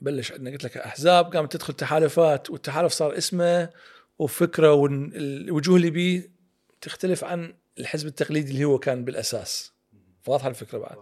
بلش 0.00 0.32
عندنا 0.32 0.50
قلت 0.50 0.64
لك 0.64 0.76
أحزاب 0.76 1.36
قامت 1.36 1.52
تدخل 1.52 1.74
تحالفات 1.74 2.50
والتحالف 2.50 2.92
صار 2.92 3.18
اسمه 3.18 3.70
وفكرة 4.18 4.72
والوجوه 4.72 5.76
اللي 5.76 5.90
بيه 5.90 6.30
تختلف 6.80 7.24
عن 7.24 7.54
الحزب 7.78 8.06
التقليدي 8.06 8.52
اللي 8.52 8.64
هو 8.64 8.78
كان 8.78 9.04
بالأساس. 9.04 9.72
واضحة 10.26 10.48
الفكرة 10.48 10.78
بعد. 10.78 10.96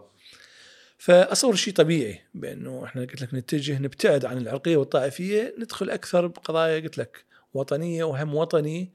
فأصور 0.99 1.55
شيء 1.55 1.75
طبيعي 1.75 2.21
بأنه 2.35 2.85
إحنا 2.85 3.03
قلت 3.03 3.23
لك 3.23 3.35
نتجه 3.35 3.79
نبتعد 3.79 4.25
عن 4.25 4.39
العرقية 4.39 4.77
والطائفية 4.77 5.55
ندخل 5.59 5.91
أكثر 5.91 6.27
بقضايا 6.27 6.81
قلت 6.81 6.99
لك 6.99 7.25
وطنية 7.55 8.05
وهم 8.05 8.35
وطني 8.35 8.93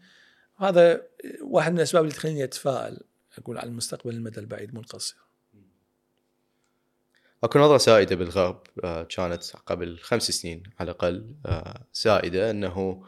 هذا 0.57 1.01
واحد 1.41 1.71
من 1.71 1.77
الأسباب 1.77 2.03
اللي 2.03 2.15
تخليني 2.15 2.43
أتفائل 2.43 2.99
أقول 3.37 3.57
على 3.57 3.69
المستقبل 3.69 4.13
المدى 4.13 4.39
البعيد 4.39 4.73
مو 4.73 4.79
القصير. 4.79 5.17
أكو 7.43 7.59
نظرة 7.59 7.77
سائدة 7.77 8.15
بالغرب 8.15 8.61
كانت 9.09 9.43
قبل 9.65 9.97
خمس 9.97 10.31
سنين 10.31 10.63
على 10.79 10.91
الأقل 10.91 11.35
سائدة 11.93 12.51
إنه 12.51 13.05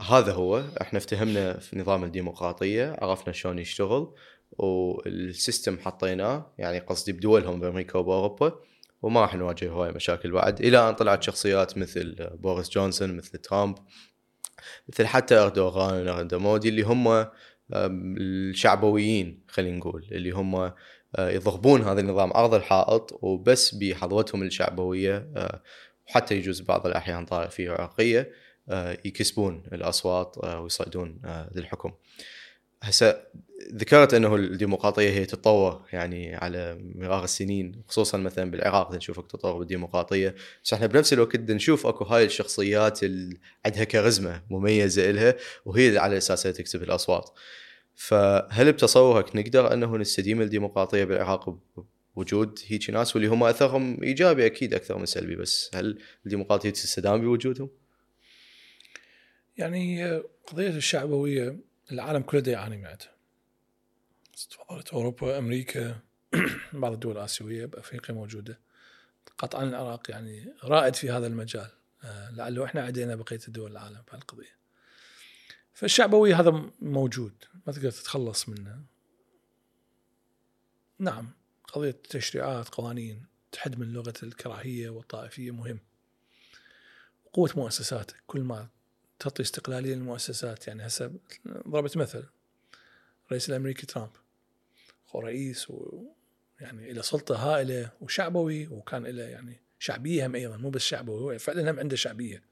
هذا 0.00 0.32
هو 0.32 0.64
إحنا 0.80 0.98
افتهمنا 0.98 1.58
في 1.58 1.78
نظام 1.78 2.04
الديمقراطية 2.04 2.96
عرفنا 3.02 3.32
شلون 3.32 3.58
يشتغل 3.58 4.14
وال 4.52 4.83
system 4.83 5.78
حطيناه 5.78 6.52
يعني 6.58 6.78
قصدي 6.78 7.12
بدولهم 7.12 7.60
بأمريكا 7.60 7.98
وبأوروبا 7.98 8.60
وما 9.02 9.20
راح 9.20 9.34
نواجه 9.34 9.70
هواي 9.70 9.92
مشاكل 9.92 10.30
بعد 10.30 10.60
إلى 10.60 10.88
أن 10.88 10.94
طلعت 10.94 11.22
شخصيات 11.22 11.78
مثل 11.78 12.30
بوريس 12.34 12.70
جونسون 12.70 13.16
مثل 13.16 13.38
ترامب 13.38 13.78
مثل 14.88 15.06
حتى 15.06 15.34
أردوغان 15.34 16.28
مودي 16.32 16.68
اللي 16.68 16.82
هم 16.82 17.26
الشعبويين 17.72 19.42
خلينا 19.48 19.76
نقول 19.76 20.06
اللي 20.12 20.30
هم 20.30 20.72
يضربون 21.18 21.82
هذا 21.82 22.00
النظام 22.00 22.32
عرض 22.32 22.54
الحائط 22.54 23.18
وبس 23.22 23.74
بحظوتهم 23.74 24.42
الشعبوية 24.42 25.28
وحتى 26.08 26.34
يجوز 26.34 26.60
بعض 26.60 26.86
الأحيان 26.86 27.24
طائفيه 27.24 27.70
وعرقيه 27.70 28.32
آه، 28.70 28.98
يكسبون 29.04 29.62
الأصوات 29.72 30.36
آه، 30.42 30.60
ويصعدون 30.60 31.20
آه، 31.24 31.50
للحكم. 31.54 31.92
هسه 32.82 33.20
ذكرت 33.74 34.14
أنه 34.14 34.34
الديمقراطية 34.34 35.10
هي 35.10 35.24
تتطور 35.24 35.82
يعني 35.92 36.36
على 36.36 36.78
مرار 36.94 37.24
السنين 37.24 37.82
خصوصا 37.88 38.18
مثلا 38.18 38.50
بالعراق 38.50 38.94
نشوف 38.94 39.20
تطور 39.20 39.58
بالديمقراطية 39.58 40.34
بس 40.64 40.72
إحنا 40.72 40.86
بنفس 40.86 41.12
الوقت 41.12 41.36
نشوف 41.50 41.86
أكو 41.86 42.04
هاي 42.04 42.24
الشخصيات 42.24 43.02
اللي 43.02 43.36
عندها 43.66 43.84
كاريزما 43.84 44.42
مميزة 44.50 45.10
إلها 45.10 45.34
وهي 45.64 45.98
على 45.98 46.16
اساسها 46.16 46.52
تكسب 46.52 46.82
الأصوات. 46.82 47.30
فهل 47.94 48.72
بتصورك 48.72 49.36
نقدر 49.36 49.72
انه 49.72 49.96
نستديم 49.96 50.42
الديمقراطية 50.42 51.04
بالعراق 51.04 51.58
بوجود 52.16 52.58
هيك 52.66 52.90
ناس 52.90 53.16
واللي 53.16 53.28
هم 53.28 53.44
أثرهم 53.44 54.02
إيجابي 54.02 54.46
أكيد 54.46 54.74
أكثر 54.74 54.98
من 54.98 55.06
سلبي 55.06 55.36
بس 55.36 55.70
هل 55.74 55.98
الديمقراطية 56.26 56.70
تستدام 56.70 57.20
بوجودهم؟ 57.20 57.70
يعني 59.56 60.16
قضية 60.46 60.68
الشعبوية 60.68 61.67
العالم 61.92 62.22
كله 62.22 62.40
دا 62.40 62.52
يعاني 62.52 62.76
منها 62.76 62.98
تفضلت 64.50 64.88
أوروبا 64.88 65.38
أمريكا 65.38 66.00
بعض 66.72 66.92
الدول 66.92 67.16
الآسيوية 67.16 67.66
بأفريقيا 67.66 68.14
موجودة. 68.14 68.60
قطعا 69.38 69.64
العراق 69.64 70.10
يعني 70.10 70.54
رائد 70.64 70.94
في 70.94 71.10
هذا 71.10 71.26
المجال. 71.26 71.70
آه، 72.04 72.30
لعله 72.30 72.64
إحنا 72.64 72.82
عدينا 72.82 73.14
بقية 73.14 73.40
الدول 73.48 73.72
العالم 73.72 74.02
في 74.06 74.14
القضية 74.14 74.58
فالشعبويه 75.72 76.40
هذا 76.40 76.70
موجود. 76.80 77.44
ما 77.66 77.72
تقدر 77.72 77.90
تتخلص 77.90 78.48
منه. 78.48 78.82
نعم 80.98 81.30
قضية 81.68 81.96
تشريعات 82.08 82.68
قوانين 82.68 83.26
تحد 83.52 83.78
من 83.78 83.92
لغة 83.92 84.14
الكراهية 84.22 84.90
والطائفية 84.90 85.50
مهم. 85.50 85.80
قوة 87.32 87.50
مؤسساتك 87.56 88.22
كل 88.26 88.40
ما 88.40 88.68
تعطي 89.18 89.42
استقلالية 89.42 89.94
للمؤسسات 89.94 90.68
يعني 90.68 90.86
هسه 90.86 91.12
ضربت 91.68 91.96
مثل 91.96 92.24
الرئيس 93.26 93.48
الأمريكي 93.48 93.86
ترامب. 93.86 94.10
هو 95.10 95.20
رئيس 95.20 95.70
و 95.70 96.04
يعني 96.60 96.92
له 96.92 97.02
سلطة 97.02 97.36
هائلة 97.36 97.90
وشعبوي 98.00 98.66
وكان 98.66 99.06
له 99.06 99.22
يعني 99.22 99.60
شعبية 99.78 100.26
هم 100.26 100.34
أيضا 100.34 100.56
مو 100.56 100.70
بس 100.70 100.82
شعبوي 100.82 101.20
هو 101.20 101.38
فعلا 101.38 101.70
هم 101.70 101.78
عنده 101.78 101.96
شعبية. 101.96 102.42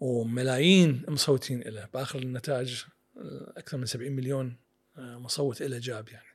وملايين 0.00 1.04
مصوتين 1.08 1.60
له 1.60 1.88
بآخر 1.94 2.18
النتائج 2.18 2.82
أكثر 3.56 3.76
من 3.76 3.86
70 3.86 4.12
مليون 4.12 4.56
آه، 4.96 5.18
مصوت 5.18 5.62
له 5.62 5.78
جاب 5.78 6.08
يعني. 6.08 6.26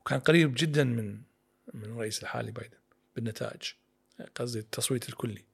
وكان 0.00 0.20
قريب 0.20 0.54
جدا 0.54 0.84
من 0.84 1.22
من 1.74 1.84
الرئيس 1.84 2.22
الحالي 2.22 2.52
بايدن 2.52 2.78
بالنتائج 3.16 3.62
قصدي 4.34 4.58
التصويت 4.58 5.08
الكلي. 5.08 5.44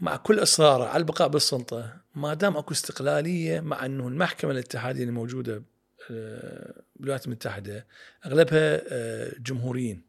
مع 0.00 0.16
كل 0.16 0.42
إصراره 0.42 0.84
على 0.84 0.96
البقاء 0.96 1.28
بالسلطة 1.28 1.96
ما 2.14 2.34
دام 2.34 2.56
أكو 2.56 2.72
استقلالية 2.72 3.60
مع 3.60 3.86
إنه 3.86 4.08
المحكمة 4.08 4.50
الاتحادية 4.50 5.04
الموجوده 5.04 5.62
آه، 6.10 6.82
بالولايات 6.96 7.26
المتحدة 7.26 7.86
أغلبها 8.26 8.82
آه، 8.88 9.34
جمهوريين. 9.38 10.02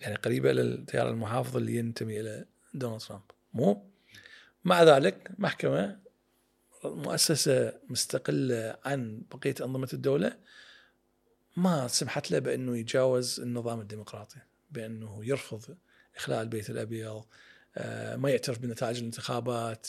يعني 0.00 0.14
قريبة 0.14 0.52
للتيار 0.52 1.10
المحافظ 1.10 1.56
اللي 1.56 1.76
ينتمي 1.76 2.20
إلى 2.20 2.44
دونالد 2.74 3.00
ترامب. 3.00 3.22
مو؟ 3.54 3.90
مع 4.64 4.82
ذلك 4.82 5.30
محكمة 5.38 5.98
مؤسسة 6.84 7.72
مستقلة 7.88 8.76
عن 8.84 9.22
بقية 9.30 9.54
أنظمة 9.60 9.88
الدولة 9.92 10.36
ما 11.56 11.88
سمحت 11.88 12.30
له 12.30 12.38
بأنه 12.38 12.76
يتجاوز 12.76 13.40
النظام 13.40 13.80
الديمقراطي 13.80 14.38
بأنه 14.70 15.24
يرفض 15.24 15.76
إخلاء 16.16 16.42
البيت 16.42 16.70
الأبيض 16.70 17.24
ما 18.16 18.30
يعترف 18.30 18.58
بنتائج 18.58 18.98
الانتخابات 18.98 19.86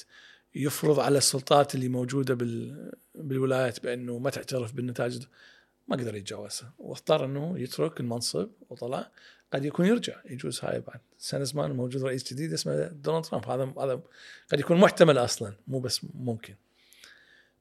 يفرض 0.55 0.99
على 0.99 1.17
السلطات 1.17 1.75
اللي 1.75 1.87
موجودة 1.87 2.37
بالولايات 3.15 3.83
بأنه 3.83 4.17
ما 4.17 4.29
تعترف 4.29 4.73
بالنتائج 4.73 5.23
ما 5.87 5.95
قدر 5.95 6.15
يتجاوزها. 6.15 6.73
واضطر 6.79 7.25
إنه 7.25 7.59
يترك 7.59 7.99
المنصب 7.99 8.49
وطلع. 8.69 9.11
قد 9.53 9.65
يكون 9.65 9.85
يرجع 9.85 10.21
يجوز 10.29 10.59
هاي 10.63 10.79
بعد. 10.79 10.99
سنة 11.17 11.43
زمان 11.43 11.71
موجود 11.71 12.03
رئيس 12.03 12.33
جديد 12.33 12.53
اسمه 12.53 12.87
دونالد 12.87 13.25
ترامب. 13.25 13.49
هذا 13.49 13.73
هذا 13.79 14.01
قد 14.51 14.59
يكون 14.59 14.77
محتمل 14.77 15.17
أصلا 15.17 15.53
مو 15.67 15.79
بس 15.79 16.01
ممكن. 16.13 16.55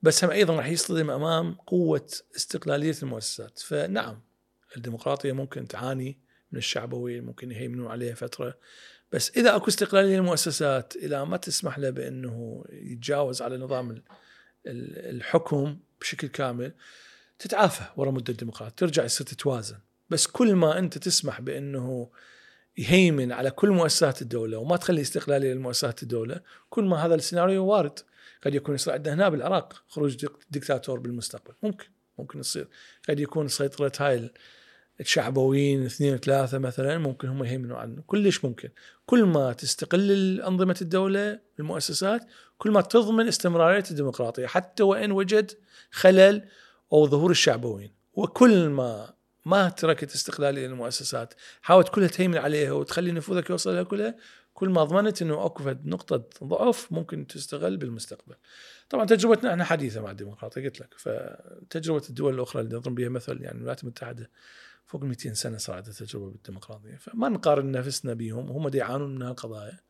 بس 0.02 0.24
هم 0.24 0.30
أيضا 0.30 0.56
راح 0.56 0.68
يصطدم 0.68 1.10
أمام 1.10 1.54
قوة 1.54 2.06
استقلالية 2.36 2.94
المؤسسات. 3.02 3.58
فنعم 3.58 4.20
الديمقراطية 4.76 5.32
ممكن 5.32 5.68
تعاني 5.68 6.18
من 6.52 6.58
الشعبوي 6.58 7.20
ممكن 7.20 7.50
يهيمنون 7.50 7.86
عليها 7.86 8.14
فترة. 8.14 8.58
بس 9.12 9.30
إذا 9.36 9.56
أكو 9.56 9.68
استقلالية 9.68 10.16
للمؤسسات 10.16 10.96
إذا 10.96 11.24
ما 11.24 11.36
تسمح 11.36 11.78
له 11.78 11.90
بأنه 11.90 12.64
يتجاوز 12.70 13.42
على 13.42 13.56
نظام 13.56 14.02
الحكم 14.66 15.78
بشكل 16.00 16.28
كامل 16.28 16.72
تتعافى 17.38 17.84
ورا 17.96 18.10
مدة 18.10 18.32
الديمقراطية 18.32 18.74
ترجع 18.76 19.04
يصير 19.04 19.26
تتوازن 19.26 19.78
بس 20.10 20.26
كل 20.26 20.54
ما 20.54 20.78
أنت 20.78 20.98
تسمح 20.98 21.40
بأنه 21.40 22.10
يهيمن 22.78 23.32
على 23.32 23.50
كل 23.50 23.70
مؤسسات 23.70 24.22
الدولة 24.22 24.58
وما 24.58 24.76
تخلي 24.76 25.00
استقلالية 25.00 25.54
لمؤسسات 25.54 26.02
الدولة 26.02 26.40
كل 26.70 26.84
ما 26.84 27.06
هذا 27.06 27.14
السيناريو 27.14 27.66
وارد. 27.66 27.98
قد 28.42 28.54
يكون 28.54 28.74
يصير 28.74 28.92
عندنا 28.92 29.14
هنا 29.14 29.28
بالعراق 29.28 29.84
خروج 29.88 30.26
دكتاتور 30.50 30.98
بالمستقبل. 30.98 31.54
ممكن 31.62 31.86
ممكن 32.18 32.38
يصير 32.38 32.68
قد 33.08 33.20
يكون 33.20 33.48
سيطرة 33.48 33.92
هاي 34.00 34.30
الشعبويين 35.01 35.85
اثنين 35.85 36.14
وثلاثة 36.14 36.59
مثلا 36.59 36.98
ممكن 36.98 37.28
هم 37.28 37.44
يهيمنوا 37.44 37.78
عنه. 37.78 38.02
كلش 38.06 38.44
ممكن. 38.44 38.68
كل 39.06 39.24
ما 39.24 39.52
تستقل 39.52 40.40
أنظمة 40.40 40.77
الدولة 40.82 41.40
المؤسسات 41.59 42.27
كل 42.59 42.70
ما 42.70 42.81
تضمن 42.81 43.28
استمرارية 43.28 43.85
الديمقراطية 43.90 44.47
حتى 44.47 44.82
وإن 44.82 45.12
وجد 45.12 45.52
خلل 45.90 46.43
أو 46.93 47.06
ظهور 47.06 47.31
الشعبويين. 47.31 47.93
وكل 48.14 48.68
ما 48.68 49.16
ما 49.44 49.68
تركت 49.68 50.14
استقلالية 50.14 50.66
للمؤسسات 50.66 51.35
حاولت 51.62 51.89
كلها 51.89 52.09
تهيمن 52.09 52.39
عليها 52.39 52.73
وتخلي 52.73 53.12
نفوذك 53.12 53.51
يوصل 53.51 53.74
لها 53.74 53.82
كلها 53.82 54.14
كل 54.55 54.68
ما 54.68 54.85
ضمنت 54.85 55.23
إنه 55.23 55.47
أكو 55.47 55.74
نقطة 55.85 56.24
ضعف 56.44 56.93
ممكن 56.93 57.27
تستغل 57.27 57.77
بالمستقبل. 57.77 58.35
طبعا 58.90 59.05
تجربتنا 59.05 59.51
إحنا 59.51 59.64
حديثة 59.64 60.01
مع 60.01 60.10
الديمقراطية 60.10 60.64
قلت 60.64 60.81
لك. 60.81 60.94
فتجربة 60.98 62.02
الدول 62.09 62.35
الأخرى 62.35 62.62
اللي 62.62 62.77
نضرب 62.77 62.94
بها 62.94 63.09
مثل 63.09 63.43
يعني 63.43 63.56
الولايات 63.56 63.82
المتحدة 63.82 64.31
فوق 64.86 65.04
200 65.04 65.34
سنة 65.34 65.56
صارت 65.56 65.88
التجربة 65.88 66.30
بالديمقراطية. 66.30 66.96
فما 66.96 67.28
نقارن 67.28 67.72
نفسنا 67.72 68.14
بهم 68.14 68.50
هم 68.50 68.70
يعانون 68.74 69.14
من 69.14 69.22
هالقضايا 69.22 69.80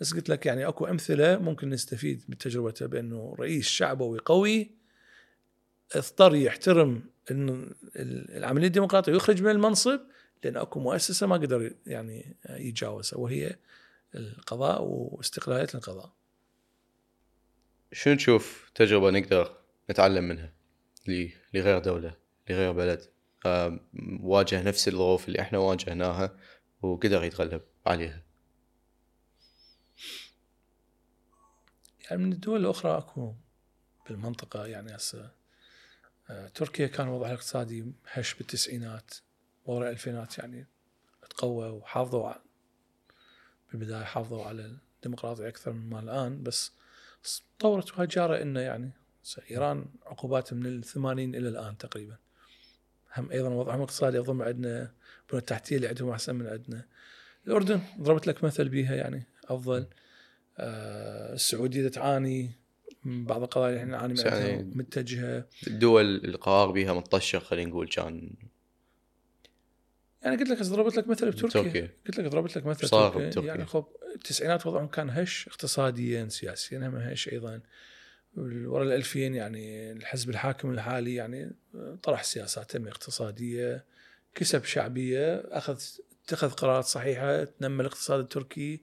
بس 0.00 0.14
قلت 0.14 0.28
لك 0.28 0.46
يعني 0.46 0.68
أكو 0.68 0.86
أمثلة 0.86 1.38
ممكن 1.38 1.70
نستفيد 1.70 2.24
من 2.28 2.38
تجربته 2.38 2.86
بأنه 2.86 3.34
رئيس 3.38 3.68
شعبوي 3.68 4.18
قوي 4.18 4.70
اضطر 5.94 6.34
يحترم 6.34 7.02
العملية 8.36 8.66
الديمقراطية 8.66 9.12
ويخرج 9.12 9.42
من 9.42 9.50
المنصب 9.50 10.00
لأن 10.44 10.56
أكو 10.56 10.80
مؤسسة 10.80 11.26
ما 11.26 11.36
قدر 11.36 11.74
يعني 11.86 12.36
يتجاوزها 12.50 13.18
وهي 13.18 13.56
القضاء 14.14 14.82
واستقلالية 14.82 15.68
القضاء. 15.74 16.12
شنو 17.92 18.16
تشوف 18.16 18.70
تجربة 18.74 19.10
نقدر 19.10 19.56
نتعلم 19.90 20.24
منها 20.24 20.52
لغير 21.54 21.78
دولة 21.78 22.16
لغير 22.50 22.72
بلد؟ 22.72 23.19
واجه 24.20 24.62
نفس 24.62 24.88
الظروف 24.88 25.28
اللي 25.28 25.40
إحنا 25.40 25.58
واجهناها 25.58 26.36
وقدر 26.82 27.24
يتغلب 27.24 27.62
عليها. 27.86 28.22
يعني 32.10 32.22
من 32.22 32.32
الدول 32.32 32.60
الأخرى 32.60 32.98
أكو 32.98 33.34
بالمنطقة 34.08 34.66
يعني 34.66 34.96
هسه 34.96 35.30
آه، 36.30 36.48
تركيا 36.48 36.86
كان 36.86 37.08
وضعها 37.08 37.28
الاقتصادي 37.30 37.92
هش 38.06 38.34
بالتسعينات 38.34 39.14
ورا 39.64 39.84
الألفينات 39.86 40.38
يعني 40.38 40.66
تقوى 41.30 41.70
وحافظوا 41.70 42.32
بالبداية 43.72 44.04
حافظوا 44.04 44.44
على 44.44 44.78
الديمقراطية 44.96 45.48
أكثر 45.48 45.72
مما 45.72 46.00
الآن 46.00 46.42
بس 46.42 46.72
طورت 47.58 47.98
وهجارة 47.98 48.42
إنه 48.42 48.60
يعني 48.60 48.90
إيران 49.50 49.86
عقوبات 50.06 50.52
من 50.52 50.66
الثمانين 50.66 51.34
إلى 51.34 51.48
الآن 51.48 51.78
تقريبا. 51.78 52.16
هم 53.14 53.30
أيضا 53.30 53.48
وضعهم 53.48 53.76
الاقتصادي 53.76 54.20
اظن 54.20 54.42
عندنا 54.42 54.78
البنى 55.26 55.40
التحتيه 55.40 55.76
اللي 55.76 55.88
عندهم 55.88 56.10
أحسن 56.10 56.34
من 56.34 56.46
عندنا. 56.46 56.86
الأردن 57.46 57.80
ضربت 58.00 58.26
لك 58.26 58.44
مثل 58.44 58.68
بيها 58.68 58.94
يعني 58.94 59.26
أفضل. 59.44 59.86
آه 60.58 61.34
السعودية 61.34 61.88
تعاني 61.88 62.50
من 63.04 63.24
بعض 63.24 63.42
القضايا 63.42 63.70
اللي 63.70 63.80
إحنا 63.80 63.96
نعاني 63.96 64.14
منها 64.14 64.38
يعني 64.38 64.62
متجهة. 64.74 65.46
الدول 65.66 66.24
القرار 66.24 66.70
بها 66.70 66.92
مطشة 66.92 67.38
خلينا 67.38 67.70
نقول 67.70 67.88
كان 67.88 68.30
يعني 70.22 70.36
قلت 70.36 70.48
لك 70.48 70.62
ضربت 70.62 70.96
لك 70.96 71.08
مثل 71.08 71.30
بتركيا. 71.30 71.90
قلت 72.06 72.18
لك 72.18 72.26
ضربت 72.26 72.56
لك 72.56 72.66
مثل 72.66 72.86
بتركيا. 72.86 73.42
يعني 73.42 73.66
خب 73.66 73.84
التسعينات 74.14 74.66
وضعهم 74.66 74.86
كان 74.86 75.10
هش 75.10 75.48
اقتصاديا 75.48 76.28
سياسيا 76.28 76.78
هم 76.78 76.96
هش 76.96 77.28
أيضا. 77.28 77.60
ورا 78.36 78.82
ال 78.84 78.92
2000 78.92 79.18
يعني 79.18 79.92
الحزب 79.92 80.30
الحاكم 80.30 80.70
الحالي 80.70 81.14
يعني 81.14 81.52
طرح 82.02 82.22
سياسات 82.22 82.76
اقتصادية 82.76 83.84
كسب 84.34 84.64
شعبية 84.64 85.36
أخذ 85.36 85.80
تتخذ 86.26 86.50
قرارات 86.50 86.84
صحيحة 86.84 87.44
تنمي 87.44 87.80
الاقتصاد 87.80 88.20
التركي 88.20 88.82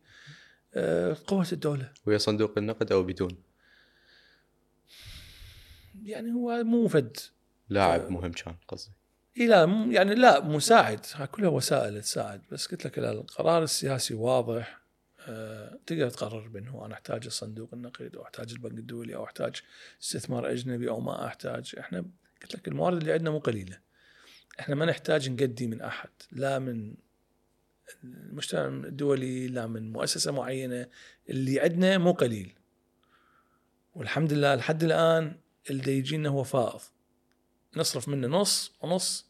آه، 0.74 1.18
قوة 1.28 1.48
الدولة. 1.52 1.92
ويا 2.06 2.18
صندوق 2.18 2.58
النقد 2.58 2.92
أو 2.92 3.04
بدون؟ 3.04 3.38
يعني 6.04 6.32
هو 6.34 6.64
مو 6.64 6.88
فد 6.88 7.18
لاعب 7.70 8.12
مهم 8.12 8.32
كان 8.32 8.56
قصدي 8.68 8.92
إي 9.40 9.48
لا 9.48 9.64
يعني 9.90 10.16
لا 10.16 10.44
مساعد. 10.44 11.06
كلها 11.32 11.50
وسائل 11.50 12.02
تساعد. 12.02 12.42
بس 12.52 12.68
قلت 12.68 12.86
لك 12.86 13.00
القرار 13.00 13.64
السياسي 13.64 14.14
واضح. 14.14 14.74
آه، 14.74 14.87
تقدر 15.86 16.10
تقرر 16.10 16.48
بأنه 16.48 16.86
أنا 16.86 16.94
أحتاج 16.94 17.26
الصندوق 17.26 17.70
النقد 17.74 18.16
أو 18.16 18.24
أحتاج 18.24 18.52
البنك 18.52 18.80
الدولي 18.80 19.16
أو 19.16 19.24
أحتاج 19.24 19.62
استثمار 20.02 20.52
أجنبي 20.52 20.90
أو 20.90 21.00
ما 21.00 21.26
أحتاج. 21.26 21.76
إحنا 21.80 22.06
قلت 22.42 22.56
لك 22.56 22.68
الموارد 22.68 22.98
اللي 22.98 23.14
عندنا 23.14 23.30
مو 23.30 23.40
قليلة. 23.40 23.80
إحنا 24.60 24.76
ما 24.76 24.86
نحتاج 24.86 25.30
نقدي 25.30 25.68
من 25.68 25.82
أحد 25.82 26.10
لا 26.32 26.60
من 26.60 26.96
المجتمع 28.04 28.88
الدولي 28.88 29.48
لا 29.48 29.68
من 29.68 29.92
مؤسسة 29.92 30.32
معينة. 30.32 30.88
اللي 31.30 31.60
عندنا 31.60 31.98
مو 31.98 32.12
قليل. 32.12 32.54
والحمد 33.96 34.34
لله 34.34 34.56
لحد 34.56 34.84
الآن 34.84 35.40
اللي 35.70 35.98
يجينا 35.98 36.30
هو 36.30 36.44
فائض. 36.44 36.82
نصرف 37.76 38.08
منه 38.08 38.28
نص 38.28 38.72
ونص 38.82 39.28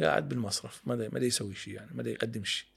قاعد 0.00 0.28
بالمصرف 0.28 0.82
ما 0.88 1.08
ما 1.12 1.20
يسوي 1.20 1.54
شيء 1.54 1.74
يعني 1.74 1.90
ما 1.94 2.10
يقدم 2.10 2.44
شيء 2.44 2.68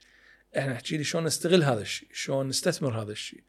إحنا 0.57 0.73
نحكي 0.73 0.97
لي 0.97 1.03
شلون 1.03 1.23
نستغل 1.23 1.63
هذا 1.63 1.81
الشيء 1.81 2.09
شلون 2.13 2.47
نستثمر 2.47 3.01
هذا 3.01 3.11
الشيء 3.11 3.43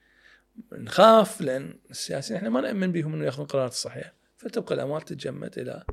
نخاف 0.73 1.41
لأن 1.41 1.79
السياسيين 1.91 2.37
إحنا 2.37 2.51
ما 2.51 2.61
نأمن 2.61 2.93
بهم 2.93 3.15
إنه 3.15 3.25
يأخذون 3.25 3.47
قرارات 3.47 3.73
صحيحه 3.73 4.15
فتبقى 4.37 4.75
الأموال 4.75 5.03
تتجمد 5.03 5.59
إلى 5.59 5.85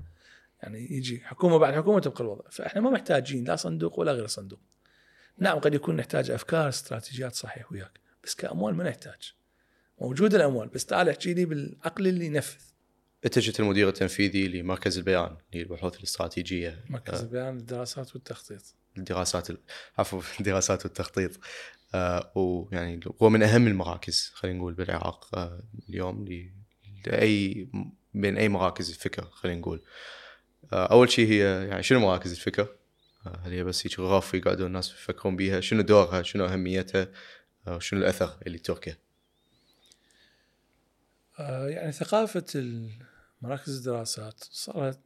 يعني 0.63 0.91
يجي 0.91 1.19
حكومة 1.19 1.57
بعد 1.57 1.73
حكومة 1.73 1.99
تبقى 1.99 2.21
الوضع. 2.21 2.49
فاحنا 2.49 2.81
ما 2.81 2.89
محتاجين 2.89 3.43
لا 3.43 3.55
صندوق 3.55 3.99
ولا 3.99 4.11
غير 4.11 4.27
صندوق. 4.27 4.59
نعم 5.37 5.59
قد 5.59 5.73
يكون 5.73 5.95
نحتاج 5.95 6.31
أفكار 6.31 6.69
استراتيجيات 6.69 7.35
صحيح 7.35 7.71
وياك 7.71 7.99
بس 8.23 8.35
كأموال 8.35 8.75
ما 8.75 8.83
نحتاج. 8.83 9.33
موجودة 10.01 10.37
الأموال 10.37 10.67
بس 10.67 10.85
تعال 10.85 11.09
احكي 11.09 11.33
لي 11.33 11.45
بالعقل 11.45 12.07
اللي 12.07 12.25
ينفذ. 12.25 12.61
انت 13.25 13.39
جيت 13.39 13.59
المدير 13.59 13.87
التنفيذي 13.87 14.47
لمركز 14.47 14.97
البيان 14.97 15.37
للبحوث 15.53 15.97
الاستراتيجية. 15.97 16.83
مركز 16.89 17.21
البيان 17.21 17.57
للدراسات 17.57 18.15
والتخطيط. 18.15 18.75
الدراسات 18.97 19.49
ال- 19.49 19.57
عفوا 19.97 20.21
الدراسات 20.39 20.85
والتخطيط 20.85 21.31
آه 21.95 22.31
ويعني 22.35 22.99
هو 23.21 23.29
من 23.29 23.43
أهم 23.43 23.67
المراكز 23.67 24.31
خلينا 24.33 24.57
نقول 24.57 24.73
بالعراق 24.73 25.35
آه 25.37 25.63
اليوم 25.89 26.25
لأي 27.07 27.67
بين 28.13 28.37
أي 28.37 28.49
مراكز 28.49 28.89
الفكر 28.89 29.23
خلينا 29.31 29.59
نقول 29.59 29.81
آه 30.73 30.85
أول 30.85 31.09
شيء 31.11 31.27
هي 31.27 31.67
يعني 31.67 31.83
شنو 31.83 31.99
مراكز 31.99 32.31
الفكر؟ 32.31 32.67
هل 33.43 33.51
هي 33.51 33.63
بس 33.63 33.87
هيك 33.87 33.99
غرف 33.99 34.33
يقعدون 34.33 34.67
الناس 34.67 34.91
يفكرون 34.91 35.35
بيها؟ 35.35 35.59
شنو 35.59 35.81
دورها؟ 35.81 36.21
شنو 36.21 36.45
أهميتها؟ 36.45 37.07
وشنو 37.67 37.99
الأثر 37.99 38.37
اللي 38.47 38.57
تركه؟ 38.57 38.95
آه، 41.39 41.67
يعني 41.67 41.91
ثقافة 41.91 42.45
مراكز 43.41 43.77
الدراسات 43.77 44.43
صارت 44.51 44.99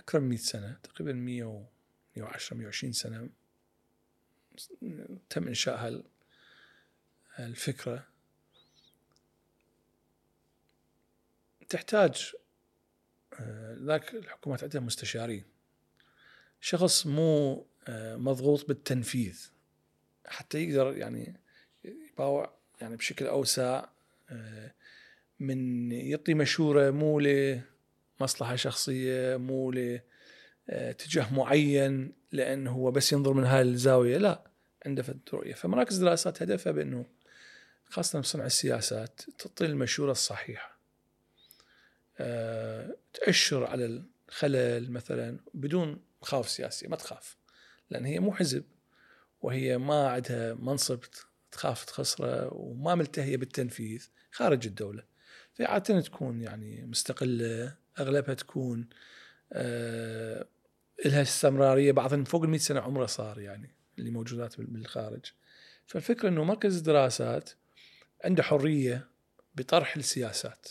أكثر 0.00 0.20
من 0.20 0.28
100 0.28 0.38
سنة 0.38 0.76
تقريبا 0.82 1.12
100 1.12 1.44
و 1.44 1.64
110 2.16 2.56
120 2.56 2.92
سنة 2.92 3.28
تم 5.30 5.48
إنشاء 5.48 5.76
هال- 5.86 6.04
الفكرة 7.38 8.06
تحتاج 11.68 12.32
آه، 13.40 13.76
ذاك 13.80 14.14
الحكومات 14.14 14.62
عندها 14.62 14.80
مستشارين. 14.80 15.44
شخص 16.60 17.06
مو 17.06 17.66
آه، 17.88 18.16
مضغوط 18.16 18.68
بالتنفيذ. 18.68 19.50
حتى 20.26 20.58
يقدر 20.64 20.96
يعني 20.96 21.40
يباوع 21.84 22.58
يعني 22.80 22.96
بشكل 22.96 23.26
أوسع 23.26 23.84
آه، 24.30 24.74
من 25.40 25.92
يعطي 25.92 26.34
مشورة 26.34 26.90
مو 26.90 27.20
لمصلحة 27.20 28.56
شخصية 28.56 29.36
مو 29.36 29.70
لاتجاه 30.68 31.34
معين 31.34 32.12
لأنه 32.32 32.70
هو 32.70 32.90
بس 32.90 33.12
ينظر 33.12 33.32
من 33.32 33.44
هاي 33.44 33.62
الزاوية. 33.62 34.18
لا. 34.18 34.47
عنده 34.86 35.02
فد 35.02 35.20
رؤية 35.32 35.54
فمراكز 35.54 35.98
دراسات 35.98 36.42
هدفها 36.42 36.72
بأنه 36.72 37.06
خاصة 37.88 38.20
بصنع 38.20 38.46
السياسات 38.46 39.20
تعطي 39.38 39.66
المشورة 39.66 40.10
الصحيحة. 40.10 40.78
أه 42.18 42.96
تأشر 43.12 43.64
على 43.64 44.02
الخلل 44.28 44.92
مثلا 44.92 45.40
بدون 45.54 46.00
خوف 46.22 46.48
سياسي 46.48 46.88
ما 46.88 46.96
تخاف 46.96 47.36
لأن 47.90 48.04
هي 48.04 48.20
مو 48.20 48.32
حزب 48.32 48.64
وهي 49.42 49.78
ما 49.78 50.08
عندها 50.08 50.54
منصب 50.54 51.00
تخاف 51.52 51.84
تخسره 51.84 52.54
وما 52.54 52.94
ملتهية 52.94 53.36
بالتنفيذ 53.36 54.08
خارج 54.32 54.66
الدولة. 54.66 55.04
في 55.54 55.64
عادة 55.64 56.00
تكون 56.00 56.42
يعني 56.42 56.86
مستقلة 56.86 57.76
أغلبها 57.98 58.34
تكون 58.34 58.88
آه 59.52 60.46
لها 61.04 61.22
استمرارية 61.22 61.92
بعضهم 61.92 62.24
فوق 62.24 62.42
ال 62.42 62.50
100 62.50 62.58
سنة 62.60 62.80
عمره 62.80 63.06
صار 63.06 63.40
يعني. 63.40 63.77
اللي 63.98 64.10
موجودات 64.10 64.56
بال- 64.56 64.66
بالخارج. 64.66 65.24
فالفكرة 65.86 66.28
أنه 66.28 66.44
مركز 66.44 66.76
الدراسات 66.76 67.50
عنده 68.24 68.42
حرية 68.42 69.08
بطرح 69.54 69.96
السياسات 69.96 70.68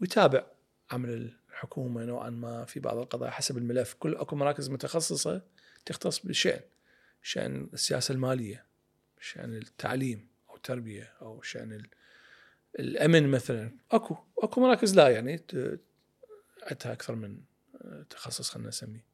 ويتابع 0.00 0.46
عمل 0.90 1.32
الحكومة 1.50 2.04
نوعا 2.04 2.30
ما 2.30 2.64
في 2.64 2.80
بعض 2.80 2.98
القضايا 2.98 3.30
حسب 3.30 3.58
الملف. 3.58 3.94
كل 3.94 4.14
أكو 4.16 4.36
مراكز 4.36 4.70
متخصصة 4.70 5.42
تختص 5.86 6.18
بشأن 6.26 6.60
شأن 7.22 7.68
السياسة 7.72 8.12
المالية 8.12 8.64
شأن 9.20 9.54
التعليم 9.56 10.28
أو 10.50 10.56
التربية 10.56 11.12
أو 11.22 11.42
شأن 11.42 11.72
ال- 11.72 11.88
الأمن 12.78 13.28
مثلا. 13.30 13.72
أكو 13.90 14.16
أكو 14.38 14.60
مراكز 14.60 14.94
لا 14.94 15.08
يعني 15.08 15.42
عندها 16.62 16.92
أكثر 16.92 17.14
من 17.14 17.40
تخصص 18.10 18.50
خلينا 18.50 18.68
نسميه. 18.68 19.07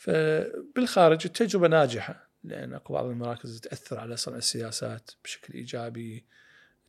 فبالخارج 0.00 1.20
التجربة 1.24 1.68
ناجحة 1.68 2.28
لأن 2.44 2.74
أكو 2.74 2.92
بعض 2.92 3.04
المراكز 3.04 3.60
تأثر 3.60 3.98
على 3.98 4.16
صنع 4.16 4.36
السياسات 4.36 5.10
بشكل 5.24 5.54
إيجابي. 5.54 6.24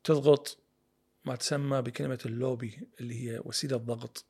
تضغط 0.03 0.57
ما 1.25 1.35
تسمى 1.35 1.81
بكلمة 1.81 2.19
اللوبي 2.25 2.87
اللي 2.99 3.31
هي 3.31 3.41
وسيلة 3.43 3.77
ضغط 3.77 4.25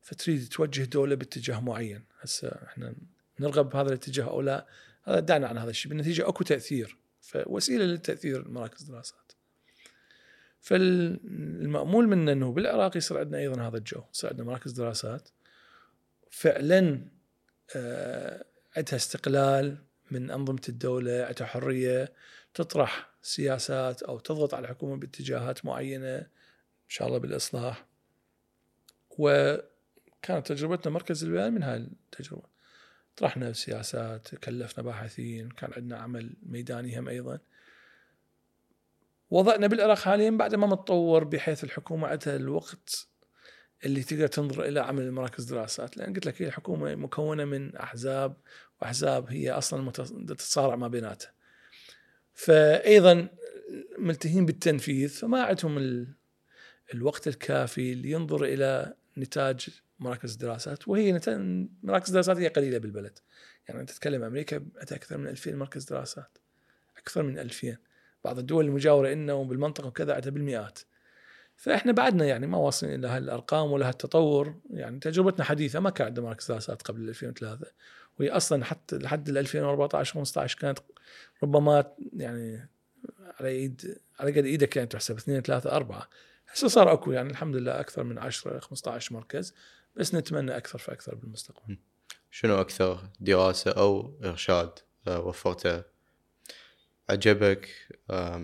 فتريد 0.00 0.48
توجه 0.48 0.84
دولة 0.84 1.14
باتجاه 1.14 1.60
معين. 1.60 2.04
هسه 2.20 2.48
إحنا 2.48 2.94
نرغب 3.40 3.68
بهذا 3.68 3.88
الاتجاه 3.88 4.24
أو 4.24 4.40
لا 4.40 4.66
هذا 5.04 5.20
دعنا 5.20 5.48
عن 5.48 5.58
هذا 5.58 5.70
الشيء. 5.70 5.88
بالنتيجة 5.88 6.28
أكو 6.28 6.44
تأثير 6.44 6.96
فوسيلة 7.20 7.84
للتأثير 7.84 8.48
مراكز 8.48 8.82
دراسات 8.82 9.32
فالمأمول 10.60 12.08
منا 12.08 12.32
أنه 12.32 12.52
بالعراق 12.52 12.96
يصير 12.96 13.18
عندنا 13.18 13.38
أيضا 13.38 13.68
هذا 13.68 13.76
الجو 13.76 14.02
يصير 14.14 14.30
عندنا 14.30 14.46
مراكز 14.46 14.72
دراسات. 14.72 15.28
فعلا 16.30 17.13
عندها 18.76 18.96
استقلال 18.96 19.76
من 20.10 20.30
أنظمة 20.30 20.60
الدولة 20.68 21.24
عندها 21.24 21.46
حرية 21.46 22.12
تطرح 22.54 23.10
سياسات 23.22 24.02
أو 24.02 24.18
تضغط 24.18 24.54
على 24.54 24.64
الحكومة 24.64 24.96
باتجاهات 24.96 25.64
معينة 25.64 26.16
إن 26.16 26.88
شاء 26.88 27.08
الله 27.08 27.18
بالإصلاح. 27.18 27.86
وكانت 29.10 30.46
تجربتنا 30.46 30.92
مركز 30.92 31.24
البيان 31.24 31.54
من 31.54 31.62
هاي 31.62 31.76
التجربة. 31.76 32.48
طرحنا 33.16 33.52
سياسات 33.52 34.34
كلفنا 34.34 34.84
باحثين 34.84 35.48
كان 35.50 35.72
عندنا 35.76 35.96
عمل 35.98 36.36
ميداني 36.42 36.98
هم 36.98 37.08
أيضا. 37.08 37.38
وضعنا 39.30 39.66
بالعراق 39.66 39.98
حاليا 39.98 40.30
بعد 40.30 40.54
ما 40.54 40.66
متطور 40.66 41.24
بحيث 41.24 41.64
الحكومة 41.64 42.08
عندها 42.08 42.36
الوقت 42.36 43.08
اللي 43.84 44.02
تقدر 44.02 44.26
تنظر 44.26 44.64
إلى 44.64 44.80
عمل 44.80 45.12
مراكز 45.12 45.44
دراسات 45.44 45.96
لأن 45.96 46.14
قلت 46.14 46.26
لك 46.26 46.42
هي 46.42 46.46
الحكومة 46.46 46.94
مكونة 46.94 47.44
من 47.44 47.76
أحزاب 47.76 48.36
وأحزاب 48.82 49.30
هي 49.30 49.50
أصلا 49.50 49.90
تتصارع 50.26 50.76
ما 50.76 50.88
بيناتها. 50.88 51.32
فايضا 52.34 53.28
ملتهين 53.98 54.46
بالتنفيذ 54.46 55.08
فما 55.08 55.42
عندهم 55.42 55.78
ال... 55.78 56.06
الوقت 56.94 57.28
الكافي 57.28 57.94
لينظر 57.94 58.44
إلى 58.44 58.94
نتاج 59.18 59.68
مراكز 59.98 60.32
الدراسات 60.32 60.88
وهي 60.88 61.12
نت... 61.12 61.28
مراكز 61.82 62.08
الدراسات 62.08 62.36
هي 62.36 62.48
قليلة 62.48 62.78
بالبلد. 62.78 63.18
يعني 63.68 63.80
أنت 63.80 63.90
تتكلم 63.90 64.22
أمريكا 64.22 64.56
عندها 64.56 64.96
أكثر 64.96 65.18
من 65.18 65.28
2000 65.28 65.52
مركز 65.52 65.84
دراسات. 65.84 66.38
أكثر 66.96 67.22
من 67.22 67.38
2000 67.38 67.76
بعض 68.24 68.38
الدول 68.38 68.64
المجاورة 68.64 69.08
لنا 69.08 69.32
وبالمنطقه 69.32 69.86
وكذا 69.86 70.14
عندها 70.14 70.30
بالمئات. 70.30 70.78
فإحنا 71.56 71.92
بعدنا 71.92 72.24
يعني 72.24 72.46
ما 72.46 72.58
واصلين 72.58 72.94
إلى 72.94 73.08
هالأرقام 73.08 73.72
ولا 73.72 73.88
هالتطور. 73.88 74.54
يعني 74.70 74.98
تجربتنا 74.98 75.44
حديثة 75.44 75.80
ما 75.80 75.90
كان 75.90 76.06
عندنا 76.06 76.26
مراكز 76.26 76.46
دراسات 76.48 76.82
قبل 76.82 77.08
2003 77.08 77.66
وهي 78.20 78.30
أصلا 78.30 78.64
حتى 78.64 78.98
لحد 78.98 79.28
ال 79.28 79.38
2014 79.38 80.14
15 80.14 80.58
كانت 80.58 80.78
ربما 81.42 81.94
يعني 82.16 82.68
على 83.40 83.48
إيد 83.48 83.98
على 84.20 84.32
قد 84.32 84.44
إيدك 84.44 84.76
يعني 84.76 84.88
تحسب 84.88 85.16
اثنين 85.16 85.40
ثلاثة 85.40 85.70
أربعة. 85.70 86.08
هسه 86.52 86.68
صار 86.68 86.92
أكو 86.92 87.12
يعني 87.12 87.30
الحمد 87.30 87.56
لله 87.56 87.80
أكثر 87.80 88.04
من 88.04 88.18
10 88.18 88.58
15 88.60 89.14
مركز 89.14 89.54
بس 89.96 90.14
نتمنى 90.14 90.56
أكثر 90.56 90.78
فأكثر 90.78 91.14
بالمستقبل. 91.14 91.78
شنو 92.30 92.60
أكثر 92.60 93.08
دراسة 93.20 93.70
أو 93.70 94.18
إرشاد 94.24 94.78
آه، 95.08 95.20
وفرته؟ 95.20 95.82
عجبك؟ 97.10 97.68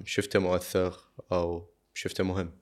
شفته 0.04 0.38
مؤثر 0.38 0.98
أو 1.32 1.70
شفته 1.94 2.24
مهم؟ 2.24 2.59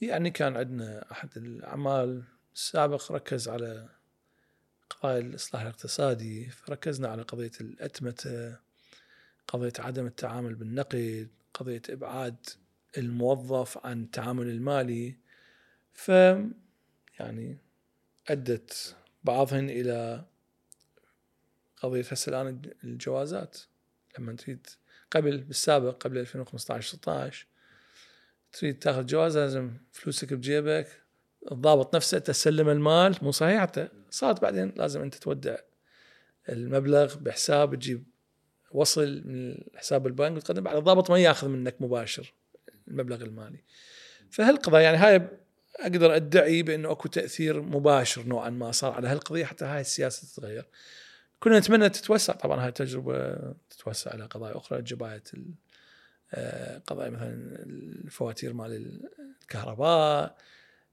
يعني 0.00 0.30
كان 0.30 0.56
عندنا 0.56 1.12
أحد 1.12 1.36
الأعمال 1.36 2.22
السابق 2.54 3.12
ركز 3.12 3.48
على 3.48 3.88
قضايا 4.90 5.18
الإصلاح 5.18 5.62
الاقتصادي 5.62 6.48
فركزنا 6.48 7.08
على 7.08 7.22
قضية 7.22 7.50
الأتمتة 7.60 8.56
قضية 9.48 9.72
عدم 9.78 10.06
التعامل 10.06 10.54
بالنقد 10.54 11.28
قضية 11.54 11.82
إبعاد 11.90 12.36
الموظف 12.98 13.86
عن 13.86 14.02
التعامل 14.02 14.46
المالي. 14.46 15.16
ف 15.92 16.08
يعني 17.18 17.58
أدت 18.28 18.96
بعضهن 19.24 19.70
إلى 19.70 20.24
قضية 21.76 22.04
هسه 22.10 22.30
الآن 22.30 22.62
الجوازات. 22.84 23.58
لما 24.18 24.36
تريد 24.36 24.66
قبل 25.10 25.38
بالسابق 25.38 26.02
قبل 26.02 26.18
2015 26.18 26.96
16 26.96 27.46
تريد 28.52 28.78
تاخذ 28.78 29.06
جواز 29.06 29.38
لازم 29.38 29.70
فلوسك 29.92 30.34
بجيبك. 30.34 31.02
الضابط 31.52 31.96
نفسه 31.96 32.18
تسلم 32.18 32.68
المال 32.68 33.16
مو 33.22 33.30
صحيح 33.30 33.62
حتى. 33.62 33.88
صارت 34.10 34.42
بعدين 34.42 34.72
لازم 34.76 35.02
أنت 35.02 35.14
تودع 35.14 35.56
المبلغ 36.48 37.16
بحساب 37.16 37.74
تجيب 37.74 38.04
وصل 38.72 39.22
من 39.24 39.56
حساب 39.74 40.06
البنك 40.06 40.36
وتقدم. 40.36 40.62
بعد 40.62 40.76
الضابط 40.76 41.10
ما 41.10 41.18
ياخذ 41.18 41.48
منك 41.48 41.76
مباشر 41.80 42.34
المبلغ 42.88 43.22
المالي. 43.22 43.64
فهالقضايا 44.30 44.82
يعني 44.82 44.96
هاي 44.96 45.28
أقدر 45.80 46.16
أدعي 46.16 46.62
بأنه 46.62 46.90
أكو 46.92 47.08
تأثير 47.08 47.62
مباشر 47.62 48.22
نوعا 48.22 48.50
ما 48.50 48.72
صار 48.72 48.92
على 48.92 49.08
هالقضية 49.08 49.44
حتى 49.44 49.64
هاي 49.64 49.80
السياسة 49.80 50.28
تتغير. 50.34 50.66
كنا 51.40 51.58
نتمنى 51.58 51.88
تتوسع. 51.88 52.32
طبعا 52.32 52.62
هاي 52.62 52.68
التجربه 52.68 53.36
تتوسع 53.70 54.10
على 54.12 54.24
قضايا 54.24 54.56
أخرى 54.56 54.82
جبايه 54.82 55.22
قضايا 56.86 57.10
مثلا 57.10 57.34
الفواتير 57.66 58.52
مال 58.52 59.00
الكهرباء. 59.42 60.36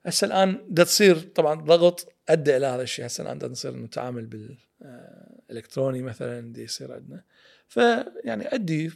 هسه 0.06 0.28
الآن 0.28 0.66
دا 0.70 0.84
تصير 0.84 1.20
طبعا 1.20 1.56
ضغط 1.56 2.14
أدى 2.30 2.58
إلى 2.58 2.66
هذا 2.66 2.82
الشيء. 2.82 3.06
هسه 3.06 3.22
الآن 3.22 3.38
دا 3.38 3.48
نصير 3.48 3.76
نتعامل 3.76 4.26
بالإلكتروني 4.26 6.02
مثلا 6.02 6.54
دي 6.54 6.64
يصير 6.64 6.94
عندنا. 6.94 7.24
فيعني 7.68 8.54
ادي 8.54 8.92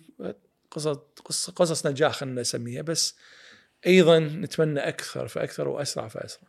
قصص 0.72 1.50
قصص 1.50 1.88
نجاح 1.88 2.12
خلينا 2.14 2.42
نسميها 2.42 2.82
بس 2.82 3.16
أيضا 3.88 4.20
نتمنى 4.20 4.80
أكثر 4.80 5.28
فأكثر 5.28 5.68
وأسرع 5.68 6.08
فأسرع. 6.08 6.48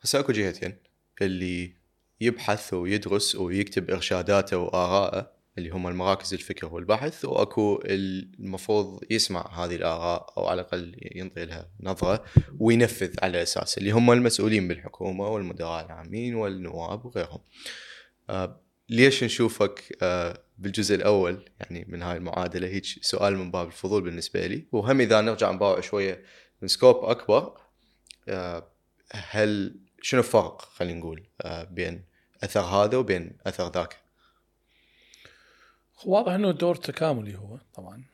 هسه 0.00 0.18
أكو 0.18 0.32
جهتين 0.32 0.76
اللي 1.22 1.72
يبحث 2.20 2.74
ويدرس 2.74 3.34
ويكتب 3.34 3.90
إرشاداته 3.90 4.58
واراءه 4.58 5.32
اللي 5.58 5.70
هم 5.70 5.86
المراكز 5.86 6.34
الفكر 6.34 6.74
والبحث 6.74 7.24
وأكو 7.24 7.82
المفروض 7.84 9.00
يسمع 9.10 9.64
هذه 9.64 9.76
الآراء 9.76 10.32
أو 10.36 10.46
على 10.46 10.60
الأقل 10.60 10.96
ينطي 11.14 11.44
لها 11.44 11.70
نظرة 11.80 12.24
وينفذ 12.58 13.14
على 13.22 13.42
أساس 13.42 13.78
اللي 13.78 13.90
هم 13.90 14.12
المسؤولين 14.12 14.68
بالحكومة 14.68 15.28
والمدراء 15.28 15.86
العامين 15.86 16.34
والنواب 16.34 17.06
وغيرهم. 17.06 17.40
آه 18.30 18.60
ليش 18.88 19.24
نشوفك 19.24 19.98
آه 20.02 20.44
بالجزء 20.58 20.94
الأول 20.94 21.50
يعني 21.60 21.84
من 21.88 22.02
هاي 22.02 22.16
المعادلة 22.16 22.68
هيك 22.68 22.84
سؤال 22.84 23.36
من 23.38 23.50
باب 23.50 23.66
الفضول 23.66 24.02
بالنسبة 24.02 24.46
لي 24.46 24.66
وهم 24.72 25.00
إذا 25.00 25.20
نرجع 25.20 25.50
نباوع 25.50 25.80
شوية 25.80 26.24
من 26.62 26.68
سكوب 26.68 27.04
أكبر 27.04 27.56
آه 28.28 28.72
هل 29.12 29.80
شنو 30.02 30.20
الفرق 30.20 30.60
خلينا 30.62 30.98
نقول 30.98 31.26
آه 31.40 31.64
بين 31.64 32.04
أثر 32.42 32.60
هذا 32.60 32.96
وبين 32.96 33.36
أثر 33.46 33.72
ذاك؟ 33.72 34.01
واضح 36.04 36.32
إنه 36.32 36.50
دور 36.50 36.74
تكاملي 36.74 37.36
هو 37.36 37.58
طبعا. 37.74 38.04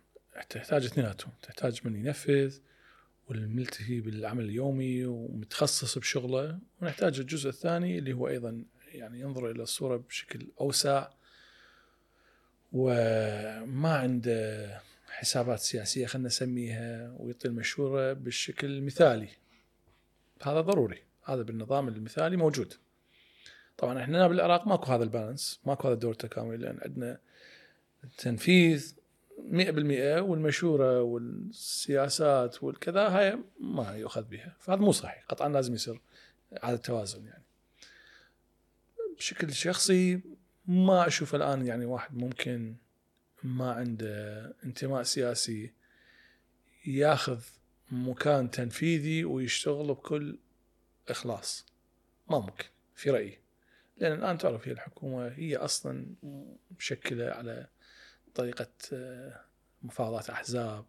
تحتاج 0.50 0.84
اثنيناتهم. 0.84 1.32
تحتاج 1.42 1.80
من 1.84 2.06
ينفذ 2.06 2.58
والملتهي 3.28 4.00
بالعمل 4.00 4.44
اليومي 4.44 5.04
ومتخصص 5.04 5.98
بشغله. 5.98 6.58
ونحتاج 6.82 7.20
الجزء 7.20 7.48
الثاني 7.48 7.98
اللي 7.98 8.12
هو 8.12 8.28
أيضا 8.28 8.64
يعني 8.92 9.20
ينظر 9.20 9.50
إلى 9.50 9.62
الصورة 9.62 9.96
بشكل 9.96 10.46
أوسع. 10.60 11.08
وما 12.72 13.96
عنده 13.96 14.80
حسابات 15.08 15.58
سياسية 15.60 16.06
خلينا 16.06 16.26
نسميها 16.26 17.14
ويعطي 17.18 17.48
المشوره 17.48 18.12
بالشكل 18.12 18.66
المثالي. 18.66 19.28
هذا 20.42 20.60
ضروري. 20.60 21.02
هذا 21.24 21.42
بالنظام 21.42 21.88
المثالي 21.88 22.36
موجود. 22.36 22.74
طبعا 23.78 24.02
إحنا 24.02 24.28
بالعراق 24.28 24.66
ماكو 24.66 24.92
هذا 24.92 25.04
البالانس 25.04 25.60
ماكو 25.66 25.88
هذا 25.88 25.94
الدور 25.94 26.12
التكاملي 26.12 26.56
لأن 26.56 26.78
عندنا 26.82 27.18
تنفيذ 28.18 28.94
100% 29.38 30.20
والمشورة 30.20 31.02
والسياسات 31.02 32.62
والكذا 32.62 33.08
هاي 33.08 33.38
ما 33.60 33.96
يؤخذ 33.96 34.22
بها. 34.22 34.56
فهذا 34.60 34.80
مو 34.80 34.92
صحيح 34.92 35.24
قطعا 35.28 35.48
لازم 35.48 35.74
يصير 35.74 36.00
على 36.62 36.74
التوازن 36.74 37.26
يعني. 37.26 37.44
بشكل 39.16 39.52
شخصي 39.52 40.20
ما 40.66 41.06
أشوف 41.06 41.34
الآن 41.34 41.66
يعني 41.66 41.84
واحد 41.84 42.16
ممكن 42.16 42.74
ما 43.42 43.72
عنده 43.72 44.44
انتماء 44.64 45.02
سياسي 45.02 45.72
ياخذ 46.86 47.40
مكان 47.90 48.50
تنفيذي 48.50 49.24
ويشتغل 49.24 49.86
بكل 49.86 50.38
إخلاص. 51.08 51.66
ما 52.30 52.38
ممكن 52.38 52.64
في 52.94 53.10
رأيي. 53.10 53.38
لأن 53.96 54.12
الآن 54.12 54.38
تعرف 54.38 54.68
هي 54.68 54.72
الحكومة 54.72 55.28
هي 55.28 55.56
أصلا 55.56 56.06
مشكلة 56.78 57.30
على 57.30 57.66
طريقة 58.34 58.68
آه، 58.92 59.40
مفاوضات 59.82 60.30
احزاب 60.30 60.84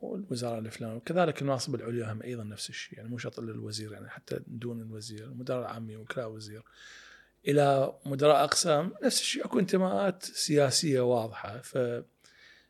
والوزارة 0.00 0.58
الفلانيه 0.58 0.96
وكذلك 0.96 1.42
المناصب 1.42 1.74
العليا 1.74 2.12
هم 2.12 2.22
أيضا 2.22 2.44
نفس 2.44 2.70
الشيء 2.70 2.98
يعني 2.98 3.10
مو 3.10 3.18
شرط 3.18 3.38
إلا 3.38 3.52
الوزير 3.52 3.92
يعني 3.92 4.08
حتى 4.08 4.40
دون 4.46 4.80
الوزير 4.80 5.24
المدراء 5.24 5.60
العامين 5.60 5.96
وكلاء 5.96 6.30
وزير 6.30 6.62
إلى 7.48 7.94
مدراء 8.06 8.44
أقسام 8.44 8.92
نفس 9.02 9.20
الشيء 9.20 9.44
أكو 9.44 9.58
انتماءات 9.58 10.24
سياسية 10.24 11.00
واضحة 11.00 11.58
ف 11.58 11.78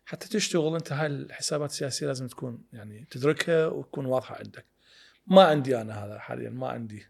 حتى 0.04 0.28
تشتغل 0.28 0.74
أنت 0.74 0.92
هاي 0.92 1.06
الحسابات 1.06 1.70
السياسية 1.70 2.06
لازم 2.06 2.28
تكون 2.28 2.64
يعني 2.72 3.06
تدركها 3.10 3.66
وتكون 3.66 4.06
واضحة 4.06 4.36
عندك. 4.36 4.64
ما 5.26 5.42
عندي 5.44 5.80
أنا 5.80 6.04
هذا 6.04 6.18
حاليا 6.18 6.50
ما 6.50 6.68
عندي 6.68 7.06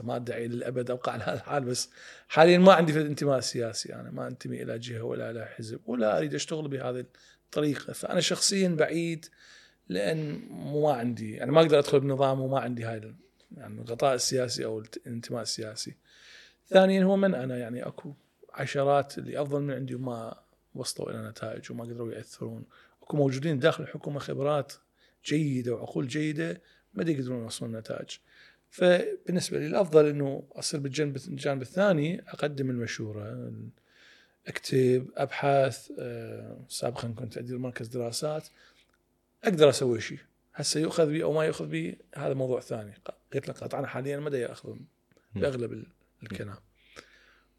ما 0.00 0.16
أدعي 0.16 0.48
للأبد 0.48 0.90
ابقى 0.90 1.12
على 1.12 1.22
هذا 1.22 1.34
الحال 1.34 1.64
بس 1.64 1.90
حاليا 2.28 2.58
ما 2.58 2.72
عندي 2.72 2.92
في 2.92 2.98
الانتماء 2.98 3.38
السياسي 3.38 3.94
أنا 3.94 4.10
ما 4.10 4.26
أنتمي 4.28 4.62
إلى 4.62 4.78
جهة 4.78 5.02
ولا 5.02 5.30
إلى 5.30 5.46
حزب 5.46 5.80
ولا 5.86 6.18
أريد 6.18 6.34
أشتغل 6.34 6.68
بهذه 6.68 7.04
الطريقة 7.44 7.92
فأنا 7.92 8.20
شخصيا 8.20 8.68
بعيد 8.68 9.26
لأن 9.88 10.48
ما 10.50 10.92
عندي 10.92 11.32
يعني 11.32 11.52
ما 11.52 11.60
أقدر 11.60 11.78
أدخل 11.78 12.00
بنظام 12.00 12.40
وما 12.40 12.60
عندي 12.60 12.84
هاي 12.84 13.14
يعني 13.56 13.80
الغطاء 13.80 14.14
السياسي 14.14 14.64
أو 14.64 14.82
الانتماء 15.06 15.42
السياسي. 15.42 15.96
ثانيا 16.68 17.04
هو 17.04 17.16
من 17.16 17.34
أنا 17.34 17.58
يعني 17.58 17.86
أكو 17.86 18.14
عشرات 18.54 19.18
اللي 19.18 19.42
أفضل 19.42 19.60
من 19.60 19.74
عندي 19.74 19.94
وما 19.94 20.42
وصلوا 20.74 21.10
إلى 21.10 21.28
نتائج 21.28 21.72
وما 21.72 21.84
قدروا 21.84 22.12
يأثرون 22.12 22.64
أكو 23.02 23.16
موجودين 23.16 23.58
داخل 23.58 23.82
الحكومة 23.84 24.18
خبرات 24.18 24.72
جيدة 25.24 25.74
وعقول 25.74 26.08
جيدة 26.08 26.62
ما 26.94 27.10
يقدرون 27.10 27.42
يوصلون 27.42 27.76
نتائج. 27.76 28.10
فبالنسبة 28.74 29.58
لي 29.58 29.66
الأفضل 29.66 30.06
إنه 30.06 30.42
أصير 30.52 30.80
بالجانب 30.80 31.16
الجانب 31.16 31.62
الثاني 31.62 32.20
أقدم 32.28 32.70
المشورة 32.70 33.52
أكتب 34.46 35.10
أبحاث 35.16 35.90
آه، 35.98 36.64
سابقا 36.68 37.08
كنت 37.08 37.38
ادير 37.38 37.58
مركز 37.58 37.86
دراسات 37.88 38.48
أقدر 39.44 39.68
أسوي 39.68 40.00
شيء. 40.00 40.18
هسه 40.54 40.80
يؤخذ 40.80 41.06
بي 41.06 41.22
أو 41.22 41.32
ما 41.32 41.44
يؤخذ 41.44 41.66
بي 41.66 41.98
هذا 42.16 42.34
موضوع 42.34 42.60
ثاني. 42.60 42.94
قلت 43.34 43.48
لك 43.48 43.58
قطعا 43.58 43.86
حاليا 43.86 44.18
ما 44.18 44.38
ياخذ 44.38 44.76
بأغلب 45.34 45.72
ال- 45.72 45.86
الكلام. 46.22 46.56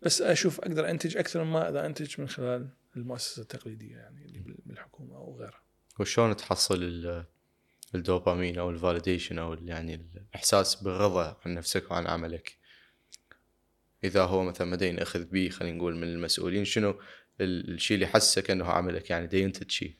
بس 0.01 0.21
أشوف 0.21 0.59
أقدر 0.59 0.89
أنتج 0.89 1.17
أكثر 1.17 1.43
مما 1.43 1.69
إذا 1.69 1.85
أنتج 1.85 2.21
من 2.21 2.27
خلال 2.27 2.67
المؤسسة 2.97 3.41
التقليدية 3.41 3.95
يعني 3.97 4.25
اللي 4.25 4.39
بال- 4.39 4.57
بالحكومة 4.65 5.15
أو 5.15 5.37
غيرها. 5.39 5.61
وشلون 5.99 6.35
تحصل 6.35 6.83
الدوبامين 7.95 8.59
أو 8.59 8.69
ال 8.69 8.76
validation 8.76 9.39
أو 9.39 9.53
يعني 9.53 10.07
الإحساس 10.15 10.75
بالرضا 10.75 11.37
عن 11.45 11.53
نفسك 11.53 11.91
وعن 11.91 12.07
عملك. 12.07 12.57
إذا 14.03 14.23
هو 14.23 14.43
مثلا 14.43 14.67
ما 14.67 14.75
دينأخذ 14.75 15.25
به 15.25 15.49
خلينا 15.49 15.77
نقول 15.77 15.95
من 15.95 16.03
المسؤولين 16.03 16.65
شنو 16.65 16.89
ال- 17.41 17.73
الشيء 17.73 17.95
اللي 17.95 18.05
يحسسك 18.05 18.51
إنه 18.51 18.65
عملك؟ 18.65 19.09
يعني 19.09 19.27
دي 19.27 19.39
ينتج 19.39 19.71
شيء 19.71 19.95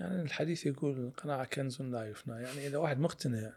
يعني 0.00 0.22
الحديث 0.22 0.66
يقول 0.66 0.98
القناعة 0.98 1.44
كنز 1.44 1.82
لا 1.82 2.08
يفنى. 2.10 2.42
يعني 2.42 2.66
إذا 2.66 2.78
واحد 2.78 2.98
مقتنع 3.00 3.52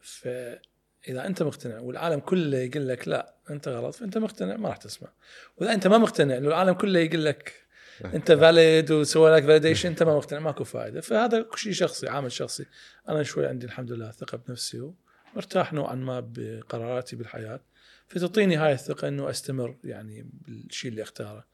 فإذا 0.00 1.26
أنت 1.26 1.42
مقتنع 1.42 1.78
والعالم 1.78 2.20
كله 2.20 2.58
يقول 2.58 2.88
لك 2.88 3.08
لا 3.08 3.34
أنت 3.50 3.68
غلط 3.68 3.94
فأنت 3.94 4.18
مقتنع 4.18 4.56
ما 4.56 4.68
راح 4.68 4.76
تسمع. 4.76 5.08
وإذا 5.56 5.74
أنت 5.74 5.86
ما 5.86 5.98
مقتنع 5.98 6.38
لو 6.38 6.48
العالم 6.48 6.72
كله 6.72 7.00
يقول 7.00 7.24
لك 7.24 7.67
أنت 8.04 8.32
valid 8.32 8.90
وسوى 8.90 9.36
لك 9.36 9.42
validation 9.42 9.88
أنت 9.88 10.02
ما 10.02 10.16
مقتنع 10.16 10.38
ماكو 10.38 10.64
فائدة 10.64 11.00
فهذا 11.00 11.46
شيء 11.56 11.72
شخصي 11.72 12.08
عامل 12.08 12.32
شخصي. 12.32 12.66
أنا 13.08 13.22
شوي 13.22 13.46
عندي 13.46 13.66
الحمد 13.66 13.92
لله 13.92 14.10
ثقة 14.10 14.38
بنفسي 14.48 14.92
ومرتاح 15.34 15.72
نوعا 15.72 15.94
ما 15.94 16.20
بقراراتي 16.20 17.16
بالحياة. 17.16 17.60
فتعطيني 18.08 18.56
هاي 18.56 18.72
الثقة 18.72 19.08
أنه 19.08 19.30
أستمر 19.30 19.76
يعني 19.84 20.26
بالشيء 20.46 20.90
اللي 20.90 21.02
أختاره. 21.02 21.44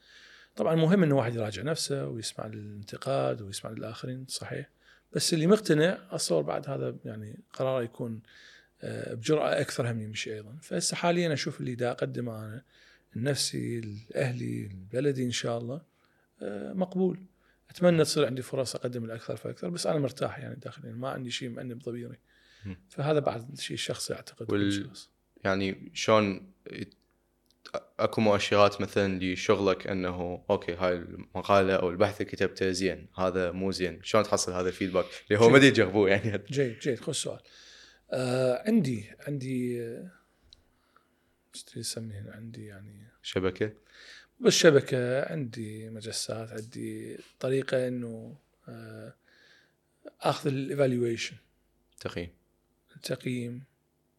طبعا 0.57 0.75
مهم 0.75 1.03
إنه 1.03 1.17
واحد 1.17 1.35
يراجع 1.35 1.63
نفسه 1.63 2.07
ويسمع 2.09 2.47
الانتقاد 2.47 3.43
ويسمع 3.43 3.71
للاخرين 3.71 4.27
صحيح. 4.29 4.71
بس 5.13 5.35
اللي 5.35 5.47
مقتنع 5.47 5.99
اتصور 6.11 6.43
بعد 6.43 6.69
هذا 6.69 6.97
يعني 7.05 7.39
قراره 7.53 7.83
يكون 7.83 8.21
آه، 8.83 9.15
بجرأة 9.15 9.61
أكثر 9.61 9.91
هم 9.91 10.01
يمشي 10.01 10.35
أيضا. 10.35 10.57
فهسه 10.63 10.97
حاليا 10.97 11.33
أشوف 11.33 11.61
اللي 11.61 11.75
دا 11.75 11.91
أقدمه 11.91 12.45
أنا 12.45 12.63
لنفسي 13.17 13.81
لأهلي 13.81 14.69
لبلدي 14.69 15.25
إن 15.25 15.31
شاء 15.31 15.59
الله. 15.59 15.94
مقبول. 16.75 17.21
أتمنى 17.71 18.05
تصير 18.05 18.27
عندي 18.27 18.43
فرص 18.43 18.75
أقدم 18.75 19.05
الأكثر 19.05 19.37
فأكثر 19.37 19.69
بس 19.69 19.87
أنا 19.87 19.99
مرتاح 19.99 20.39
يعني 20.39 20.57
داخليا 20.57 20.93
ما 20.93 21.09
عندي 21.09 21.31
شيء 21.31 21.49
مأنب 21.49 21.79
ضميري. 21.79 22.19
فهذا 22.89 23.19
بعد 23.19 23.61
شيء 23.61 23.77
شخصي 23.77 24.15
أعتقد 24.15 24.53
وال-. 24.53 24.91
يعني 25.45 25.91
شلون 25.95 26.53
أكو 27.99 28.21
مؤشرات 28.21 28.81
مثلا 28.81 29.19
لشغلك 29.19 29.87
أنه 29.87 30.45
okay 30.51 30.75
هاي 30.75 30.93
المقالة 30.93 31.75
أو 31.75 31.91
البحث 31.91 32.21
اللي 32.21 32.33
كتبته 32.33 32.71
زين 32.71 33.09
هذا 33.19 33.53
مو 33.53 33.73
زين. 33.73 34.01
شلون 34.03 34.25
تحصل 34.25 34.53
هذا 34.53 34.69
ال 34.69 34.73
feedback؟ 34.73 35.07
اللي 35.31 35.41
هو 35.41 35.49
ما 35.49 35.59
يجربوه 35.59 36.11
يعني. 36.11 36.43
جيد 36.51 36.79
جيد. 36.79 37.01
خذ 37.01 37.13
سؤال 37.13 37.41
آه 38.11 38.63
عندي 38.67 39.11
عندي 39.27 39.83
آه، 39.83 40.11
إيش 41.55 41.63
تسميه؟ 41.63 42.31
عندي 42.35 42.67
يعني 42.67 43.09
شبكة. 43.23 43.73
بالشبكة 44.41 45.33
عندي 45.33 45.91
مجسات 45.91 46.51
عندي 46.53 47.19
طريقة 47.41 47.89
إنه 47.89 48.37
آه، 48.69 49.15
آخذ 50.21 50.47
الايفالويشن 50.51 51.37
تقييم. 52.01 52.31
التقييم 52.97 53.65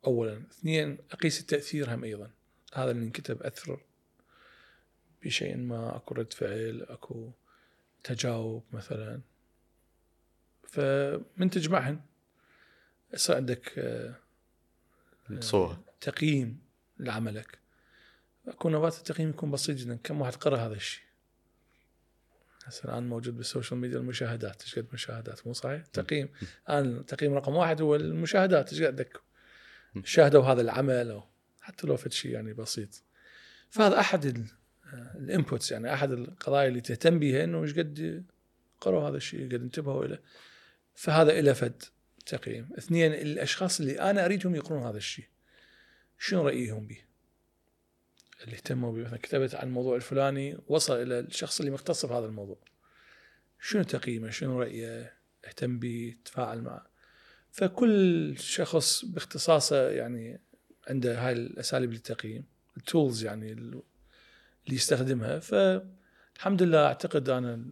اولا. 0.07 0.43
اثنين 0.51 0.97
أقيس 1.11 1.41
التاثير 1.41 1.93
هم 1.93 2.03
أيضا. 2.03 2.31
هذا 2.73 2.91
اللي 2.91 3.05
انكتب 3.05 3.43
اثر 3.43 3.79
بشيء 5.23 5.57
ما. 5.57 5.95
أكو 5.95 6.15
رد 6.15 6.33
فعل 6.33 6.85
أكو 6.89 7.31
تجاوب 8.03 8.63
مثلا. 8.73 9.21
فمن 10.67 11.49
تجمعهن 11.49 11.99
يصير 13.13 13.35
عندك 13.35 13.79
آه، 13.79 14.15
صورة. 15.39 15.83
تقييم 16.01 16.59
لعملك. 16.99 17.64
اكو 18.47 18.69
نبات 18.69 18.97
التقييم 18.97 19.29
يكون 19.29 19.51
بسيط 19.51 19.77
جدا. 19.77 19.99
كم 20.03 20.21
واحد 20.21 20.35
قرأ 20.35 20.57
هذا 20.57 20.73
الشيء؟ 20.73 21.03
هسه 22.65 22.85
الآن 22.85 23.09
موجود 23.09 23.37
بالسوشيال 23.37 23.79
ميديا 23.79 23.97
المشاهدات. 23.97 24.61
إيش 24.61 24.79
قد 24.79 24.87
مشاهدات؟ 24.93 25.47
مو 25.47 25.53
صحيح؟ 25.53 25.85
تقييم. 25.85 26.29
الآن 26.69 27.05
تقييم 27.05 27.33
رقم 27.33 27.55
واحد 27.55 27.81
هو 27.81 27.95
المشاهدات. 27.95 28.73
إيش 28.73 28.81
قد 28.81 29.07
شاهدوا 30.03 30.43
هذا 30.43 30.61
العمل 30.61 31.11
أو 31.11 31.23
حتى 31.61 31.87
لو 31.87 31.97
فد 31.97 32.11
شيء 32.11 32.31
يعني 32.31 32.53
بسيط. 32.53 33.03
فهذا 33.69 33.99
أحد 33.99 34.47
ال 34.93 35.04
inputs 35.04 35.71
يعني 35.71 35.93
أحد 35.93 36.11
القضايا 36.11 36.67
اللي 36.67 36.81
تهتم 36.81 37.19
بها 37.19 37.43
إنه 37.43 37.63
إيش 37.63 37.73
قد 37.73 38.25
قرأوا 38.81 39.09
هذا 39.09 39.17
الشيء 39.17 39.45
قد 39.45 39.56
ما 39.56 39.61
انتبهوا 39.61 40.05
له 40.05 40.19
فهذا 40.95 41.39
إلى 41.39 41.55
فد 41.55 41.83
تقييم. 42.25 42.69
اثنين 42.77 43.13
الأشخاص 43.13 43.79
اللي 43.79 43.99
أنا 43.99 44.25
أريدهم 44.25 44.55
يقرون 44.55 44.83
هذا 44.83 44.97
الشيء 44.97 45.25
شنو 46.19 46.41
رأيهم 46.47 46.87
به؟ 46.87 47.01
اللي 48.43 48.55
اهتموا 48.55 48.99
مثلا 48.99 49.17
كتبت 49.17 49.55
عن 49.55 49.67
الموضوع 49.67 49.95
الفلاني 49.95 50.57
وصل 50.67 51.01
إلى 51.01 51.19
الشخص 51.19 51.59
اللي 51.59 51.71
مختص 51.71 52.05
بهذا 52.05 52.25
الموضوع. 52.25 52.57
شنو 53.59 53.83
تقييمه؟ 53.83 54.29
شنو 54.29 54.59
رأيه؟ 54.59 55.13
اهتم 55.45 55.79
به 55.79 56.15
تفاعل 56.25 56.61
معه. 56.61 56.85
فكل 57.51 58.35
شخص 58.37 59.05
باختصاصه 59.05 59.89
يعني 59.89 60.41
عنده 60.87 61.27
هاي 61.27 61.33
الأساليب 61.33 61.91
للتقييم 61.91 62.45
التولز 62.77 63.23
يعني 63.23 63.51
اللي 63.51 63.81
يستخدمها. 64.69 65.39
فالحمد 65.39 66.63
لله 66.63 66.85
أعتقد 66.85 67.29
أنا 67.29 67.65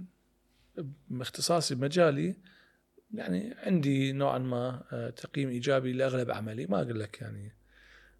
باختصاصي 1.09 1.75
بمجالي 1.75 2.35
يعني 3.13 3.55
عندي 3.57 4.11
نوعا 4.11 4.37
ما 4.37 4.83
آه، 4.91 5.09
تقييم 5.09 5.49
إيجابي 5.49 5.93
لأغلب 5.93 6.31
عملي. 6.31 6.65
ما 6.65 6.81
أقول 6.81 6.99
لك 6.99 7.21
يعني 7.21 7.62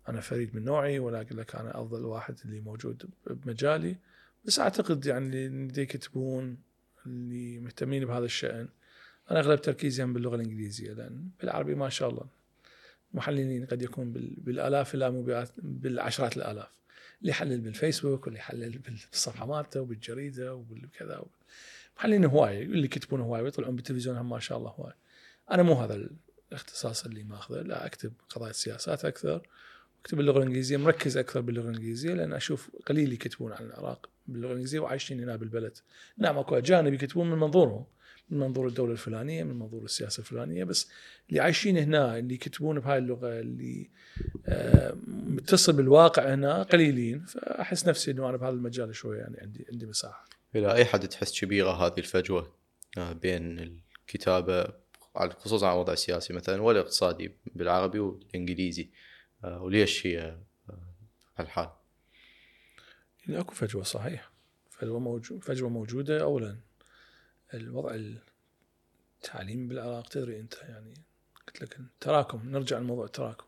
أنا 0.09 0.21
فريد 0.21 0.55
من 0.55 0.63
نوعي 0.63 0.99
ولا 0.99 1.21
أقول 1.21 1.37
لك 1.37 1.55
أنا 1.55 1.81
أفضل 1.81 2.05
واحد 2.05 2.35
اللي 2.45 2.59
موجود 2.59 3.05
بمجالي. 3.27 3.95
بس 4.45 4.59
أعتقد 4.59 5.05
يعني 5.05 5.45
اللي 5.45 5.81
يكتبون 5.81 6.57
اللي 7.05 7.59
مهتمين 7.59 8.05
بهذا 8.05 8.25
الشأن. 8.25 8.67
أنا 9.31 9.39
أغلب 9.39 9.61
تركيزي 9.61 10.05
باللغة 10.05 10.35
الإنجليزية 10.35 10.93
لأن 10.93 11.29
بالعربي 11.39 11.75
ما 11.75 11.89
شاء 11.89 12.09
الله 12.09 12.25
محللين 13.13 13.65
قد 13.65 13.81
يكون 13.81 14.11
بال- 14.11 14.35
بالآلاف 14.37 14.95
لا 14.95 15.09
مو 15.09 15.45
بالعشرات 15.57 16.37
الآلاف. 16.37 16.67
اللي 17.21 17.31
يحلل 17.31 17.61
بالفيسبوك 17.61 18.23
واللي 18.25 18.39
يحلل 18.39 18.77
بالصفحة 18.77 19.45
مالته 19.45 19.81
وبالجريدة 19.81 20.55
وبالكذا 20.55 21.23
محللين 21.97 22.25
هواي 22.25 22.63
اللي 22.63 22.85
يكتبون 22.85 23.21
هواي 23.21 23.41
ويطلعون 23.41 23.75
بالتلفزيون 23.75 24.17
هم 24.17 24.29
ما 24.29 24.39
شاء 24.39 24.57
الله 24.57 24.69
هواي. 24.69 24.93
أنا 25.51 25.63
مو 25.63 25.73
هذا 25.73 26.07
الاختصاص 26.51 27.05
اللي 27.05 27.23
ماخذه 27.23 27.61
لا 27.61 27.85
أكتب 27.85 28.13
قضايا 28.29 28.51
سياسات 28.51 29.05
أكثر. 29.05 29.47
اكتب 30.03 30.17
باللغة 30.17 30.37
الإنجليزية 30.37 30.77
مركز 30.77 31.17
أكثر 31.17 31.41
باللغة 31.41 31.69
الإنجليزية 31.69 32.13
لأن 32.13 32.33
أشوف 32.33 32.71
قليل 32.85 33.13
يكتبون 33.13 33.53
عن 33.53 33.65
العراق 33.65 34.09
باللغة 34.27 34.49
الإنجليزية 34.49 34.79
وعايشين 34.79 35.19
هنا 35.19 35.35
بالبلد. 35.35 35.77
نعم 36.17 36.37
أكو 36.37 36.57
أجانب 36.57 36.93
يكتبون 36.93 37.31
من 37.31 37.37
منظورهم 37.37 37.85
من 38.29 38.39
منظور 38.39 38.67
الدولة 38.67 38.91
الفلانية 38.91 39.43
من 39.43 39.59
منظور 39.59 39.83
السياسة 39.83 40.21
الفلانية 40.21 40.63
بس 40.63 40.89
اللي 41.29 41.39
عايشين 41.39 41.77
هنا 41.77 42.17
اللي 42.17 42.33
يكتبون 42.33 42.79
بهاي 42.79 42.97
اللغة 42.97 43.39
اللي 43.39 43.89
آه، 44.47 44.95
متصل 45.07 45.73
بالواقع 45.73 46.33
هنا 46.33 46.63
قليلين. 46.63 47.25
فأحس 47.25 47.87
نفسي 47.87 48.11
إنه 48.11 48.29
أنا 48.29 48.37
بهذا 48.37 48.53
المجال 48.53 48.95
شوية 48.95 49.19
يعني 49.19 49.37
عندي 49.41 49.65
عندي 49.71 49.85
مساحة. 49.85 50.25
إلى 50.55 50.73
أي 50.73 50.85
حد 50.85 51.07
تحس 51.07 51.39
كبيره 51.39 51.71
هذه 51.71 51.97
الفجوة 51.97 52.53
آه، 52.97 53.13
بين 53.13 53.79
الكتابة 54.03 54.83
خصوصا 55.15 55.67
على 55.67 55.73
الوضع 55.73 55.93
السياسي 55.93 56.33
مثلا 56.33 56.61
والاقتصادي 56.61 57.31
بالعربي 57.55 57.99
والإنجليزي؟ 57.99 58.89
وليش 59.43 60.07
هي 60.07 60.37
آه، 60.69 60.95
هالحال؟ 61.37 61.69
يعني 63.27 63.39
أكو 63.39 63.53
فجوة 63.53 63.83
صحيح. 63.83 64.31
فجوة 64.69 64.99
موجود 64.99 65.43
فجوة 65.43 65.69
موجودة 65.69 66.21
اولا 66.21 66.57
الوضع 67.53 67.95
التعليم 69.17 69.67
بالعراق 69.67 70.09
تدري 70.09 70.39
أنت 70.39 70.53
يعني 70.53 70.93
قلت 71.47 71.61
لك 71.61 71.79
التراكم 71.79 72.49
نرجع 72.49 72.79
لموضوع 72.79 73.05
التراكم. 73.05 73.45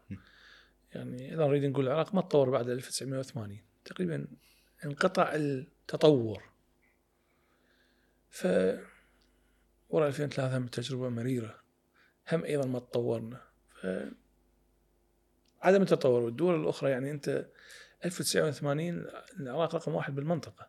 يعني 0.94 1.34
اذا 1.34 1.48
نريد 1.48 1.66
نقول 1.66 1.88
العراق 1.88 2.16
ما 2.16 2.22
تطور 2.22 2.50
بعد 2.50 2.70
1980 2.70 3.60
تقريبا 3.86 4.28
انقطع 4.86 5.36
التطور. 5.36 6.44
ف 8.30 8.48
ورا 9.90 10.08
2003 10.08 10.58
هم 10.58 10.68
تجربة 10.68 11.10
مريرة. 11.10 11.60
هم 12.32 12.44
أيضا 12.44 12.66
ما 12.66 12.80
تطورنا. 12.80 13.42
ف 13.82 13.88
عدم 15.66 15.82
التطور. 15.82 16.22
والدول 16.22 16.62
الأخرى 16.62 16.92
يعني 16.92 17.12
أنت 17.12 17.46
1980 18.06 19.06
العراق 19.40 19.76
رقم 19.76 19.96
واحد 19.96 20.16
بالمنطقة. 20.16 20.68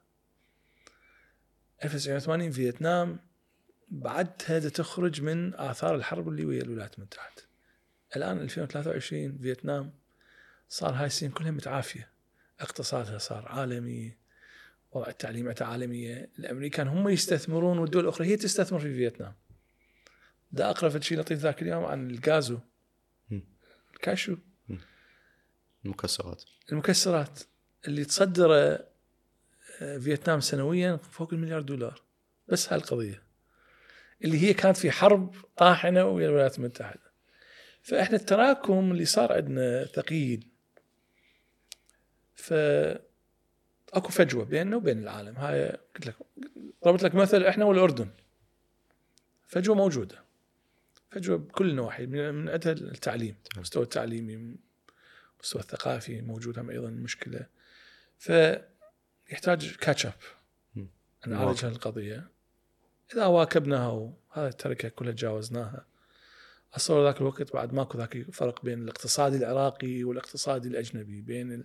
1980 1.85 2.51
فيتنام 2.51 3.19
بعدها 3.89 4.59
دا 4.59 4.69
تخرج 4.69 5.23
من 5.23 5.55
آثار 5.55 5.95
الحرب 5.95 6.29
اللي 6.29 6.45
ويا 6.45 6.63
الولايات 6.63 6.99
المتحدة. 6.99 7.43
الآن 8.17 8.39
2023 8.39 9.39
فيتنام 9.39 9.93
صار 10.69 10.95
هاي 10.95 11.07
السنين 11.07 11.33
كلها 11.33 11.51
متعافية. 11.51 12.11
اقتصادها 12.61 13.19
صار 13.19 13.49
عالمي 13.49 14.17
وضع 14.93 15.09
التعليم 15.09 15.55
عالمية. 15.61 16.31
الأمريكان 16.39 16.89
هم 16.89 17.09
يستثمرون 17.09 17.79
والدول 17.79 18.05
الأخرى 18.05 18.27
هي 18.27 18.37
تستثمر 18.37 18.79
في 18.79 18.95
فيتنام. 18.95 19.35
ده 20.53 20.71
اقرا 20.71 21.01
شيء 21.01 21.19
لطيف 21.19 21.39
ذاك 21.39 21.63
اليوم 21.63 21.85
عن 21.85 22.11
الغازو. 22.11 22.59
مم. 23.31 23.45
الكاشو. 23.95 24.37
المكسرات. 25.87 26.45
المكسرات 26.73 27.41
اللي 27.89 28.05
تصدره 28.05 28.87
آه، 29.81 29.99
فيتنام 29.99 30.41
سنويا 30.41 30.97
فوق 30.97 31.33
المليار 31.33 31.63
دولار. 31.63 32.03
بس 32.49 32.73
هالقضيه 32.73 33.23
اللي 34.25 34.39
هي 34.43 34.55
كانت 34.55 34.77
في 34.77 34.91
حرب 34.91 35.35
طاحنة 35.57 36.05
ويا 36.05 36.29
الولايات 36.29 36.59
المتحدة. 36.59 37.13
فإحنا 37.83 38.17
التراكم 38.17 38.93
اللي 38.93 39.05
صار 39.05 39.33
عندنا 39.33 39.85
ثقيل. 39.85 40.49
ف 42.35 42.53
أكو 43.93 44.09
فجوة 44.09 44.45
بيننا 44.45 44.77
وبين 44.77 44.99
العالم. 44.99 45.37
هاي 45.37 45.69
قلت 45.69 46.07
لك 46.07 46.15
ضربت 46.85 47.03
لك 47.03 47.15
مثل 47.15 47.45
إحنا 47.45 47.65
والأردن. 47.65 48.11
فجوة 49.47 49.77
موجودة. 49.77 50.25
فجوة 51.11 51.37
بكل 51.37 51.71
النواحي 51.71 52.07
من 52.07 52.49
عندها 52.49 52.73
التعليم 52.73 53.37
المستوى 53.57 53.83
التعليمي 53.83 54.57
المستوى 55.47 55.63
الثقافي 55.63 56.21
موجود 56.21 56.59
هم 56.59 56.71
أيضا 56.71 56.91
مشكلة. 56.91 57.47
فيحتاج 58.19 59.77
كاتش 59.77 60.07
اب. 60.07 60.13
نعالج 61.27 61.65
هالقضيه 61.65 62.29
إذا 63.15 63.27
واكبناها 63.27 63.89
وهذه 63.89 64.49
التركة 64.49 64.89
كلها 64.89 65.13
تجاوزناها 65.13 65.87
اتصور 66.73 67.05
ذاك 67.05 67.21
الوقت 67.21 67.53
بعد 67.53 67.73
ماكو 67.73 67.99
ذاك 67.99 68.31
فرق 68.33 68.65
بين 68.65 68.83
الاقتصادي 68.83 69.37
العراقي 69.37 70.05
والاقتصادي 70.05 70.69
الأجنبي 70.69 71.21
بين 71.21 71.65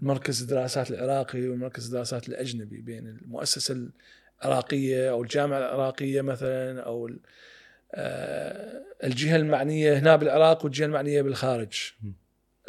المركز 0.00 0.42
الدراسات 0.42 0.90
العراقي 0.90 1.48
والمركز 1.48 1.86
الدراسات 1.86 2.28
الأجنبي 2.28 2.80
بين 2.80 3.06
المؤسسة 3.06 3.90
العراقية 4.44 5.10
أو 5.10 5.22
الجامعة 5.22 5.58
العراقية 5.58 6.20
مثلا 6.20 6.80
أو 6.80 7.10
آه، 7.94 8.82
الجهة 9.04 9.36
المعنية 9.36 9.98
هنا 9.98 10.16
بالعراق 10.16 10.64
والجهة 10.64 10.86
المعنية 10.86 11.22
بالخارج. 11.22 11.92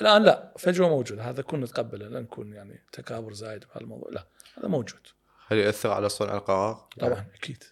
الآن 0.02 0.24
لا 0.24 0.54
فجوة 0.58 0.90
موجودة. 0.90 1.30
هذا 1.30 1.42
كنا 1.42 1.66
نتقبله 1.66 2.08
لا 2.08 2.20
نكون 2.20 2.54
يعني 2.54 2.84
تكابر 2.92 3.34
زايد 3.34 3.64
بهذا 3.64 3.82
الموضوع 3.82 4.10
لا 4.12 4.28
هذا 4.58 4.68
موجود. 4.68 5.00
هل 5.48 5.58
يؤثر 5.58 5.92
على 5.92 6.10
صنع 6.10 6.34
القرار؟ 6.34 6.88
طبعا 7.00 7.26
أكيد. 7.36 7.64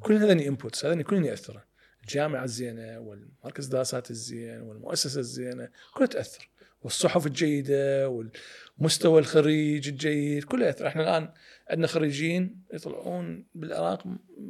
كل 0.00 0.14
هذني 0.16 0.48
انبوتس 0.48 0.84
هذني 0.84 1.02
كلهم 1.02 1.24
يأثرون. 1.24 1.62
الجامعة 2.02 2.44
الزينة 2.44 2.98
والمركز 2.98 3.64
الدراسات 3.64 4.10
الزين 4.10 4.60
والمؤسسة 4.60 5.20
الزينة 5.20 5.68
كلها 5.94 6.06
تأثر. 6.06 6.50
والصحف 6.82 7.26
الجيدة 7.26 8.08
والمستوى 8.08 9.20
الخريج 9.20 9.88
الجيد 9.88 10.44
كله 10.44 10.66
يأثر. 10.66 10.86
إحنا 10.86 11.02
الآن 11.02 11.32
عندنا 11.70 11.86
خريجين 11.86 12.62
يطلعون 12.72 13.46
بالعراق 13.54 14.04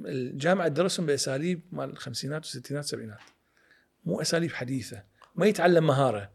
الجامعة 0.06 0.68
تدرسهم 0.68 1.06
بأساليب 1.06 1.62
مال 1.72 1.90
الخمسينات 1.90 2.42
والستينات 2.42 2.84
والسبعينات 2.84 3.18
مو 4.04 4.20
أساليب 4.20 4.52
حديثة. 4.52 5.02
ما 5.34 5.46
يتعلم 5.46 5.86
مهارة. 5.86 6.33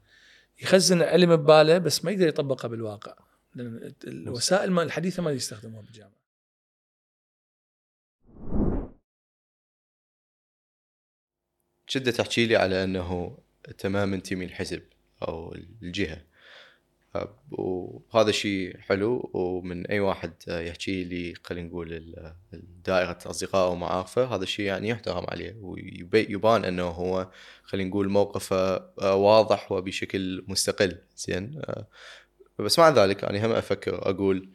يخزن 0.61 1.02
علم 1.02 1.36
بباله 1.36 1.77
بس 1.77 2.06
ما 2.06 2.11
يقدر 2.11 2.27
يطبقها 2.27 2.68
بالواقع. 2.68 3.15
لأن 3.56 3.94
الوسائل 4.07 4.72
ما- 4.72 4.84
الحديثة 4.84 5.23
ما 5.23 5.31
يستخدموها 5.31 5.81
بالجامعة. 5.81 6.19
شدة 11.88 12.11
تحكي 12.11 12.45
لي 12.45 12.56
على 12.56 12.84
أنه 12.84 13.38
أنت 13.69 13.86
ما 13.86 14.06
منتمي 14.06 14.45
الحزب 14.45 14.84
أو 15.22 15.53
الجهة. 15.56 16.28
وهذا 17.52 18.31
شيء 18.31 18.77
حلو 18.80 19.30
ومن 19.34 19.88
أي 19.88 19.99
واحد 19.99 20.34
يحكي 20.48 21.03
لي 21.03 21.34
خلينا 21.44 21.68
نقول 21.68 22.14
دائرة 22.86 23.18
أصدقائه 23.26 23.72
ومعارفه 23.72 24.36
هذا 24.36 24.44
الشيء 24.44 24.65
يعني 24.65 24.90
يحترم 24.90 25.26
عليه 25.30 25.56
ويبان 25.61 26.65
إنه 26.65 26.84
هو 26.88 27.31
خلينا 27.64 27.90
نقول 27.90 28.10
موقفه 28.10 28.76
أه، 29.02 29.15
واضح 29.15 29.72
وبشكل 29.72 30.44
مستقل 30.48 30.98
زين؟ 31.18 31.61
أه، 31.65 31.88
بس 32.60 32.80
مع 32.80 32.90
ذلك 32.90 33.23
أنا 33.23 33.45
هم 33.45 33.52
أفكر 33.52 34.10
أقول 34.10 34.49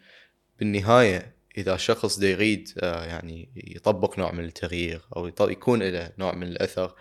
بالنهاية 0.59 1.35
إذا 1.59 1.77
شخص 1.77 2.23
يريد 2.23 2.69
أه، 2.79 3.05
يعني 3.05 3.49
يطبق 3.57 4.19
نوع 4.19 4.33
من 4.33 4.45
التغيير 4.45 5.01
أو 5.17 5.27
يكون 5.51 5.83
له 5.83 6.13
نوع 6.19 6.35
من 6.35 6.47
الأثر 6.47 6.95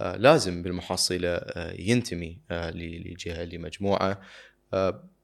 آه، 0.00 0.16
لازم 0.16 0.62
بالمحصلة 0.62 1.28
آه، 1.28 1.72
ينتمي 1.78 2.38
آه، 2.50 2.70
ل- 2.70 3.10
لجهة 3.12 3.44
لمجموعة 3.44 4.10
آه، 4.10 4.18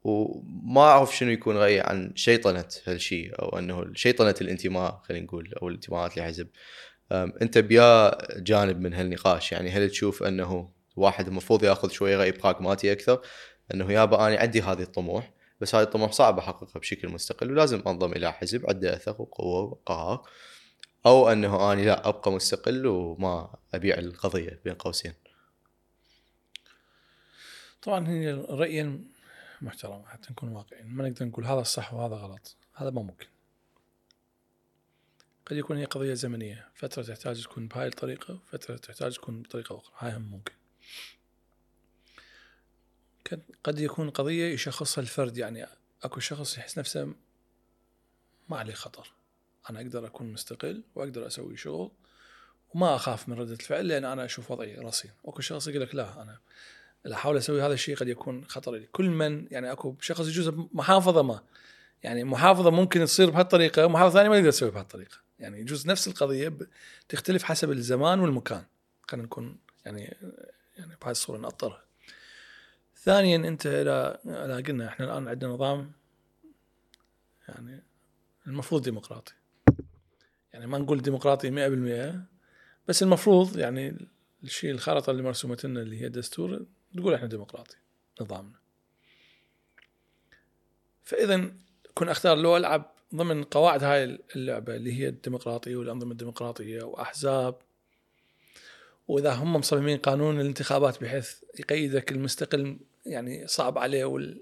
وما 0.04 0.80
أعرف 0.80 1.16
شنو 1.16 1.30
يكون 1.30 1.56
رأيي 1.56 1.80
عن 1.80 2.12
شيطنة 2.14 2.68
هالشيء 2.86 3.42
أو 3.42 3.58
أنه 3.58 3.94
شيطنة 3.94 4.34
الانتماء 4.40 5.00
خلينا 5.04 5.24
نقول 5.24 5.54
أو 5.62 5.68
الانتماءات 5.68 6.16
لحزب. 6.16 6.48
أنت 7.12 7.58
بيا 7.58 8.18
جانب 8.40 8.80
من 8.80 8.94
هالنقاش 8.94 9.52
يعني 9.52 9.70
هل 9.70 9.90
تشوف 9.90 10.22
أنه 10.22 10.70
واحد 10.96 11.26
المفروض 11.26 11.64
يأخذ 11.64 11.90
شوي 11.90 12.16
رأي 12.16 12.32
براغماتي 12.32 12.92
أكثر؟ 12.92 13.20
أنه 13.74 13.92
يابا 13.92 14.26
أنا 14.26 14.38
عندي 14.38 14.62
هذه 14.62 14.82
الطموح 14.82 15.30
بس 15.60 15.74
هذه 15.74 15.82
الطموح 15.82 16.12
صعب 16.12 16.38
أحققها 16.38 16.80
بشكل 16.80 17.08
مستقل 17.08 17.50
ولازم 17.50 17.82
أنضم 17.86 18.12
إلى 18.12 18.32
حزب 18.32 18.66
عنده 18.68 18.96
أثر 18.96 19.16
وقوة 19.18 19.62
وقرار 19.62 20.28
أو 21.06 21.28
أنه 21.28 21.72
اني 21.72 21.84
لا 21.84 22.08
أبقى 22.08 22.32
مستقل 22.32 22.86
وما 22.86 23.54
أبيع 23.74 23.98
القضية 23.98 24.60
بين 24.64 24.74
قوسين. 24.74 25.12
طبعا 27.82 28.08
هي 28.08 28.32
رأيا 28.32 29.04
محترم 29.62 30.04
حتى 30.06 30.32
نكون 30.32 30.48
واقعيين. 30.48 30.86
ما 30.86 31.08
نقدر 31.08 31.26
نقول 31.26 31.44
هذا 31.46 31.60
الصح 31.60 31.94
وهذا 31.94 32.14
غلط. 32.14 32.56
هذا 32.74 32.90
ما 32.90 33.02
ممكن. 33.02 33.26
قد 35.46 35.56
يكون 35.56 35.76
هي 35.76 35.84
قضية 35.84 36.14
زمنية. 36.14 36.68
فترة 36.74 37.02
تحتاج 37.02 37.42
تكون 37.44 37.68
بهاي 37.68 37.86
الطريقة 37.86 38.38
فترة 38.46 38.76
تحتاج 38.76 39.14
تكون 39.14 39.42
بطريقة 39.42 39.76
أخرى. 39.78 39.94
هاي 39.98 40.16
هم 40.16 40.22
ممكن. 40.22 40.52
قد- 43.64 43.78
يكون 43.78 44.10
قضية 44.10 44.54
يشخصها 44.54 45.02
الفرد. 45.02 45.36
يعني 45.36 45.66
أكو 46.02 46.20
شخص 46.20 46.58
يحس 46.58 46.78
نفسه 46.78 47.14
ما 48.48 48.56
عليه 48.58 48.74
خطر. 48.74 49.12
أنا 49.70 49.80
أقدر 49.80 50.06
أكون 50.06 50.32
مستقل 50.32 50.82
وأقدر 50.94 51.26
أسوي 51.26 51.56
شغل 51.56 51.90
وما 52.74 52.96
أخاف 52.96 53.28
من 53.28 53.38
ردة 53.38 53.52
الفعل 53.52 53.88
لأن 53.88 54.04
أنا 54.04 54.24
أشوف 54.24 54.50
وضعي 54.50 54.74
رصين. 54.74 55.10
وأكو 55.24 55.40
شخص 55.40 55.68
يقول 55.68 55.80
لك 55.82 55.94
لا 55.94 56.22
أنا 56.22 56.38
أحاول 57.12 57.36
أسوي 57.36 57.62
هذا 57.62 57.74
الشيء 57.74 57.96
قد 57.96 58.08
يكون 58.08 58.44
خطر 58.44 58.72
لي 58.72 58.86
كل 58.92 59.10
من 59.10 59.46
يعني 59.50 59.72
أكو 59.72 59.96
شخص 60.00 60.28
يجوز 60.28 60.52
محافظه 60.72 61.22
ما. 61.22 61.42
يعني 62.02 62.24
محافظة 62.24 62.70
ممكن 62.70 63.04
تصير 63.04 63.30
بهالطريقة 63.30 63.86
ومحافظه 63.86 64.14
ثانية 64.14 64.28
ما 64.28 64.36
يقدر 64.36 64.48
يسوي 64.48 64.70
بهالطريقة. 64.70 65.16
يعني 65.38 65.60
يجوز 65.60 65.86
نفس 65.86 66.08
القضية 66.08 66.58
تختلف 67.08 67.42
حسب 67.42 67.70
الزمان 67.70 68.20
والمكان. 68.20 68.64
خلينا 69.08 69.26
نكون 69.26 69.58
يعني 69.84 70.16
يعني 70.78 70.96
بهاي 71.00 71.10
الصورة 71.10 71.38
نأطرها 71.38 71.84
ثانيا 72.96 73.36
أنت 73.36 73.66
اذا 73.66 74.20
اذا 74.26 74.56
قلنا 74.56 74.88
إحنا 74.88 75.06
الآن 75.06 75.28
عندنا 75.28 75.50
نظام 75.50 75.92
يعني 77.48 77.82
المفروض 78.46 78.82
ديمقراطي. 78.82 79.32
يعني 80.52 80.66
ما 80.66 80.78
نقول 80.78 81.02
ديمقراطي 81.02 81.50
100% 82.14 82.14
بس 82.88 83.02
المفروض 83.02 83.58
يعني 83.58 84.08
الشيء 84.44 84.70
الخارطة 84.70 85.10
اللي 85.10 85.22
مرسومة 85.22 85.58
لنا 85.64 85.82
اللي 85.82 86.00
هي 86.00 86.06
الدستور 86.06 86.66
تقول 86.96 87.14
إحنا 87.14 87.28
ديمقراطي 87.28 87.76
نظامنا. 88.20 88.58
فاذا 91.04 91.52
كن 91.94 92.08
أختار 92.08 92.36
لو 92.36 92.56
ألعب 92.56 92.94
ضمن 93.14 93.44
قواعد 93.44 93.84
هاي 93.84 94.18
اللعبة 94.36 94.76
اللي 94.76 95.00
هي 95.00 95.08
الديمقراطية 95.08 95.76
والأنظمة 95.76 96.12
الديمقراطية 96.12 96.82
وأحزاب. 96.82 97.58
وإذا 99.08 99.32
هم 99.32 99.52
مصممين 99.52 99.98
قانون 99.98 100.40
الانتخابات 100.40 101.02
بحيث 101.02 101.34
يقيدك 101.58 102.12
المستقل 102.12 102.78
يعني 103.06 103.46
صعب 103.46 103.78
عليه 103.78 104.04
وال 104.04 104.40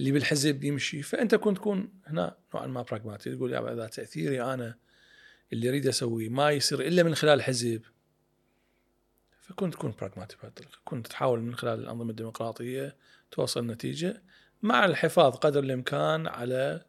اللي 0.00 0.12
بالحزب 0.12 0.64
يمشي. 0.64 1.02
فأنت 1.02 1.34
كنت 1.34 1.56
تكون 1.56 1.88
هنا 2.06 2.36
نوعا 2.54 2.66
ما 2.66 2.82
براغماتي 2.82 3.36
تقول 3.36 3.52
يا 3.52 3.72
اذا 3.72 3.86
تأثيري 3.86 4.42
أنا 4.42 4.78
اللي 5.52 5.68
أريد 5.68 5.86
أسويه 5.86 6.28
ما 6.28 6.50
يصير 6.50 6.80
إلا 6.80 7.02
من 7.02 7.14
خلال 7.14 7.42
حزب. 7.42 7.82
فكنت 9.48 9.74
تكون 9.74 9.94
براغماتي 10.00 10.36
بهالطريقه 10.42 10.78
كنت 10.84 11.06
تحاول 11.06 11.40
من 11.40 11.54
خلال 11.54 11.80
الأنظمة 11.80 12.10
الديمقراطية 12.10 12.96
توصل 13.30 13.66
نتيجة 13.66 14.22
مع 14.62 14.84
الحفاظ 14.84 15.34
قدر 15.36 15.60
الإمكان 15.60 16.26
على 16.26 16.84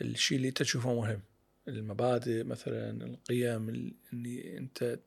الشيء 0.00 0.36
اللي 0.36 0.48
أنت 0.48 0.62
تشوفه 0.62 0.94
مهم. 0.94 1.22
المبادئ 1.68 2.44
مثلا 2.44 3.04
القيم 3.04 3.94
اللي 4.12 4.58
أنت 4.58 4.98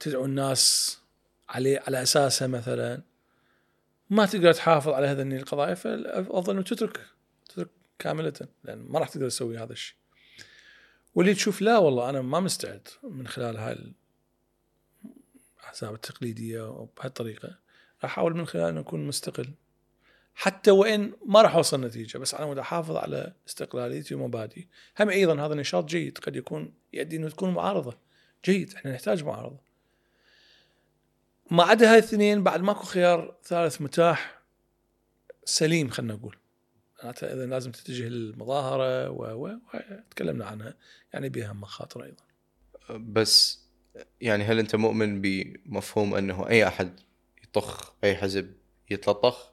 تدعو 0.00 0.24
الناس 0.24 0.98
عليه 1.48 1.82
على 1.86 2.02
اساسها 2.02 2.48
مثلا. 2.48 3.02
ما 4.10 4.26
تقدر 4.26 4.52
تحافظ 4.52 4.92
على 4.92 5.06
هذه 5.06 5.22
القضايا 5.22 5.74
فالأفضل 5.74 6.52
إنه 6.52 6.62
تترك 6.62 7.06
تترك 7.48 7.68
كاملة 7.98 8.32
لأن 8.64 8.78
ما 8.78 8.98
راح 8.98 9.08
تقدر 9.08 9.28
تسوي 9.28 9.58
هذا 9.58 9.72
الشيء. 9.72 9.96
واللي 11.14 11.34
تشوف 11.34 11.62
لا 11.62 11.78
والله 11.78 12.10
أنا 12.10 12.22
ما 12.22 12.40
مستعد 12.40 12.88
من 13.02 13.28
خلال 13.28 13.56
هاي 13.56 13.92
الاحزاب 15.68 15.94
التقليدية 15.94 16.70
وبهالطريقه 16.70 17.58
أحاول 18.04 18.36
من 18.36 18.46
خلال 18.46 18.68
أن 18.68 18.78
أكون 18.78 19.06
مستقل. 19.06 19.50
حتى 20.34 20.70
وإن 20.70 21.12
ما 21.26 21.42
راح 21.42 21.54
أوصل 21.54 21.80
نتيجة 21.80 22.18
بس 22.18 22.34
على 22.34 22.46
مود 22.46 22.58
أحافظ 22.58 22.96
على 22.96 23.32
استقلاليتي 23.48 24.14
ومبادئي. 24.14 24.68
هم 25.00 25.08
أيضا 25.08 25.46
هذا 25.46 25.54
نشاط 25.54 25.84
جيد 25.84 26.18
قد 26.18 26.36
يكون 26.36 26.74
يؤدي 26.92 27.16
أنه 27.16 27.28
تكون 27.28 27.54
معارضة. 27.54 27.98
جيد 28.44 28.74
إحنا 28.74 28.92
نحتاج 28.92 29.24
معارضة. 29.24 29.58
ما 31.50 31.62
عدا 31.62 31.90
هاي 31.90 31.98
الاثنين 31.98 32.42
بعد 32.42 32.60
ماكو 32.60 32.82
خيار 32.82 33.36
ثالث 33.44 33.80
متاح 33.80 34.42
سليم 35.44 35.88
خلينا 35.88 36.14
نقول. 36.14 36.36
معناتها 37.02 37.34
إذا 37.34 37.46
لازم 37.46 37.72
تتجه 37.72 38.08
للمظاهرة 38.08 39.10
و 39.10 39.58
تكلمنا 40.10 40.44
عنها 40.44 40.74
يعني 41.12 41.28
بها 41.28 41.52
مخاطر 41.52 42.04
أيضا. 42.04 42.24
بس 42.90 43.67
يعني 44.20 44.44
هل 44.44 44.58
أنت 44.58 44.76
مؤمن 44.76 45.20
بمفهوم 45.20 46.14
أنه 46.14 46.48
أي 46.48 46.66
أحد 46.66 47.00
يطخ 47.44 47.92
أي 48.04 48.16
حزب 48.16 48.54
يتلطخ؟ 48.90 49.52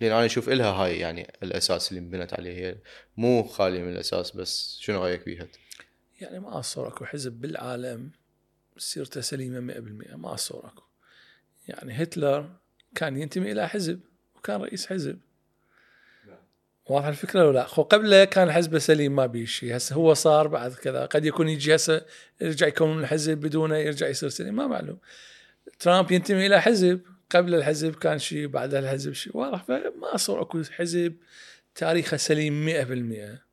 لأن 0.00 0.12
أنا 0.12 0.26
أشوف 0.26 0.48
إلها 0.48 0.70
هاي 0.70 0.98
يعني 0.98 1.32
الأساس 1.42 1.88
اللي 1.88 2.00
انبنت 2.00 2.34
عليه. 2.34 2.52
هي 2.52 2.76
مو 3.16 3.42
خالية 3.42 3.82
من 3.82 3.92
الأساس 3.92 4.36
بس 4.36 4.78
شنو 4.80 5.04
رأيك 5.04 5.24
بيها؟ 5.24 5.48
يعني 6.20 6.40
ما 6.40 6.58
اتصور 6.58 6.88
أكو 6.88 7.04
حزب 7.04 7.32
بالعالم 7.32 8.10
سيرته 8.76 9.20
سليمة 9.20 9.74
100% 9.74 10.16
ما 10.16 10.34
اتصور 10.34 10.66
أكو. 10.66 10.82
يعني 11.68 12.02
هتلر 12.02 12.56
كان 12.94 13.16
ينتمي 13.16 13.52
إلى 13.52 13.68
حزب 13.68 14.00
وكان 14.36 14.60
رئيس 14.60 14.86
حزب. 14.86 15.18
واضح 16.86 17.06
الفكرة 17.06 17.48
ولا 17.48 17.58
لا؟ 17.58 17.66
هو 17.74 17.82
قبله 17.82 18.24
كان 18.24 18.52
حزبه 18.52 18.78
سليم 18.78 19.16
ما 19.16 19.26
بيه 19.26 19.44
شيء 19.44 19.76
هسه 19.76 19.94
هو 19.96 20.14
صار 20.14 20.48
بعد 20.48 20.72
كذا. 20.72 21.06
قد 21.06 21.24
يكون 21.24 21.48
يجي 21.48 21.74
هسه 21.74 22.02
يرجع 22.40 22.66
يكون 22.66 22.98
الحزب 22.98 23.38
بدونه 23.38 23.76
يرجع 23.76 24.08
يصير 24.08 24.28
سليم. 24.28 24.54
ما 24.54 24.66
معلوم. 24.66 24.98
ترامب 25.78 26.12
ينتمي 26.12 26.46
إلى 26.46 26.60
حزب. 26.60 27.00
قبل 27.30 27.54
الحزب 27.54 27.94
كان 27.94 28.18
شيء 28.18 28.46
بعد 28.46 28.74
الحزب 28.74 29.12
شيء 29.12 29.36
واضح. 29.36 29.64
فما 29.64 30.16
صار 30.16 30.42
أكو 30.42 30.62
حزب 30.62 31.16
تاريخه 31.74 32.16
سليم 32.16 32.66
100% 32.66 33.44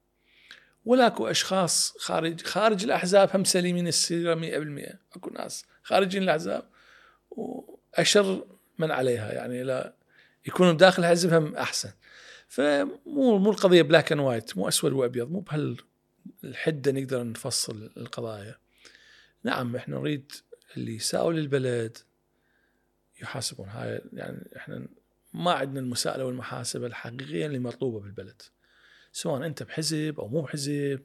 ولا 0.86 1.08
اكو 1.08 1.28
أشخاص 1.28 1.96
خارج 2.00 2.42
خارج 2.42 2.84
الأحزاب 2.84 3.30
هم 3.34 3.44
سليمين 3.44 3.88
السيره 3.88 4.36
100% 4.36 4.96
أكو 5.16 5.30
ناس 5.30 5.66
خارجين 5.84 6.24
الأحزاب 6.24 6.64
وأشر 7.32 8.46
من 8.78 8.92
عليها. 8.92 9.34
يعني 9.34 9.64
لا 9.64 9.94
يكونوا 10.48 10.74
بداخل 10.74 11.04
الحزب 11.04 11.34
هم 11.34 11.56
أحسن. 11.56 11.90
فمو 12.52 13.38
مو 13.38 13.52
القضية 13.52 13.82
black 13.82 14.12
and 14.12 14.22
white 14.22 14.58
مو 14.58 14.68
أسود 14.68 14.94
وأبيض 14.94 15.32
مو 15.32 15.40
بهالحدة 15.40 16.92
نقدر 16.92 17.24
نفصل 17.24 17.92
القضايا. 17.98 18.56
نعم 19.44 19.76
إحنا 19.76 19.96
نريد 19.96 20.32
اللي 20.78 20.96
يسووا 20.96 21.34
للبلد 21.34 21.98
يحاسبون. 23.22 23.70
هاي 23.70 24.02
يعني 24.14 24.50
إحنا 24.56 24.88
ما 25.34 25.52
عندنا 25.52 25.80
المساءلة 25.80 26.26
والمحاسبة 26.26 26.88
الحقيقية 26.88 27.46
اللي 27.46 27.60
مطلوبة 27.60 28.00
بالبلد. 28.00 28.42
سواء 29.12 29.46
أنت 29.46 29.64
بحزب 29.64 30.20
أو 30.20 30.28
مو 30.28 30.42
بحزب 30.42 31.00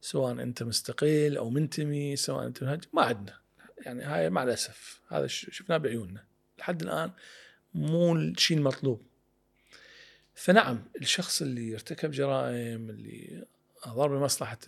سواء 0.00 0.32
أنت 0.32 0.62
مستقل 0.62 1.36
أو 1.36 1.50
منتمي 1.50 2.16
سواء 2.16 2.46
أنت 2.46 2.62
منهج 2.62 2.84
ما 2.92 3.02
عندنا. 3.02 3.38
يعني 3.78 4.02
هاي 4.02 4.30
مع 4.30 4.42
الأسف 4.42 5.00
هذا 5.08 5.26
شفناه 5.26 5.76
بعيوننا. 5.76 6.24
لحد 6.58 6.82
الآن 6.82 7.10
مو 7.74 8.16
الشيء 8.16 8.56
المطلوب. 8.56 9.09
فنعم 10.34 10.84
الشخص 10.96 11.42
اللي 11.42 11.74
ارتكب 11.74 12.10
جرائم 12.10 12.90
اللي 12.90 13.46
اضر 13.82 14.08
بمصلحة 14.08 14.58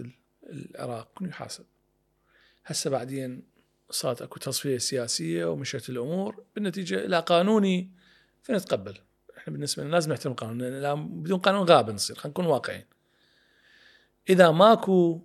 العراق 0.43 1.19
يحاسب. 1.21 1.65
هسه 2.65 2.91
بعدين 2.91 3.43
صارت 3.91 4.23
أكو 4.23 4.39
تصفية 4.39 4.79
سياسية 4.79 5.45
ومشت 5.45 5.91
الأمور 5.91 6.45
بالنتيجة 6.55 7.05
إلى 7.05 7.21
قانوني 7.21 7.91
فنتقبل. 8.43 8.99
إحنا 9.39 9.53
بالنسبة 9.53 9.83
لنا 9.83 9.93
لازم 9.93 10.13
نحترم 10.13 10.33
القانون 10.33 11.23
بدون 11.23 11.39
قانون 11.39 11.69
غابه 11.69 11.93
نصير 11.93 12.17
خلينا 12.17 12.31
نكون 12.31 12.47
واقعيين. 12.47 12.85
إذا 14.29 14.51
ماكو 14.51 15.21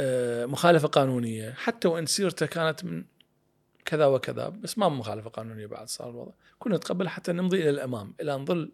آه، 0.00 0.46
مخالفة 0.46 0.88
قانونية 0.88 1.52
حتى 1.52 1.88
وإن 1.88 2.06
سيرته 2.06 2.46
كانت 2.46 2.84
من 2.84 3.04
كذا 3.84 4.06
وكذا 4.06 4.48
بس 4.48 4.78
ما 4.78 4.88
مخالفة 4.88 5.30
قانونية 5.30 5.66
بعد 5.66 5.88
صار 5.88 6.10
الوضع. 6.10 6.32
كنا 6.58 6.76
نتقبل 6.76 7.08
حتى 7.08 7.32
نمضي 7.32 7.60
إلى 7.60 7.70
الأمام 7.70 8.14
إلى 8.20 8.32
نظل 8.36 8.72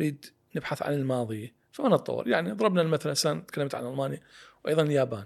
نريد 0.00 0.26
نبحث 0.56 0.82
عن 0.82 0.94
الماضي. 0.94 1.52
فما 1.72 1.88
نتطور 1.88 2.28
يعني 2.28 2.52
ضربنا 2.52 2.82
المثل 2.82 3.10
هسه 3.10 3.38
تكلمت 3.38 3.74
عن 3.74 3.86
ألمانيا 3.86 4.20
وأيضا 4.64 4.82
اليابان. 4.82 5.24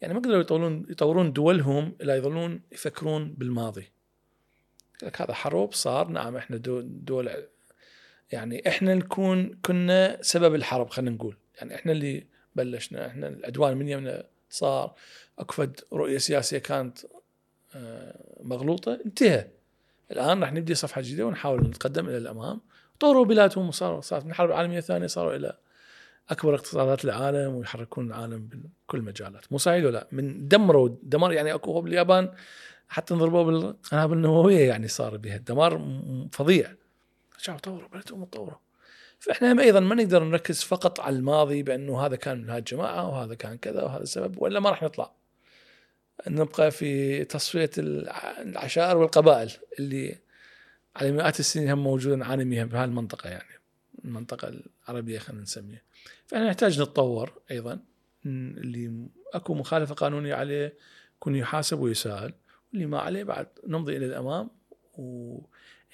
يعني 0.00 0.14
ما 0.14 0.20
قدروا 0.20 0.40
يطورون 0.40 0.86
يطورون 0.90 1.32
دولهم 1.32 1.96
إلا 2.00 2.16
يظلون 2.16 2.60
يفكرون 2.72 3.32
بالماضي. 3.32 3.90
لك 5.02 5.22
هذا 5.22 5.34
حروب 5.34 5.72
صار. 5.72 6.08
نعم 6.08 6.36
إحنا 6.36 6.56
دول 6.56 7.30
يعني 8.32 8.68
إحنا 8.68 8.94
نكون 8.94 9.58
كنا 9.64 10.22
سبب 10.22 10.54
الحرب 10.54 10.90
خلينا 10.90 11.10
نقول. 11.10 11.36
يعني 11.56 11.74
إحنا 11.74 11.92
اللي 11.92 12.26
بلشنا. 12.54 13.06
إحنا 13.06 13.28
العدوان 13.28 13.76
من 13.76 13.88
يومنا 13.88 14.24
صار. 14.50 14.94
اكفد 15.38 15.80
رؤية 15.92 16.18
سياسية 16.18 16.58
كانت 16.58 16.98
آه، 17.74 18.40
مغلوطة. 18.42 19.00
انتهى. 19.06 19.48
الآن 20.10 20.40
راح 20.40 20.52
نبدي 20.52 20.74
صفحة 20.74 21.00
جديدة 21.00 21.26
ونحاول 21.26 21.60
نتقدم 21.60 22.08
إلى 22.08 22.16
الأمام. 22.16 22.60
طوروا 23.02 23.24
بلادهم 23.24 23.68
وصاروا 23.68 24.00
صارت 24.00 24.24
من 24.24 24.30
الحرب 24.30 24.50
العالمية 24.50 24.78
الثانية 24.78 25.06
صاروا 25.06 25.36
إلى 25.36 25.58
أكبر 26.30 26.54
اقتصادات 26.54 27.04
العالم 27.04 27.54
ويحركون 27.54 28.06
العالم 28.06 28.48
بكل 28.86 28.98
المجالات 28.98 29.52
مو 29.52 29.58
صحيح 29.58 29.84
ولا؟ 29.84 30.06
من 30.12 30.48
دمروا 30.48 30.88
دمار 31.02 31.32
يعني 31.32 31.54
أكو 31.54 31.80
باليابان 31.80 32.32
حتى 32.88 33.14
ضربوا 33.14 33.44
بالقنابل 33.44 34.16
النووية 34.16 34.68
يعني 34.68 34.88
صار 34.88 35.16
بها 35.16 35.36
دمار 35.36 36.00
فظيع. 36.32 36.74
رجعوا 37.40 37.58
طوروا 37.58 37.88
بلدهم 37.88 38.22
وطوروا 38.22 38.58
فإحنا 39.18 39.52
هم 39.52 39.60
أيضا 39.60 39.80
ما 39.80 39.94
نقدر 39.94 40.24
نركز 40.24 40.62
فقط 40.62 41.00
على 41.00 41.16
الماضي 41.16 41.62
بأنه 41.62 42.06
هذا 42.06 42.16
كان 42.16 42.42
من 42.42 42.50
هذه 42.50 42.58
الجماعه 42.58 43.08
وهذا 43.08 43.34
كان 43.34 43.58
كذا 43.58 43.82
وهذا 43.82 44.02
السبب 44.02 44.42
ولا 44.42 44.60
ما 44.60 44.70
راح 44.70 44.82
نطلع. 44.82 45.12
نبقى 46.28 46.70
في 46.70 47.24
تصفية 47.24 47.70
العشائر 47.78 48.96
والقبائل 48.96 49.50
اللي 49.78 50.18
على 50.96 51.12
مئات 51.12 51.40
السنين 51.40 51.70
هم 51.70 51.78
موجوده 51.78 52.16
نعاني 52.16 52.44
منها 52.44 52.64
بهذه 52.64 52.84
المنطقة 52.84 53.30
يعني 53.30 53.60
المنطقة 54.04 54.52
العربية 54.88 55.18
خلينا 55.18 55.42
نسميها. 55.42 55.82
فإحنا 56.26 56.48
نحتاج 56.48 56.80
نتطور 56.80 57.32
أيضا 57.50 57.78
اللي 58.26 59.08
أكو 59.34 59.54
مخالفة 59.54 59.94
قانونية 59.94 60.34
عليه 60.34 60.78
يكون 61.16 61.36
يحاسب 61.36 61.80
ويسال 61.80 62.34
واللي 62.72 62.86
ما 62.86 62.98
عليه 62.98 63.24
بعد 63.24 63.46
نمضي 63.66 63.96
إلى 63.96 64.06
الأمام 64.06 64.50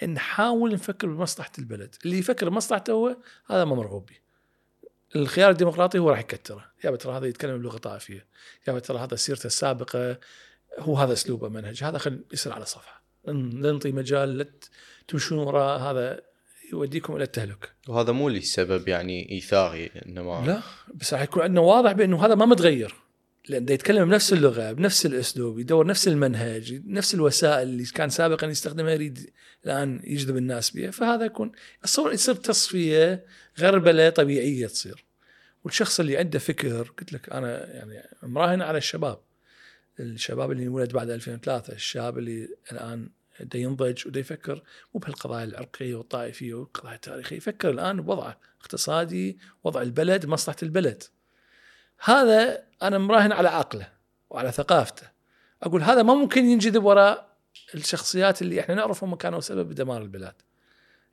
ونحاول 0.03 0.73
نفكر 0.73 1.09
بمصلحة 1.09 1.53
البلد. 1.59 1.95
اللي 2.05 2.19
يفكر 2.19 2.49
بمصلحته 2.49 2.93
هو 2.93 3.16
هذا 3.47 3.65
ما 3.65 3.75
مرغوب 3.75 4.07
به 4.07 4.16
الخيار 5.16 5.51
الديمقراطي 5.51 5.99
هو 5.99 6.11
راح 6.11 6.19
يكتره. 6.19 6.73
يا 6.85 6.97
ترى 6.97 7.16
هذا 7.16 7.27
يتكلم 7.27 7.59
بلغة 7.59 7.79
طائفية. 7.79 8.27
يا 8.69 8.79
ترى 8.79 8.99
هذا 8.99 9.16
سيرته 9.16 9.47
السابقة 9.47 10.19
هو 10.79 10.97
هذا 10.97 11.12
أسلوبه 11.12 11.49
منهج. 11.49 11.85
هذا 11.85 11.99
خل 11.99 12.25
يصير 12.33 12.53
على 12.53 12.65
صفحة. 12.65 13.03
لا 13.27 13.73
نعطي 13.73 13.93
مجال 13.93 14.39
تمشون 15.09 15.39
وراء 15.39 15.81
هذا 15.81 16.21
يوديكم 16.73 17.17
إلى 17.17 17.25
التهلكه. 17.25 17.69
وهذا 17.89 18.13
مو 18.13 18.29
لي 18.29 18.41
سبب 18.41 18.89
يعني 18.89 19.31
ايثاري 19.31 19.91
إنما 20.07 20.45
لا 20.47 20.63
بس 20.95 21.15
راح 21.15 21.23
يكون 21.23 21.43
عندنا 21.43 21.61
واضح 21.61 21.93
بأنه 21.93 22.27
هذا 22.27 22.35
ما 22.35 22.47
متغير. 22.47 22.95
لأن 23.49 23.65
دا 23.65 23.75
يتكلم 23.75 24.05
بنفس 24.05 24.33
اللغة 24.33 24.73
بنفس 24.73 25.07
الأسلوب 25.07 25.59
يدور 25.59 25.87
نفس 25.87 26.09
المنهج 26.09 26.83
نفس 26.87 27.15
الوسائل 27.15 27.69
اللي 27.69 27.85
كان 27.85 28.11
سابقا 28.11 28.47
يستخدمها 28.47 28.93
يريد 28.93 29.31
الآن 29.67 30.01
يجذب 30.05 30.37
الناس 30.37 30.71
بها 30.71 30.91
فهذا 30.91 31.25
يكون 31.25 31.53
اتصور 31.83 32.13
يصير 32.13 32.35
تصفية 32.35 33.25
غربلة 33.61 34.11
طبيعية 34.11 34.67
تصير. 34.67 35.05
والشخص 35.65 36.01
اللي 36.01 36.17
عنده 36.17 36.39
فكر 36.39 36.83
قلت 36.99 37.13
لك 37.13 37.29
أنا 37.33 37.75
يعني 37.75 38.03
مراهن 38.23 38.63
على 38.63 38.79
الشباب. 38.79 39.21
الشباب 40.01 40.53
اللي 40.53 40.63
انولد 40.63 40.93
بعد 40.93 41.11
2003 41.11 41.73
الشاب 41.73 42.19
اللي 42.19 42.49
الآن 42.73 43.09
دا 43.40 43.59
ينضج 43.59 44.06
ودا 44.06 44.20
يفكر 44.20 44.62
مو 44.94 45.01
بهالقضايا 45.01 45.44
العرقية 45.44 45.94
والطائفية 45.94 46.55
والقضايا 46.55 46.94
التاريخية 46.94 47.36
يفكر 47.36 47.70
الآن 47.70 48.01
بوضعه 48.01 48.39
اقتصادي 48.60 49.39
وضع 49.65 49.82
البلد 49.82 50.27
مصلحة 50.27 50.56
البلد. 50.62 51.02
هذا 52.05 52.65
أنا 52.82 52.98
مراهن 52.98 53.32
على 53.32 53.48
عقله 53.48 53.93
وعلى 54.31 54.52
ثقافته. 54.52 55.10
أقول 55.62 55.82
هذا 55.82 56.02
ما 56.02 56.15
ممكن 56.15 56.44
ينجذب 56.44 56.85
وراء 56.85 57.36
الشخصيات 57.74 58.43
اللي 58.43 58.60
إحنا 58.60 58.74
نعرفهم 58.74 59.15
كانوا 59.15 59.40
سبب 59.40 59.73
دمار 59.73 60.02
البلاد. 60.02 60.35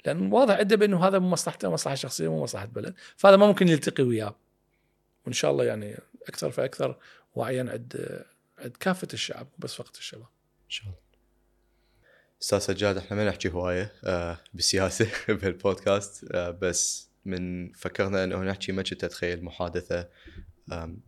لأن 0.06 0.31
واضح 0.31 0.56
عنده 0.56 0.76
بأنه 0.76 1.07
هذا 1.07 1.19
مو 1.19 1.30
مصلحته 1.30 1.72
مصلحة 1.72 1.95
شخصية 1.95 2.27
مو 2.31 2.43
مصلحة 2.43 2.65
بلد. 2.65 2.95
فهذا 3.18 3.35
ما 3.35 3.47
ممكن 3.47 3.68
يلتقي 3.68 4.03
وياه. 4.03 4.35
وإن 5.26 5.34
شاء 5.34 5.52
الله 5.52 5.64
يعني 5.64 5.99
أكثر 6.27 6.52
فأكثر 6.52 6.97
وعيا 7.35 7.72
عند 7.72 8.23
عند 8.60 8.77
كافة 8.80 9.07
الشعب 9.14 9.47
بس 9.57 9.73
فقط 9.73 9.97
الشباب. 9.97 10.27
إن 10.65 10.69
شاء 10.69 10.85
الله. 10.85 11.05
أستاذ 12.46 12.60
سجاد 12.60 12.98
إحنا 12.98 13.18
ما 13.18 13.28
نحكي 13.28 13.50
هواية 13.50 13.94
آه 14.04 14.38
بالسياسة 14.54 15.08
بهالبودكاست 15.34 16.26
آه 16.32 16.50
بس 16.50 17.10
من 17.26 17.72
فكرنا 17.72 18.24
إنه 18.24 18.44
نحكي 18.44 18.72
ما 18.72 18.84
كنت 18.84 19.04
أتخيل 19.04 19.44
محادثة 19.44 20.10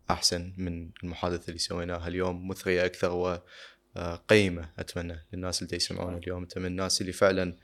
أحسن 0.10 0.54
من 0.58 0.90
المحادثة 1.04 1.48
اللي 1.48 1.60
سويناها 1.60 2.08
اليوم 2.08 2.48
مثرية 2.48 2.86
أكثر 2.86 3.12
وقيمه 3.12 4.62
آه، 4.62 4.70
أتمنى 4.80 5.26
للناس 5.34 5.64
اللي 5.64 5.76
يسمعون 5.76 6.18
اليوم. 6.18 6.42
انت 6.42 6.58
من 6.58 6.66
الناس 6.66 7.02
اللي 7.02 7.12
فعلا 7.12 7.56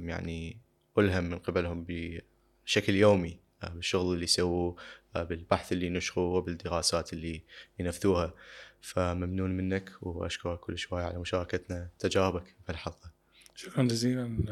يعني 0.00 0.60
ألهم 0.98 1.24
من 1.24 1.38
قبلهم 1.38 1.86
بشكل 1.88 2.94
يومي 2.94 3.40
بالشغل 3.74 4.14
اللي 4.14 4.24
يسووه 4.24 4.76
آه، 5.16 5.22
بالبحث 5.22 5.72
اللي 5.72 5.90
نشروه 5.90 6.36
وبالدراسات 6.36 7.12
اللي 7.12 7.44
ينفذوها. 7.78 8.34
فممنون 8.80 9.50
منك 9.50 9.92
وأشكرك 10.02 10.60
كل 10.60 10.78
شوي 10.78 11.02
على 11.02 11.18
مشاركتنا 11.18 11.88
تجاربك 11.98 12.54
بهالحلقه 12.66 13.10
شكرا 13.54 13.82
جزيلا 13.82 14.46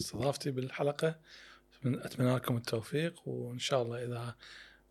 استضافتي 0.00 0.50
بالحلقة. 0.50 1.16
أتمنى 1.84 2.34
لكم 2.34 2.56
التوفيق 2.56 3.28
وإن 3.28 3.58
شاء 3.58 3.82
الله 3.82 4.04
إذا 4.04 4.34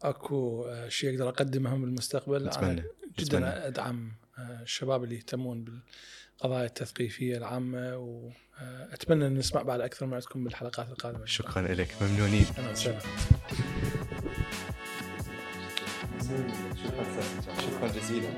أكو 0.02 0.66
آه، 0.66 0.88
شيء 0.88 1.14
أقدر 1.14 1.30
أقدمه 1.30 1.78
بالمستقبل 1.78 2.48
أتمنى. 2.48 2.84
جدا 3.20 3.38
أتمنى. 3.38 3.68
أدعم 3.68 4.12
آه، 4.38 4.62
الشباب 4.62 5.04
اللي 5.04 5.16
يهتمون 5.16 5.64
بالقضايا 5.64 6.66
التثقيفية 6.66 7.38
العامة 7.38 7.98
واتمنى 7.98 9.28
أن 9.28 9.34
نسمع 9.34 9.62
بعد 9.62 9.82
أكثر 9.82 10.06
من 10.06 10.14
عندكم 10.14 10.44
بالحلقات 10.44 10.90
القادمة. 10.90 11.26
شكرا 11.26 11.62
لك 11.62 11.96
ممنونين. 12.02 12.46
شكرا 17.62 17.88
جزيلا 17.88 18.30